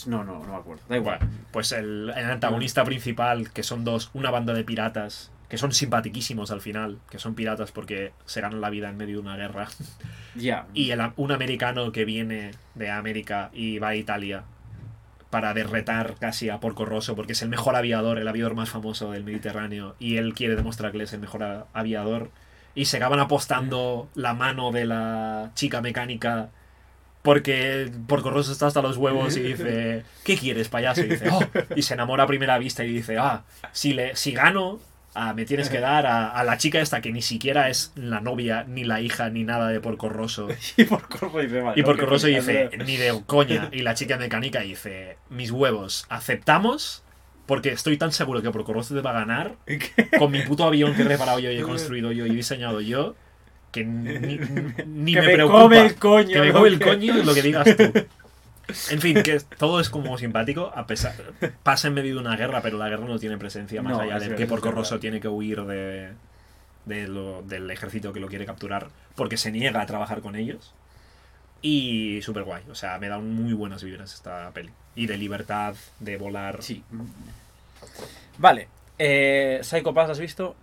No, 0.06 0.22
no, 0.24 0.38
no 0.40 0.52
me 0.52 0.56
acuerdo. 0.56 0.82
Da 0.88 0.96
igual. 0.96 1.18
Pues 1.50 1.72
el, 1.72 2.12
el 2.16 2.30
antagonista 2.30 2.84
principal, 2.84 3.50
que 3.50 3.62
son 3.62 3.84
dos, 3.84 4.10
una 4.14 4.30
banda 4.30 4.52
de 4.54 4.62
piratas, 4.64 5.30
que 5.48 5.58
son 5.58 5.72
simpatiquísimos 5.72 6.50
al 6.50 6.60
final, 6.60 6.98
que 7.10 7.18
son 7.18 7.34
piratas 7.34 7.72
porque 7.72 8.12
se 8.24 8.40
ganan 8.40 8.60
la 8.60 8.70
vida 8.70 8.88
en 8.88 8.96
medio 8.96 9.16
de 9.16 9.22
una 9.22 9.36
guerra. 9.36 9.68
Ya. 10.34 10.66
Y 10.72 10.92
el- 10.92 11.12
un 11.16 11.30
americano 11.30 11.92
que 11.92 12.06
viene 12.06 12.52
de 12.74 12.90
América 12.90 13.50
y 13.52 13.78
va 13.78 13.88
a 13.88 13.96
Italia 13.96 14.44
para 15.28 15.52
derretar 15.52 16.14
casi 16.18 16.48
a 16.48 16.58
Porco 16.58 16.86
Rosso 16.86 17.14
porque 17.16 17.32
es 17.32 17.42
el 17.42 17.50
mejor 17.50 17.76
aviador, 17.76 18.18
el 18.18 18.26
aviador 18.28 18.54
más 18.54 18.70
famoso 18.70 19.10
del 19.10 19.24
Mediterráneo 19.24 19.94
y 19.98 20.16
él 20.16 20.32
quiere 20.32 20.56
demostrar 20.56 20.90
que 20.90 20.96
él 20.98 21.02
es 21.02 21.12
el 21.12 21.20
mejor 21.20 21.66
aviador 21.74 22.30
y 22.74 22.86
se 22.86 22.96
acaban 22.96 23.20
apostando 23.20 24.08
la 24.14 24.34
mano 24.34 24.70
de 24.72 24.84
la 24.86 25.50
chica 25.54 25.80
mecánica 25.80 26.50
porque 27.22 27.90
Porco 28.08 28.30
Rosso 28.30 28.50
está 28.52 28.66
hasta 28.66 28.82
los 28.82 28.96
huevos 28.96 29.36
y 29.36 29.40
dice 29.40 30.04
¿qué 30.24 30.36
quieres 30.36 30.68
payaso? 30.68 31.02
y 31.02 31.08
dice 31.08 31.28
"Oh", 31.30 31.40
y 31.76 31.82
se 31.82 31.94
enamora 31.94 32.24
a 32.24 32.26
primera 32.26 32.58
vista 32.58 32.84
y 32.84 32.88
dice 32.92 33.18
ah 33.18 33.44
si 33.72 33.92
le 33.92 34.16
si 34.16 34.32
gano 34.32 34.80
ah, 35.14 35.34
me 35.34 35.44
tienes 35.44 35.68
que 35.68 35.78
dar 35.78 36.06
a, 36.06 36.30
a 36.30 36.42
la 36.42 36.56
chica 36.56 36.80
esta 36.80 37.00
que 37.00 37.12
ni 37.12 37.22
siquiera 37.22 37.68
es 37.68 37.92
la 37.94 38.20
novia 38.20 38.64
ni 38.66 38.84
la 38.84 39.00
hija 39.00 39.28
ni 39.30 39.44
nada 39.44 39.68
de 39.68 39.78
Porco 39.78 40.08
Rosso 40.08 40.48
Y 40.76 40.84
por 40.84 41.06
Corro 41.08 41.38
dice, 41.40 41.62
y 41.76 41.82
por 41.82 41.94
ok, 41.94 42.00
Corroso 42.00 42.26
pues, 42.26 42.46
dice, 42.46 42.70
ni 42.84 42.96
de 42.96 43.22
coña. 43.26 43.68
Y 43.72 43.82
la 43.82 43.94
chica 43.94 44.16
mecánica 44.16 44.60
dice, 44.60 45.18
mis 45.28 45.50
huevos, 45.50 46.06
¿aceptamos? 46.08 47.04
Porque 47.52 47.70
estoy 47.72 47.98
tan 47.98 48.12
seguro 48.12 48.40
que 48.40 48.50
por 48.50 48.64
Corroso 48.64 48.94
te 48.94 49.02
va 49.02 49.10
a 49.10 49.12
ganar 49.12 49.56
con 50.18 50.30
mi 50.32 50.40
puto 50.40 50.64
avión 50.64 50.94
que 50.94 51.02
he 51.02 51.04
reparado 51.04 51.38
yo 51.38 51.50
y 51.50 51.58
he 51.58 51.62
construido 51.72 52.10
yo 52.10 52.24
y 52.24 52.30
he 52.30 52.34
diseñado 52.34 52.80
yo, 52.80 53.14
que 53.72 53.84
ni, 53.84 54.38
ni 54.86 55.12
que 55.12 55.20
me, 55.20 55.26
me 55.26 55.32
preocupa. 55.34 55.62
come 55.62 55.80
el 55.86 55.94
coño. 55.96 56.28
que 56.32 56.40
me 56.40 56.52
come 56.52 56.68
el 56.68 56.80
coño 56.80 57.14
lo 57.22 57.34
que 57.34 57.42
digas 57.42 57.68
tú. 57.76 57.92
En 58.90 59.00
fin, 59.02 59.22
que 59.22 59.38
todo 59.58 59.80
es 59.80 59.90
como 59.90 60.16
simpático, 60.16 60.72
a 60.74 60.86
pesar. 60.86 61.14
Pasa 61.62 61.88
en 61.88 61.94
medio 61.94 62.14
de 62.14 62.20
una 62.20 62.36
guerra, 62.36 62.62
pero 62.62 62.78
la 62.78 62.88
guerra 62.88 63.04
no 63.06 63.18
tiene 63.18 63.36
presencia 63.36 63.82
más 63.82 63.92
No, 63.92 64.00
allá 64.00 64.18
de 64.18 64.34
que 64.34 64.44
es 64.44 64.48
Porco 64.48 64.68
verdad. 64.68 64.78
Rosso 64.80 64.98
tiene 64.98 65.20
que 65.20 65.28
huir 65.28 65.60
de, 65.66 66.12
de 66.86 67.06
lo- 67.06 67.42
del 67.42 67.70
ejército 67.70 68.14
que 68.14 68.20
lo 68.20 68.28
quiere 68.28 68.46
capturar 68.46 68.88
porque 69.14 69.36
se 69.36 69.50
niega 69.52 69.82
a 69.82 69.86
trabajar 69.86 70.22
con 70.22 70.36
ellos. 70.36 70.72
Y 71.60 72.20
súper 72.22 72.44
guay, 72.44 72.62
o 72.70 72.74
sea, 72.74 72.98
me 72.98 73.08
da 73.08 73.18
muy 73.18 73.52
buenas 73.52 73.84
vibras 73.84 74.14
esta 74.14 74.50
peli. 74.52 74.70
Y 74.96 75.06
de 75.06 75.16
libertad, 75.16 75.74
de 76.00 76.16
volar. 76.16 76.62
Sí. 76.62 76.82
Vale. 78.38 78.68
Eh, 78.98 79.60
Psycho 79.62 79.94
Pass, 79.94 80.10
¿has 80.10 80.20
visto? 80.20 80.54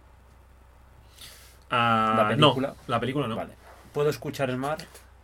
Ah, 1.70 2.16
¿La 2.18 2.28
película? 2.30 2.68
No, 2.70 2.76
la 2.88 3.00
película 3.00 3.28
no. 3.28 3.36
Vale. 3.36 3.54
¿Puedo 3.94 4.10
escuchar 4.10 4.50
el 4.50 4.58
mar? 4.58 4.80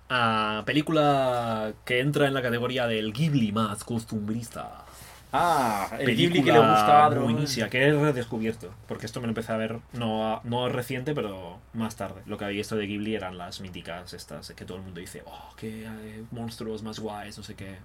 Ah, 0.10 0.64
película 0.66 1.74
que 1.84 1.99
entra 1.99 2.28
en 2.28 2.34
la 2.34 2.41
categoría 2.41 2.88
del 2.88 3.14
Ghibli 3.14 3.51
más 3.51 3.84
costumbrista. 3.84 4.86
Ah, 5.32 5.88
el 5.93 6.06
película 6.06 6.16
Ghibli 6.16 6.43
que 6.43 6.51
le 6.51 6.60
gusta 6.60 7.06
a 7.06 7.10
buenísima, 7.10 7.70
que 7.70 7.84
he 7.84 7.91
redescubierto. 7.91 8.72
Porque 8.88 9.06
esto 9.06 9.20
me 9.20 9.28
lo 9.28 9.32
empecé 9.32 9.51
a 9.51 9.58
ver, 9.58 9.80
no, 9.93 10.41
no 10.43 10.70
reciente, 10.70 11.16
pero 11.16 11.60
más 11.74 11.95
tarde. 11.95 12.22
Lo 12.26 12.38
que 12.38 12.45
había 12.45 12.58
visto 12.58 12.76
de 12.76 12.86
Ghibli 12.86 13.16
eran 13.16 13.38
las 13.38 13.62
míticas 13.62 14.14
estas, 14.14 14.51
que 14.51 14.66
todo 14.66 14.78
el 14.78 14.84
mundo 14.84 14.99
dice, 14.99 15.24
oh, 15.26 15.53
qué 15.58 15.86
eh, 15.86 16.24
monstruos 16.32 16.84
más 16.84 16.99
guays, 16.99 17.38
no 17.38 17.43
sé 17.43 17.56
qué. 17.56 17.78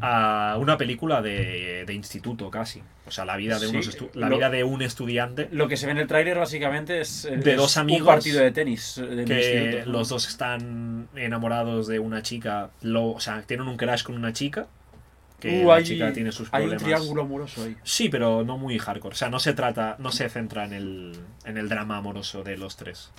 Ah, 0.00 0.56
una 0.58 0.76
película 0.78 1.22
de, 1.22 1.84
de 1.86 1.94
instituto 1.94 2.50
casi. 2.50 2.82
O 3.06 3.10
sea, 3.10 3.24
la 3.24 3.36
vida 3.36 3.58
de, 3.58 3.66
Sí, 3.68 3.76
unos 3.76 3.98
la 4.14 4.28
lo- 4.28 4.36
vida 4.36 4.48
de 4.50 4.64
un 4.64 4.80
estudiante 4.82 5.48
Lo 5.52 5.68
que 5.68 5.76
se 5.76 5.86
ve 5.86 5.92
en 5.92 5.98
el 5.98 6.06
tráiler 6.06 6.38
básicamente 6.38 7.00
es, 7.00 7.24
eh, 7.24 7.36
De 7.36 7.50
es 7.52 7.56
dos 7.56 7.76
amigos 7.76 8.00
un 8.02 8.06
partido 8.06 8.40
de 8.40 8.50
tenis. 8.52 8.98
eh, 8.98 9.24
que 9.26 9.82
los 9.86 10.08
dos 10.08 10.26
están 10.28 11.08
enamorados 11.14 11.86
de 11.88 11.98
una 11.98 12.22
chica, 12.22 12.70
lo, 12.80 13.10
o 13.10 13.20
sea, 13.20 13.42
tienen 13.42 13.66
un 13.68 13.76
crash 13.76 14.02
con 14.02 14.16
una 14.16 14.32
chica, 14.32 14.66
que 15.40 15.62
Uh, 15.64 15.68
la 15.68 15.74
hay- 15.76 15.84
chica 15.84 16.12
tiene 16.12 16.30
sus 16.32 16.48
Hay 16.52 16.64
un 16.64 16.70
problemas. 16.70 16.82
triángulo 16.84 17.22
amoroso 17.22 17.64
ahí. 17.64 17.76
Sí, 17.82 18.08
pero 18.08 18.44
no 18.44 18.58
muy 18.58 18.78
hardcore. 18.78 19.14
O 19.14 19.16
sea, 19.16 19.28
no 19.28 19.40
se 19.40 19.52
trata, 19.54 19.96
no 19.98 20.12
se 20.12 20.28
centra 20.28 20.64
en 20.64 20.72
el, 20.72 21.16
en 21.44 21.58
el 21.58 21.68
drama 21.68 21.96
amoroso 21.96 22.44
de 22.44 22.56
los 22.56 22.76
tres. 22.76 23.10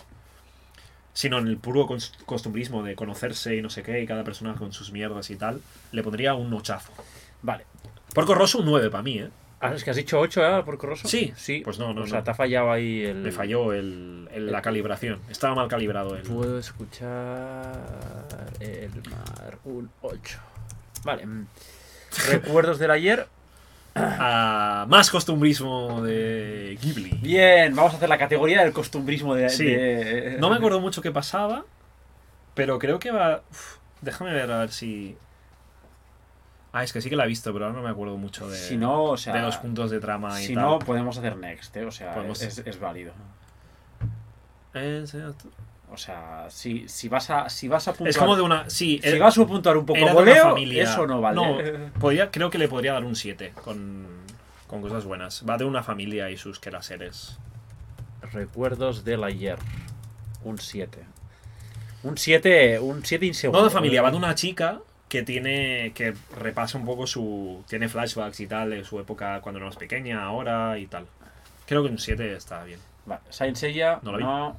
Sino 1.13 1.37
en 1.37 1.47
el 1.47 1.57
puro 1.57 1.87
costumbrismo 2.25 2.81
de 2.83 2.95
conocerse 2.95 3.55
y 3.55 3.61
no 3.61 3.69
sé 3.69 3.83
qué, 3.83 4.01
y 4.01 4.07
cada 4.07 4.23
persona 4.23 4.55
con 4.55 4.73
sus 4.73 4.91
mierdas 4.91 5.29
y 5.29 5.35
tal. 5.35 5.61
Le 5.91 6.01
pondría 6.03 6.33
un 6.33 6.51
ochazo. 6.53 6.91
Vale. 7.43 7.65
Porco 8.15 8.33
Rosso 8.33 8.59
un 8.59 8.65
9 8.65 8.89
para 8.89 9.03
mí, 9.03 9.19
¿eh? 9.19 9.29
Ah, 9.61 9.73
es 9.73 9.83
que 9.83 9.91
has 9.91 9.95
dicho 9.95 10.19
8, 10.19 10.45
¿eh? 10.59 10.63
Por 10.63 10.77
Corroso. 10.77 11.07
Sí. 11.07 11.31
Sí. 11.37 11.61
Pues 11.63 11.79
no, 11.79 11.93
no, 11.93 12.01
O 12.01 12.07
sea, 12.07 12.17
no. 12.17 12.23
te 12.25 12.31
ha 12.31 12.33
fallado 12.33 12.69
ahí 12.71 13.03
el. 13.03 13.23
Le 13.23 13.31
falló 13.31 13.71
el, 13.71 14.27
el- 14.33 14.51
la 14.51 14.61
calibración. 14.61 15.19
Estaba 15.29 15.55
mal 15.55 15.69
calibrado 15.69 16.15
el. 16.17 16.23
Puedo 16.23 16.59
escuchar 16.59 18.27
el 18.59 18.89
mar. 19.09 19.57
Un 19.63 19.89
8. 20.01 20.39
Vale. 21.05 21.27
Recuerdos 22.29 22.77
del 22.79 22.91
ayer. 22.91 23.27
Más 23.95 25.09
costumbrismo 25.11 26.01
de 26.01 26.77
Ghibli. 26.81 27.19
Bien, 27.21 27.75
vamos 27.75 27.93
a 27.93 27.97
hacer 27.97 28.09
la 28.09 28.17
categoría 28.17 28.63
del 28.63 28.73
costumbrismo 28.73 29.35
de. 29.35 29.49
Sí. 29.49 29.65
de- 29.65 30.37
No 30.39 30.49
me 30.49 30.55
acuerdo 30.55 30.79
mucho 30.79 31.01
qué 31.01 31.11
pasaba, 31.11 31.63
pero 32.55 32.79
creo 32.79 32.97
que 32.99 33.11
va. 33.11 33.41
Uf, 33.51 33.77
déjame 34.01 34.33
ver 34.33 34.51
a 34.51 34.59
ver 34.59 34.71
si. 34.71 35.15
Ah, 36.71 36.83
es 36.83 36.91
que 36.91 37.01
sí 37.01 37.09
que 37.09 37.15
la 37.15 37.25
he 37.25 37.27
visto, 37.27 37.53
pero 37.53 37.65
ahora 37.67 37.77
no 37.77 37.83
me 37.83 37.91
acuerdo 37.91 38.17
mucho 38.17 38.49
de, 38.49 38.57
Si 38.57 38.77
no, 38.77 39.03
o 39.03 39.17
sea. 39.17 39.33
de 39.35 39.41
los 39.43 39.57
puntos 39.57 39.91
de 39.91 39.99
trama 39.99 40.41
y 40.41 40.45
Si 40.47 40.55
tal. 40.55 40.63
no, 40.63 40.79
podemos 40.79 41.15
hacer 41.17 41.37
next, 41.37 41.75
¿eh? 41.77 41.85
O 41.85 41.91
sea, 41.91 42.15
Podemos- 42.15 42.41
es, 42.41 42.57
es 42.57 42.79
válido. 42.79 43.13
O 45.93 45.97
sea, 45.97 46.47
si, 46.49 46.89
si 46.89 47.07
vas 47.07 47.29
a 47.29 47.49
si 47.49 47.67
vas 47.67 47.87
a 47.87 47.91
puntuar, 47.91 48.09
Es 48.09 48.17
como 48.17 48.35
de 48.35 48.41
una. 48.41 48.67
Sí, 48.69 48.99
si 49.03 49.09
era- 49.09 49.25
vas 49.25 49.37
a 49.37 49.45
puntuar 49.45 49.77
un 49.77 49.85
poco 49.85 49.99
voleo, 50.11 50.43
familia. 50.49 50.83
eso 50.83 51.05
no 51.05 51.21
vale. 51.21 51.35
No, 51.35 51.57
podría, 51.99 52.31
creo 52.31 52.49
que 52.49 52.57
le 52.57 52.67
podría 52.67 52.93
dar 52.93 53.03
un 53.03 53.15
7 53.15 53.53
con, 53.63 54.07
con 54.65 54.81
cosas 54.81 55.05
buenas. 55.05 55.43
Va 55.47 55.57
de 55.57 55.65
una 55.65 55.83
familia 55.83 56.31
y 56.31 56.37
sus 56.37 56.59
queraseres. 56.59 57.37
Recuerdos 58.31 59.03
del 59.03 59.23
ayer. 59.23 59.57
Un 60.43 60.57
7. 60.57 60.97
Un 62.03 62.17
7, 62.17 62.79
un 62.79 63.05
7 63.05 63.25
inseguro. 63.25 63.59
No 63.59 63.65
de 63.65 63.71
familia, 63.71 64.01
va 64.01 64.11
de 64.11 64.17
una 64.17 64.35
chica 64.35 64.79
que 65.09 65.21
tiene. 65.23 65.91
que 65.93 66.13
repasa 66.37 66.77
un 66.77 66.85
poco 66.85 67.05
su. 67.07 67.63
tiene 67.69 67.87
flashbacks 67.87 68.39
y 68.39 68.47
tal 68.47 68.71
de 68.71 68.83
su 68.83 68.99
época 68.99 69.39
cuando 69.41 69.59
era 69.59 69.67
más 69.67 69.77
pequeña, 69.77 70.23
ahora 70.23 70.77
y 70.79 70.87
tal. 70.87 71.05
Creo 71.67 71.83
que 71.83 71.89
un 71.89 71.99
7 71.99 72.33
está 72.35 72.63
bien. 72.63 72.79
Vale, 73.05 73.21
Saint 73.29 73.55
Seiya, 73.57 73.99
No 74.01 74.11
la 74.13 74.17
vi. 74.17 74.23
no. 74.23 74.57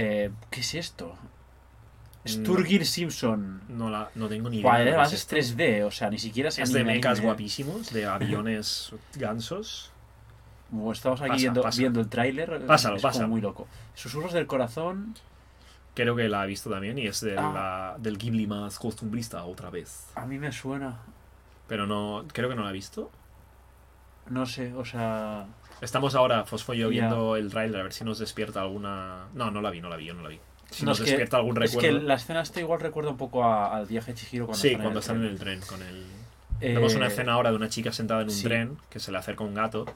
Eh, 0.00 0.30
¿Qué 0.50 0.60
es 0.60 0.74
esto? 0.74 1.16
No. 2.24 2.30
Sturgill 2.30 2.84
Simpson. 2.86 3.62
No, 3.68 3.90
la, 3.90 4.10
no 4.14 4.28
tengo 4.28 4.48
ni 4.50 4.58
idea. 4.58 4.70
Vale, 4.70 4.90
además 4.90 5.12
es 5.12 5.20
es 5.32 5.46
esto. 5.50 5.56
3D, 5.62 5.84
o 5.84 5.90
sea, 5.90 6.10
ni 6.10 6.18
siquiera 6.18 6.50
es 6.50 6.58
Es 6.58 6.72
de 6.72 6.84
mechas 6.84 7.12
anime. 7.18 7.26
guapísimos, 7.26 7.92
de 7.92 8.06
aviones 8.06 8.92
gansos. 9.14 9.90
Como 10.70 10.92
estamos 10.92 11.20
aquí 11.22 11.30
Pasa, 11.30 11.40
viendo, 11.40 11.62
pasa. 11.62 11.78
viendo 11.78 12.00
el 12.00 12.08
tráiler, 12.08 12.52
eh, 12.52 12.60
Pásalo, 12.60 12.96
es 12.96 13.02
como 13.02 13.12
pásalo. 13.12 13.28
muy 13.28 13.40
loco. 13.40 13.66
Susurros 13.94 14.32
del 14.34 14.46
corazón. 14.46 15.14
Creo 15.94 16.14
que 16.14 16.28
la 16.28 16.44
he 16.44 16.46
visto 16.46 16.70
también 16.70 16.98
y 16.98 17.06
es 17.06 17.20
de 17.22 17.36
Ah. 17.38 17.52
la- 17.52 17.96
del 17.98 18.18
Ghibli 18.18 18.46
más 18.46 18.78
costumbrista 18.78 19.42
otra 19.44 19.70
vez. 19.70 20.06
A 20.14 20.26
mí 20.26 20.38
me 20.38 20.52
suena. 20.52 20.98
Pero 21.66 21.86
no, 21.86 22.24
creo 22.32 22.48
que 22.48 22.54
no 22.54 22.62
la 22.62 22.70
he 22.70 22.74
visto. 22.74 23.10
No 24.28 24.44
sé, 24.46 24.74
o 24.74 24.84
sea. 24.84 25.46
Estamos 25.80 26.14
ahora, 26.14 26.44
Fosfo 26.44 26.74
y 26.74 26.78
yo, 26.78 26.90
Ya. 26.90 27.00
viendo 27.06 27.36
el 27.36 27.50
trailer 27.50 27.80
a 27.80 27.82
ver 27.84 27.92
si 27.92 28.04
nos 28.04 28.18
despierta 28.18 28.60
alguna... 28.62 29.26
No, 29.34 29.50
no 29.50 29.60
la 29.60 29.70
vi, 29.70 29.80
no 29.80 29.88
la 29.88 29.96
vi, 29.96 30.06
yo 30.06 30.14
no 30.14 30.22
la 30.22 30.28
vi. 30.30 30.40
Si 30.70 30.84
No, 30.84 30.90
nos 30.90 30.98
es 30.98 31.04
que- 31.04 31.10
despierta 31.12 31.36
algún 31.38 31.62
Es 31.62 31.72
recuerdo. 31.72 31.98
que 32.00 32.04
la 32.04 32.14
escena 32.14 32.42
esta 32.42 32.60
igual 32.60 32.80
recuerda 32.80 33.10
un 33.10 33.16
poco 33.16 33.44
a- 33.44 33.76
al 33.76 33.86
viaje 33.86 34.12
de 34.12 34.18
Chihiro 34.18 34.46
cuando 34.46 34.60
sí, 34.60 34.68
están 34.68 34.82
cuando 34.82 34.98
en 34.98 35.02
están 35.02 35.16
el 35.16 35.24
en 35.26 35.28
el 35.32 35.38
tren 35.38 35.60
con 35.60 35.82
el... 35.82 36.04
tren. 36.58 36.74
Vemos 36.74 36.92
Eh, 36.92 36.96
una 36.96 37.06
escena 37.06 37.32
ahora 37.34 37.50
de 37.50 37.56
una 37.56 37.68
chica 37.68 37.92
sentada 37.92 38.22
en 38.22 38.28
un 38.28 38.34
sí. 38.34 38.42
tren 38.44 38.76
que 38.90 38.98
se 38.98 39.12
le 39.12 39.18
acerca 39.18 39.44
un 39.44 39.54
gato. 39.54 39.86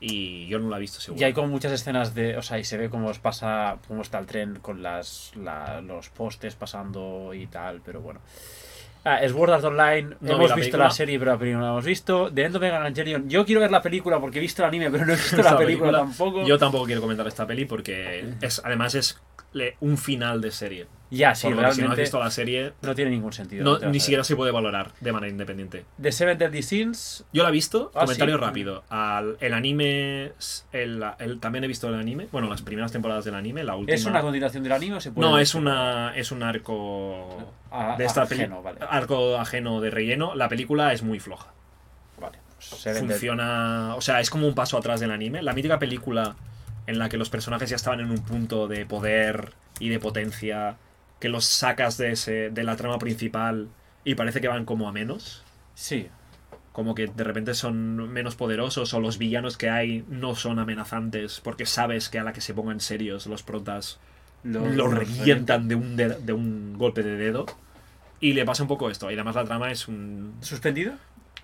Y 0.00 0.46
yo 0.48 0.58
no 0.58 0.68
la 0.68 0.76
he 0.76 0.80
visto 0.80 1.00
seguro. 1.00 1.20
Y 1.20 1.24
hay 1.24 1.32
como 1.32 1.48
muchas 1.48 1.72
escenas 1.72 2.14
de. 2.14 2.36
O 2.36 2.42
sea, 2.42 2.58
y 2.58 2.64
se 2.64 2.76
ve 2.76 2.90
cómo 2.90 3.08
os 3.08 3.18
pasa. 3.20 3.78
cómo 3.88 4.02
está 4.02 4.18
el 4.18 4.26
tren 4.26 4.58
con 4.60 4.82
las, 4.82 5.32
la- 5.36 5.80
los 5.80 6.10
postes 6.10 6.56
pasando 6.56 7.32
y 7.32 7.46
tal, 7.46 7.80
pero 7.82 8.00
bueno. 8.02 8.20
Ah, 9.04 9.20
Sword 9.28 9.50
Art 9.52 9.64
Online, 9.64 10.02
No 10.02 10.16
vi 10.20 10.30
hemos 10.30 10.50
la 10.50 10.56
visto 10.56 10.56
película. 10.56 10.84
la 10.84 10.90
serie, 10.90 11.18
pero 11.18 11.32
la 11.32 11.38
película 11.38 11.60
no 11.60 11.66
la 11.66 11.72
hemos 11.72 11.84
visto. 11.84 12.32
The 12.32 12.44
End 12.44 12.56
of 12.56 12.62
Evangelion, 12.62 13.28
yo 13.28 13.44
quiero 13.44 13.60
ver 13.60 13.70
la 13.70 13.82
película 13.82 14.18
porque 14.18 14.38
he 14.38 14.40
visto 14.40 14.62
el 14.62 14.68
anime, 14.68 14.90
pero 14.90 15.04
no 15.04 15.12
he 15.12 15.16
visto 15.16 15.36
la 15.42 15.56
película, 15.58 15.98
tampoco. 15.98 16.44
Yo 16.46 16.58
tampoco 16.58 16.86
quiero 16.86 17.00
comentar 17.00 17.26
esta 17.26 17.46
peli 17.46 17.66
porque 17.66 18.34
es 18.40 18.60
además 18.64 18.94
es 18.94 19.20
un 19.80 19.98
final 19.98 20.40
de 20.40 20.50
serie. 20.50 20.86
Ya, 21.14 21.34
sí, 21.34 21.48
que 21.48 21.54
si 21.54 21.60
no 21.60 21.66
has 21.66 21.76
realmente 21.76 22.00
visto 22.02 22.18
la 22.20 22.30
serie, 22.30 22.72
no 22.82 22.94
tiene 22.94 23.10
ningún 23.10 23.32
sentido. 23.32 23.64
no, 23.64 23.90
ni 23.90 24.00
siquiera 24.00 24.24
se 24.24 24.36
puede 24.36 24.50
valorar 24.52 24.92
de 25.00 25.12
manera 25.12 25.30
independiente. 25.30 25.84
The 26.00 26.12
Seven 26.12 26.36
Deadly 26.38 26.62
Sins, 26.62 27.24
Yo 27.32 27.42
la 27.42 27.48
he 27.48 27.52
visto, 27.52 27.90
Ah, 27.94 28.00
comentario 28.00 28.36
¿sí? 28.36 28.40
rápido. 28.40 28.84
Al, 28.88 29.36
el 29.40 29.54
anime, 29.54 30.32
el, 30.72 31.04
el- 31.18 31.40
también 31.40 31.64
he 31.64 31.68
visto 31.68 31.88
el 31.88 31.94
anime, 31.94 32.28
bueno, 32.32 32.48
las 32.48 32.62
primeras 32.62 32.92
temporadas 32.92 33.24
del 33.24 33.34
anime, 33.34 33.64
la 33.64 33.76
última. 33.76 33.94
¿es 33.96 34.04
una 34.04 34.20
continuación 34.20 34.62
del 34.62 34.72
anime 34.72 34.96
o 34.96 35.00
se 35.00 35.10
puede 35.12 35.28
no, 35.28 35.38
es 35.38 35.54
una 35.54 36.16
es 36.16 36.30
un 36.32 36.42
arco 36.42 37.54
a- 37.70 37.96
de 37.96 38.04
esta 38.04 38.22
ajeno, 38.22 38.62
vale. 38.62 38.78
arco 38.88 39.36
ajeno 39.38 39.80
de 39.80 39.90
relleno. 39.90 40.34
La 40.34 40.48
película 40.48 40.92
es 40.92 41.02
muy 41.02 41.20
floja. 41.20 41.52
Vale, 42.20 42.38
pues 42.56 42.98
Funciona, 42.98 43.94
o 43.96 44.00
sea, 44.00 44.20
es 44.20 44.30
como 44.30 44.46
un 44.46 44.54
paso 44.54 44.78
atrás 44.78 45.00
del 45.00 45.10
anime. 45.10 45.42
La 45.42 45.52
mítica 45.52 45.78
película 45.78 46.36
en 46.86 46.98
la 46.98 47.08
que 47.08 47.16
los 47.16 47.30
personajes 47.30 47.70
ya 47.70 47.76
estaban 47.76 48.00
en 48.00 48.10
un 48.10 48.18
punto 48.24 48.68
de 48.68 48.86
poder 48.86 49.52
y 49.80 49.88
de 49.88 49.98
potencia 49.98 50.76
que 51.20 51.28
los 51.28 51.44
sacas 51.44 51.96
de 51.96 52.12
ese 52.12 52.50
de 52.50 52.62
la 52.64 52.76
trama 52.76 52.98
principal 52.98 53.68
y 54.04 54.14
parece 54.14 54.40
que 54.40 54.48
van 54.48 54.64
como 54.64 54.88
a 54.88 54.92
menos. 54.92 55.42
Sí, 55.74 56.08
como 56.72 56.94
que 56.94 57.06
de 57.06 57.24
repente 57.24 57.54
son 57.54 57.96
menos 58.12 58.34
poderosos 58.36 58.94
o 58.94 59.00
los 59.00 59.16
villanos 59.18 59.56
que 59.56 59.70
hay 59.70 60.04
no 60.08 60.34
son 60.34 60.58
amenazantes 60.58 61.40
porque 61.40 61.66
sabes 61.66 62.08
que 62.08 62.18
a 62.18 62.24
la 62.24 62.32
que 62.32 62.40
se 62.40 62.52
pongan 62.52 62.80
serios 62.80 63.26
los 63.26 63.42
protas 63.44 63.98
lo, 64.42 64.66
lo 64.68 64.88
revientan 64.88 65.68
de 65.68 65.76
un, 65.76 65.94
de, 65.96 66.08
de 66.08 66.32
un 66.32 66.76
golpe 66.76 67.02
de 67.04 67.16
dedo 67.16 67.46
y 68.20 68.32
le 68.32 68.44
pasa 68.44 68.62
un 68.64 68.68
poco 68.68 68.90
esto 68.90 69.08
y 69.10 69.14
además 69.14 69.36
la 69.36 69.44
trama 69.44 69.70
es 69.70 69.86
un, 69.88 70.34
¿Suspendido? 70.40 70.94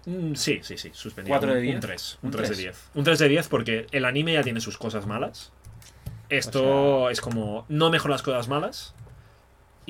un- 0.07 0.35
sí, 0.37 0.59
sí, 0.63 0.77
sí, 0.77 0.91
suspendido. 0.93 1.33
¿Cuatro 1.33 1.53
de 1.55 1.61
Un- 1.61 1.63
diez? 1.63 1.75
Un 1.77 1.81
3, 1.81 2.19
un 2.23 2.27
Un 2.27 2.33
3 2.33 2.43
de 2.43 2.55
tres. 2.55 2.59
10. 2.65 2.91
Un 2.95 3.05
3 3.05 3.19
de 3.21 3.29
10 3.29 3.49
porque 3.49 3.87
el 3.93 4.05
anime 4.05 4.33
ya 4.35 4.43
tiene 4.43 4.61
sus 4.61 4.79
cosas 4.79 5.07
malas. 5.07 5.53
Esto 6.29 6.65
O 7.05 7.11
es 7.11 7.21
como 7.21 7.67
no 7.69 7.91
mejora 7.91 8.13
las 8.15 8.23
cosas 8.23 8.49
malas 8.49 8.95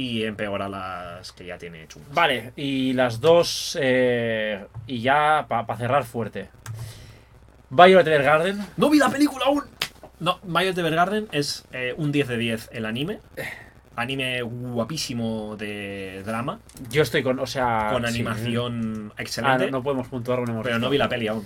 y 0.00 0.24
empeora 0.24 0.68
las 0.68 1.32
que 1.32 1.44
ya 1.46 1.58
tiene 1.58 1.86
chungas. 1.88 2.14
Vale, 2.14 2.52
y 2.56 2.92
las 2.94 3.20
dos. 3.20 3.76
eh, 3.80 4.64
y 4.86 5.00
ya 5.00 5.44
para 5.48 5.76
cerrar 5.76 6.04
fuerte. 6.04 6.48
Violet 7.68 8.06
Evergarden. 8.06 8.58
¡No 8.76 8.90
vi 8.90 8.98
la 8.98 9.10
película 9.10 9.44
aún! 9.46 9.62
No, 10.18 10.38
Violet 10.42 10.76
Evergarden 10.76 11.28
es 11.32 11.64
eh, 11.72 11.94
un 11.96 12.12
10 12.12 12.28
de 12.28 12.36
10 12.36 12.68
el 12.72 12.84
anime. 12.86 13.18
Anime 13.96 14.42
guapísimo 14.42 15.56
de 15.56 16.22
drama, 16.24 16.60
Yo 16.90 17.02
estoy 17.02 17.22
con. 17.22 17.38
O 17.38 17.46
sea. 17.46 17.88
con 17.92 18.02
sí. 18.02 18.08
animación 18.08 19.12
Ah, 19.16 19.22
excelente. 19.22 19.66
no, 19.66 19.78
no 19.78 19.82
podemos 19.82 20.08
puntuar, 20.08 20.38
no 20.40 20.52
hemos 20.52 20.64
pero 20.64 20.78
no 20.78 20.88
vi 20.88 20.96
la 20.98 21.08
peli 21.08 21.28
aún. 21.28 21.44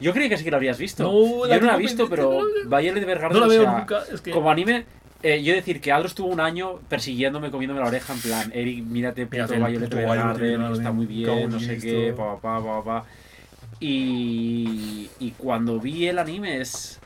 Yo 0.00 0.12
creí 0.12 0.28
que 0.28 0.36
sí 0.36 0.44
que 0.44 0.50
lo 0.50 0.56
habrías 0.56 0.76
visto. 0.76 1.04
No, 1.04 1.46
la 1.46 1.54
Yo 1.54 1.60
no 1.62 1.66
la 1.68 1.74
he 1.76 1.78
visto, 1.78 2.08
pero 2.10 2.40
Violet 2.66 3.02
Evergarden. 3.02 3.32
No 3.32 3.40
la 3.40 3.46
o 3.46 3.48
veo 3.48 3.62
sea, 3.62 3.78
nunca. 3.78 4.02
Es 4.12 4.20
que 4.20 4.30
Como 4.32 4.50
anime. 4.50 4.84
Eh, 5.26 5.42
yo 5.42 5.54
decir 5.54 5.80
que 5.80 5.90
Adro 5.90 6.06
estuvo 6.06 6.28
un 6.28 6.38
año 6.40 6.80
persiguiéndome, 6.88 7.50
comiéndome 7.50 7.80
la 7.80 7.86
oreja, 7.86 8.12
en 8.12 8.20
plan, 8.20 8.52
Eric, 8.54 8.84
mírate, 8.84 9.26
puto 9.26 9.54
Violet 9.54 9.90
Evergarden, 9.92 10.62
está 10.72 10.92
muy 10.92 11.06
bien, 11.06 11.48
no 11.48 11.58
sé 11.58 11.78
qué, 11.78 12.12
pa, 12.16 12.38
pa, 12.40 12.62
pa, 12.62 12.84
pa. 12.84 13.04
Y, 13.80 15.08
y 15.18 15.30
cuando 15.32 15.80
vi 15.80 16.06
el 16.08 16.18
anime 16.18 16.60
es 16.60 17.00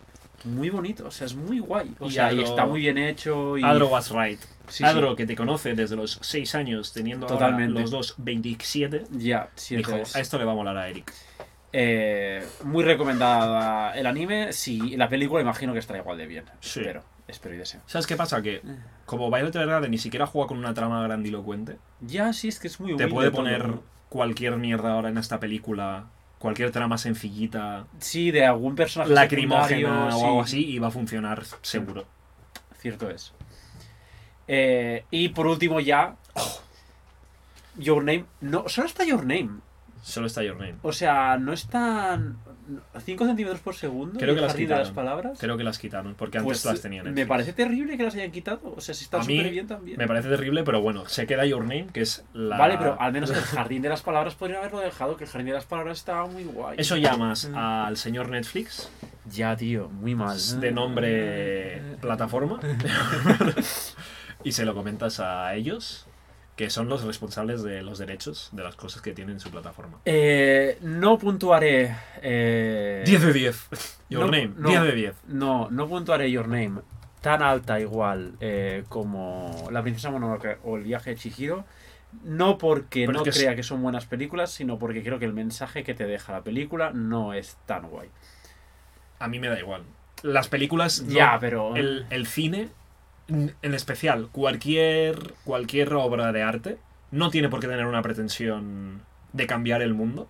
muy 0.45 0.71
bonito, 0.71 1.07
o 1.07 1.11
sea, 1.11 1.27
es 1.27 1.35
muy 1.35 1.59
guay. 1.61 1.95
O 1.99 2.07
Y 2.07 2.11
sea, 2.12 2.33
y 2.33 2.41
está 2.43 2.66
muy 2.66 2.81
bien 2.81 2.99
hecho. 2.99 3.57
Y... 3.59 3.62
Adro 3.64 3.89
was 3.89 4.11
right. 4.11 4.41
Sí, 4.69 4.79
sí. 4.79 4.85
Adro, 4.85 5.16
que 5.16 5.25
te 5.27 5.35
conoce 5.35 5.75
desde 5.75 5.97
los 5.97 6.19
6 6.21 6.55
años, 6.55 6.93
teniendo 6.93 7.27
ahora 7.27 7.39
Totalmente. 7.47 7.81
los 7.81 7.91
dos 7.91 8.14
27, 8.19 9.05
Ya, 9.12 9.49
dijo, 9.71 9.93
entonces, 9.93 10.16
a 10.16 10.21
esto 10.21 10.39
le 10.39 10.45
va 10.45 10.53
a 10.53 10.55
molar 10.57 10.77
a 10.77 10.89
Eric. 10.89 11.12
eh, 11.73 12.45
muy 12.64 12.85
recomendada 12.85 13.93
el 13.99 14.07
anime. 14.07 14.53
Sí, 14.53 14.97
la 14.97 15.09
película 15.09 15.41
imagino 15.41 15.73
que 15.73 15.79
estará 15.79 16.01
igual 16.01 16.19
de 16.19 16.27
bien. 16.27 16.45
Sí. 16.61 16.81
Espero, 16.81 17.03
espero 17.29 17.55
y 17.55 17.59
deseo. 17.59 17.81
¿Sabes 17.87 18.07
qué 18.07 18.16
pasa? 18.16 18.43
Que 18.43 18.62
como 19.07 19.31
Violet 19.31 19.55
Evergarden 19.55 19.91
ni 19.91 19.99
siquiera 19.99 20.26
juega 20.26 20.49
con 20.49 20.59
una 20.59 20.74
trama 20.74 21.03
grandilocuente, 21.03 21.79
Ya, 22.01 22.33
sí, 22.33 22.49
es 22.49 22.59
que 22.59 22.66
es 22.66 22.81
muy 22.81 22.97
te 22.97 23.07
puede 23.09 23.31
todo. 23.31 23.39
poner 23.43 23.70
cualquier 24.09 24.57
mierda 24.57 24.93
ahora 24.95 25.09
en 25.11 25.18
esta 25.18 25.39
película, 25.39 26.07
cualquier 26.39 26.70
trama 26.72 26.99
sencillita, 26.99 27.87
Sí, 27.99 28.31
de 28.31 28.45
algún 28.47 28.74
personaje 28.74 29.12
lacrimógena 29.12 29.68
secundario, 29.68 30.16
o 30.16 30.18
sí. 30.20 30.24
algo 30.26 30.41
así, 30.43 30.66
y 30.66 30.79
va 30.79 30.89
a 30.89 30.91
funcionar 30.91 31.43
seguro. 31.62 32.07
Cierto 32.79 33.11
es. 33.11 33.33
Eh, 34.47 35.05
y 35.11 35.29
por 35.31 35.47
último 35.47 35.79
ya. 35.81 36.16
Your 37.76 37.99
Name. 38.03 38.24
No, 38.41 38.68
solo 38.68 38.87
está 38.87 39.05
Your 39.05 39.20
Name. 39.24 39.61
Solo 40.03 40.26
está 40.26 40.42
Your 40.42 40.57
Name. 40.57 40.76
O 40.82 40.92
sea, 40.92 41.36
no 41.38 41.53
están. 41.53 42.38
5 43.03 43.24
centímetros 43.24 43.61
por 43.62 43.74
segundo. 43.74 44.20
Creo 44.20 44.34
que 44.34 44.42
las 44.42 44.55
quitaron. 44.55 44.92
palabras. 44.94 45.38
Creo 45.40 45.57
que 45.57 45.64
las 45.64 45.78
quitaron, 45.78 46.14
porque 46.14 46.36
antes 46.36 46.61
Pues, 46.62 46.64
las 46.66 46.82
tenían. 46.82 47.07
en 47.07 47.14
Me 47.14 47.20
Netflix. 47.22 47.28
parece 47.28 47.53
terrible 47.55 47.96
que 47.96 48.03
las 48.03 48.14
hayan 48.14 48.30
quitado. 48.30 48.74
O 48.76 48.80
sea, 48.82 48.94
si 48.94 49.05
está 49.05 49.22
súper 49.22 49.51
bien 49.51 49.66
también. 49.66 49.96
Me 49.96 50.07
parece 50.07 50.28
terrible, 50.28 50.64
pero 50.64 50.82
bueno, 50.82 51.07
se 51.07 51.26
queda 51.26 51.46
Your 51.46 51.62
Name, 51.62 51.86
que 51.94 52.03
es 52.03 52.26
la... 52.34 52.59
Vale, 52.59 52.76
pero 52.76 53.01
al 53.01 53.11
menos 53.12 53.30
el 53.30 53.36
jardín 53.36 53.80
de 53.80 53.88
las 53.88 54.03
palabras 54.03 54.34
podrían 54.34 54.59
haberlo 54.61 54.80
dejado. 54.80 55.16
Que 55.16 55.24
el 55.24 55.30
jardín 55.30 55.46
de 55.46 55.55
las 55.55 55.64
palabras 55.64 55.96
estaba 55.96 56.26
muy 56.26 56.44
guay. 56.44 56.76
Eso 56.78 56.96
llamas 56.99 57.51
al 57.55 57.96
señor 57.96 58.28
Netflix, 58.28 58.90
Ya, 59.30 59.57
tío, 59.57 59.88
muy 59.88 60.14
mal. 60.14 60.36
de 60.61 60.70
nombre 60.70 61.82
plataforma, 62.03 62.61
y 64.44 64.53
se 64.53 64.64
lo 64.64 64.74
comentas 64.74 65.20
a 65.20 65.55
ellos, 65.55 66.07
que 66.59 66.71
son 66.71 66.89
los 66.89 67.05
responsables 67.05 67.63
de 67.63 67.83
los 67.83 67.99
derechos 67.99 68.49
de 68.51 68.65
las 68.65 68.75
cosas 68.75 69.01
que 69.01 69.13
tienen 69.13 69.35
en 69.35 69.41
su 69.41 69.49
plataforma. 69.51 69.99
Eh, 70.05 70.77
no 70.83 71.17
puntuaré. 71.17 71.95
Eh, 72.21 73.05
10 73.07 73.23
de 73.27 73.33
10. 73.33 73.69
Your 74.11 74.23
no, 74.27 74.27
Name, 74.27 74.53
no. 74.57 74.69
10 74.69 74.83
de 74.83 74.93
10. 74.93 75.15
No, 75.29 75.69
no 75.71 75.87
puntuaré 75.89 76.29
Your 76.33 76.49
Name 76.49 76.81
tan 77.21 77.43
alta 77.43 77.79
igual 77.79 78.33
eh, 78.41 78.83
como 78.89 79.69
La 79.71 79.83
Princesa 79.83 80.11
Mononoke 80.11 80.59
o 80.65 80.77
El 80.77 80.83
Viaje 80.83 81.11
de 81.11 81.17
Chihiro. 81.17 81.65
No 82.25 82.59
porque 82.59 83.03
Pero 83.07 83.13
no 83.13 83.19
es 83.19 83.23
que 83.25 83.31
es- 83.31 83.39
crea 83.39 83.55
que 83.55 83.63
son 83.63 83.81
buenas 83.81 84.07
películas, 84.07 84.51
sino 84.51 84.81
porque 84.81 85.05
creo 85.05 85.21
que 85.21 85.27
el 85.27 85.33
mensaje 85.35 85.85
que 85.85 85.95
te 85.95 86.07
deja 86.07 86.33
la 86.33 86.43
película 86.43 86.91
no 86.93 87.35
es 87.35 87.57
tan 87.67 87.89
guay. 87.89 88.09
A 89.21 89.29
mí 89.29 89.39
me 89.39 89.47
da 89.49 89.61
igual. 89.61 89.83
Las 90.23 90.49
películas... 90.49 91.03
no- 91.03 91.13
Ya, 91.15 91.37
pero... 91.41 91.77
el, 91.77 92.07
el 92.11 92.27
cine, 92.27 92.69
en 93.29 93.74
especial, 93.74 94.29
cualquier, 94.33 95.35
cualquier 95.45 95.93
obra 95.95 96.33
de 96.33 96.43
arte, 96.43 96.79
no 97.11 97.31
tiene 97.31 97.49
por 97.49 97.61
qué 97.61 97.68
tener 97.68 97.87
una 97.87 98.03
pretensión 98.03 99.03
de 99.33 99.47
cambiar 99.47 99.83
el 99.83 99.95
mundo. 99.95 100.29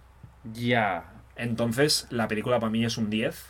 Ya. 0.53 1.05
Entonces, 1.36 2.07
la 2.11 2.28
película 2.28 2.59
para 2.59 2.70
mí 2.70 2.84
es 2.84 2.99
un 2.99 3.11
10. 3.11 3.46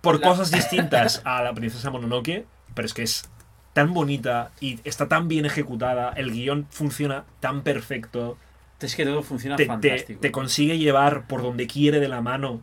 Por 0.00 0.20
La- 0.20 0.28
cosas 0.28 0.50
distintas 0.50 1.22
a 1.24 1.42
la 1.42 1.54
princesa 1.54 1.90
Mononoke, 1.90 2.46
pero 2.74 2.86
es 2.86 2.94
que 2.94 3.02
es 3.02 3.28
tan 3.72 3.94
bonita 3.94 4.50
y 4.60 4.78
está 4.84 5.08
tan 5.08 5.26
bien 5.28 5.46
ejecutada, 5.46 6.10
el 6.10 6.30
guion 6.32 6.66
funciona 6.70 7.24
tan 7.40 7.62
perfecto, 7.62 8.36
Es 8.80 8.94
que 8.96 9.04
todo 9.04 9.22
funciona 9.22 9.56
te, 9.56 9.64
te- 9.64 9.68
fantástico. 9.68 10.20
te 10.20 10.30
consigue 10.30 10.78
llevar 10.78 11.26
por 11.26 11.42
donde 11.42 11.66
quiere 11.66 12.00
de 12.00 12.08
la 12.08 12.20
mano. 12.20 12.60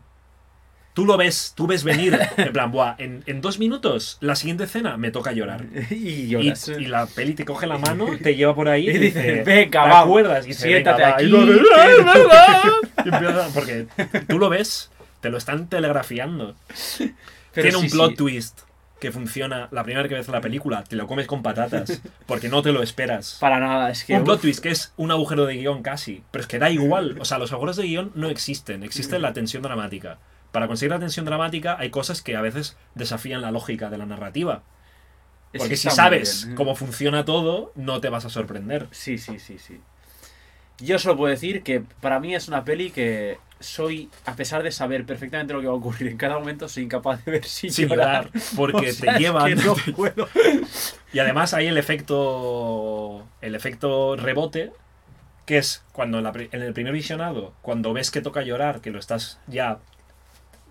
Tú 0.93 1.05
lo 1.05 1.15
ves, 1.15 1.53
tú 1.55 1.67
ves 1.67 1.85
venir, 1.85 2.19
en 2.37 2.51
plan, 2.51 2.69
buah, 2.69 2.95
en, 2.97 3.23
en 3.25 3.39
dos 3.39 3.59
minutos, 3.59 4.17
la 4.19 4.35
siguiente 4.35 4.65
escena 4.65 4.97
me 4.97 5.09
toca 5.11 5.31
llorar. 5.31 5.65
y 5.89 6.27
lloras. 6.27 6.67
y 6.67 6.85
la 6.85 7.05
peli 7.05 7.33
te 7.33 7.45
coge 7.45 7.65
la 7.65 7.77
mano, 7.77 8.07
te 8.21 8.35
lleva 8.35 8.53
por 8.53 8.67
ahí 8.67 8.89
Y 8.89 8.97
dice, 8.97 9.43
"Venga, 9.45 9.83
¿te 9.83 9.89
vamos, 9.89 10.05
acuerdas? 10.05 10.47
Y 10.47 10.53
siéntate 10.53 11.01
"Venga, 11.01 11.11
va". 11.11 11.17
Aquí, 11.17 13.09
empieza- 13.09 13.49
porque 13.53 13.87
tú 14.27 14.37
lo 14.39 14.49
ves, 14.49 14.91
te 15.21 15.29
lo 15.29 15.37
están 15.37 15.67
telegrafiando. 15.67 16.55
Pero 17.53 17.69
Tiene 17.69 17.77
un 17.77 17.89
plot 17.89 18.11
sí. 18.11 18.15
twist 18.17 18.59
que 18.99 19.11
funciona 19.11 19.67
la 19.71 19.83
primera 19.83 20.03
vez 20.03 20.09
que 20.09 20.15
ves 20.15 20.27
la 20.27 20.41
película, 20.41 20.83
te 20.83 20.95
lo 20.95 21.07
comes 21.07 21.25
con 21.25 21.41
patatas, 21.41 22.01
porque 22.27 22.49
no 22.49 22.61
te 22.61 22.71
lo 22.71 22.83
esperas. 22.83 23.37
Para 23.39 23.59
nada, 23.59 23.89
es 23.89 24.03
que... 24.03 24.13
Un 24.13 24.23
plot 24.23 24.41
twist 24.41 24.61
que 24.61 24.69
es 24.69 24.93
un 24.95 25.09
agujero 25.09 25.47
de 25.47 25.55
guion 25.55 25.81
casi, 25.81 26.21
pero 26.29 26.43
es 26.43 26.47
que 26.47 26.59
da 26.59 26.69
igual. 26.69 27.17
O 27.19 27.25
sea, 27.25 27.39
los 27.39 27.51
agujeros 27.51 27.77
de 27.77 27.83
guion 27.87 28.11
no 28.13 28.29
existen, 28.29 28.83
existe 28.83 29.17
la 29.17 29.33
tensión 29.33 29.63
dramática. 29.63 30.19
Para 30.51 30.67
conseguir 30.67 30.91
la 30.91 30.99
tensión 30.99 31.25
dramática 31.25 31.77
hay 31.79 31.89
cosas 31.89 32.21
que 32.21 32.35
a 32.35 32.41
veces 32.41 32.75
desafían 32.95 33.41
la 33.41 33.51
lógica 33.51 33.89
de 33.89 33.97
la 33.97 34.05
narrativa. 34.05 34.63
Porque 35.53 35.69
que 35.69 35.77
si 35.77 35.89
sabes 35.89 36.45
bien. 36.45 36.55
cómo 36.55 36.75
funciona 36.75 37.25
todo, 37.25 37.71
no 37.75 37.99
te 38.01 38.09
vas 38.09 38.25
a 38.25 38.29
sorprender. 38.29 38.87
Sí, 38.91 39.17
sí, 39.17 39.37
sí, 39.39 39.57
sí. 39.59 39.79
Yo 40.79 40.97
solo 40.97 41.15
puedo 41.17 41.29
decir 41.31 41.61
que 41.63 41.81
para 42.01 42.19
mí 42.19 42.33
es 42.33 42.47
una 42.47 42.63
peli 42.65 42.89
que 42.91 43.37
soy, 43.59 44.09
a 44.25 44.35
pesar 44.35 44.63
de 44.63 44.71
saber 44.71 45.05
perfectamente 45.05 45.53
lo 45.53 45.61
que 45.61 45.67
va 45.67 45.73
a 45.73 45.75
ocurrir 45.75 46.07
en 46.07 46.17
cada 46.17 46.39
momento, 46.39 46.67
soy 46.67 46.83
incapaz 46.83 47.23
de 47.25 47.31
ver 47.33 47.45
sin, 47.45 47.71
Sin 47.71 47.87
llorar. 47.89 48.31
llorar, 48.33 48.41
porque 48.55 48.89
O 48.89 48.93
sea, 48.93 49.11
te 49.13 49.17
es 49.17 49.19
llevan. 49.19 49.45
que 49.49 49.55
no 49.63 49.75
puedo. 49.95 50.27
Y 51.13 51.19
además 51.19 51.53
hay 51.53 51.67
el 51.67 51.77
efecto. 51.77 53.27
El 53.41 53.55
efecto 53.55 54.15
rebote. 54.15 54.71
Que 55.45 55.57
es 55.57 55.83
cuando 55.91 56.19
en, 56.19 56.23
la 56.23 56.31
pri- 56.31 56.49
en 56.51 56.61
el 56.61 56.71
primer 56.73 56.93
visionado, 56.93 57.53
cuando 57.61 57.93
ves 57.93 58.09
que 58.11 58.21
toca 58.21 58.41
llorar, 58.43 58.79
que 58.79 58.91
lo 58.91 58.99
estás 58.99 59.39
ya. 59.47 59.79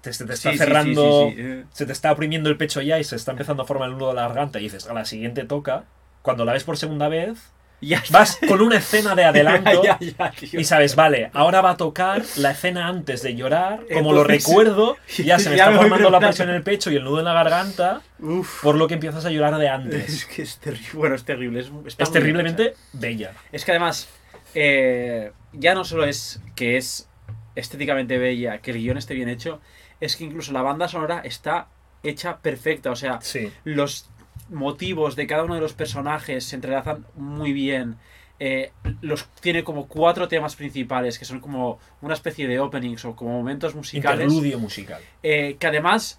Te, 0.01 0.13
se 0.13 0.25
te 0.25 0.33
está 0.35 0.53
Sí, 0.53 0.59
cerrando. 0.59 1.29
sí, 1.31 1.35
sí, 1.37 1.43
eh. 1.43 1.65
Se 1.73 1.87
te 1.87 1.93
está 1.93 2.11
oprimiendo 2.13 2.49
el 2.49 2.57
pecho 2.57 2.81
ya 2.81 2.99
y 2.99 3.05
se 3.05 3.17
está 3.17 3.33
empezando 3.33 3.63
a 3.63 3.67
formar 3.67 3.89
el 3.91 3.97
nudo 3.99 4.09
de 4.09 4.15
la 4.15 4.23
garganta. 4.29 4.59
Y 4.61 4.65
dices, 4.65 4.87
a 4.87 4.95
la 4.95 5.05
siguiente 5.05 5.45
toca. 5.45 5.85
Cuando 6.23 6.45
la 6.45 6.53
ves 6.53 6.65
por 6.65 6.77
segunda 6.77 7.09
vez, 7.09 7.39
Ya 7.83 8.03
vas 8.11 8.39
con 8.47 8.61
una 8.61 8.77
escena 8.77 9.15
de 9.15 9.25
adelanto. 9.25 9.83
ya, 9.83 9.99
ya, 10.01 10.31
tío. 10.33 10.61
Y 10.61 10.65
sabes, 10.65 10.97
vale, 10.97 11.31
ahora 11.33 11.63
va 11.63 11.71
a 11.71 11.77
tocar 11.79 12.23
la 12.37 12.51
escena 12.51 12.89
antes 12.89 13.23
de 13.23 13.35
llorar, 13.35 13.87
como 13.91 14.13
lo 14.13 14.23
recuerdo, 14.23 14.99
ya 15.25 15.39
se 15.39 15.49
me 15.49 15.57
está 15.57 15.71
me 15.71 15.79
formando 15.79 16.11
la 16.11 16.19
presión 16.21 16.51
en 16.51 16.57
el 16.57 16.63
pecho 16.63 16.91
y 16.91 16.97
el 16.97 17.05
nudo 17.05 17.21
en 17.21 17.25
la 17.25 17.33
garganta, 17.33 18.03
Uf. 18.19 18.63
por 18.63 18.75
lo 18.75 18.87
que 18.87 18.93
empiezas 18.95 19.25
a 19.25 19.31
llorar 19.31 19.57
de 19.57 19.65
Es 19.65 19.73
antes. 19.73 20.27
que 20.27 20.43
es 20.43 20.59
terrible. 20.59 20.91
Bueno, 20.93 21.15
es 21.15 21.25
terrible. 21.25 21.61
Es, 21.61 21.71
Es 21.97 22.13
terriblemente 22.13 22.75
bella. 22.93 23.33
Es 23.51 23.65
que 23.65 23.71
además, 23.71 24.11
eh, 24.55 25.33
ya 25.55 25.75
no 25.75 25.85
solo 25.85 26.05
es 26.05 26.41
que 26.55 26.77
es 26.77 27.09
estéticamente 27.55 28.19
bella, 28.19 28.59
que 28.59 28.73
el 28.73 28.77
guion 28.77 28.99
esté 28.99 29.15
bien 29.15 29.31
hecho, 29.31 29.61
es 30.01 30.17
que 30.17 30.25
incluso 30.25 30.53
la 30.53 30.63
banda 30.63 30.89
sonora 30.89 31.21
está 31.25 31.69
hecha 32.03 32.39
perfecta. 32.39 32.91
O 32.91 32.97
sea, 32.97 33.21
Sí. 33.21 33.53
los 33.65 34.09
motivos 34.49 35.15
de 35.17 35.27
cada 35.27 35.45
uno 35.45 35.55
de 35.55 35.61
los 35.61 35.73
personajes 35.75 36.45
se 36.45 36.57
entrelazan 36.57 37.05
muy 37.17 37.53
bien. 37.53 37.97
Eh, 38.43 38.73
los 39.03 39.27
tiene 39.43 39.63
como 39.65 39.87
cuatro 39.87 40.27
temas 40.27 40.57
principales 40.57 41.19
que 41.19 41.27
son 41.27 41.41
como 41.41 41.79
una 42.01 42.15
especie 42.15 42.49
de 42.49 42.59
openings 42.59 43.05
o 43.05 43.15
como 43.15 43.33
momentos 43.33 43.75
musicales 43.75 44.23
Interludio 44.25 44.59
musical. 44.59 45.03
eh, 45.23 45.57
que 45.61 45.67
además 45.67 46.19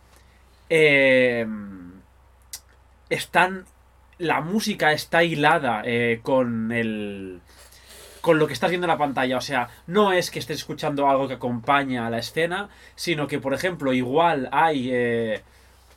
eh, 0.70 1.48
están 3.10 3.66
la 4.20 4.42
música 4.42 4.92
está 4.92 5.24
hilada 5.24 5.84
con 6.22 6.72
el 6.72 7.42
con 8.22 8.40
lo 8.40 8.48
que 8.48 8.54
estás 8.54 8.70
viendo 8.70 8.86
en 8.86 8.92
la 8.92 8.98
pantalla 8.98 9.38
o 9.38 9.42
sea 9.42 9.70
no 9.88 10.14
es 10.14 10.32
que 10.32 10.40
estés 10.40 10.58
escuchando 10.58 11.10
algo 11.10 11.28
que 11.28 11.34
acompaña 11.36 12.08
a 12.08 12.10
la 12.10 12.20
escena 12.20 12.70
sino 12.96 13.28
que 13.28 13.40
por 13.40 13.54
ejemplo 13.54 13.94
igual 13.94 14.48
hay 14.52 14.90
eh, 14.92 15.42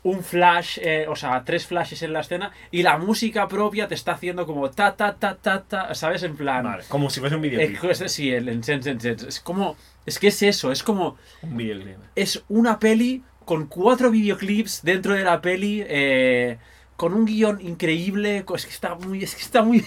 un 0.05 0.23
flash, 0.23 0.79
eh, 0.83 1.07
o 1.09 1.17
sea, 1.17 1.43
tres 1.45 1.67
flashes 1.67 2.03
en 2.03 2.13
la 2.13 2.21
escena 2.21 2.53
y 2.71 2.83
la 2.83 2.99
música 2.99 3.49
propia 3.49 3.89
te 3.89 3.95
está 3.95 4.13
haciendo 4.13 4.47
como 4.47 4.71
ta 4.71 4.95
ta 4.95 5.15
ta 5.15 5.35
ta 5.35 5.63
ta, 5.63 5.95
¿sabes? 5.95 6.23
En 6.23 6.37
plan, 6.37 6.63
Vale, 6.65 6.85
como 6.89 7.09
si 7.11 7.21
fuese 7.21 7.37
un 7.37 7.43
videoclip. 7.43 7.95
sí, 8.07 8.31
el, 8.31 8.49
es 8.49 9.41
como, 9.41 9.77
es 10.05 10.19
que 10.19 10.29
es 10.29 10.43
eso, 10.43 10.71
es 10.71 10.83
como 10.83 11.17
Un 11.43 11.57
videoclip. 11.57 11.97
es 12.15 12.45
una 12.49 12.79
peli 12.79 13.23
con 13.47 13.67
cuatro 13.67 14.11
videoclips 14.11 14.83
dentro 14.83 15.15
de 15.15 15.25
la 15.25 15.41
peli, 15.41 15.83
eh, 15.87 16.59
con 16.97 17.13
un 17.15 17.25
guion 17.25 17.61
increíble, 17.61 18.45
es 18.55 18.67
que 18.67 18.73
está 18.73 18.95
muy, 18.95 19.23
es 19.25 19.35
que 19.35 19.43
está 19.43 19.63
muy... 19.63 19.85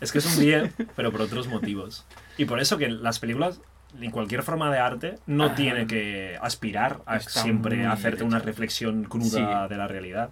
Es 0.00 0.12
que 0.12 0.18
es 0.18 0.26
un 0.26 0.40
10, 0.40 0.72
pero 0.94 1.10
por 1.10 1.22
otros 1.22 1.48
motivos. 1.48 2.04
Y 2.36 2.44
por 2.44 2.60
eso 2.60 2.76
que 2.78 2.88
las 2.88 3.18
películas, 3.18 3.60
en 3.98 4.10
cualquier 4.10 4.42
forma 4.42 4.70
de 4.70 4.78
arte, 4.78 5.14
no 5.26 5.44
Ah. 5.46 5.54
tiene 5.54 5.86
que 5.86 6.38
aspirar 6.42 7.00
a 7.06 7.18
siempre 7.20 7.86
hacerte 7.86 8.18
bien 8.18 8.28
una 8.28 8.38
reflexión 8.38 9.04
cruda 9.04 9.64
Sí. 9.64 9.70
de 9.70 9.76
la 9.78 9.88
realidad. 9.88 10.30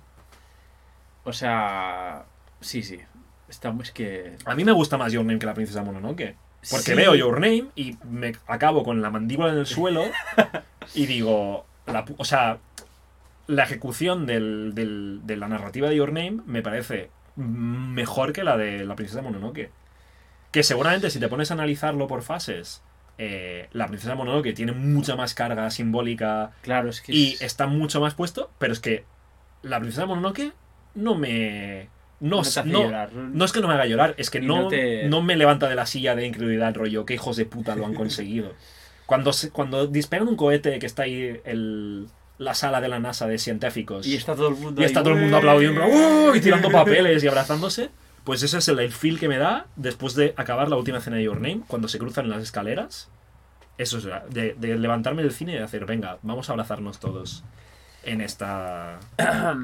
O 1.24 1.32
sea, 1.32 2.24
sí, 2.60 2.82
sí, 2.82 3.00
está 3.48 3.74
es 3.82 3.90
que... 3.90 4.36
A 4.44 4.54
mí 4.54 4.64
me 4.64 4.72
gusta 4.72 4.98
más 4.98 5.12
Your 5.12 5.24
Name 5.24 5.38
que 5.38 5.46
la 5.46 5.54
princesa 5.54 5.82
Mononoke. 5.82 6.36
Porque 6.70 6.92
Sí. 6.92 6.94
veo 6.94 7.14
Your 7.14 7.34
Name 7.40 7.66
y 7.74 7.96
me 8.04 8.32
acabo 8.46 8.84
con 8.84 9.00
la 9.02 9.10
mandíbula 9.10 9.50
en 9.52 9.58
el 9.58 9.66
suelo 9.66 10.04
y 10.94 11.06
digo, 11.06 11.66
la 11.86 12.04
o 12.18 12.24
sea, 12.24 12.58
la 13.46 13.64
ejecución 13.64 14.26
del- 14.26 14.72
del- 14.74 15.20
de 15.24 15.36
la 15.36 15.48
narrativa 15.48 15.88
de 15.88 15.96
Your 15.96 16.12
Name 16.12 16.38
me 16.46 16.62
parece 16.62 17.10
mejor 17.36 18.32
que 18.32 18.44
la 18.44 18.56
de 18.56 18.84
la 18.84 18.96
princesa 18.96 19.22
Mononoke. 19.22 19.70
Que 20.50 20.62
seguramente 20.62 21.10
si 21.10 21.18
te 21.20 21.28
pones 21.28 21.50
a 21.50 21.54
analizarlo 21.54 22.06
por 22.06 22.22
fases, 22.22 22.82
eh, 23.18 23.68
la 23.72 23.86
princesa 23.88 24.14
Mononoke 24.14 24.52
tiene 24.54 24.72
mucha 24.72 25.16
más 25.16 25.34
carga 25.34 25.68
simbólica 25.70 26.52
Claro, 26.62 26.88
es 26.90 27.00
que. 27.00 27.12
y 27.12 27.32
es- 27.34 27.42
está 27.42 27.66
mucho 27.66 28.00
más 28.00 28.14
puesto, 28.14 28.50
pero 28.58 28.72
es 28.72 28.80
que 28.80 29.04
la 29.62 29.78
princesa 29.80 30.06
Mononoke 30.06 30.52
no 30.94 31.14
me... 31.16 31.88
No, 32.20 32.42
no 32.64 32.84
no- 33.08 33.08
no 33.32 33.44
es 33.44 33.52
que 33.52 33.60
no 33.60 33.68
me 33.68 33.74
haga 33.74 33.86
llorar, 33.86 34.14
es 34.16 34.30
que 34.30 34.40
no, 34.40 34.62
no 34.62 34.68
te- 34.68 35.08
no 35.08 35.20
me 35.20 35.36
levanta 35.36 35.68
de 35.68 35.74
la 35.74 35.84
silla 35.84 36.14
de 36.14 36.26
incredulidad 36.26 36.68
el 36.68 36.74
rollo. 36.74 37.04
Qué 37.04 37.14
hijos 37.14 37.36
de 37.36 37.44
puta 37.44 37.74
lo 37.76 37.84
han 37.84 37.94
conseguido. 37.94 38.52
Cuando, 39.04 39.32
se- 39.32 39.50
cuando 39.50 39.86
disparan 39.88 40.28
un 40.28 40.36
cohete 40.36 40.78
que 40.78 40.86
está 40.86 41.02
ahí 41.02 41.40
el, 41.44 42.06
la 42.38 42.54
sala 42.54 42.80
de 42.80 42.88
la 42.88 42.98
NASA 42.98 43.26
de 43.26 43.38
científicos 43.38 44.06
Y 44.06 44.14
está 44.16 44.34
todo 44.34 44.48
el 44.48 44.54
mundo. 44.56 44.80
y 44.80 44.84
ahí, 44.84 44.86
está 44.88 45.02
todo 45.02 45.14
el 45.14 45.20
mundo 45.20 45.36
aplaudiendo 45.36 45.82
¡uh! 45.86 46.34
y 46.34 46.40
tirando 46.40 46.70
papeles 46.70 47.22
y 47.22 47.28
abrazándose, 47.28 47.90
pues 48.24 48.42
ese 48.42 48.58
es 48.58 48.68
el, 48.68 48.78
el 48.80 48.90
feel 48.92 49.18
que 49.20 49.28
me 49.28 49.38
da 49.38 49.66
después 49.76 50.14
de 50.14 50.34
acabar 50.36 50.68
la 50.68 50.76
última 50.76 50.98
escena 50.98 51.16
de 51.16 51.22
Your 51.24 51.36
Name, 51.40 51.60
cuando 51.66 51.88
se 51.88 51.98
cruzan 51.98 52.28
las 52.28 52.42
escaleras. 52.42 53.08
Eso 53.78 53.98
es 53.98 54.06
de, 54.30 54.54
de 54.58 54.76
levantarme 54.78 55.22
del 55.22 55.32
cine 55.32 55.52
y 55.52 55.56
de 55.56 55.62
hacer, 55.64 55.84
venga, 55.84 56.18
vamos 56.22 56.48
a 56.48 56.52
abrazarnos 56.52 57.00
todos 57.00 57.42
en 58.04 58.20
esta 58.20 59.00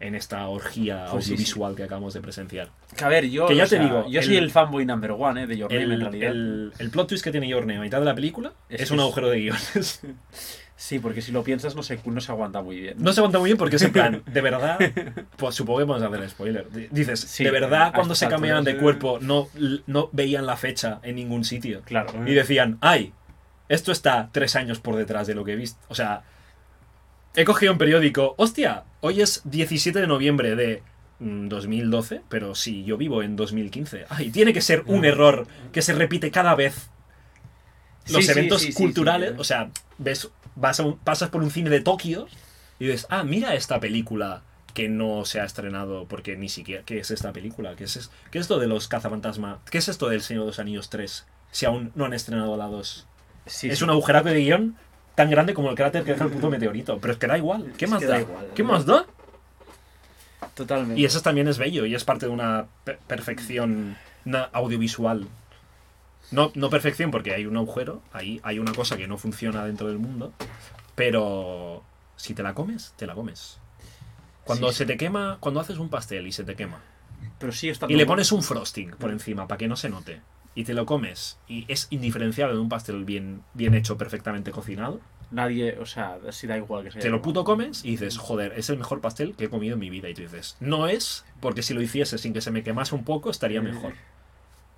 en 0.00 0.14
esta 0.14 0.46
orgía 0.48 1.06
Pues 1.10 1.24
sí, 1.26 1.30
audiovisual 1.32 1.74
que 1.74 1.84
acabamos 1.84 2.12
de 2.14 2.20
presenciar. 2.20 2.68
Que 2.96 3.04
a 3.04 3.08
ver, 3.08 3.28
yo. 3.30 3.46
Que 3.46 3.56
ya 3.56 3.64
te 3.64 3.70
sea, 3.70 3.82
digo, 3.82 4.06
Yo 4.08 4.22
soy 4.22 4.36
el- 4.36 4.44
el 4.44 4.50
fanboy 4.50 4.84
number 4.84 5.12
one, 5.12 5.42
¿eh? 5.44 5.46
De 5.46 5.56
Your 5.56 5.70
Name, 5.72 5.84
en 5.84 5.92
El, 5.92 6.00
realidad. 6.00 6.30
el- 6.30 6.72
el 6.78 6.90
plot 6.90 7.08
twist 7.08 7.24
que 7.24 7.30
tiene 7.30 7.48
Your 7.48 7.62
Name 7.62 7.78
a 7.78 7.82
mitad 7.82 8.00
de 8.00 8.04
la 8.06 8.14
película 8.14 8.52
Es 8.68 8.82
es, 8.82 8.90
un 8.90 8.98
es- 8.98 9.02
agujero 9.04 9.30
de 9.30 9.40
guiones. 9.40 10.00
Sí, 10.76 10.98
porque 10.98 11.22
si 11.22 11.30
lo 11.30 11.44
piensas, 11.44 11.76
no 11.76 11.82
se, 11.84 12.00
no 12.04 12.20
se 12.20 12.32
aguanta 12.32 12.60
muy 12.60 12.80
bien. 12.80 12.96
No 12.98 13.12
se 13.12 13.20
aguanta 13.20 13.38
muy 13.38 13.48
bien 13.48 13.56
porque 13.58 13.76
es 13.76 13.82
en 13.82 13.92
plan, 13.92 14.22
de 14.26 14.40
verdad, 14.40 14.76
pues 15.36 15.54
supongo 15.54 15.78
que 15.78 15.86
podemos 15.86 16.12
hacer 16.12 16.28
spoiler. 16.30 16.66
Dices, 16.90 17.20
Sí, 17.20 17.44
de 17.44 17.50
a 17.50 17.52
verdad 17.52 17.92
cuando 17.94 18.14
estas 18.14 18.28
se 18.28 18.28
cambiaban 18.28 18.64
de 18.64 18.76
cuerpo 18.76 19.18
no, 19.20 19.48
no 19.86 20.08
veían 20.12 20.46
la 20.46 20.56
fecha 20.56 20.98
en 21.04 21.14
ningún 21.16 21.44
sitio. 21.44 21.82
Claro. 21.84 22.28
Y 22.28 22.34
decían, 22.34 22.78
ay, 22.80 23.12
esto 23.68 23.92
está 23.92 24.30
tres 24.32 24.56
años 24.56 24.80
por 24.80 24.96
detrás 24.96 25.26
de 25.28 25.34
lo 25.36 25.44
que 25.44 25.52
he 25.52 25.56
visto. 25.56 25.78
O 25.88 25.94
sea, 25.94 26.22
he 27.36 27.44
cogido 27.44 27.72
un 27.72 27.78
periódico, 27.78 28.34
hostia, 28.36 28.82
hoy 29.00 29.20
es 29.22 29.42
17 29.44 30.00
de 30.00 30.06
noviembre 30.08 30.56
de 30.56 30.82
mm, 31.20 31.46
2012, 31.48 32.22
pero 32.28 32.56
sí, 32.56 32.82
yo 32.84 32.96
vivo 32.96 33.22
en 33.22 33.36
2015. 33.36 34.06
Ay, 34.08 34.30
tiene 34.30 34.52
que 34.52 34.60
ser 34.60 34.82
un 34.86 35.02
Mm. 35.02 35.04
error 35.04 35.46
que 35.72 35.82
se 35.82 35.92
repite 35.94 36.32
cada 36.32 36.56
vez. 36.56 36.90
Los 38.12 38.26
Sí, 38.26 38.32
eventos 38.32 38.66
culturales, 38.74 39.34
o 39.38 39.44
sea, 39.44 39.70
ves, 39.98 40.28
vas 40.56 40.80
a 40.80 40.84
un- 40.84 40.98
pasas 40.98 41.30
por 41.30 41.42
un 41.42 41.50
cine 41.50 41.70
de 41.70 41.80
Tokio 41.80 42.26
y 42.78 42.86
ves, 42.88 43.06
ah, 43.10 43.22
mira 43.24 43.54
esta 43.54 43.80
película 43.80 44.42
que 44.74 44.88
no 44.88 45.24
se 45.24 45.40
ha 45.40 45.44
estrenado 45.44 46.06
porque 46.06 46.36
ni 46.36 46.48
siquiera, 46.48 46.82
¿qué 46.84 46.98
es 46.98 47.10
esta 47.10 47.32
película? 47.32 47.76
¿Qué 47.76 47.84
es, 47.84 48.10
¿qué 48.30 48.38
es 48.38 48.42
esto 48.42 48.58
de 48.58 48.66
los 48.66 48.88
cazafantasma? 48.88 49.60
¿Qué 49.70 49.78
es 49.78 49.88
esto 49.88 50.08
del 50.08 50.20
Señor 50.20 50.42
de 50.44 50.46
los 50.48 50.58
Anillos 50.58 50.90
3? 50.90 51.26
Si 51.52 51.66
aún 51.66 51.92
no 51.94 52.04
han 52.06 52.12
estrenado 52.12 52.56
la 52.56 52.66
2. 52.66 53.06
Sí, 53.46 53.68
es 53.68 53.78
sí. 53.78 53.84
un 53.84 53.90
agujeraco 53.90 54.28
de 54.30 54.40
guion 54.40 54.76
tan 55.14 55.30
grande 55.30 55.54
como 55.54 55.70
el 55.70 55.76
cráter 55.76 56.02
que 56.02 56.12
deja 56.12 56.24
el 56.24 56.30
puto 56.30 56.50
meteorito. 56.50 56.98
Pero 56.98 57.12
es 57.12 57.18
que 57.20 57.26
da 57.28 57.38
igual. 57.38 57.72
¿Qué 57.78 57.84
Es 57.84 57.90
más 57.90 58.02
da? 58.02 58.08
da 58.08 58.20
igual, 58.22 58.48
¿Qué 58.54 58.62
más 58.64 58.84
da? 58.86 59.06
Totalmente. 60.54 61.00
Y 61.00 61.04
eso 61.04 61.20
también 61.20 61.48
es 61.48 61.58
bello 61.58 61.86
y 61.86 61.94
es 61.94 62.04
parte 62.04 62.26
de 62.26 62.32
una 62.32 62.66
pe- 62.84 62.98
perfección 63.06 63.96
audiovisual. 64.52 65.26
No, 66.34 66.50
no 66.54 66.68
perfección 66.68 67.10
porque 67.10 67.32
hay 67.32 67.46
un 67.46 67.56
agujero, 67.56 68.02
ahí 68.12 68.40
hay 68.42 68.58
una 68.58 68.72
cosa 68.72 68.96
que 68.96 69.06
no 69.06 69.18
funciona 69.18 69.64
dentro 69.64 69.88
del 69.88 69.98
mundo, 69.98 70.32
pero 70.94 71.82
si 72.16 72.34
te 72.34 72.42
la 72.42 72.54
comes, 72.54 72.92
te 72.96 73.06
la 73.06 73.14
comes. 73.14 73.58
Cuando 74.44 74.70
Sí, 74.70 74.78
se 74.78 74.86
te 74.86 74.96
quema, 74.96 75.38
cuando 75.40 75.60
haces 75.60 75.78
un 75.78 75.88
pastel 75.88 76.26
y 76.26 76.32
se 76.32 76.44
te 76.44 76.54
quema, 76.56 76.80
Pero 77.38 77.52
sí 77.52 77.68
está 77.68 77.86
y 77.88 77.94
le 77.94 78.04
pones 78.04 78.32
un 78.32 78.42
frosting 78.42 78.90
por 78.92 79.10
encima 79.10 79.46
para 79.46 79.58
que 79.58 79.68
no 79.68 79.76
se 79.76 79.88
note, 79.88 80.20
y 80.54 80.64
te 80.64 80.74
lo 80.74 80.86
comes, 80.86 81.38
y 81.48 81.64
es 81.68 81.86
indiferenciable 81.90 82.54
de 82.54 82.60
un 82.60 82.68
pastel 82.68 83.04
bien, 83.04 83.42
bien 83.54 83.74
hecho, 83.74 83.96
perfectamente 83.96 84.50
cocinado, 84.50 85.00
Nadie, 85.30 85.78
o 85.80 85.86
sea, 85.86 86.18
sí 86.30 86.46
da 86.46 86.56
igual 86.56 86.84
que 86.84 86.92
sea. 86.92 87.00
te 87.00 87.10
lo 87.10 87.20
puto 87.22 87.42
comes 87.42 87.84
y 87.84 87.92
dices, 87.92 88.18
joder, 88.18 88.52
es 88.56 88.70
el 88.70 88.78
mejor 88.78 89.00
pastel 89.00 89.34
que 89.34 89.46
he 89.46 89.50
comido 89.50 89.74
en 89.74 89.80
mi 89.80 89.90
vida. 89.90 90.08
Y 90.08 90.14
tú 90.14 90.22
dices, 90.22 90.56
no 90.60 90.86
es, 90.86 91.24
porque 91.40 91.62
si 91.62 91.74
lo 91.74 91.82
hiciese 91.82 92.18
sin 92.18 92.32
que 92.32 92.40
se 92.40 92.52
me 92.52 92.62
quemase 92.62 92.94
un 92.94 93.04
poco, 93.04 93.30
estaría 93.30 93.60
mejor. 93.60 93.94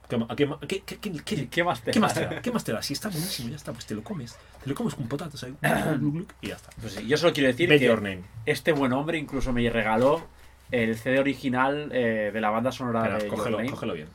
¿Qué, 0.08 0.16
ma- 0.16 0.28
qué 0.36 0.46
ma- 0.46 0.58
qué- 0.60 0.82
qué- 0.82 0.98
qué- 0.98 1.12
qué- 1.24 1.48
¿Qué 1.48 1.64
más 1.64 1.82
te 1.82 1.98
más 1.98 2.14
da? 2.14 2.28
te 2.28 2.34
da? 2.36 2.42
¿Qué 2.42 2.50
más 2.52 2.62
te 2.64 2.72
da? 2.72 2.82
Si 2.82 2.92
está 2.92 3.08
buenísimo, 3.08 3.48
ya 3.50 3.56
está, 3.56 3.72
pues 3.72 3.86
te 3.86 3.94
lo 3.94 4.02
comes. 4.04 4.36
Te 4.62 4.68
lo 4.70 4.74
comes 4.76 4.94
con 4.94 5.08
patatas 5.08 5.42
ahí, 5.44 5.54
y 6.40 6.48
ya 6.48 6.54
está. 6.56 6.70
Pues 6.80 6.94
sí, 6.94 7.06
yo 7.06 7.16
solo 7.16 7.32
quiero 7.32 7.48
decir 7.48 7.68
que 7.68 7.78
your 7.80 8.00
name. 8.02 8.22
este 8.44 8.72
buen 8.72 8.92
hombre 8.92 9.18
incluso 9.18 9.52
me 9.52 9.68
regaló 9.68 10.24
el 10.70 10.96
CD 10.96 11.18
original 11.20 11.90
eh, 11.92 12.30
de 12.32 12.40
la 12.40 12.50
banda 12.50 12.70
sonora 12.72 13.02
de 13.18 13.20
Your 13.20 13.28
cógelo, 13.28 13.56
Name. 13.58 13.70
cógelo 13.70 13.94
bien. 13.94 14.08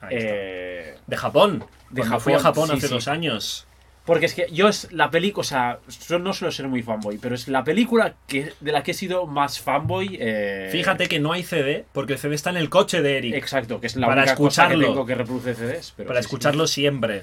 Ahí 0.00 0.16
está. 0.16 0.30
Eh, 0.32 0.98
De 1.06 1.16
Japón. 1.16 1.64
de 1.90 2.00
Cuando 2.02 2.20
fui 2.20 2.32
a 2.32 2.38
Japón, 2.38 2.52
Japón 2.66 2.68
sí, 2.70 2.76
hace 2.78 2.88
sí. 2.88 2.94
dos 2.94 3.08
años. 3.08 3.66
Porque 4.04 4.26
es 4.26 4.34
que 4.34 4.46
yo 4.50 4.68
es 4.68 4.90
la 4.92 5.10
película, 5.10 5.40
o 5.42 5.44
sea, 5.44 5.78
yo 6.08 6.18
no 6.18 6.32
suelo 6.32 6.50
ser 6.52 6.66
muy 6.68 6.82
fanboy, 6.82 7.18
pero 7.18 7.34
es 7.34 7.46
la 7.48 7.62
película 7.64 8.14
que, 8.26 8.52
de 8.60 8.72
la 8.72 8.82
que 8.82 8.90
he 8.92 8.94
sido 8.94 9.26
más 9.26 9.60
fanboy. 9.60 10.16
eh, 10.20 10.68
Fíjate 10.72 11.06
que 11.08 11.20
no 11.20 11.32
hay 11.32 11.42
CD, 11.44 11.84
porque 11.92 12.14
el 12.14 12.18
CD 12.18 12.34
está 12.34 12.50
en 12.50 12.56
el 12.56 12.68
coche 12.70 13.02
de 13.02 13.18
Eric. 13.18 13.34
Exacto, 13.34 13.80
que 13.80 13.86
es 13.86 13.96
la 13.96 14.06
Para 14.08 14.22
única 14.22 14.36
cosa 14.36 14.62
que 14.68 14.74
escucharlo. 14.74 14.88
tengo 14.94 15.06
que 15.06 15.14
reproduce 15.14 15.54
CDs. 15.54 15.92
Pero 15.96 16.08
para 16.08 16.20
sí, 16.20 16.24
sí. 16.24 16.26
escucharlo 16.28 16.66
siempre. 16.66 17.22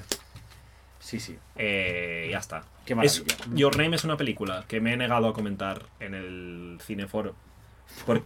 Sí, 1.00 1.20
sí. 1.20 1.36
Eh, 1.56 2.28
ya 2.30 2.38
está. 2.38 2.64
Qué 2.84 2.94
Es-. 3.02 3.24
Your 3.54 3.76
Name 3.76 3.96
es 3.96 4.04
una 4.04 4.16
película 4.16 4.64
que 4.68 4.80
me 4.80 4.92
he 4.92 4.96
negado 4.96 5.28
a 5.28 5.34
comentar 5.34 5.82
en 6.00 6.14
el 6.14 6.78
cineforo. 6.82 7.34
Por- 8.06 8.22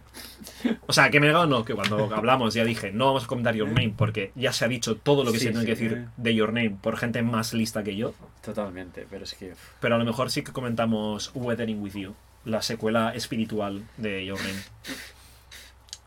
o 0.87 0.93
sea, 0.93 1.09
que 1.09 1.19
me 1.19 1.25
he 1.25 1.29
negado 1.29 1.47
no, 1.47 1.65
que 1.65 1.73
cuando 1.73 2.13
hablamos 2.15 2.53
ya 2.53 2.63
dije, 2.63 2.91
no 2.91 3.07
vamos 3.07 3.23
a 3.25 3.27
comentar 3.27 3.55
Your 3.55 3.67
Name 3.67 3.93
porque 3.97 4.31
ya 4.35 4.53
se 4.53 4.65
ha 4.65 4.67
dicho 4.67 4.95
todo 4.97 5.23
lo 5.23 5.31
que 5.31 5.39
Sí, 5.39 5.45
se 5.45 5.51
tiene 5.51 5.61
sí, 5.61 5.65
que 5.65 5.71
decir 5.71 6.07
de 6.17 6.35
Your 6.35 6.53
Name 6.53 6.77
por 6.81 6.97
gente 6.97 7.21
más 7.21 7.53
lista 7.53 7.83
que 7.83 7.95
yo. 7.95 8.13
Totalmente, 8.43 9.07
pero 9.09 9.23
es 9.23 9.33
que. 9.33 9.53
Pero 9.79 9.95
a 9.95 9.97
lo 9.97 10.05
mejor 10.05 10.29
sí 10.31 10.43
que 10.43 10.51
comentamos 10.51 11.31
Weathering 11.33 11.81
With 11.81 11.93
You, 11.95 12.15
la 12.45 12.61
secuela 12.61 13.13
espiritual 13.15 13.83
de 13.97 14.25
Your 14.25 14.39
Name. 14.39 14.61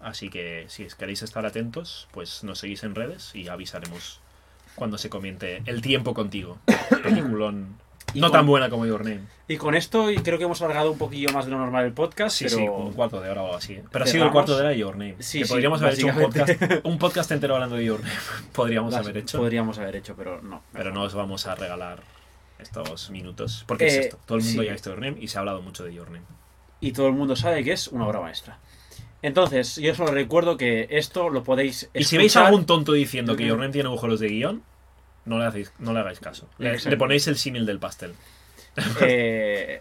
Así 0.01 0.29
que 0.31 0.67
si 0.69 0.87
queréis 0.99 1.23
estar 1.23 1.45
atentos, 1.47 2.09
pues 2.13 2.45
nos 2.45 2.59
seguís 2.59 2.85
en 2.85 2.95
redes 2.95 3.33
y 3.35 3.49
avisaremos 3.49 4.21
cuando 4.75 4.99
se 4.99 5.09
comiente 5.11 5.63
El 5.67 5.81
tiempo 5.81 6.15
contigo. 6.15 6.59
Peliculón. 7.03 7.77
No 8.21 8.29
con- 8.29 8.33
tan 8.33 8.47
buena 8.47 8.69
como 8.71 8.87
Your 8.87 9.05
Name. 9.05 9.21
Y 9.49 9.57
con 9.57 9.75
esto 9.75 10.11
y 10.11 10.17
creo 10.19 10.39
que 10.39 10.45
hemos 10.45 10.61
alargado 10.63 10.91
un 10.93 10.99
poquillo 10.99 11.33
más 11.33 11.45
de 11.45 11.53
lo 11.53 11.59
normal 11.59 11.85
el 11.85 11.93
podcast, 11.93 12.37
Sí, 12.37 12.45
pero... 12.47 12.57
sí, 12.57 12.63
un 12.67 12.93
cuarto 12.93 13.21
de 13.21 13.31
hora 13.31 13.43
o 13.43 13.55
así. 13.57 13.75
¿eh? 13.75 13.85
Pero 13.93 14.05
ha 14.05 14.09
sido 14.09 14.25
el 14.25 14.31
cuarto 14.33 14.55
de 14.55 14.61
hora 14.61 14.69
de 14.71 14.79
Your 14.79 14.97
Name. 14.97 15.17
Sí, 15.21 15.39
que 15.41 15.45
sí, 15.45 15.51
podríamos 15.53 15.81
haber 15.83 15.95
hecho 15.95 16.07
un 16.09 16.15
podcast, 16.17 16.51
un 16.85 16.99
podcast 16.99 17.31
entero 17.31 17.55
hablando 17.55 17.77
de 17.77 17.85
Your 17.85 18.01
Name. 18.01 18.13
Podríamos 18.53 18.93
Las 18.93 19.03
haber 19.05 19.19
hecho. 19.19 19.39
Podríamos 19.39 19.79
haber 19.79 19.97
hecho, 19.97 20.15
pero 20.17 20.43
no. 20.43 20.63
Pero 20.73 20.93
no 20.93 21.03
os 21.03 21.15
vamos 21.15 21.47
a 21.47 21.55
regalar 21.55 22.03
estos 22.59 23.11
minutos. 23.11 23.65
Porque 23.69 23.87
es 23.87 23.95
Eh, 23.95 24.01
esto. 24.01 24.19
Todo 24.27 24.39
el 24.39 24.45
mundo 24.45 24.63
sí. 24.63 24.67
ya 24.67 24.73
ha 24.73 24.75
visto 24.75 24.91
Your 24.91 25.01
Name 25.01 25.17
y 25.21 25.29
se 25.29 25.39
ha 25.39 25.41
hablado 25.41 25.63
mucho 25.63 25.85
de 25.85 25.95
Your 25.95 26.11
Name. 26.11 26.25
Y 26.81 26.93
todo 26.93 27.07
el 27.09 27.13
mundo 27.15 27.37
sabe 27.37 27.63
que 27.65 27.73
es 27.73 27.89
una 27.89 28.07
obra 28.07 28.21
maestra. 28.21 28.59
Entonces, 29.23 29.77
yo 29.77 29.95
solo 29.95 30.13
recuerdo 30.13 30.57
que 30.57 30.87
esto 30.91 31.31
lo 31.31 31.43
podéis 31.43 31.89
Y 31.95 32.05
si 32.05 32.17
veis 32.17 32.33
escuchar- 32.33 32.47
algún 32.47 32.67
tonto 32.67 32.93
diciendo 32.93 33.35
que. 33.37 33.47
Your 33.47 33.59
Name 33.59 33.73
tiene 33.73 33.89
agujeros 33.89 34.21
de 34.21 34.29
guion, 34.29 34.63
no 35.27 35.39
le, 35.39 35.45
hacéis, 35.47 35.73
no 35.79 35.93
le 35.93 36.01
hagáis 36.01 36.21
caso. 36.21 36.49
Le, 36.59 36.97
ponéis 36.97 37.27
el 37.29 37.37
símil 37.37 37.67
del 37.67 37.79
pastel. 37.79 38.15
Eh, 39.03 39.81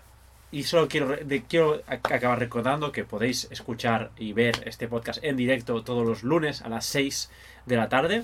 y 0.51 0.63
solo 0.63 0.87
quiero, 0.87 1.07
de- 1.17 1.43
quiero 1.43 1.83
ac- 1.85 2.13
acabar 2.15 2.39
recordando 2.39 2.91
que 2.91 3.03
podéis 3.03 3.47
escuchar 3.51 4.11
y 4.17 4.31
ver 4.33 4.63
este 4.65 4.87
podcast 4.87 5.21
en 5.23 5.35
directo 5.35 5.83
todos 5.83 6.05
los 6.07 6.23
lunes 6.23 6.61
a 6.61 6.69
las 6.69 6.85
6 6.85 7.29
de 7.65 7.75
la 7.75 7.89
tarde 7.89 8.23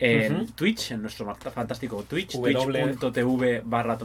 en. 0.00 0.46
Twitch, 0.52 0.92
en 0.92 1.02
nuestro 1.02 1.32
fantástico 1.34 2.04
Twitch, 2.08 2.32
twitch.tv 2.32 3.62
barra 3.64 3.98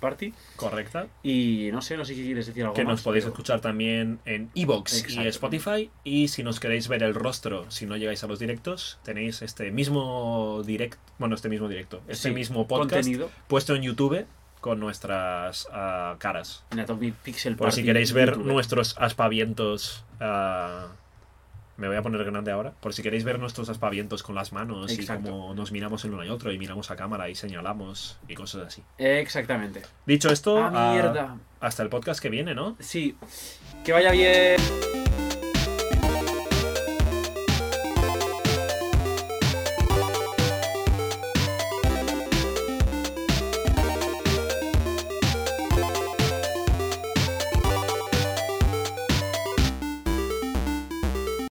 Party. 0.00 0.32
Correcta. 0.56 1.06
Y 1.22 1.70
no 1.72 1.80
sé, 1.82 1.96
no 1.96 2.04
sé 2.04 2.14
si 2.14 2.24
quieres 2.24 2.46
decir 2.46 2.62
algo 2.64 2.74
Que 2.74 2.84
más. 2.84 2.92
nos 2.94 3.02
podéis 3.02 3.24
pero- 3.24 3.32
escuchar 3.34 3.60
también 3.60 4.18
en 4.24 4.50
Evox 4.54 5.08
y. 5.10 5.26
Spotify. 5.28 5.90
Y 6.04 6.28
si 6.28 6.42
nos 6.42 6.60
queréis 6.60 6.88
ver 6.88 7.02
el 7.02 7.14
rostro, 7.14 7.70
si 7.70 7.86
no 7.86 7.96
llegáis 7.96 8.22
a 8.24 8.26
los 8.26 8.38
directos, 8.38 8.98
tenéis 9.02 9.42
este 9.42 9.70
mismo 9.70 10.62
direct, 10.64 10.98
bueno, 11.18 11.34
este 11.34 11.48
mismo 11.48 11.68
directo, 11.68 12.02
este 12.08 12.28
Sí, 12.28 12.34
mismo 12.34 12.66
podcast 12.66 12.90
contenido 12.92 13.30
puesto 13.48 13.74
en 13.74 13.82
YouTube 13.82 14.26
con 14.60 14.80
nuestras 14.80 15.68
ah, 15.72 16.16
caras. 16.18 16.64
en 16.72 16.80
Atomic 16.80 17.14
Pixel 17.16 17.56
Por 17.56 17.70
si 17.70 17.80
Party 17.80 17.86
queréis 17.86 18.12
ver 18.12 18.30
YouTube. 18.30 18.46
nuestros 18.46 18.96
aspavientos. 18.98 20.04
ah, 20.20 20.88
me 21.76 21.88
voy 21.88 21.96
a 21.96 22.02
poner 22.02 22.24
grande 22.24 22.50
ahora. 22.50 22.72
Por 22.80 22.92
si 22.94 23.02
queréis 23.02 23.24
ver 23.24 23.38
nuestros 23.38 23.68
aspavientos 23.68 24.22
con 24.22 24.34
las 24.34 24.52
manos 24.52 24.90
Exacto. 24.92 25.28
y 25.28 25.30
cómo 25.30 25.54
nos 25.54 25.72
miramos 25.72 26.04
el 26.04 26.12
uno 26.14 26.24
y 26.24 26.28
otro 26.28 26.50
y 26.52 26.58
miramos 26.58 26.90
a 26.90 26.96
cámara 26.96 27.28
y 27.28 27.34
señalamos 27.34 28.18
y 28.28 28.34
cosas 28.34 28.66
así. 28.66 28.82
Exactamente. 28.98 29.82
Dicho 30.06 30.30
esto, 30.30 30.58
Ah, 30.58 30.70
ah, 30.74 30.92
mierda. 30.92 31.36
hasta 31.60 31.82
el 31.82 31.88
podcast 31.88 32.20
que 32.20 32.30
viene, 32.30 32.54
¿no? 32.54 32.76
Sí. 32.80 33.16
Que 33.84 33.92
vaya 33.92 34.10
bien. 34.12 35.05